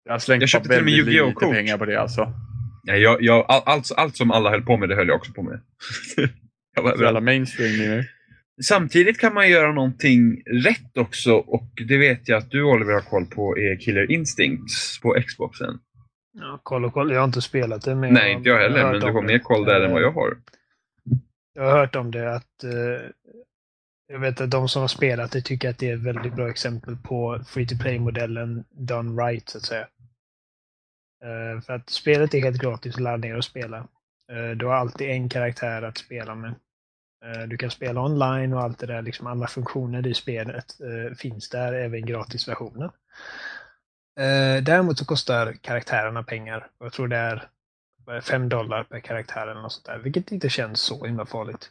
Jag 0.04 0.12
har 0.12 0.18
slängt 0.18 0.42
Jag 0.42 0.48
köpte 0.48 0.68
till 0.68 0.78
och 0.78 0.84
med 0.84 0.94
Yu-Gi-Oh! 0.94 1.32
kort. 1.32 1.52
pengar 1.52 1.78
på 1.78 1.84
det 1.84 2.00
alltså. 2.00 2.32
Ja, 2.82 2.94
jag, 2.96 3.22
jag, 3.22 3.44
all, 3.48 3.62
allt, 3.66 3.92
allt 3.96 4.16
som 4.16 4.30
alla 4.30 4.50
höll 4.50 4.62
på 4.62 4.76
med, 4.76 4.88
det 4.88 4.94
höll 4.94 5.08
jag 5.08 5.16
också 5.16 5.32
på 5.32 5.42
med. 5.42 5.60
jag 6.76 6.82
var 6.82 7.02
jävla 7.02 7.20
mainstream 7.20 7.78
nu. 7.78 8.04
Samtidigt 8.64 9.18
kan 9.20 9.34
man 9.34 9.50
göra 9.50 9.72
någonting 9.72 10.42
rätt 10.64 10.96
också 10.98 11.32
och 11.34 11.68
det 11.88 11.96
vet 11.98 12.28
jag 12.28 12.38
att 12.38 12.50
du 12.50 12.62
Oliver 12.62 12.92
har 12.92 13.00
koll 13.00 13.26
på 13.26 13.58
är 13.58 13.76
Killer 13.80 14.10
Instincts 14.10 15.00
på 15.00 15.16
Xboxen. 15.26 15.78
Ja, 16.38 16.60
koll 16.62 16.84
och 16.84 16.92
koll. 16.92 17.12
Jag 17.12 17.20
har 17.20 17.24
inte 17.24 17.42
spelat 17.42 17.82
det. 17.84 17.94
Men 17.94 18.14
Nej, 18.14 18.32
inte 18.32 18.48
jag 18.48 18.58
heller, 18.58 18.92
men 18.92 19.00
du 19.00 19.06
har 19.12 19.22
mer 19.22 19.38
koll 19.38 19.64
där 19.64 19.80
än 19.80 19.92
vad 19.92 20.02
jag 20.02 20.12
har. 20.12 20.36
Jag 21.58 21.64
har 21.64 21.78
hört 21.78 21.96
om 21.96 22.10
det 22.10 22.34
att 22.34 22.64
eh, 22.64 23.10
jag 24.06 24.18
vet 24.18 24.40
att 24.40 24.50
de 24.50 24.68
som 24.68 24.80
har 24.80 24.88
spelat 24.88 25.32
det 25.32 25.42
tycker 25.42 25.70
att 25.70 25.78
det 25.78 25.90
är 25.90 25.94
ett 25.94 26.02
väldigt 26.02 26.34
bra 26.34 26.50
exempel 26.50 26.96
på 26.96 27.40
free 27.46 27.66
to 27.66 27.74
play-modellen 27.80 28.64
done 28.70 29.22
right, 29.22 29.48
så 29.48 29.58
att 29.58 29.64
säga. 29.64 29.88
Eh, 31.24 31.60
för 31.60 31.72
att 31.72 31.90
spelet 31.90 32.34
är 32.34 32.42
helt 32.42 32.60
gratis 32.60 32.94
att 32.94 33.00
ladda 33.00 33.16
ner 33.16 33.36
och 33.36 33.44
spela. 33.44 33.78
Eh, 34.32 34.50
du 34.56 34.66
har 34.66 34.74
alltid 34.74 35.10
en 35.10 35.28
karaktär 35.28 35.82
att 35.82 35.98
spela 35.98 36.34
med. 36.34 36.54
Eh, 37.24 37.42
du 37.48 37.56
kan 37.56 37.70
spela 37.70 38.02
online 38.02 38.52
och 38.52 38.60
allt 38.60 38.78
det 38.78 38.86
där, 38.86 39.02
liksom 39.02 39.26
alla 39.26 39.46
funktioner 39.46 40.06
i 40.06 40.14
spelet 40.14 40.80
eh, 40.80 41.16
finns 41.16 41.48
där, 41.48 41.72
även 41.72 42.06
gratisversionen. 42.06 42.90
Eh, 44.20 44.62
däremot 44.62 44.98
så 44.98 45.04
kostar 45.04 45.52
karaktärerna 45.52 46.22
pengar. 46.22 46.70
Jag 46.78 46.92
tror 46.92 47.08
det 47.08 47.16
är 47.16 47.48
5 48.22 48.48
dollar 48.48 48.84
per 48.84 49.00
karaktär 49.00 49.46
eller 49.46 49.60
något 49.60 49.72
sånt 49.72 49.86
där, 49.86 49.98
vilket 49.98 50.32
inte 50.32 50.48
känns 50.48 50.80
så 50.80 51.06
himla 51.06 51.26
farligt. 51.26 51.70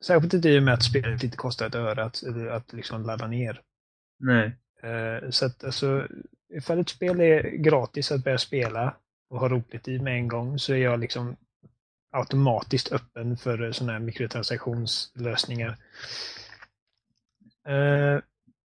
Särskilt 0.00 0.34
inte 0.34 0.48
i 0.48 0.58
och 0.58 0.62
med 0.62 0.74
att 0.74 0.84
spelet 0.84 1.22
inte 1.22 1.36
kostar 1.36 1.66
ett 1.66 1.74
öre 1.74 2.04
att, 2.04 2.22
att 2.50 2.72
liksom 2.72 3.02
ladda 3.02 3.26
ner. 3.26 3.60
Nej. 4.18 4.52
Så 5.30 5.46
att 5.46 5.64
alltså, 5.64 6.06
ifall 6.48 6.78
ett 6.78 6.88
spel 6.88 7.20
är 7.20 7.42
gratis 7.42 8.12
att 8.12 8.24
börja 8.24 8.38
spela 8.38 8.94
och 9.30 9.40
ha 9.40 9.48
roligt 9.48 9.88
i 9.88 9.98
med 9.98 10.16
en 10.16 10.28
gång 10.28 10.58
så 10.58 10.72
är 10.72 10.76
jag 10.76 11.00
liksom 11.00 11.36
automatiskt 12.12 12.92
öppen 12.92 13.36
för 13.36 13.72
sådana 13.72 13.92
här 13.92 14.00
mikrotransaktionslösningar. 14.00 15.76
Eh, 17.68 18.18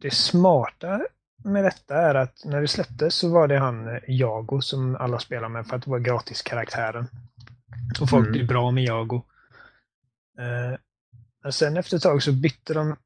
det 0.01 0.11
smarta 0.11 1.07
med 1.45 1.65
detta 1.65 1.97
är 1.97 2.15
att 2.15 2.45
när 2.45 2.61
det 2.61 2.69
släpptes 2.69 3.15
så 3.15 3.29
var 3.29 3.49
det 3.49 3.59
han 3.59 4.01
Jago 4.09 4.61
som 4.61 4.97
alla 4.97 5.19
spelar 5.19 5.49
med 5.49 5.67
för 5.67 5.77
att 5.77 5.83
det 5.85 5.91
var 5.91 5.99
gratiskaraktären. 5.99 7.07
Och 8.01 8.11
folk 8.11 8.29
mm. 8.29 8.47
bra 8.47 8.71
med 8.71 8.85
Jago. 8.85 9.23
Eh, 10.39 10.79
men 11.43 11.53
sen 11.53 11.77
efter 11.77 11.97
ett 11.97 12.03
tag 12.03 12.23
så 12.23 12.33
bytte 12.33 12.75
de 12.75 12.97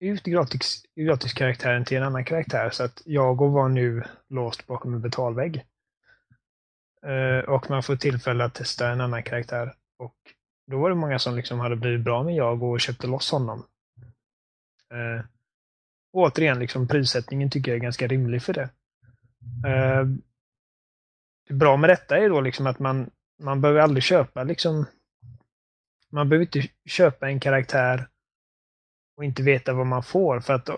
ut 0.00 0.22
gratis, 0.22 0.82
gratiskaraktären 0.96 1.84
till 1.84 1.96
en 1.96 2.02
annan 2.02 2.24
karaktär 2.24 2.70
så 2.70 2.84
att 2.84 3.02
Jago 3.04 3.48
var 3.48 3.68
nu 3.68 4.04
låst 4.28 4.66
bakom 4.66 4.94
en 4.94 5.00
betalvägg. 5.00 5.64
Uh, 7.06 7.38
och 7.38 7.70
man 7.70 7.82
får 7.82 7.96
tillfälle 7.96 8.44
att 8.44 8.54
testa 8.54 8.88
en 8.88 9.00
annan 9.00 9.22
karaktär. 9.22 9.74
Och 9.98 10.16
då 10.70 10.78
var 10.78 10.88
det 10.88 10.96
många 10.96 11.18
som 11.18 11.36
liksom 11.36 11.60
hade 11.60 11.76
blivit 11.76 12.04
bra 12.04 12.22
med 12.22 12.34
Jago 12.34 12.72
och 12.72 12.80
köpte 12.80 13.06
loss 13.06 13.30
honom. 13.30 13.64
Uh, 14.94 15.24
återigen, 16.18 16.58
liksom 16.58 16.88
prissättningen 16.88 17.50
tycker 17.50 17.70
jag 17.70 17.76
är 17.76 17.82
ganska 17.82 18.06
rimlig 18.06 18.42
för 18.42 18.52
det. 18.52 18.68
Eh, 19.66 20.04
det 21.48 21.54
bra 21.54 21.76
med 21.76 21.90
detta 21.90 22.18
är 22.18 22.28
då 22.28 22.40
liksom 22.40 22.66
att 22.66 22.78
man, 22.78 23.10
man 23.42 23.60
behöver 23.60 23.80
aldrig 23.80 24.02
köpa 24.02 24.42
liksom 24.42 24.86
man 26.10 26.28
behöver 26.28 26.44
inte 26.44 26.68
köpa 26.86 27.28
en 27.28 27.40
karaktär 27.40 28.08
och 29.16 29.24
inte 29.24 29.42
veta 29.42 29.72
vad 29.72 29.86
man 29.86 30.02
får. 30.02 30.40
För 30.40 30.54
att 30.54 30.68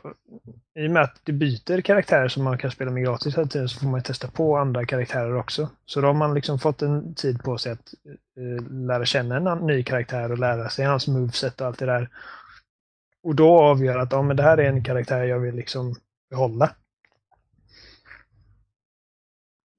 i 0.79 0.87
och 0.87 0.91
med 0.91 1.03
att 1.03 1.21
det 1.25 1.33
byter 1.33 1.81
karaktärer 1.81 2.29
som 2.29 2.45
man 2.45 2.59
kan 2.59 2.71
spela 2.71 2.91
med 2.91 3.05
gratis 3.05 3.37
hela 3.37 3.47
tiden 3.47 3.69
så 3.69 3.81
får 3.81 3.87
man 3.87 4.03
testa 4.03 4.29
på 4.29 4.57
andra 4.57 4.85
karaktärer 4.85 5.37
också. 5.37 5.69
Så 5.87 6.01
då 6.01 6.07
har 6.07 6.15
man 6.15 6.35
liksom 6.35 6.59
fått 6.59 6.83
en 6.83 7.15
tid 7.15 7.43
på 7.43 7.59
sig 7.59 7.73
att 7.73 7.95
uh, 8.39 8.71
lära 8.71 9.05
känna 9.05 9.53
en 9.53 9.67
ny 9.67 9.83
karaktär 9.83 10.33
och 10.33 10.39
lära 10.39 10.69
sig 10.69 10.85
hans 10.85 11.09
moveset 11.09 11.61
och 11.61 11.67
allt 11.67 11.79
det 11.79 11.87
där. 11.87 12.09
Och 13.23 13.35
då 13.35 13.59
avgör 13.59 13.99
att 13.99 14.13
ja, 14.13 14.23
men 14.23 14.37
det 14.37 14.43
här 14.43 14.59
är 14.59 14.69
en 14.69 14.85
karaktär 14.85 15.25
jag 15.25 15.39
vill 15.39 15.55
liksom 15.55 15.95
behålla. 16.31 16.75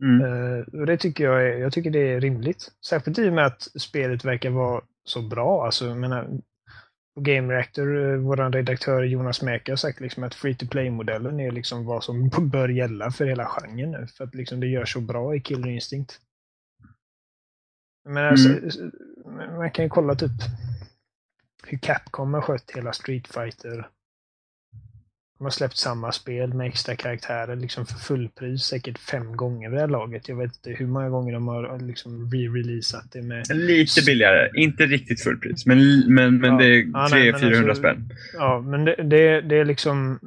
Mm. 0.03 0.21
Uh, 0.21 0.65
och 0.79 0.85
det 0.85 0.97
tycker 0.97 1.23
jag 1.23 1.47
är, 1.47 1.57
jag 1.57 1.73
tycker 1.73 1.91
det 1.91 2.13
är 2.13 2.19
rimligt. 2.21 2.71
Särskilt 2.89 3.19
i 3.19 3.29
och 3.29 3.33
med 3.33 3.45
att 3.45 3.61
spelet 3.61 4.25
verkar 4.25 4.49
vara 4.49 4.81
så 5.03 5.21
bra. 5.21 5.65
Alltså, 5.65 5.85
jag 5.85 5.97
menar, 5.97 6.41
på 7.15 7.21
Game 7.21 7.53
Reactor, 7.53 8.11
eh, 8.11 8.17
vår 8.17 8.51
redaktör 8.51 9.03
Jonas 9.03 9.41
Mäki 9.41 9.71
har 9.71 9.77
sagt 9.77 9.99
liksom 9.99 10.23
att 10.23 10.35
free 10.35 10.55
to 10.55 10.65
play-modellen 10.67 11.39
är 11.39 11.51
liksom 11.51 11.85
vad 11.85 12.03
som 12.03 12.29
bör 12.51 12.69
gälla 12.69 13.11
för 13.11 13.25
hela 13.25 13.45
genren 13.45 13.91
nu. 13.91 14.07
För 14.17 14.23
att 14.23 14.35
liksom 14.35 14.59
det 14.59 14.67
gör 14.67 14.85
så 14.85 15.01
bra 15.01 15.35
i 15.35 15.41
Killer 15.41 15.67
Instinct. 15.67 16.19
Men 18.09 18.25
alltså, 18.25 18.49
mm. 18.49 19.57
man 19.57 19.71
kan 19.71 19.85
ju 19.85 19.89
kolla 19.89 20.15
typ 20.15 20.31
hur 21.67 21.77
Capcom 21.77 22.33
har 22.33 22.41
skött 22.41 22.71
hela 22.75 22.93
Street 22.93 23.27
Fighter 23.27 23.89
de 25.41 25.45
har 25.45 25.51
släppt 25.51 25.77
samma 25.77 26.11
spel 26.11 26.53
med 26.53 26.67
extra 26.67 26.95
karaktärer 26.95 27.55
liksom 27.55 27.85
för 27.85 27.95
fullpris 27.95 28.63
säkert 28.63 28.97
fem 28.99 29.37
gånger 29.37 29.69
vid 29.69 29.77
det 29.77 29.81
här 29.81 29.87
laget. 29.87 30.29
Jag 30.29 30.35
vet 30.35 30.55
inte 30.55 30.69
hur 30.69 30.87
många 30.87 31.09
gånger 31.09 31.33
de 31.33 31.47
har 31.47 31.79
liksom 31.79 32.31
re-releasat 32.31 33.11
det 33.11 33.21
med... 33.21 33.45
Lite 33.53 34.01
billigare. 34.05 34.49
Inte 34.55 34.85
riktigt 34.85 35.23
fullpris, 35.23 35.65
men, 35.65 35.99
men, 36.13 36.37
men 36.37 36.51
ja. 36.51 36.57
det 36.57 36.65
är 36.65 36.83
300-400 36.83 37.69
alltså, 37.69 37.75
spänn. 37.75 38.09
Ja, 38.33 38.61
men 38.61 38.85
det, 38.85 38.95
det, 38.95 39.41
det 39.41 39.55
är 39.55 39.65
liksom... 39.65 40.19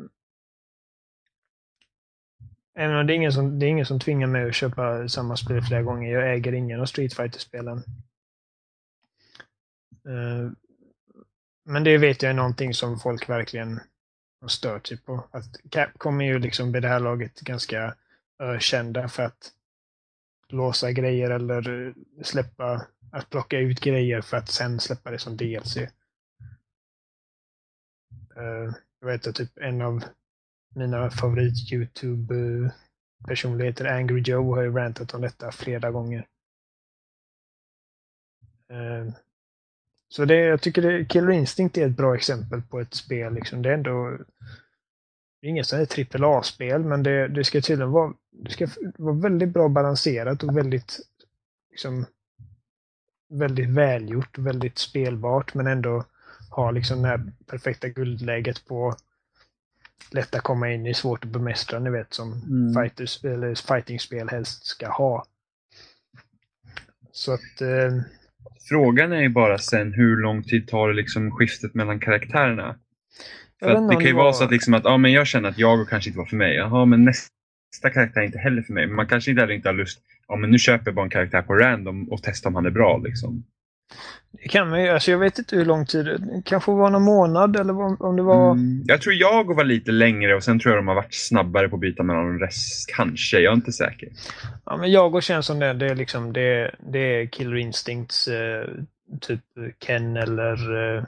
Även 2.79 3.07
det 3.07 3.13
är, 3.13 3.17
ingen 3.17 3.33
som, 3.33 3.59
det 3.59 3.67
är 3.67 3.71
ingen 3.71 3.87
som 3.87 4.01
tvingar 4.01 4.27
mig 4.27 4.49
att 4.49 4.55
köpa 4.55 5.09
samma 5.09 5.37
spel 5.37 5.63
flera 5.63 5.83
gånger. 5.83 6.13
Jag 6.13 6.35
äger 6.35 6.53
ingen 6.53 6.81
av 6.81 6.87
Street 6.87 7.15
fighter 7.15 7.41
spelen 7.41 7.79
uh, 10.09 10.51
men 11.65 11.85
det 11.85 11.99
vet 11.99 12.23
jag 12.23 12.31
är 12.31 12.35
någonting 12.35 12.75
som 12.75 12.99
folk 12.99 13.29
verkligen 13.29 13.81
har 14.41 14.49
stört 14.49 14.87
sig 14.87 14.99
på. 14.99 15.29
Att 15.31 15.71
Capcom 15.71 16.21
är 16.21 16.25
ju 16.25 16.39
liksom 16.39 16.73
vid 16.73 16.83
det 16.83 16.89
här 16.89 17.01
laget 17.01 17.41
ganska 17.41 17.95
ökända 18.39 19.09
för 19.09 19.23
att 19.23 19.53
låsa 20.49 20.93
grejer 20.93 21.31
eller 21.31 21.95
släppa, 22.23 22.87
att 23.13 23.31
plocka 23.31 23.59
ut 23.59 23.81
grejer 23.81 24.21
för 24.21 24.37
att 24.37 24.49
sen 24.49 24.81
släppa 24.81 25.11
det 25.11 25.19
som 25.19 25.37
DLC. 25.37 25.77
Uh, 25.77 25.83
eh, 28.37 28.73
jag 29.01 29.07
vet 29.07 29.27
att 29.27 29.35
typ 29.35 29.59
en 29.59 29.81
av 29.81 30.05
mina 30.75 31.11
favorit 31.11 31.73
YouTube-personligheter, 31.73 33.85
eh, 33.85 33.97
Angry 33.97 34.23
Joe, 34.27 34.55
har 34.55 34.63
ju 34.63 34.73
rantat 34.73 35.15
om 35.15 35.21
detta 35.21 35.53
flera 35.53 35.91
gånger. 35.91 36.27
Eh, 38.69 39.15
så 40.17 40.25
det, 40.25 40.37
jag 40.37 40.61
tycker 40.61 40.83
det, 40.83 41.05
Killer 41.05 41.31
Instinct 41.31 41.79
är 41.79 41.87
ett 41.87 41.97
bra 41.97 42.15
exempel 42.15 42.63
på 42.63 42.81
ett 42.81 42.95
spel. 42.95 43.35
Liksom. 43.35 43.63
Det 43.63 43.69
är 43.69 43.75
ändå 43.75 44.19
det 45.41 45.47
är 45.47 45.51
inget 45.51 45.91
trippel 45.91 46.25
A-spel, 46.25 46.85
men 46.85 47.03
det, 47.03 47.29
det 47.29 47.45
ska 47.45 47.61
tydligen 47.61 47.91
vara, 47.91 48.13
det 48.31 48.51
ska 48.51 48.69
vara 48.99 49.15
väldigt 49.15 49.49
bra 49.49 49.69
balanserat 49.69 50.43
och 50.43 50.57
väldigt, 50.57 51.01
liksom, 51.71 52.07
väldigt 53.29 53.69
välgjort, 53.69 54.39
väldigt 54.39 54.79
spelbart, 54.79 55.55
men 55.55 55.67
ändå 55.67 56.05
ha 56.51 56.71
liksom 56.71 57.03
det 57.03 57.09
här 57.09 57.33
perfekta 57.47 57.89
guldläget 57.89 58.67
på 58.67 58.97
lätt 60.11 60.35
att 60.35 60.43
komma 60.43 60.71
in 60.71 60.87
i, 60.87 60.95
svårt 60.95 61.25
att 61.25 61.31
bemästra, 61.31 61.79
ni 61.79 61.91
vet, 61.91 62.15
som 62.15 62.33
mm. 62.33 62.75
fighters, 62.75 63.25
eller 63.25 63.55
fighting-spel 63.55 64.29
helst 64.29 64.67
ska 64.67 64.89
ha. 64.89 65.27
Så 67.13 67.33
att 67.33 67.61
eh, 67.61 68.01
Frågan 68.69 69.13
är 69.13 69.21
ju 69.21 69.29
bara 69.29 69.59
sen 69.59 69.93
hur 69.93 70.17
lång 70.17 70.43
tid 70.43 70.69
tar 70.69 70.89
det 70.89 70.95
liksom 70.95 71.31
skiftet 71.31 71.75
mellan 71.75 72.01
karaktärerna? 72.01 72.77
För 73.61 73.71
att 73.71 73.89
det 73.89 73.95
kan 73.95 74.05
ju 74.05 74.13
vara 74.13 74.33
så 74.33 74.45
att, 74.45 74.51
liksom 74.51 74.75
att 74.75 74.85
ja, 74.85 74.97
men 74.97 75.13
jag 75.13 75.27
känner 75.27 75.49
att 75.49 75.59
jag 75.59 75.89
kanske 75.89 76.11
inte 76.11 76.19
var 76.19 76.27
för 76.27 76.37
mig. 76.37 76.57
Jaha, 76.57 76.85
men 76.85 77.05
nästa 77.05 77.91
karaktär 77.93 78.21
är 78.21 78.25
inte 78.25 78.39
heller 78.39 78.63
för 78.63 78.73
mig. 78.73 78.87
Men 78.87 78.97
man 78.97 79.07
kanske 79.07 79.31
inte 79.31 79.43
heller 79.43 79.55
inte 79.55 79.69
har 79.69 79.75
lust, 79.75 80.01
ja 80.29 80.37
men 80.37 80.51
nu 80.51 80.59
köper 80.59 80.87
jag 80.87 80.95
bara 80.95 81.05
en 81.05 81.11
karaktär 81.11 81.43
på 81.43 81.55
random 81.55 82.09
och 82.09 82.21
testar 82.23 82.51
om 82.51 82.55
han 82.55 82.67
är 82.67 82.71
bra. 82.71 82.99
Liksom. 83.05 83.45
Det 84.43 84.49
kan 84.49 84.71
man 84.71 84.83
ju. 84.83 84.89
Alltså 84.89 85.11
jag 85.11 85.19
vet 85.19 85.39
inte 85.39 85.57
hur 85.57 85.65
lång 85.65 85.87
tid. 85.87 86.07
Det 86.07 86.43
kanske 86.45 86.71
var 86.71 86.91
någon 86.91 87.03
månad 87.03 87.57
eller 87.57 88.03
om 88.03 88.17
det 88.17 88.23
var... 88.23 88.51
Mm, 88.51 88.83
jag 88.87 89.03
tror 89.03 89.15
jag 89.15 89.57
var 89.57 89.65
lite 89.65 89.93
längre 89.93 90.35
och 90.35 90.43
sen 90.43 90.59
tror 90.59 90.75
jag 90.75 90.79
de 90.79 90.89
har 90.89 90.95
varit 90.95 91.15
snabbare 91.15 91.69
på 91.69 91.77
att 91.77 91.81
byta 91.81 92.03
mellan 92.03 92.39
rest. 92.39 92.95
Kanske, 92.97 93.41
jag 93.41 93.51
är 93.51 93.55
inte 93.55 93.73
säker. 93.73 94.09
Ja, 94.65 94.77
men 94.77 94.93
jag 94.93 95.23
känns 95.23 95.47
som 95.47 95.59
det. 95.59 95.73
Det 95.73 95.87
är 95.87 95.95
liksom 95.95 96.33
det, 96.33 96.75
det 96.93 96.99
är 96.99 97.27
Killer 97.27 97.57
Instincts 97.57 98.29
eh, 98.29 98.69
typ 99.21 99.41
Ken 99.87 100.17
eller 100.17 100.77
eh, 100.77 101.05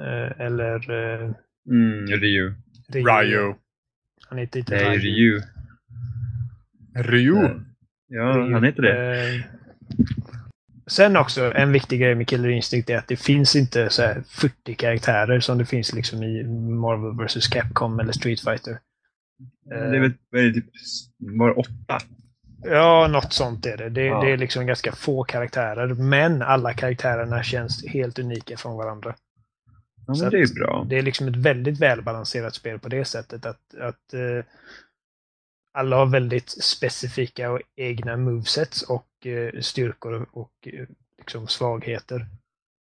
eh 0.00 0.40
eller 0.40 0.90
eh, 0.90 1.30
mm, 1.70 2.06
Ryu. 2.06 2.54
Ryu. 2.88 3.54
Han 4.28 4.38
heter 4.38 4.58
inte 4.58 4.74
Nej, 4.74 4.98
Ryu. 4.98 5.40
Ryu. 6.94 7.48
Ja, 8.08 8.22
Ryu. 8.22 8.52
han 8.52 8.64
heter 8.64 8.82
det. 8.82 9.44
Eh, 10.86 10.90
Sen 10.90 11.16
också, 11.16 11.54
en 11.54 11.72
viktig 11.72 12.00
grej 12.00 12.14
med 12.14 12.28
Killer 12.28 12.48
Instinct 12.48 12.90
är 12.90 12.96
att 12.98 13.08
det 13.08 13.16
finns 13.16 13.56
inte 13.56 13.90
så 13.90 14.14
40 14.28 14.74
karaktärer 14.74 15.40
som 15.40 15.58
det 15.58 15.66
finns 15.66 15.92
liksom 15.92 16.22
i 16.22 16.44
Marvel 16.70 17.26
vs 17.26 17.48
Capcom 17.48 18.00
eller 18.00 18.12
Street 18.12 18.40
Fighter. 18.40 18.78
Det 19.64 19.74
är 19.74 20.00
väl, 20.00 20.12
är 20.36 20.52
typ, 20.52 20.64
var 21.18 21.58
åtta? 21.58 21.98
Ja, 22.64 23.08
något 23.08 23.32
sånt 23.32 23.66
är 23.66 23.76
det. 23.76 23.88
Det, 23.88 24.04
ja. 24.04 24.20
det, 24.20 24.30
är 24.30 24.36
liksom 24.36 24.66
ganska 24.66 24.92
få 24.92 25.24
karaktärer, 25.24 25.86
men 25.94 26.42
alla 26.42 26.74
karaktärerna 26.74 27.42
känns 27.42 27.86
helt 27.86 28.18
unika 28.18 28.56
från 28.56 28.76
varandra. 28.76 29.14
Ja, 30.06 30.14
men 30.20 30.30
det 30.30 30.38
är 30.38 30.54
bra. 30.54 30.86
Det 30.88 30.98
är 30.98 31.02
liksom 31.02 31.28
ett 31.28 31.36
väldigt 31.36 31.80
välbalanserat 31.80 32.54
spel 32.54 32.78
på 32.78 32.88
det 32.88 33.04
sättet 33.04 33.46
att, 33.46 33.74
att 33.80 34.14
uh, 34.14 34.44
alla 35.74 35.96
har 35.96 36.06
väldigt 36.06 36.50
specifika 36.50 37.50
och 37.50 37.60
egna 37.76 38.16
movesets 38.16 38.82
och 38.82 39.06
Eh, 39.26 39.60
styrkor 39.60 40.28
och 40.32 40.52
eh, 40.62 40.86
liksom 41.18 41.48
svagheter. 41.48 42.26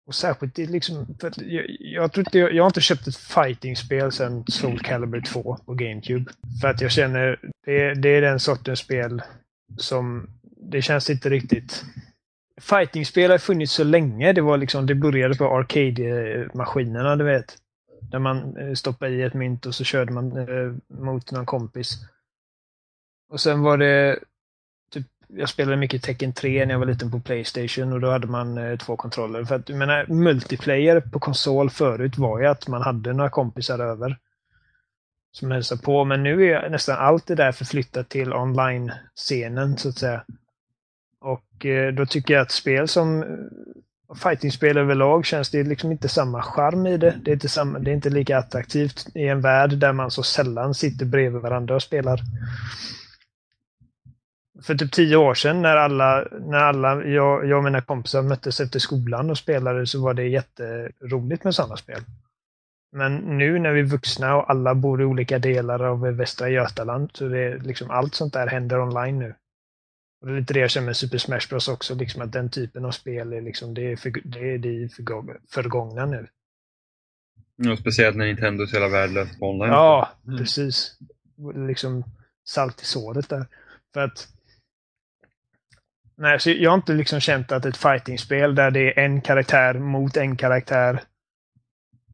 Och 0.07 0.15
särskilt 0.15 0.59
liksom, 0.59 1.07
för 1.21 1.33
jag, 1.37 1.67
jag, 1.81 2.13
tror 2.13 2.27
inte, 2.27 2.39
jag 2.39 2.63
har 2.63 2.69
inte 2.69 2.81
köpt 2.81 3.07
ett 3.07 3.17
fighting-spel 3.17 4.13
sedan 4.13 4.45
Soul 4.47 4.81
Calibur 4.81 5.21
2 5.21 5.59
på 5.67 5.75
GameCube. 5.75 6.31
För 6.61 6.69
att 6.69 6.81
jag 6.81 6.91
känner, 6.91 7.41
det, 7.67 7.95
det 7.95 8.09
är 8.09 8.21
den 8.21 8.41
sortens 8.41 8.79
spel 8.79 9.23
som 9.77 10.29
det 10.57 10.83
känns 10.83 11.11
inte 11.11 11.31
riktigt... 11.31 11.85
Fighting-spel 12.61 13.31
har 13.31 13.39
funnits 13.39 13.73
så 13.73 13.85
länge. 13.85 14.33
Det 14.33 14.41
var 14.41 14.57
liksom, 14.57 14.87
det 14.87 14.95
började 14.95 15.35
på 15.35 15.45
arcade-maskinerna, 15.45 17.17
du 17.17 17.25
vet. 17.25 17.57
Där 18.01 18.19
man 18.19 18.57
eh, 18.57 18.75
stoppade 18.75 19.15
i 19.15 19.23
ett 19.23 19.35
mynt 19.35 19.67
och 19.67 19.75
så 19.75 19.85
körde 19.85 20.13
man 20.13 20.37
eh, 20.37 20.75
mot 20.99 21.31
någon 21.31 21.47
kompis. 21.47 21.99
Och 23.31 23.41
sen 23.41 23.63
var 23.63 23.79
det 23.79 24.19
jag 25.29 25.49
spelade 25.49 25.77
mycket 25.77 26.03
Tekken 26.03 26.33
3 26.33 26.67
när 26.67 26.75
jag 26.75 26.79
var 26.79 26.87
liten 26.87 27.11
på 27.11 27.21
Playstation 27.21 27.93
och 27.93 28.01
då 28.01 28.11
hade 28.11 28.27
man 28.27 28.59
eh, 28.59 28.79
två 28.79 28.97
kontroller. 28.97 29.45
För 29.45 29.55
att, 29.55 29.69
jag 29.69 29.79
menar, 29.79 30.07
multiplayer 30.07 31.01
på 31.01 31.19
konsol 31.19 31.71
förut 31.71 32.19
var 32.19 32.41
ju 32.41 32.47
att 32.47 32.69
man 32.69 32.83
hade 32.83 33.13
några 33.13 33.31
kompisar 33.31 33.79
över. 33.79 34.17
Som 35.33 35.51
hälsade 35.51 35.83
på, 35.83 36.05
men 36.05 36.23
nu 36.23 36.45
är 36.45 36.71
nästan 36.71 36.97
allt 36.99 37.27
det 37.27 37.35
där 37.35 37.53
förflyttat 37.53 38.09
till 38.09 38.33
online-scenen 38.33 39.77
så 39.77 39.89
att 39.89 39.99
säga. 39.99 40.25
Och 41.21 41.67
eh, 41.67 41.93
då 41.93 42.07
tycker 42.07 42.35
jag 42.35 42.43
att 42.43 42.51
spel 42.51 42.89
som 42.89 43.23
eh, 43.23 44.17
fightingspel 44.23 44.77
överlag 44.77 45.27
känns 45.27 45.51
det 45.51 45.63
liksom 45.63 45.93
inte 45.93 46.09
samma 46.09 46.43
charm 46.43 46.87
i 46.87 46.97
det. 46.97 47.19
Det 47.23 47.31
är, 47.31 47.33
inte 47.33 47.49
samma, 47.49 47.79
det 47.79 47.91
är 47.91 47.95
inte 47.95 48.11
lika 48.11 48.39
attraktivt 48.39 49.07
i 49.15 49.29
en 49.29 49.41
värld 49.41 49.71
där 49.71 49.93
man 49.93 50.11
så 50.11 50.23
sällan 50.23 50.75
sitter 50.75 51.07
bredvid 51.07 51.43
varandra 51.43 51.75
och 51.75 51.83
spelar. 51.83 52.21
För 54.63 54.75
typ 54.75 54.93
tio 54.93 55.17
år 55.17 55.35
sedan 55.35 55.63
när 55.63 55.77
alla, 55.77 56.29
när 56.41 56.59
alla 56.59 57.05
jag, 57.05 57.47
jag 57.47 57.59
och 57.59 57.65
mina 57.65 57.81
kompisar 57.81 58.23
möttes 58.23 58.61
efter 58.61 58.79
skolan 58.79 59.31
och 59.31 59.39
spelade 59.39 59.87
så 59.87 60.03
var 60.03 60.15
det 60.15 60.29
jätteroligt 60.29 61.45
med 61.45 61.55
sådana 61.55 61.77
spel. 61.77 62.01
Men 62.93 63.17
nu 63.17 63.59
när 63.59 63.73
vi 63.73 63.81
är 63.81 63.85
vuxna 63.85 64.37
och 64.37 64.51
alla 64.51 64.75
bor 64.75 65.03
i 65.03 65.05
olika 65.05 65.39
delar 65.39 65.85
av 65.85 66.01
Västra 66.01 66.49
Götaland 66.49 67.11
så 67.13 67.29
det 67.29 67.39
är 67.39 67.59
liksom 67.59 67.91
allt 67.91 68.15
sånt 68.15 68.33
där 68.33 68.47
händer 68.47 68.81
online 68.81 69.19
nu. 69.19 69.35
Och 70.21 70.27
det 70.27 70.33
är 70.33 70.41
lite 70.41 70.55
det 70.55 70.61
jag 70.61 70.71
känner 70.71 70.87
med 70.87 70.97
Super 70.97 71.19
Smash 71.19 71.49
Bros 71.49 71.69
också, 71.69 71.95
liksom 71.95 72.23
att 72.23 72.33
den 72.33 72.51
typen 72.51 72.85
av 72.85 72.91
spel 72.91 73.33
är, 73.33 73.41
liksom, 73.41 73.75
det 73.75 73.93
är, 73.93 73.97
för, 73.97 74.11
det 74.25 74.55
är 74.55 74.59
det 74.59 74.89
förgångna 75.51 76.07
nu. 76.07 76.27
Ja, 77.57 77.77
speciellt 77.77 78.17
när 78.17 78.27
Nintendo 78.27 78.63
är 78.63 78.67
så 78.67 78.77
jävla 78.77 78.99
värdelöst 78.99 79.39
på 79.39 79.51
online. 79.51 79.71
Ja, 79.71 80.09
mm. 80.27 80.39
precis. 80.39 80.99
Liksom 81.55 82.05
salt 82.45 82.83
i 82.83 82.85
såret 82.85 83.29
där. 83.29 83.47
För 83.95 84.01
att 84.01 84.29
Nej, 86.21 86.41
så 86.41 86.51
jag 86.51 86.71
har 86.71 86.77
inte 86.77 86.93
liksom 86.93 87.21
känt 87.21 87.53
att 87.53 87.67
ett 87.67 87.77
fightingspel 87.77 88.55
där 88.55 88.71
det 88.71 88.81
är 88.81 88.99
en 89.05 89.21
karaktär 89.21 89.75
mot 89.75 90.17
en 90.17 90.37
karaktär 90.37 91.01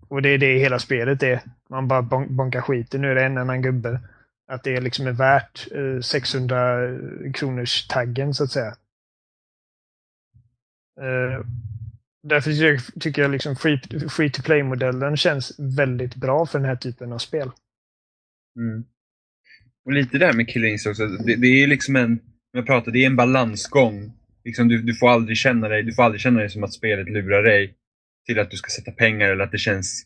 och 0.09 0.23
det 0.23 0.29
är 0.29 0.39
det 0.39 0.59
hela 0.59 0.79
spelet 0.79 1.23
är. 1.23 1.41
Man 1.71 1.89
bara 1.89 2.03
bonkar 2.29 2.61
skiten 2.61 3.01
nu 3.01 3.11
är 3.11 3.15
det 3.15 3.25
en 3.25 3.39
annan 3.39 3.63
gubbe. 3.63 4.01
Att 4.47 4.65
det 4.65 4.81
liksom 4.81 5.07
är 5.07 5.13
värt 5.13 5.69
eh, 5.73 5.99
600-kronors-taggen, 5.99 8.29
eh, 8.29 8.33
så 8.33 8.45
att 8.45 8.51
säga. 8.51 8.77
Eh, 11.01 11.41
därför 12.23 13.01
tycker 13.01 13.23
jag 13.23 13.31
liksom 13.31 13.57
free, 13.57 13.81
free 14.11 14.31
to 14.31 14.43
play-modellen 14.43 15.17
känns 15.17 15.53
väldigt 15.59 16.15
bra 16.15 16.47
för 16.47 16.59
den 16.59 16.69
här 16.69 16.77
typen 16.77 17.13
av 17.13 17.19
spel. 17.19 17.51
Mm. 18.57 18.85
Och 19.85 19.93
lite 19.93 20.19
där 20.19 20.33
med 20.33 20.49
Killings 20.49 20.87
också, 20.87 21.07
det, 21.07 21.37
det 21.37 21.47
är 21.47 21.67
liksom 21.67 21.97
en, 21.97 22.34
jag 22.55 22.67
pratade, 22.67 22.99
det 22.99 23.03
är 23.03 23.07
en 23.07 23.17
balansgång. 23.17 24.13
Liksom 24.45 24.69
du, 24.69 24.83
du, 24.83 24.95
får 24.95 25.11
aldrig 25.11 25.37
känna 25.37 25.69
dig, 25.69 25.83
du 25.83 25.95
får 25.95 26.03
aldrig 26.03 26.21
känna 26.21 26.41
dig 26.41 26.51
som 26.51 26.65
att 26.65 26.73
spelet 26.73 27.09
lurar 27.09 27.43
dig 27.43 27.75
till 28.27 28.39
att 28.39 28.51
du 28.51 28.57
ska 28.57 28.71
sätta 28.71 28.93
pengar 28.93 29.29
eller 29.29 29.45
att 29.45 29.53
det 29.53 29.59
känns, 29.59 30.05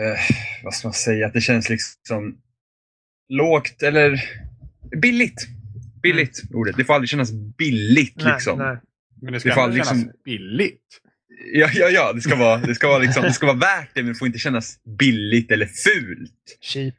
eh, 0.00 0.20
vad 0.64 0.74
ska 0.74 0.88
man 0.88 0.94
säga, 0.94 1.26
att 1.26 1.32
det 1.32 1.40
känns 1.40 1.68
liksom 1.68 2.38
lågt 3.28 3.82
eller 3.82 4.24
billigt. 5.02 5.48
Billigt 6.02 6.42
mm. 6.42 6.60
ordet. 6.60 6.76
Det 6.76 6.84
får 6.84 6.94
aldrig 6.94 7.08
kännas 7.08 7.32
billigt 7.32 8.16
nej, 8.16 8.32
liksom. 8.32 8.58
Nej. 8.58 8.76
Men 9.22 9.32
det 9.32 9.40
ska 9.40 9.48
det 9.48 9.54
får 9.54 9.62
aldrig 9.62 9.84
kännas 9.84 10.02
liksom... 10.02 10.20
billigt. 10.24 11.00
Ja, 11.54 11.70
ja, 11.74 11.88
ja. 11.88 12.12
Det 12.12 12.20
ska, 12.20 12.36
vara, 12.36 12.56
det, 12.58 12.74
ska 12.74 12.88
vara 12.88 12.98
liksom, 12.98 13.22
det 13.22 13.32
ska 13.32 13.46
vara 13.46 13.56
värt 13.56 13.90
det, 13.94 14.02
men 14.02 14.12
det 14.12 14.18
får 14.18 14.26
inte 14.26 14.38
kännas 14.38 14.78
billigt 14.98 15.50
eller 15.50 15.66
fult. 15.66 16.58
Cheap. 16.60 16.94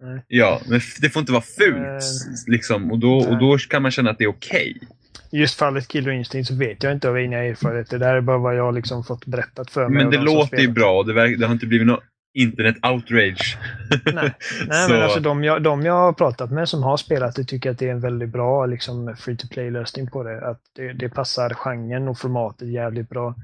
Nej. 0.00 0.24
Ja, 0.28 0.60
men 0.68 0.80
det 1.00 1.10
får 1.10 1.20
inte 1.20 1.32
vara 1.32 1.42
fult. 1.42 1.76
Uh, 1.76 1.98
liksom, 2.46 2.92
och, 2.92 2.98
då, 2.98 3.18
och 3.18 3.38
då 3.38 3.58
kan 3.58 3.82
man 3.82 3.90
känna 3.90 4.10
att 4.10 4.18
det 4.18 4.24
är 4.24 4.28
okej. 4.28 4.76
Okay. 4.76 4.88
Just 5.32 5.58
fallet 5.58 5.88
Killer 5.88 6.12
Instinct 6.12 6.48
så 6.48 6.54
vet 6.54 6.82
jag 6.82 6.92
inte 6.92 7.08
av 7.08 7.18
egna 7.18 7.36
erfarenheter. 7.36 7.98
Det 7.98 8.04
där 8.04 8.14
är 8.14 8.20
bara 8.20 8.38
vad 8.38 8.56
jag 8.56 8.74
liksom 8.74 9.04
fått 9.04 9.26
berättat 9.26 9.70
för 9.70 9.88
mig. 9.88 10.02
Men 10.04 10.10
det 10.10 10.18
låter 10.18 10.58
ju 10.58 10.68
bra. 10.68 11.02
Det, 11.02 11.36
det 11.36 11.46
har 11.46 11.52
inte 11.52 11.66
blivit 11.66 11.86
något 11.86 12.04
internet-outrage. 12.38 13.58
Nej, 14.04 14.32
Nej 14.68 14.88
men 14.90 15.02
alltså 15.02 15.20
de 15.20 15.44
jag, 15.44 15.62
de 15.62 15.82
jag 15.82 15.92
har 15.92 16.12
pratat 16.12 16.50
med 16.50 16.68
som 16.68 16.82
har 16.82 16.96
spelat 16.96 17.36
det 17.36 17.44
tycker 17.44 17.70
att 17.70 17.78
det 17.78 17.88
är 17.88 17.92
en 17.92 18.00
väldigt 18.00 18.28
bra 18.28 18.66
liksom, 18.66 19.16
free 19.16 19.36
to 19.36 19.46
play-lösning 19.50 20.06
på 20.06 20.22
det. 20.22 20.48
Att 20.48 20.60
det, 20.76 20.92
det 20.92 21.08
passar 21.08 21.54
genren 21.54 22.08
och 22.08 22.18
formatet 22.18 22.68
jävligt 22.68 23.08
bra. 23.08 23.34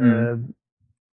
Mm. 0.00 0.14
Uh, 0.14 0.38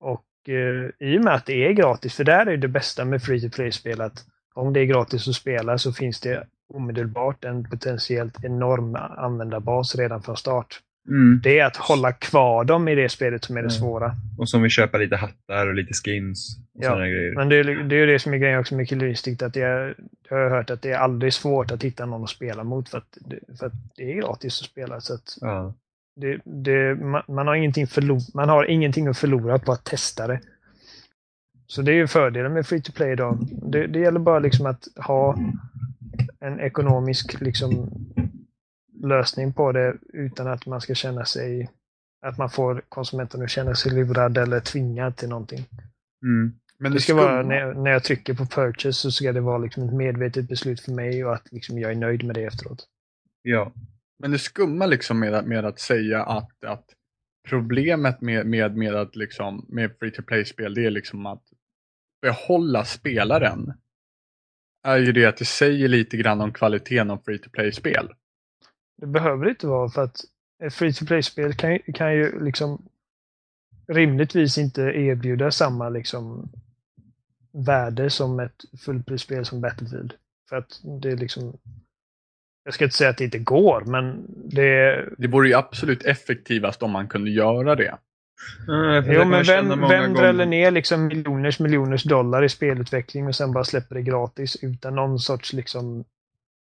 och 0.01 0.25
uh, 0.49 1.09
i 1.09 1.19
och 1.19 1.25
med 1.25 1.35
att 1.35 1.47
det 1.47 1.67
är 1.67 1.73
gratis, 1.73 2.15
för 2.15 2.25
där 2.25 2.47
är 2.47 2.57
det 2.57 2.69
bästa 2.69 3.05
med 3.05 3.23
free 3.23 3.41
to 3.41 3.57
play-spel 3.57 4.01
att 4.01 4.25
om 4.59 4.73
det 4.73 4.81
är 4.81 4.85
gratis 4.85 5.29
att 5.29 5.35
spela 5.35 5.79
så 5.79 5.93
finns 5.93 6.21
det 6.21 6.47
omedelbart 6.75 7.45
en 7.45 7.65
potentiellt 7.65 8.45
enorm 8.45 8.95
användarbas 8.95 9.97
redan 9.97 10.23
från 10.23 10.37
start. 10.37 10.81
Mm. 11.09 11.41
Det 11.43 11.59
är 11.59 11.65
att 11.65 11.77
hålla 11.77 12.13
kvar 12.13 12.65
dem 12.65 12.89
i 12.89 12.95
det 12.95 13.09
spelet 13.09 13.45
som 13.45 13.57
är 13.57 13.61
det 13.61 13.69
mm. 13.69 13.81
svåra. 13.81 14.13
Och 14.39 14.49
som 14.49 14.63
vill 14.63 14.71
köpa 14.71 14.99
lite 14.99 15.17
hattar 15.17 15.67
och 15.67 15.75
lite 15.75 15.95
skins. 15.95 16.59
Och 16.75 16.85
ja, 16.85 16.97
grejer. 16.97 17.35
men 17.35 17.49
det 17.49 17.57
är, 17.57 17.65
det 17.65 17.97
är 17.97 18.07
det 18.07 18.19
som 18.19 18.35
är 18.35 18.39
grejen 18.39 18.61
också 18.61 18.75
med 18.75 18.89
Killistic. 18.89 19.43
Att 19.43 19.55
det 19.55 19.63
är, 19.63 19.95
jag 20.29 20.37
har 20.37 20.51
hört 20.51 20.71
att 20.71 20.83
det 20.83 20.91
är 20.91 20.99
aldrig 20.99 21.33
svårt 21.33 21.71
att 21.71 21.83
hitta 21.83 22.07
någon 22.07 22.23
att 22.23 22.31
spela 22.31 22.65
mot 22.65 22.89
för 22.89 22.99
att, 22.99 23.19
för 23.59 23.67
att 23.67 23.73
det 23.97 24.13
är 24.13 24.15
gratis 24.15 24.61
att 24.61 24.67
spela. 24.67 25.01
Så 25.01 25.15
att 25.15 25.39
ja. 25.41 25.75
det, 26.17 26.41
det, 26.45 26.95
man, 26.95 27.23
man, 27.29 27.47
har 27.47 27.55
ingenting 27.55 27.87
förlor, 27.87 28.21
man 28.35 28.49
har 28.49 28.65
ingenting 28.65 29.07
att 29.07 29.19
förlora 29.19 29.59
på 29.59 29.73
att 29.73 29.85
testa 29.85 30.27
det. 30.27 30.41
Så 31.71 31.83
det 31.83 31.93
är 31.93 31.97
ju 31.97 32.07
fördelen 32.07 32.53
med 32.53 32.67
free 32.67 32.83
to 32.83 32.93
play 32.93 33.13
idag. 33.13 33.39
Det, 33.63 33.87
det 33.87 33.99
gäller 33.99 34.21
bara 34.21 34.39
liksom 34.39 34.67
att 34.67 34.89
ha 34.97 35.39
en 36.41 36.61
ekonomisk 36.61 37.41
liksom, 37.41 37.91
lösning 39.03 39.53
på 39.53 39.73
det 39.73 39.97
utan 40.13 40.47
att 40.47 40.67
man 40.67 40.81
ska 40.81 40.95
känna 40.95 41.25
sig 41.25 41.71
att 42.27 42.39
man 42.39 42.51
får 42.51 42.83
konsumenten 42.89 43.43
att 43.43 43.51
känna 43.51 43.75
sig 43.75 43.93
lurad 43.93 44.39
eller 44.39 44.61
tvingad 44.61 45.17
till 45.17 45.29
någonting. 45.29 45.65
Mm. 46.23 46.53
Men 46.79 46.93
det, 46.93 47.01
ska 47.01 47.13
skumma... 47.13 47.23
vara, 47.23 47.43
när, 47.43 47.75
när 47.75 47.91
jag 47.91 48.05
trycker 48.05 48.35
på 48.35 48.47
purchase 48.47 48.93
så 48.93 49.11
ska 49.11 49.33
det 49.33 49.41
vara 49.41 49.59
liksom 49.59 49.89
ett 49.89 49.95
medvetet 49.95 50.49
beslut 50.49 50.81
för 50.81 50.93
mig 50.93 51.25
och 51.25 51.35
att 51.35 51.53
liksom 51.53 51.79
jag 51.79 51.91
är 51.91 51.97
nöjd 51.97 52.25
med 52.25 52.35
det 52.35 52.45
efteråt. 52.45 52.87
Ja. 53.43 53.73
Men 54.19 54.31
det 54.31 54.39
skumma 54.39 54.87
liksom 54.87 55.19
med, 55.19 55.45
med 55.45 55.65
att 55.65 55.79
säga 55.79 56.23
att, 56.23 56.65
att 56.65 56.85
problemet 57.49 58.21
med, 58.21 58.47
med, 58.47 58.77
med, 58.77 58.95
att 58.95 59.17
liksom, 59.17 59.67
med 59.69 59.91
free 59.99 60.11
to 60.11 60.23
play-spel 60.23 60.75
det 60.75 60.87
är 60.87 60.91
liksom 60.91 61.27
att 61.27 61.43
behålla 62.21 62.85
spelaren. 62.85 63.73
Är 64.83 64.97
ju 64.99 65.13
det 65.13 65.25
att 65.25 65.37
det 65.37 65.45
säger 65.45 65.89
lite 65.89 66.17
grann 66.17 66.41
om 66.41 66.53
kvaliteten 66.53 67.11
av 67.11 67.19
free 67.25 67.39
to 67.39 67.51
play-spel. 67.51 68.09
Det 68.97 69.07
behöver 69.07 69.49
inte 69.49 69.67
vara 69.67 69.89
för 69.89 70.03
att 70.03 70.21
ett 70.65 70.75
free 70.75 70.93
to 70.93 71.07
play-spel 71.07 71.55
kan, 71.55 71.79
kan 71.79 72.15
ju 72.15 72.45
liksom 72.45 72.89
rimligtvis 73.89 74.59
inte 74.59 74.83
erbjuda 74.83 75.51
samma 75.51 75.89
liksom 75.89 76.49
värde 77.53 78.11
som 78.11 78.41
ett 78.41 78.65
fullprisspel 78.85 79.45
som 79.45 79.61
Battlefield. 79.61 80.15
För 80.49 80.57
att 80.57 80.81
det 81.03 81.11
är 81.11 81.17
liksom 81.17 81.59
jag 82.69 82.75
ska 82.75 82.85
inte 82.85 82.97
säga 82.97 83.11
att 83.11 83.19
det 83.19 83.25
inte 83.25 83.39
går, 83.39 83.85
men 83.87 84.25
det... 84.29 85.05
Det 85.19 85.29
vore 85.29 85.49
ju 85.49 85.55
absolut 85.55 86.05
effektivast 86.05 86.83
om 86.83 86.91
man 86.91 87.09
kunde 87.09 87.31
göra 87.31 87.75
det. 87.75 87.99
Mm, 88.69 89.13
jo, 89.13 89.25
men 89.25 89.45
vem, 89.45 89.89
vem 89.89 90.15
dräller 90.15 90.47
ner 90.47 90.71
liksom 90.71 91.07
miljoners 91.07 91.61
miljoners 91.61 92.05
dollar 92.05 92.45
i 92.45 92.49
spelutveckling 92.49 93.27
och 93.27 93.35
sen 93.35 93.53
bara 93.53 93.65
släpper 93.65 93.95
det 93.95 94.03
gratis 94.03 94.57
utan 94.63 94.95
någon 94.95 95.19
sorts 95.19 95.53
liksom 95.53 96.05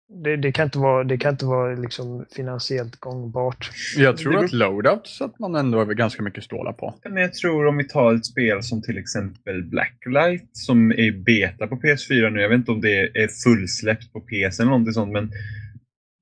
det, 0.09 0.36
det, 0.36 0.52
kan 0.52 0.64
inte 0.64 0.78
vara, 0.78 1.05
det 1.05 1.18
kan 1.18 1.30
inte 1.30 1.46
vara 1.46 1.74
liksom 1.74 2.24
finansiellt 2.36 2.96
gångbart. 2.96 3.70
Jag 3.96 4.16
tror 4.16 4.32
det... 4.32 4.38
att 4.38 4.52
loadouts 4.52 5.20
att 5.20 5.38
man 5.38 5.55
ändå 5.55 5.78
har 5.78 5.86
ganska 5.86 6.22
mycket 6.22 6.44
stålar 6.44 6.72
på. 6.72 6.94
Men 7.05 7.16
jag 7.16 7.34
tror 7.34 7.66
om 7.66 7.76
vi 7.76 7.88
tar 7.88 8.14
ett 8.14 8.26
spel 8.26 8.62
som 8.62 8.82
till 8.82 8.98
exempel 8.98 9.62
Blacklight 9.62 10.48
som 10.52 10.92
är 10.92 11.12
beta 11.12 11.66
på 11.66 11.76
PS4 11.76 12.30
nu. 12.30 12.40
Jag 12.40 12.48
vet 12.48 12.59
inte 12.59 12.72
om 12.72 12.80
det 12.80 13.00
är 13.00 13.28
fullsläppt 13.44 14.12
på 14.12 14.20
PS 14.20 14.60
eller 14.60 14.70
någonting 14.70 14.92
sånt 14.92 15.12
men 15.12 15.30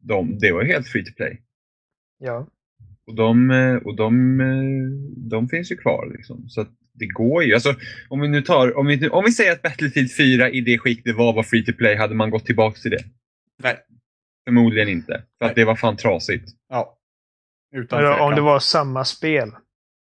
de, 0.03 0.39
det 0.39 0.53
var 0.53 0.65
helt 0.65 0.89
free 0.89 1.05
to 1.05 1.13
play. 1.17 1.41
Ja. 2.19 2.47
Och 3.07 3.15
de, 3.15 3.51
och 3.85 3.97
de, 3.97 4.39
de 5.17 5.49
finns 5.49 5.73
ju 5.73 5.77
kvar. 5.77 6.13
Liksom. 6.17 6.49
Så 6.49 6.67
det 6.93 7.07
går 7.07 7.45
ju. 7.45 7.55
Alltså, 7.55 7.75
om, 8.09 8.21
vi 8.21 8.29
nu 8.29 8.43
tar, 8.43 8.79
om, 8.79 8.87
vi, 8.87 9.09
om 9.09 9.25
vi 9.25 9.33
säger 9.33 9.53
att 9.53 9.63
Battlefield 9.63 10.13
4 10.17 10.51
i 10.51 10.61
det 10.61 10.79
skick 10.79 11.05
det 11.05 11.13
var 11.13 11.33
var 11.33 11.43
free 11.43 11.65
to 11.65 11.73
play, 11.73 11.97
hade 11.97 12.15
man 12.15 12.31
gått 12.31 12.47
tillbaka 12.47 12.81
till 12.81 12.91
det? 12.91 13.05
Nej. 13.63 13.77
Förmodligen 14.45 14.89
inte. 14.89 15.13
För 15.13 15.23
Nej. 15.41 15.51
att 15.51 15.57
det 15.57 15.65
var 15.65 15.77
fan 15.77 15.97
trasigt. 15.97 16.49
Ja. 16.69 16.99
Utan 17.77 18.21
om 18.21 18.35
det 18.35 18.41
var 18.41 18.59
samma 18.59 19.05
spel. 19.05 19.51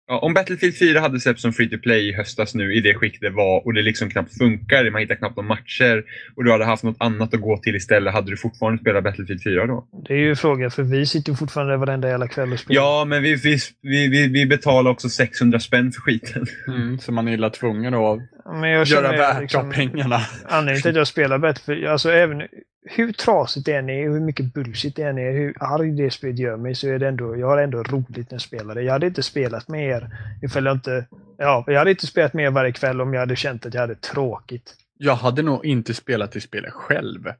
Ja, 0.09 0.19
om 0.19 0.35
Battlefield 0.35 0.79
4 0.79 1.01
hade 1.01 1.21
släppts 1.21 1.43
som 1.43 1.53
free 1.53 1.69
to 1.69 1.79
play 1.79 2.09
i 2.09 2.13
höstas 2.13 2.55
nu 2.55 2.75
i 2.75 2.81
det 2.81 2.95
skick 2.95 3.21
det 3.21 3.31
var 3.31 3.67
och 3.67 3.75
det 3.75 3.83
liksom 3.83 4.11
knappt 4.11 4.39
funkar, 4.39 4.91
man 4.91 5.01
hittar 5.01 5.15
knappt 5.15 5.37
några 5.37 5.49
matcher 5.49 6.05
och 6.37 6.45
du 6.45 6.53
hade 6.53 6.65
haft 6.65 6.83
något 6.83 6.97
annat 6.99 7.35
att 7.35 7.41
gå 7.41 7.59
till 7.59 7.77
istället, 7.77 8.15
hade 8.15 8.31
du 8.31 8.37
fortfarande 8.37 8.83
spelat 8.83 9.05
Battlefield 9.05 9.43
4 9.43 9.67
då? 9.67 9.87
Det 10.09 10.15
är 10.15 10.19
ju 10.19 10.37
frågan, 10.37 10.71
för 10.71 10.83
vi 10.83 11.07
sitter 11.07 11.35
fortfarande 11.35 11.77
varenda 11.77 12.09
jävla 12.09 12.29
kväll 12.29 12.53
och 12.53 12.59
spelar. 12.59 12.81
Ja, 12.81 13.05
men 13.05 13.23
vi, 13.23 13.35
vi, 13.35 13.59
vi, 13.83 14.09
vi, 14.09 14.29
vi 14.29 14.47
betalar 14.47 14.91
också 14.91 15.09
600 15.09 15.61
spänn 15.61 15.93
för 15.93 16.01
skiten. 16.01 16.47
Mm, 16.69 16.99
så 16.99 17.13
man 17.13 17.29
är 17.29 17.33
illa 17.33 17.51
tvungen 17.51 17.95
att 17.95 18.19
Men 18.53 18.71
jag 18.71 18.87
göra 18.87 19.13
värt 19.13 19.41
liksom- 19.41 19.71
pengarna. 19.73 20.21
Anledningen 20.45 20.83
till 20.83 20.91
att 20.91 20.97
jag 20.97 21.07
spelar 21.07 21.39
Battlefield, 21.39 21.87
alltså 21.87 22.11
även 22.11 22.43
hur 22.89 23.13
trasigt 23.13 23.67
det 23.67 23.73
än 23.73 23.89
är, 23.91 24.03
hur 24.03 24.21
mycket 24.21 24.55
bullshit 24.55 24.97
det 24.97 25.03
än 25.03 25.19
är, 25.19 25.33
hur 25.33 25.55
arg 25.61 25.91
det 25.91 26.11
spelet 26.11 26.39
gör 26.39 26.57
mig, 26.57 26.75
så 26.75 26.89
är 26.89 26.99
det 26.99 27.09
ändå, 27.09 27.37
jag 27.37 27.47
har 27.47 27.59
ändå 27.59 27.83
roligt 27.83 28.31
när 28.31 28.35
jag 28.35 28.41
spelar 28.41 28.75
det. 28.75 28.83
Jag 28.83 28.93
hade 28.93 29.07
inte 29.07 29.23
spelat 29.23 29.69
med 29.69 29.89
er 29.89 30.11
ifall 30.43 30.65
jag 30.67 30.77
inte, 30.77 31.07
ja, 31.39 31.65
jag 31.67 31.79
hade 31.79 31.91
inte 31.91 32.07
spelat 32.07 32.33
med 32.35 32.45
er 32.45 32.51
varje 32.51 32.73
kväll 32.73 33.01
om 33.01 33.13
jag 33.15 33.21
hade 33.21 33.37
känt 33.37 33.67
att 33.67 33.75
jag 33.75 33.81
hade 33.81 33.95
tråkigt. 33.95 34.75
Jag 34.99 35.15
hade 35.15 35.43
nog 35.43 35.65
inte 35.67 35.95
spelat 35.95 36.33
det 36.33 36.41
spelet 36.41 36.73
själv. 36.73 37.33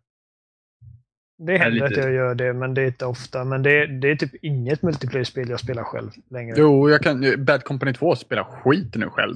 Det 1.39 1.59
händer 1.59 1.71
lite- 1.89 2.01
att 2.01 2.05
jag 2.07 2.13
gör 2.15 2.35
det, 2.35 2.53
men 2.53 2.75
det 2.75 2.83
är 2.83 2.87
inte 2.87 3.07
ofta. 3.07 3.45
Men 3.45 3.63
det, 3.63 3.87
det 3.87 4.11
är 4.11 4.17
typ 4.17 4.35
inget 4.45 4.83
multiplayer-spel 4.83 5.49
jag 5.49 5.61
spelar 5.61 5.83
själv 5.85 6.11
längre. 6.31 6.55
Jo, 6.59 6.91
jag 6.91 7.03
kan, 7.03 7.45
Bad 7.45 7.65
Company 7.65 7.93
2 7.93 8.17
spelar 8.17 8.45
skit 8.45 8.95
nu 8.95 9.09
själv. 9.11 9.35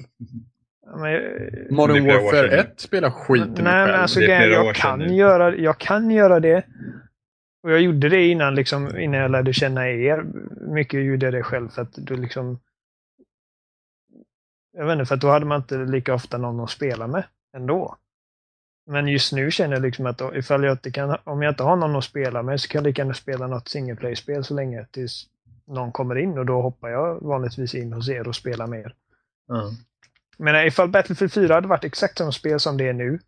Men, 0.97 1.13
jag- 1.13 1.71
Modern 1.73 2.07
Warfare 2.07 2.31
sedan 2.31 2.51
nu. 2.51 2.57
1 2.57 2.81
spelar 2.81 3.11
skit 3.11 3.43
nu 3.49 3.63
Nej, 3.63 3.65
men 3.65 3.87
själv. 3.87 4.01
alltså 4.01 4.21
jag, 4.21 4.65
sedan 4.65 4.75
kan 4.75 4.99
nu. 4.99 5.15
göra, 5.15 5.55
jag 5.57 5.79
kan 5.79 6.11
göra 6.11 6.41
det. 6.41 6.65
Och 7.63 7.71
jag 7.73 7.81
gjorde 7.81 8.09
det 8.09 8.27
innan, 8.27 8.55
liksom, 8.55 8.99
innan 8.99 9.21
jag 9.21 9.31
lärde 9.31 9.53
känna 9.53 9.89
er. 9.89 10.25
Mycket 10.75 11.05
gjorde 11.05 11.27
jag 11.27 11.35
det 11.35 11.43
själv 11.43 11.69
för 11.69 11.83
att 11.83 11.93
du 11.97 12.17
liksom... 12.17 12.59
Jag 14.73 14.87
vet 14.87 14.93
inte, 14.93 15.05
för 15.05 15.15
att 15.15 15.21
då 15.21 15.29
hade 15.29 15.47
man 15.47 15.61
inte 15.61 15.77
lika 15.79 16.15
ofta 16.15 16.39
någon 16.39 16.61
att 16.61 16.71
spela 16.71 17.07
med 17.07 17.25
ändå. 17.57 17.97
Men 18.87 19.09
just 19.09 19.33
nu 19.33 19.51
känner 19.51 19.75
jag 19.77 19.83
liksom 19.83 20.07
att 20.07 20.21
ifall 20.35 20.65
jag 20.65 20.73
inte 20.75 20.91
kan, 20.91 21.17
om 21.25 21.43
jag 21.43 21.53
inte 21.53 21.63
har 21.63 21.77
någon 21.77 21.97
att 21.97 22.05
spela 22.05 22.43
med 22.43 22.61
så 22.61 22.69
kan 22.69 22.79
jag 22.79 22.87
lika 22.87 23.03
gärna 23.03 23.15
spela 23.15 23.47
något 23.47 23.69
single 23.69 23.97
play-spel 23.97 24.45
så 24.45 24.55
länge 24.55 24.87
tills 24.91 25.27
någon 25.67 25.93
kommer 25.93 26.19
in 26.19 26.39
och 26.39 26.47
då 26.47 26.61
hoppar 26.63 26.89
jag 26.89 27.21
vanligtvis 27.21 27.75
in 27.75 27.93
hos 27.93 28.09
er 28.09 28.29
och 28.29 28.35
spelar 28.37 28.67
med 28.67 28.81
er. 28.81 28.95
Ja. 29.49 29.71
Men 30.41 30.67
ifall 30.67 30.89
Battlefield 30.89 31.33
4 31.33 31.55
hade 31.55 31.69
varit 31.69 31.85
exakt 31.85 32.19
samma 32.19 32.33
spel 32.33 32.61
som 32.61 32.77
det 32.77 32.89
är 32.89 32.93
nu. 32.93 33.19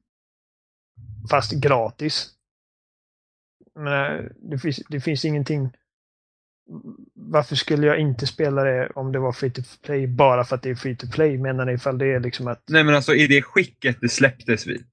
Fast 1.31 1.53
gratis. 1.53 2.31
Men 3.75 4.29
det 4.51 4.59
finns, 4.59 4.81
det 4.89 5.01
finns 5.01 5.25
ingenting. 5.25 5.71
Varför 7.15 7.57
skulle 7.57 7.87
jag 7.87 7.99
inte 7.99 8.27
spela 8.27 8.65
det 8.65 8.91
om 8.95 9.13
det 9.13 9.19
var 9.19 9.33
free 9.33 9.51
to 9.51 9.63
play 9.83 10.07
bara 10.07 10.45
för 10.45 10.57
att 10.57 10.63
det 10.63 10.71
är 10.71 10.75
free 10.75 10.97
to 10.97 11.07
play? 11.13 11.39
Menar 11.39 11.65
ni 11.65 11.73
ifall 11.73 11.99
det 11.99 12.07
är 12.07 12.21
liksom 12.21 12.49
att... 12.49 12.63
Nej 12.69 12.85
men 12.85 12.95
alltså 12.95 13.15
i 13.15 13.27
det 13.27 13.43
skicket 13.43 14.01
det 14.01 14.09
släpptes 14.09 14.67
vi. 14.67 14.85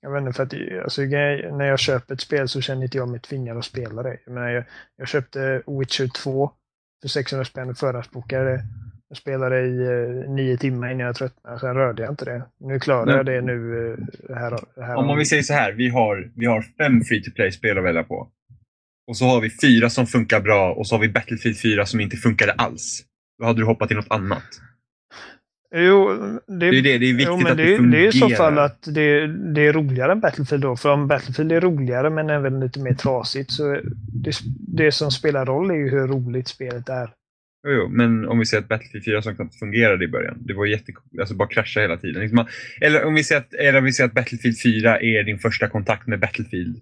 Jag 0.00 0.12
vet 0.12 0.20
inte, 0.20 0.32
för 0.32 0.42
att 0.42 0.82
alltså, 0.84 1.02
när 1.02 1.64
jag 1.64 1.78
köper 1.78 2.14
ett 2.14 2.20
spel 2.20 2.48
så 2.48 2.60
känner 2.60 2.82
inte 2.82 2.96
jag 2.96 3.08
mig 3.08 3.20
tvingad 3.20 3.58
att 3.58 3.64
spela 3.64 4.02
det. 4.02 4.18
Jag, 4.24 4.34
menar, 4.34 4.48
jag, 4.48 4.64
jag 4.96 5.08
köpte 5.08 5.62
Witcher 5.66 6.08
2 6.08 6.52
för 7.02 7.08
600 7.08 7.44
spänn 7.44 7.74
förhandsbokade. 7.74 8.64
Jag 9.08 9.18
spelade 9.18 9.60
i 9.60 9.86
eh, 9.86 10.30
nio 10.30 10.56
timmar 10.56 10.90
innan 10.90 11.06
jag 11.06 11.16
tröttnade, 11.16 11.58
sen 11.58 11.74
rörde 11.74 12.02
jag 12.02 12.12
inte 12.12 12.24
det. 12.24 12.42
Nu 12.60 12.80
klarar 12.80 13.06
Nej. 13.06 13.14
jag 13.16 13.26
det 13.26 13.40
nu 13.40 13.88
eh, 14.28 14.36
här, 14.36 14.58
här 14.82 14.96
Om, 14.96 15.10
om 15.10 15.18
vi 15.18 15.24
säger 15.24 15.42
så 15.42 15.52
här, 15.52 15.72
vi 15.72 15.88
har, 15.88 16.30
vi 16.34 16.46
har 16.46 16.62
fem 16.62 17.00
free 17.04 17.22
to 17.22 17.30
play-spel 17.30 17.78
att 17.78 17.84
välja 17.84 18.04
på. 18.04 18.28
Och 19.08 19.16
så 19.16 19.24
har 19.24 19.40
vi 19.40 19.50
fyra 19.50 19.90
som 19.90 20.06
funkar 20.06 20.40
bra 20.40 20.74
och 20.74 20.86
så 20.86 20.94
har 20.94 21.00
vi 21.00 21.08
Battlefield 21.08 21.60
4 21.60 21.86
som 21.86 22.00
inte 22.00 22.16
funkade 22.16 22.52
alls. 22.52 23.04
Då 23.38 23.46
hade 23.46 23.60
du 23.60 23.64
hoppat 23.64 23.88
till 23.88 23.96
något 23.96 24.10
annat. 24.10 24.60
Jo, 25.74 26.08
det, 26.46 26.54
Det 26.58 26.66
är 26.66 26.72
det, 26.82 26.82
det 26.82 26.94
är 26.94 26.98
viktigt 26.98 27.26
jo, 27.26 27.36
men 27.36 27.52
att 27.52 27.56
det, 27.56 27.76
fungerar. 27.76 27.90
det 27.92 28.06
är 28.06 28.08
i 28.08 28.12
så 28.12 28.28
fall 28.28 28.58
att 28.58 28.82
det, 28.82 29.26
det 29.26 29.66
är 29.66 29.72
roligare 29.72 30.12
än 30.12 30.20
Battlefield 30.20 30.62
då. 30.62 30.76
För 30.76 30.92
om 30.92 31.08
Battlefield 31.08 31.52
är 31.52 31.60
roligare 31.60 32.10
men 32.10 32.30
även 32.30 32.60
lite 32.60 32.80
mer 32.80 32.94
trasigt 32.94 33.50
så 33.52 33.80
det, 34.24 34.32
det 34.68 34.92
som 34.92 35.10
spelar 35.10 35.46
roll 35.46 35.70
är 35.70 35.74
ju 35.74 35.90
hur 35.90 36.06
roligt 36.06 36.48
spelet 36.48 36.88
är. 36.88 37.10
Jo, 37.68 37.72
jo, 37.74 37.88
men 37.88 38.28
om 38.28 38.38
vi 38.38 38.46
säger 38.46 38.62
att 38.62 38.68
Battlefield 38.68 39.04
4 39.04 39.22
som 39.22 39.36
knappt 39.36 39.58
fungerade 39.58 40.04
i 40.04 40.08
början. 40.08 40.36
Det 40.40 40.54
var 40.54 40.66
jätte, 40.66 40.92
alltså 41.20 41.34
bara 41.34 41.48
krascha 41.48 41.80
hela 41.80 41.96
tiden. 41.96 42.20
Liksom 42.22 42.36
man, 42.36 42.46
eller, 42.80 43.04
om 43.04 43.14
vi 43.14 43.24
säger 43.24 43.40
att, 43.40 43.54
eller 43.54 43.78
om 43.78 43.84
vi 43.84 43.92
säger 43.92 44.08
att 44.08 44.14
Battlefield 44.14 44.60
4 44.62 45.00
är 45.00 45.22
din 45.24 45.38
första 45.38 45.68
kontakt 45.68 46.06
med 46.06 46.20
Battlefield. 46.20 46.76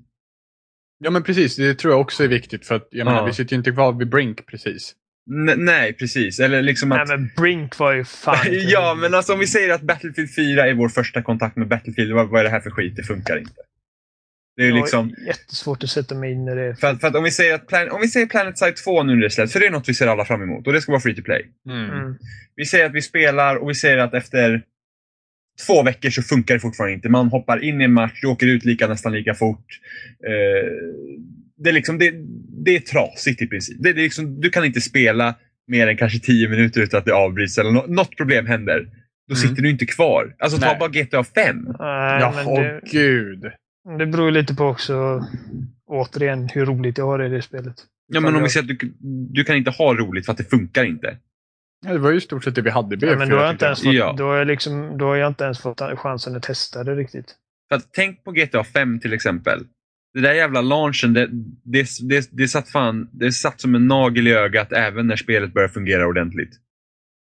Ja 0.99 1.11
men 1.11 1.23
precis, 1.23 1.57
det 1.57 1.75
tror 1.75 1.93
jag 1.93 2.01
också 2.01 2.25
är 2.25 2.29
viktigt 2.29 2.67
för 2.67 2.75
att 2.75 2.89
jag 2.91 3.05
menar, 3.05 3.19
Ja. 3.19 3.27
vi 3.27 3.33
sitter 3.33 3.53
ju 3.53 3.59
inte 3.59 3.73
kvar 3.73 3.93
vid 3.93 4.09
Brink 4.09 4.47
precis. 4.47 4.95
N- 5.31 5.55
nej, 5.57 5.93
precis. 5.93 6.41
Eller 6.41 6.63
liksom 6.63 6.93
att... 6.93 7.09
Nej 7.09 7.19
men 7.19 7.31
Brink 7.37 7.79
var 7.79 7.93
ju 7.93 8.05
fan 8.05 8.47
ja, 8.51 8.95
men 8.95 9.15
alltså 9.15 9.33
om 9.33 9.39
vi 9.39 9.47
säger 9.47 9.75
att 9.75 9.83
Battlefield 9.83 10.35
4 10.35 10.69
är 10.69 10.75
vår 10.75 10.89
första 10.89 11.23
kontakt 11.23 11.57
med 11.57 11.69
Battlefield. 11.69 12.13
Vad, 12.13 12.29
vad 12.29 12.41
är 12.41 12.45
det 12.45 12.51
här 12.51 12.61
för 12.61 12.71
skit? 12.71 12.97
Det 12.97 13.03
funkar 13.03 13.39
inte. 13.39 13.63
Det 14.57 14.63
är 14.63 14.73
var 14.73 14.79
liksom... 14.79 15.15
jättesvårt 15.27 15.83
att 15.83 15.91
sätta 15.91 16.15
mig 16.15 16.33
in 16.33 16.49
i 16.49 16.55
det. 16.55 16.77
För 16.77 16.87
att, 16.87 17.01
för 17.01 17.09
att 17.09 17.15
om, 17.15 17.25
vi 17.25 17.31
säger 17.31 17.55
att 17.55 17.67
plan, 17.67 17.91
om 17.91 18.01
vi 18.01 18.09
säger 18.09 18.27
Planet 18.27 18.59
Side 18.59 18.77
2 18.77 19.03
nu 19.03 19.15
när 19.15 19.23
det 19.23 19.31
släpps, 19.31 19.53
för 19.53 19.61
det 19.61 19.67
är 19.67 19.71
något 19.71 19.89
vi 19.89 19.95
ser 19.95 20.07
alla 20.07 20.25
fram 20.25 20.43
emot 20.43 20.67
och 20.67 20.73
det 20.73 20.81
ska 20.81 20.93
vara 20.93 21.01
free 21.01 21.15
to 21.15 21.23
play. 21.23 21.47
Mm. 21.69 22.19
Vi 22.57 22.65
säger 22.65 22.87
att 22.87 22.93
vi 22.93 23.03
spelar 23.03 23.57
och 23.57 23.71
vi 23.71 23.75
säger 23.75 23.99
att 23.99 24.15
efter 24.15 24.63
två 25.67 25.83
veckor 25.83 26.11
så 26.11 26.23
funkar 26.23 26.55
det 26.55 26.61
fortfarande 26.61 26.95
inte. 26.95 27.09
Man 27.09 27.29
hoppar 27.29 27.65
in 27.65 27.81
i 27.81 27.85
en 27.85 27.93
match, 27.93 28.21
du 28.21 28.27
åker 28.27 28.47
ut 28.47 28.65
lika, 28.65 28.87
nästan 28.87 29.13
lika 29.13 29.35
fort. 29.35 29.81
Eh, 30.27 30.73
det, 31.57 31.69
är 31.71 31.73
liksom, 31.75 31.99
det, 31.99 32.15
det 32.65 32.77
är 32.77 32.81
trasigt 32.81 33.43
i 33.43 33.47
princip. 33.47 33.77
Det, 33.83 33.93
det 33.93 34.01
är 34.01 34.03
liksom, 34.03 34.41
du 34.41 34.51
kan 34.51 34.65
inte 34.65 34.81
spela 34.81 35.35
mer 35.69 35.87
än 35.89 35.97
kanske 35.97 36.19
10 36.19 36.49
minuter 36.49 36.81
utan 36.81 36.99
att 36.99 37.05
det 37.05 37.15
avbryts 37.15 37.59
eller 37.59 37.71
nå- 37.71 37.85
något 37.89 38.17
problem 38.17 38.47
händer. 38.47 38.89
Då 39.29 39.35
Mm. 39.35 39.49
sitter 39.49 39.63
du 39.63 39.71
inte 39.71 39.87
kvar. 39.87 40.35
Alltså 40.39 40.59
ta 40.59 40.67
Nej. 40.67 40.77
bara 40.81 40.89
GTA 40.89 41.25
5. 41.25 41.57
Nej, 41.65 42.21
Ja, 42.21 42.33
men 42.37 42.47
åh 42.47 42.61
det, 42.63 42.81
gud. 42.93 43.45
det 43.99 44.07
beror 44.07 44.27
ju 44.27 44.31
lite 44.33 44.55
på 44.55 44.65
också, 44.65 45.25
återigen, 45.87 46.49
hur 46.49 46.67
roligt 46.67 46.99
jag 46.99 47.05
har 47.07 47.25
i 47.25 47.29
det 47.29 47.43
spelet. 47.43 47.75
Ja, 48.13 48.21
men 48.21 48.37
om 48.37 48.43
vi 48.43 48.49
säger 48.49 48.73
att 48.73 48.79
du, 48.79 48.93
du 49.33 49.45
kan 49.45 49.57
inte 49.57 49.71
ha 49.71 49.95
roligt 49.95 50.25
för 50.27 50.33
att 50.33 50.39
det 50.39 50.45
funkar 50.51 50.85
inte. 50.85 51.17
Ja, 51.87 51.93
det 51.93 51.99
var 51.99 52.11
ju 52.11 52.17
i 52.17 52.21
stort 52.21 52.45
sett 52.45 52.55
det 52.55 52.63
vi 52.63 52.71
hade 52.71 52.95
i 52.97 52.99
Ja, 53.01 53.09
BF4. 53.15 53.19
men 53.19 53.29
då 53.29 53.37
har, 53.37 53.43
jag 53.45 53.55
inte 53.55 53.65
ens 53.67 53.83
fått, 53.83 53.95
Ja. 53.95 54.15
då, 54.19 54.25
har 54.25 54.37
jag 54.37 54.47
liksom, 54.47 54.99
då 54.99 55.05
har 55.07 55.17
jag 55.17 55.29
inte 55.31 55.45
ens 55.45 55.59
fått 55.59 55.81
chansen 55.81 56.37
att 56.37 56.43
testa 56.43 56.85
det 56.85 56.95
riktigt. 56.95 57.35
För 57.69 57.77
att 57.77 57.89
tänk 57.93 58.25
på 58.25 58.33
GTA 58.33 58.65
5 58.65 59.01
till 59.01 59.13
exempel. 59.13 59.61
Det 60.17 60.23
där 60.23 60.35
jävla 60.35 60.61
launchen, 60.61 61.13
det, 61.13 61.29
det, 61.65 61.87
det, 62.09 62.29
det, 62.33 62.49
satt 62.49 62.69
fan, 62.71 63.09
det 63.13 63.33
satt 63.33 63.61
som 63.61 63.75
en 63.75 63.87
nagel 63.87 64.29
i 64.29 64.33
ögat 64.33 64.73
även 64.73 65.07
när 65.07 65.17
spelet 65.17 65.55
började 65.55 65.73
fungera 65.73 66.07
ordentligt. 66.07 66.51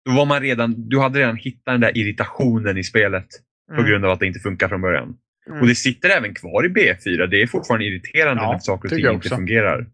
Då 0.05 0.11
var 0.11 0.25
man 0.25 0.41
redan, 0.41 0.89
du 0.89 0.99
hade 0.99 1.19
redan 1.19 1.35
hittat 1.35 1.65
den 1.65 1.81
där 1.81 1.97
irritationen 1.97 2.77
i 2.77 2.83
spelet 2.83 3.27
på 3.69 3.73
Mm. 3.81 3.85
grund 3.91 4.05
av 4.05 4.11
att 4.11 4.19
det 4.19 4.27
inte 4.27 4.39
funkar 4.39 4.67
från 4.67 4.81
början. 4.81 5.15
Mm. 5.49 5.61
Och 5.61 5.67
det 5.67 5.75
sitter 5.75 6.09
även 6.09 6.33
kvar 6.33 6.65
i 6.65 6.69
B4. 6.69 7.27
Det 7.27 7.41
är 7.41 7.47
fortfarande 7.47 7.85
irriterande 7.85 8.43
Ja, 8.43 8.51
när 8.51 8.59
saker 8.59 8.89
och 8.89 8.95
ting 8.95 9.07
inte 9.09 9.29
fungerar. 9.29 9.87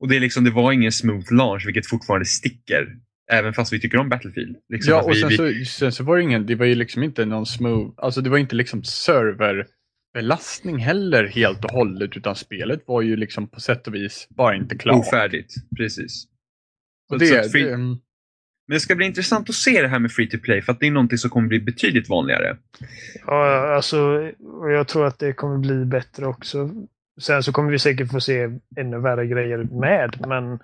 Och 0.00 0.08
det, 0.08 0.16
är 0.16 0.20
liksom, 0.20 0.44
det 0.44 0.50
var 0.50 0.72
ingen 0.72 0.92
smooth 0.92 1.32
launch, 1.32 1.66
vilket 1.66 1.86
fortfarande 1.86 2.24
sticker. 2.26 2.96
Även 3.32 3.52
fast 3.54 3.72
vi 3.72 3.80
tycker 3.80 3.98
om 3.98 4.08
Battlefield. 4.08 4.56
Liksom 4.68 4.94
Ja, 4.94 5.02
och 5.02 5.10
vi, 5.10 5.14
sen, 5.14 5.28
vi, 5.28 5.64
så, 5.64 5.78
sen 5.78 5.92
så 5.92 6.04
var 6.04 6.16
det 6.16 6.22
ingen, 6.22 6.46
det 6.46 6.54
var 6.54 6.66
ju 6.66 6.74
liksom 6.74 7.02
inte 7.02 7.24
någon 7.24 7.46
smooth, 7.46 7.92
alltså 7.96 8.20
det 8.20 8.30
var 8.30 8.38
inte 8.38 8.56
liksom 8.56 8.84
serverbelastning 10.12 10.78
heller 10.78 11.26
helt 11.26 11.64
och 11.64 11.70
hållet 11.70 12.16
utan 12.16 12.36
spelet 12.36 12.82
var 12.86 13.02
ju 13.02 13.16
liksom 13.16 13.48
på 13.48 13.60
sätt 13.60 13.86
och 13.86 13.94
vis 13.94 14.26
bara 14.30 14.54
inte 14.54 14.76
klart. 14.76 14.96
ofärdigt. 14.96 15.54
Precis. 15.76 16.24
Och 17.12 17.18
Så- 17.20 17.24
det, 17.34 17.52
free- 17.52 17.64
det, 17.66 17.72
mm, 17.74 17.88
Men 18.68 18.74
det 18.76 18.80
ska 18.80 18.94
bli 18.94 19.06
intressant 19.06 19.48
att 19.48 19.54
se 19.54 19.82
det 19.82 19.88
här 19.88 19.98
med 19.98 20.12
free 20.12 20.26
to 20.30 20.38
play 20.38 20.62
för 20.62 20.72
att 20.72 20.80
det 20.80 20.86
är 20.86 20.90
någonting 20.90 21.18
som 21.18 21.30
kommer 21.30 21.48
bli 21.48 21.60
betydligt 21.60 22.08
vanligare. 22.08 22.56
Ja, 23.26 23.74
alltså, 23.76 24.00
och 24.60 24.72
jag 24.72 24.88
tror 24.88 25.06
att 25.06 25.18
det 25.18 25.32
kommer 25.32 25.58
bli 25.58 25.84
bättre 25.84 26.26
också. 26.26 26.70
Sen 27.20 27.42
så 27.42 27.52
kommer 27.52 27.70
vi 27.70 27.78
säkert 27.78 28.10
få 28.10 28.20
se 28.20 28.48
ännu 28.76 28.98
värre 29.00 29.26
grejer 29.26 29.58
med, 29.80 30.24
men 30.28 30.58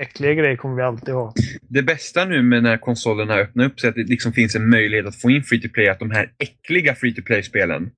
äckliga 0.00 0.34
grejer 0.34 0.56
kommer 0.56 0.76
vi 0.76 0.82
alltid 0.82 1.14
ha. 1.14 1.34
Det 1.68 1.82
bästa 1.82 2.24
nu 2.24 2.42
med 2.42 2.62
när 2.62 2.76
konsolerna 2.78 3.34
öppnar 3.34 3.64
upp 3.64 3.80
sig 3.80 3.88
att 3.90 3.94
det 3.96 4.04
liksom 4.04 4.32
finns 4.32 4.54
en 4.56 4.70
möjlighet 4.70 5.06
att 5.06 5.16
få 5.20 5.30
in 5.30 5.42
free 5.42 5.60
to 5.60 5.68
play 5.68 5.88
att 5.88 5.98
de 5.98 6.10
här 6.10 6.32
äckliga 6.38 6.94
free 6.94 7.14
to 7.14 7.22
play-spelen 7.22 7.90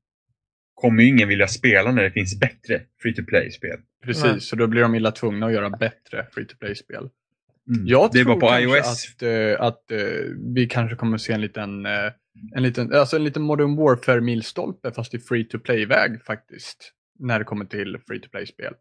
kommer 0.80 1.02
ju 1.02 1.08
ingen 1.08 1.28
vilja 1.28 1.48
spela 1.48 1.92
när 1.92 2.02
det 2.02 2.10
finns 2.10 2.40
bättre 2.40 2.80
free 3.02 3.14
to 3.14 3.22
play-spel. 3.28 3.78
precis, 4.04 4.24
Nej. 4.24 4.40
så 4.40 4.56
då 4.56 4.66
blir 4.66 4.82
de 4.82 4.94
illa 4.94 5.10
tvungna 5.10 5.46
att 5.46 5.52
göra 5.52 5.70
bättre 5.70 6.26
free 6.32 6.44
to 6.44 6.56
play-spel. 6.56 7.08
Mm. 7.68 7.86
Jag 7.86 8.10
det 8.12 8.24
tror 8.24 8.34
var 8.34 8.40
på 8.40 8.60
iOS. 8.60 9.14
att, 9.14 9.22
eh, 9.22 9.66
att 9.66 9.90
eh, 9.90 9.98
vi 10.54 10.66
kanske 10.66 10.96
kommer 10.96 11.18
se 11.18 11.32
en 11.32 11.40
liten, 11.40 11.86
eh, 11.86 12.12
en 12.54 12.62
liten, 12.62 12.94
alltså 12.94 13.16
en 13.16 13.24
liten 13.24 13.42
Modern 13.42 13.76
Warfare-milstolpe 13.76 14.92
fast 14.92 15.14
i 15.14 15.18
free 15.18 15.44
to 15.44 15.58
play-väg 15.58 16.24
faktiskt. 16.24 16.92
När 17.18 17.38
det 17.38 17.44
kommer 17.44 17.64
till 17.64 17.96
free 18.08 18.20
to 18.20 18.28
play-spel. 18.30 18.74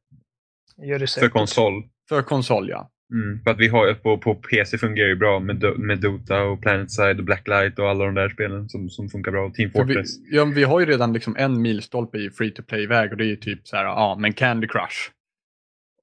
För 1.19 1.29
konsol. 1.29 1.83
För 2.09 2.21
konsol 2.21 2.69
ja. 2.69 2.91
Mm. 3.13 3.43
För 3.43 3.51
att 3.51 3.59
vi 3.59 3.67
har 3.67 3.93
på, 3.93 4.17
på 4.17 4.35
PC 4.35 4.77
fungerar 4.77 5.07
ju 5.07 5.15
bra 5.15 5.39
med, 5.39 5.63
med 5.77 5.99
Dota 5.99 6.43
och 6.43 6.61
PlanetSide 6.61 7.19
och 7.19 7.25
Blacklight 7.25 7.79
och 7.79 7.89
alla 7.89 8.05
de 8.05 8.15
där 8.15 8.29
spelen 8.29 8.69
som, 8.69 8.89
som 8.89 9.09
funkar 9.09 9.31
bra. 9.31 9.49
Team 9.49 9.71
För 9.71 9.83
vi, 9.83 9.93
Fortress. 9.93 10.09
ja, 10.31 10.45
vi 10.45 10.63
har 10.63 10.79
ju 10.79 10.85
redan 10.85 11.13
liksom 11.13 11.35
en 11.37 11.61
milstolpe 11.61 12.17
i 12.17 12.29
free 12.29 12.51
to 12.51 12.63
play-väg 12.63 13.11
och 13.11 13.17
det 13.17 13.23
är 13.23 13.29
ju 13.29 13.35
typ 13.35 13.67
så 13.67 13.75
här, 13.75 13.83
ja 13.83 14.17
men 14.19 14.33
Candy 14.33 14.67
Crush. 14.67 15.11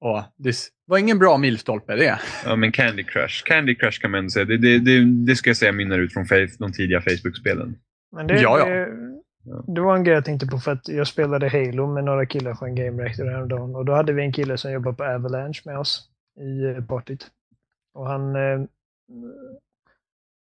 Och 0.01 0.23
det, 0.37 0.55
var 0.87 0.97
ingen 0.97 1.19
bra 1.19 1.37
milstolpe 1.37 1.95
det. 1.95 2.19
Ja, 2.45 2.55
men 2.55 2.71
Candy 2.71 3.03
Crush. 3.03 3.43
Candy 3.45 3.75
Crush 3.75 4.01
kan 4.01 4.11
man 4.11 4.17
ändå 4.17 4.29
säga. 4.29 4.45
Det, 4.45 4.57
det, 4.57 4.79
det, 4.79 5.25
det 5.25 5.35
ska 5.35 5.49
jag 5.49 5.57
säga 5.57 5.71
mynnar 5.71 5.99
ut 5.99 6.13
från 6.13 6.25
de 6.59 6.71
tidiga 6.71 7.01
Facebook-spelen. 7.01 7.75
Men 8.15 8.27
det, 8.27 8.41
Ja, 8.41 8.59
ja. 8.59 8.65
Det, 8.65 9.73
det 9.73 9.81
var 9.81 9.95
en 9.95 10.03
grej 10.03 10.13
jag 10.13 10.25
tänkte 10.25 10.47
på 10.47 10.57
för 10.57 10.71
att 10.71 10.87
jag 10.87 11.07
spelade 11.07 11.49
Halo 11.49 11.93
med 11.93 12.03
några 12.03 12.25
killar 12.25 12.55
från 12.55 12.75
Game 12.75 13.03
Reactor 13.03 13.25
häromdagen. 13.25 13.75
Och 13.75 13.85
då 13.85 13.93
hade 13.93 14.13
vi 14.13 14.21
en 14.21 14.33
kille 14.33 14.57
som 14.57 14.71
jobbade 14.71 14.95
på 14.95 15.03
Avalanche 15.03 15.61
med 15.65 15.77
oss 15.77 16.09
i 16.39 16.65
eh, 16.65 16.85
partyt. 16.85 17.31
Och 17.93 18.07
han... 18.07 18.35
Eh, 18.35 18.61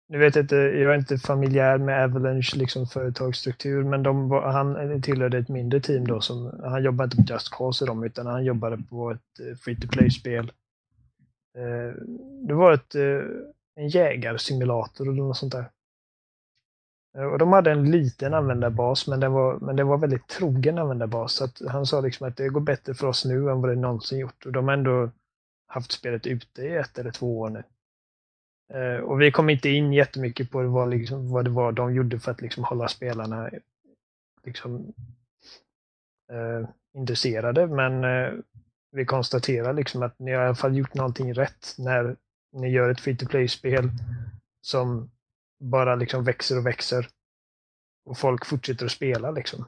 nu 0.09 0.19
vet 0.19 0.37
jag 0.37 0.45
inte, 0.45 0.57
jag 0.57 0.95
är 0.95 0.99
inte 0.99 1.19
familjär 1.19 1.79
med 1.79 2.05
Avalanche 2.05 2.57
liksom 2.57 2.87
företagsstruktur, 2.87 3.85
men 3.85 4.03
de 4.03 4.31
han 4.31 4.77
eh, 4.77 5.01
tillhörde 5.01 5.39
ett 5.39 5.49
mindre 5.49 5.81
team 5.81 6.07
då. 6.07 6.21
Som, 6.21 6.61
han 6.63 6.85
jobbade 6.85 7.05
inte 7.05 7.17
på 7.17 7.33
Just 7.33 7.55
Cause 7.55 7.85
och 7.85 7.89
dem, 7.89 8.05
utan 8.05 8.27
han 8.27 8.45
jobbade 8.45 8.79
på 8.91 9.11
ett 9.11 9.41
eh, 9.41 9.57
free 9.57 9.77
to 9.77 9.89
play-spel. 9.89 10.53
Eh, 11.59 12.03
det 12.49 12.55
var 12.55 12.73
ett, 12.73 12.95
en 13.75 13.89
jägarsimulator 13.89 15.09
eller 15.09 15.23
något 15.23 15.37
sånt 15.37 15.53
där. 15.53 15.71
Och 17.33 17.39
de 17.39 17.53
hade 17.53 17.71
en 17.71 17.91
liten 17.91 18.35
användarbas, 18.35 19.09
men 19.09 19.21
den 19.21 19.33
var, 19.33 19.59
men 19.59 19.77
den 19.77 19.87
var 19.87 19.99
väldigt 19.99 20.29
trogen 20.29 20.79
användarbas. 20.79 21.33
Så 21.33 21.45
att 21.45 21.63
han 21.69 21.87
sa 21.87 22.01
liksom 22.01 22.29
att 22.29 22.37
det 22.37 22.49
går 22.49 22.61
bättre 22.61 22.95
för 22.95 23.07
oss 23.07 23.25
nu 23.25 23.51
än 23.51 23.61
vad 23.61 23.71
det 23.71 23.77
någonsin 23.77 24.19
gjort. 24.19 24.47
Och 24.47 24.53
de 24.53 24.69
har 24.69 24.75
ändå 24.75 25.11
haft 25.73 25.93
spelet 25.93 26.27
ute 26.27 26.63
i 26.63 26.77
ett 26.77 26.99
eller 26.99 27.11
två 27.11 27.41
år 27.41 27.51
nu. 27.51 27.63
Eh, 28.75 29.01
och 29.01 29.21
vi 29.21 29.33
kom 29.33 29.51
inte 29.51 29.69
in 29.69 29.93
jättemycket 29.93 30.51
på 30.51 30.63
vad, 30.63 30.91
liksom, 30.91 31.31
vad 31.31 31.45
det 31.45 31.51
var 31.51 31.73
de 31.73 31.95
gjorde 31.95 32.19
för 32.19 32.31
att 32.31 32.41
liksom 32.41 32.65
hålla 32.65 32.89
spelarna 32.89 33.51
liksom, 34.45 34.93
eh, 36.33 36.69
intresserade. 36.95 37.67
Men 37.67 38.05
eh, 38.05 38.33
vi 38.93 39.05
konstaterar 39.05 39.73
liksom 39.73 40.03
att 40.03 40.19
ni 40.19 40.33
har 40.33 40.43
i 40.43 40.47
alla 40.47 40.55
fall 40.55 40.77
gjort 40.77 40.95
någonting 40.95 41.35
rätt 41.35 41.75
när 41.79 42.17
ni 42.53 42.69
gör 42.69 42.89
ett 42.89 43.01
free 43.01 43.17
to 43.17 43.27
play-spel 43.27 43.91
som 44.61 45.11
bara 45.61 45.95
liksom 45.95 46.25
växer 46.25 46.59
och 46.59 46.67
växer. 46.67 47.09
Och 48.05 48.19
folk 48.19 48.47
fortsätter 48.47 48.87
att 48.87 48.93
spela 48.93 49.31
liksom. 49.31 49.65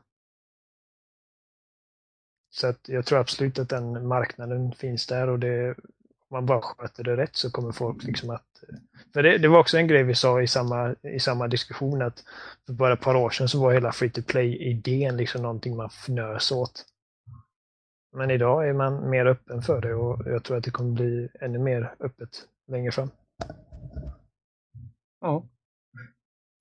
Så 2.55 2.67
att 2.67 2.89
jag 2.89 3.07
tror 3.07 3.19
absolut 3.19 3.59
att 3.59 3.69
den 3.69 4.07
marknaden 4.07 4.73
finns 4.73 5.07
där 5.07 5.29
och 5.29 5.39
det, 5.39 5.71
om 5.71 6.31
man 6.31 6.47
bara 6.47 6.61
sköter 6.61 7.05
det 7.05 7.17
rätt 7.17 7.37
så 7.37 7.51
kommer 7.51 7.73
folk 7.73 8.05
liksom 8.05 8.31
att... 8.31 8.65
För 9.13 9.23
det, 9.23 9.39
det 9.39 9.49
var 9.49 9.59
också 9.59 9.79
en 9.79 9.89
grej 9.89 10.03
vi 10.03 10.15
sa 10.15 10.43
i 10.43 10.47
samma, 10.47 10.95
i 11.03 11.21
samma 11.21 11.49
diskussion 11.49 12.03
att 12.03 12.25
för 12.67 12.73
bara 12.73 12.93
ett 12.93 13.01
par 13.01 13.15
år 13.15 13.31
sedan 13.31 13.49
så 13.49 13.61
var 13.61 13.73
hela 13.73 13.93
free 13.93 14.11
to 14.11 14.23
play-idén 14.23 15.17
liksom 15.17 15.43
någonting 15.43 15.77
man 15.77 15.87
fnös 15.87 16.53
åt. 16.53 16.85
Men 18.17 18.31
idag 18.31 18.69
är 18.69 18.73
man 18.73 19.11
mer 19.11 19.27
öppen 19.27 19.63
för 19.63 19.81
det 19.81 19.95
och 19.95 20.27
jag 20.27 20.45
tror 20.45 20.57
att 20.57 20.65
det 20.65 20.71
kommer 20.71 20.93
bli 20.93 21.29
ännu 21.41 21.59
mer 21.59 21.95
öppet 22.01 22.49
längre 22.69 22.93
fram. 22.93 23.11
Ja. 25.21 25.49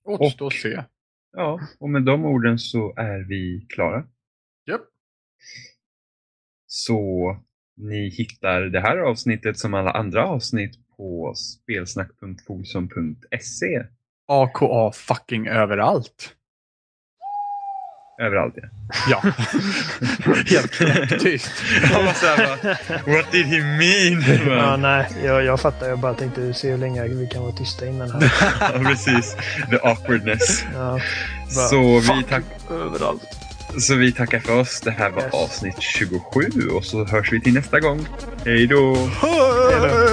Återstår 0.04 0.46
att 0.46 0.52
se. 0.52 0.84
ja, 1.32 1.60
och 1.80 1.90
med 1.90 2.02
de 2.02 2.24
orden 2.24 2.58
så 2.58 2.94
är 2.96 3.18
vi 3.28 3.66
klara. 3.68 4.06
Japp. 4.66 4.82
Så 6.76 7.36
ni 7.76 8.08
hittar 8.08 8.60
det 8.60 8.80
här 8.80 8.98
avsnittet 8.98 9.58
som 9.58 9.74
alla 9.74 9.90
andra 9.90 10.26
avsnitt 10.26 10.74
på 10.96 11.34
spelsnack.folsom.se. 11.36 13.82
AKA 14.28 14.92
fucking 14.92 15.48
överallt. 15.48 16.34
Överallt 18.22 18.54
ja. 18.56 18.62
Ja. 19.10 19.20
Helt 20.46 20.70
knäpptyst. 20.70 21.52
Jag 21.92 22.02
var 22.02 22.12
såhär 22.12 22.36
bara, 22.36 22.56
what 23.16 23.32
did 23.32 23.46
he 23.46 23.62
mean? 23.62 24.22
Ja, 24.58 24.76
nej, 24.76 25.06
jag, 25.24 25.44
jag 25.44 25.60
fattar. 25.60 25.88
Jag 25.88 25.98
bara 25.98 26.14
tänkte 26.14 26.54
se 26.54 26.70
hur 26.70 26.78
länge 26.78 27.08
vi 27.08 27.26
kan 27.26 27.42
vara 27.42 27.52
tysta 27.52 27.86
innan 27.86 28.10
här. 28.10 28.20
Ja, 28.60 28.70
precis. 28.88 29.36
The 29.70 29.78
awkwardness. 29.82 30.64
Ja, 30.74 31.00
bara, 31.56 31.68
Så 31.68 31.98
vi, 31.98 32.02
fuck 32.02 32.28
tack, 32.28 32.44
överallt. 32.70 33.43
Så 33.80 33.94
vi 33.94 34.12
tackar 34.12 34.40
för 34.40 34.60
oss. 34.60 34.80
Det 34.80 34.90
här 34.90 35.10
var 35.10 35.24
avsnitt 35.32 35.76
27 35.80 36.50
och 36.72 36.84
så 36.84 37.04
hörs 37.04 37.32
vi 37.32 37.40
till 37.40 37.54
nästa 37.54 37.80
gång. 37.80 38.06
Hej 38.44 38.66
då! 38.66 38.94
Hej! 38.94 40.03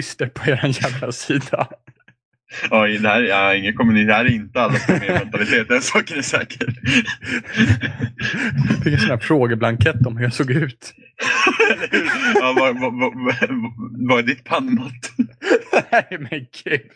Fascister 0.00 0.26
på 0.26 0.50
er 0.50 0.82
jävla 0.82 1.12
sida. 1.12 1.68
Ja, 2.70 2.86
det 2.86 3.08
här, 3.08 3.20
ja, 3.20 3.54
ingen 3.54 3.74
kommunism. 3.74 4.06
Det 4.06 4.14
här 4.14 4.24
är 4.24 4.30
inte 4.30 4.60
alla 4.60 4.78
mentalitet. 4.88 5.68
Den 5.68 5.82
saken 5.82 6.18
är 6.18 6.22
säker. 6.22 6.74
Jag 8.68 8.84
fick 8.84 8.92
en 8.92 9.00
sån 9.00 9.10
här 9.10 9.18
frågeblankett 9.18 10.06
om 10.06 10.16
hur 10.16 10.24
jag 10.24 10.32
såg 10.32 10.50
ut. 10.50 10.94
ja, 12.34 12.54
vad, 12.56 12.80
vad, 12.80 12.94
vad, 12.94 13.12
vad 14.08 14.18
är 14.18 14.22
ditt 14.22 14.44
pannmått? 14.44 15.12
Nej 15.90 16.18
men 16.30 16.46
gud. 16.64 16.90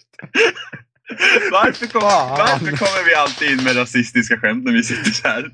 Varför, 1.52 1.86
kom, 1.86 2.02
varför 2.02 2.66
kommer 2.66 3.09
vi 3.09 3.14
alltid 3.14 3.51
in 3.51 3.64
med 3.64 3.76
rasistiska 3.76 4.36
skämt 4.36 4.64
när 4.64 4.72
vi 4.72 4.82
sitter 4.82 5.10
så 5.10 5.28
här? 5.28 5.51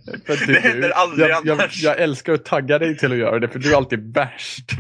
Det 0.47 0.61
händer 0.61 0.91
aldrig 0.91 1.31
jag, 1.31 1.47
jag, 1.47 1.61
annars. 1.61 1.83
jag 1.83 2.01
älskar 2.01 2.33
att 2.33 2.45
tagga 2.45 2.79
dig 2.79 2.97
till 2.97 3.13
att 3.13 3.19
göra 3.19 3.39
det 3.39 3.49
för 3.49 3.59
du 3.59 3.73
är 3.73 3.77
alltid 3.77 4.15
värst. 4.15 4.73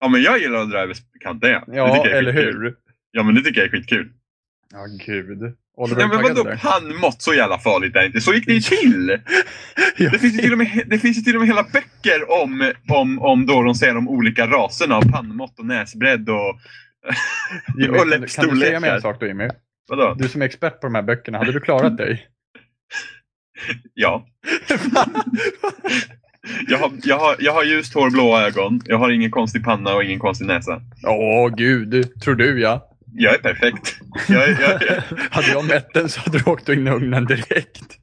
Ja, 0.00 0.08
men 0.08 0.22
jag 0.22 0.38
gillar 0.38 0.58
att 0.62 0.70
dra 0.70 0.78
över 0.78 0.96
kanten. 1.20 1.50
Ja, 1.66 2.06
eller 2.06 2.32
skitkul. 2.32 2.54
hur? 2.62 2.74
Ja, 3.10 3.22
men 3.22 3.34
det 3.34 3.40
tycker 3.42 3.60
jag 3.60 3.66
är 3.66 3.70
skitkul. 3.70 4.10
Ja, 4.72 4.86
gud. 5.06 5.54
Oliver, 5.76 6.00
Ja, 6.00 6.08
men 6.08 6.22
vadå 6.22 6.42
där? 6.42 6.56
pannmått? 6.56 7.22
Så 7.22 7.34
jävla 7.34 7.58
farligt 7.58 7.96
är 7.96 8.00
det 8.00 8.06
inte. 8.06 8.20
Så 8.20 8.32
gick 8.34 8.46
det 8.46 8.52
ju 8.52 8.60
till. 8.60 9.06
Det 9.98 10.18
finns 10.18 10.34
ju 10.34 10.38
till 10.38 10.52
och 10.52 10.58
med, 10.58 10.82
det 10.86 10.98
finns 10.98 11.18
ju 11.18 11.22
till 11.22 11.34
och 11.34 11.40
med 11.40 11.48
hela 11.48 11.62
böcker 11.62 12.30
om, 12.42 12.72
om, 12.88 13.18
om 13.18 13.46
då 13.46 13.62
de 13.62 13.74
säger 13.74 13.94
de 13.94 14.08
olika 14.08 14.46
raserna 14.46 14.96
av 14.96 15.02
pannmått 15.12 15.58
och 15.58 15.66
näsbredd 15.66 16.28
och, 16.30 16.58
Jimmy, 17.78 17.98
och 17.98 18.06
du- 18.06 18.10
kan 18.12 18.20
du 18.20 18.28
säga 18.28 18.50
mig 18.52 18.66
en 18.66 18.72
läppstorlekar. 18.82 19.00
sak 19.00 19.20
då 19.20 19.26
Jimmy? 19.26 19.48
Vadå? 19.88 20.14
Du 20.18 20.28
som 20.28 20.42
är 20.42 20.46
expert 20.46 20.80
på 20.80 20.86
de 20.86 20.94
här 20.94 21.02
böckerna, 21.02 21.38
hade 21.38 21.52
du 21.52 21.60
klarat 21.60 21.96
dig? 21.96 22.26
Ja. 23.94 24.26
Jag 26.68 26.78
har, 26.78 26.92
jag, 27.02 27.18
har, 27.18 27.36
jag 27.38 27.52
har 27.52 27.64
ljust 27.64 27.94
hår, 27.94 28.10
blåa 28.10 28.46
ögon. 28.46 28.80
Jag 28.84 28.98
har 28.98 29.10
ingen 29.10 29.30
konstig 29.30 29.64
panna 29.64 29.94
och 29.94 30.04
ingen 30.04 30.18
konstig 30.18 30.46
näsa. 30.46 30.82
Åh 31.06 31.54
gud, 31.56 32.20
tror 32.20 32.34
du 32.34 32.60
ja. 32.60 32.88
Jag 33.12 33.34
är 33.34 33.38
perfekt. 33.38 33.96
Jag, 34.28 34.48
jag, 34.48 34.58
jag, 34.60 35.02
Hade 35.30 35.48
jag 35.48 35.64
mätt 35.64 35.94
den 35.94 36.08
så 36.08 36.20
hade 36.20 36.38
du 36.38 36.50
åkt 36.50 36.68
in 36.68 36.86
i 36.86 36.90
ugnen 36.90 37.24
direkt. 37.24 37.98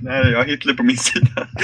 nej, 0.02 0.30
jag 0.30 0.38
har 0.38 0.44
Hitler 0.44 0.74
på 0.74 0.82
min 0.82 0.96
sida. 0.96 1.48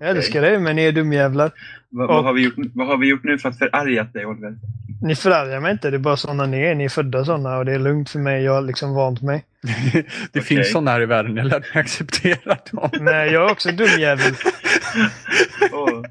Jag 0.00 0.10
älskar 0.10 0.42
dig, 0.42 0.58
men 0.58 0.76
ni 0.76 0.84
är 0.84 0.92
dumjävlar. 0.92 1.50
Vad, 1.90 2.08
vad, 2.08 2.24
har 2.24 2.32
vi 2.32 2.44
gjort, 2.44 2.54
vad 2.74 2.86
har 2.86 2.96
vi 2.96 3.06
gjort 3.06 3.24
nu 3.24 3.38
för 3.38 3.48
att 3.48 3.58
förargat 3.58 4.12
dig, 4.12 4.26
Oliver? 4.26 4.58
Ni 5.02 5.16
förargar 5.16 5.60
mig 5.60 5.72
inte, 5.72 5.90
det 5.90 5.96
är 5.96 5.98
bara 5.98 6.16
sådana 6.16 6.46
ni 6.46 6.60
är. 6.60 6.74
Ni 6.74 6.84
är 6.84 6.88
födda 6.88 7.24
sådana 7.24 7.58
och 7.58 7.64
det 7.64 7.72
är 7.72 7.78
lugnt 7.78 8.10
för 8.10 8.18
mig. 8.18 8.42
Jag 8.42 8.52
har 8.52 8.62
liksom 8.62 8.94
vant 8.94 9.22
mig. 9.22 9.44
Det 9.92 10.04
Okej. 10.30 10.42
finns 10.42 10.72
sådana 10.72 10.90
här 10.90 11.00
i 11.00 11.06
världen, 11.06 11.36
jag 11.36 11.46
lär 11.46 11.60
mig 11.60 11.68
acceptera 11.74 12.58
dem. 12.72 12.90
Nej, 13.00 13.32
jag 13.32 13.48
är 13.48 13.52
också 13.52 13.72
dumjävel. 13.72 14.34
Åh. 15.72 16.02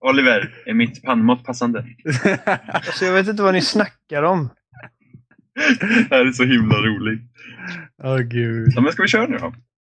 Oliver, 0.00 0.54
är 0.66 0.74
mitt 0.74 1.02
pannmått 1.02 1.44
passande? 1.44 1.84
Alltså, 2.66 3.04
jag 3.04 3.12
vet 3.12 3.28
inte 3.28 3.42
vad 3.42 3.54
ni 3.54 3.60
snackar 3.62 4.22
om. 4.22 4.50
Det 5.80 6.14
här 6.16 6.26
är 6.26 6.32
så 6.32 6.44
himla 6.44 6.76
roligt. 6.76 7.22
Åh 8.02 8.18
gud. 8.18 8.72
Ja, 8.74 8.80
men 8.80 8.92
ska 8.92 9.02
vi 9.02 9.08
köra 9.08 9.26
nu 9.26 9.38
då? 9.38 9.54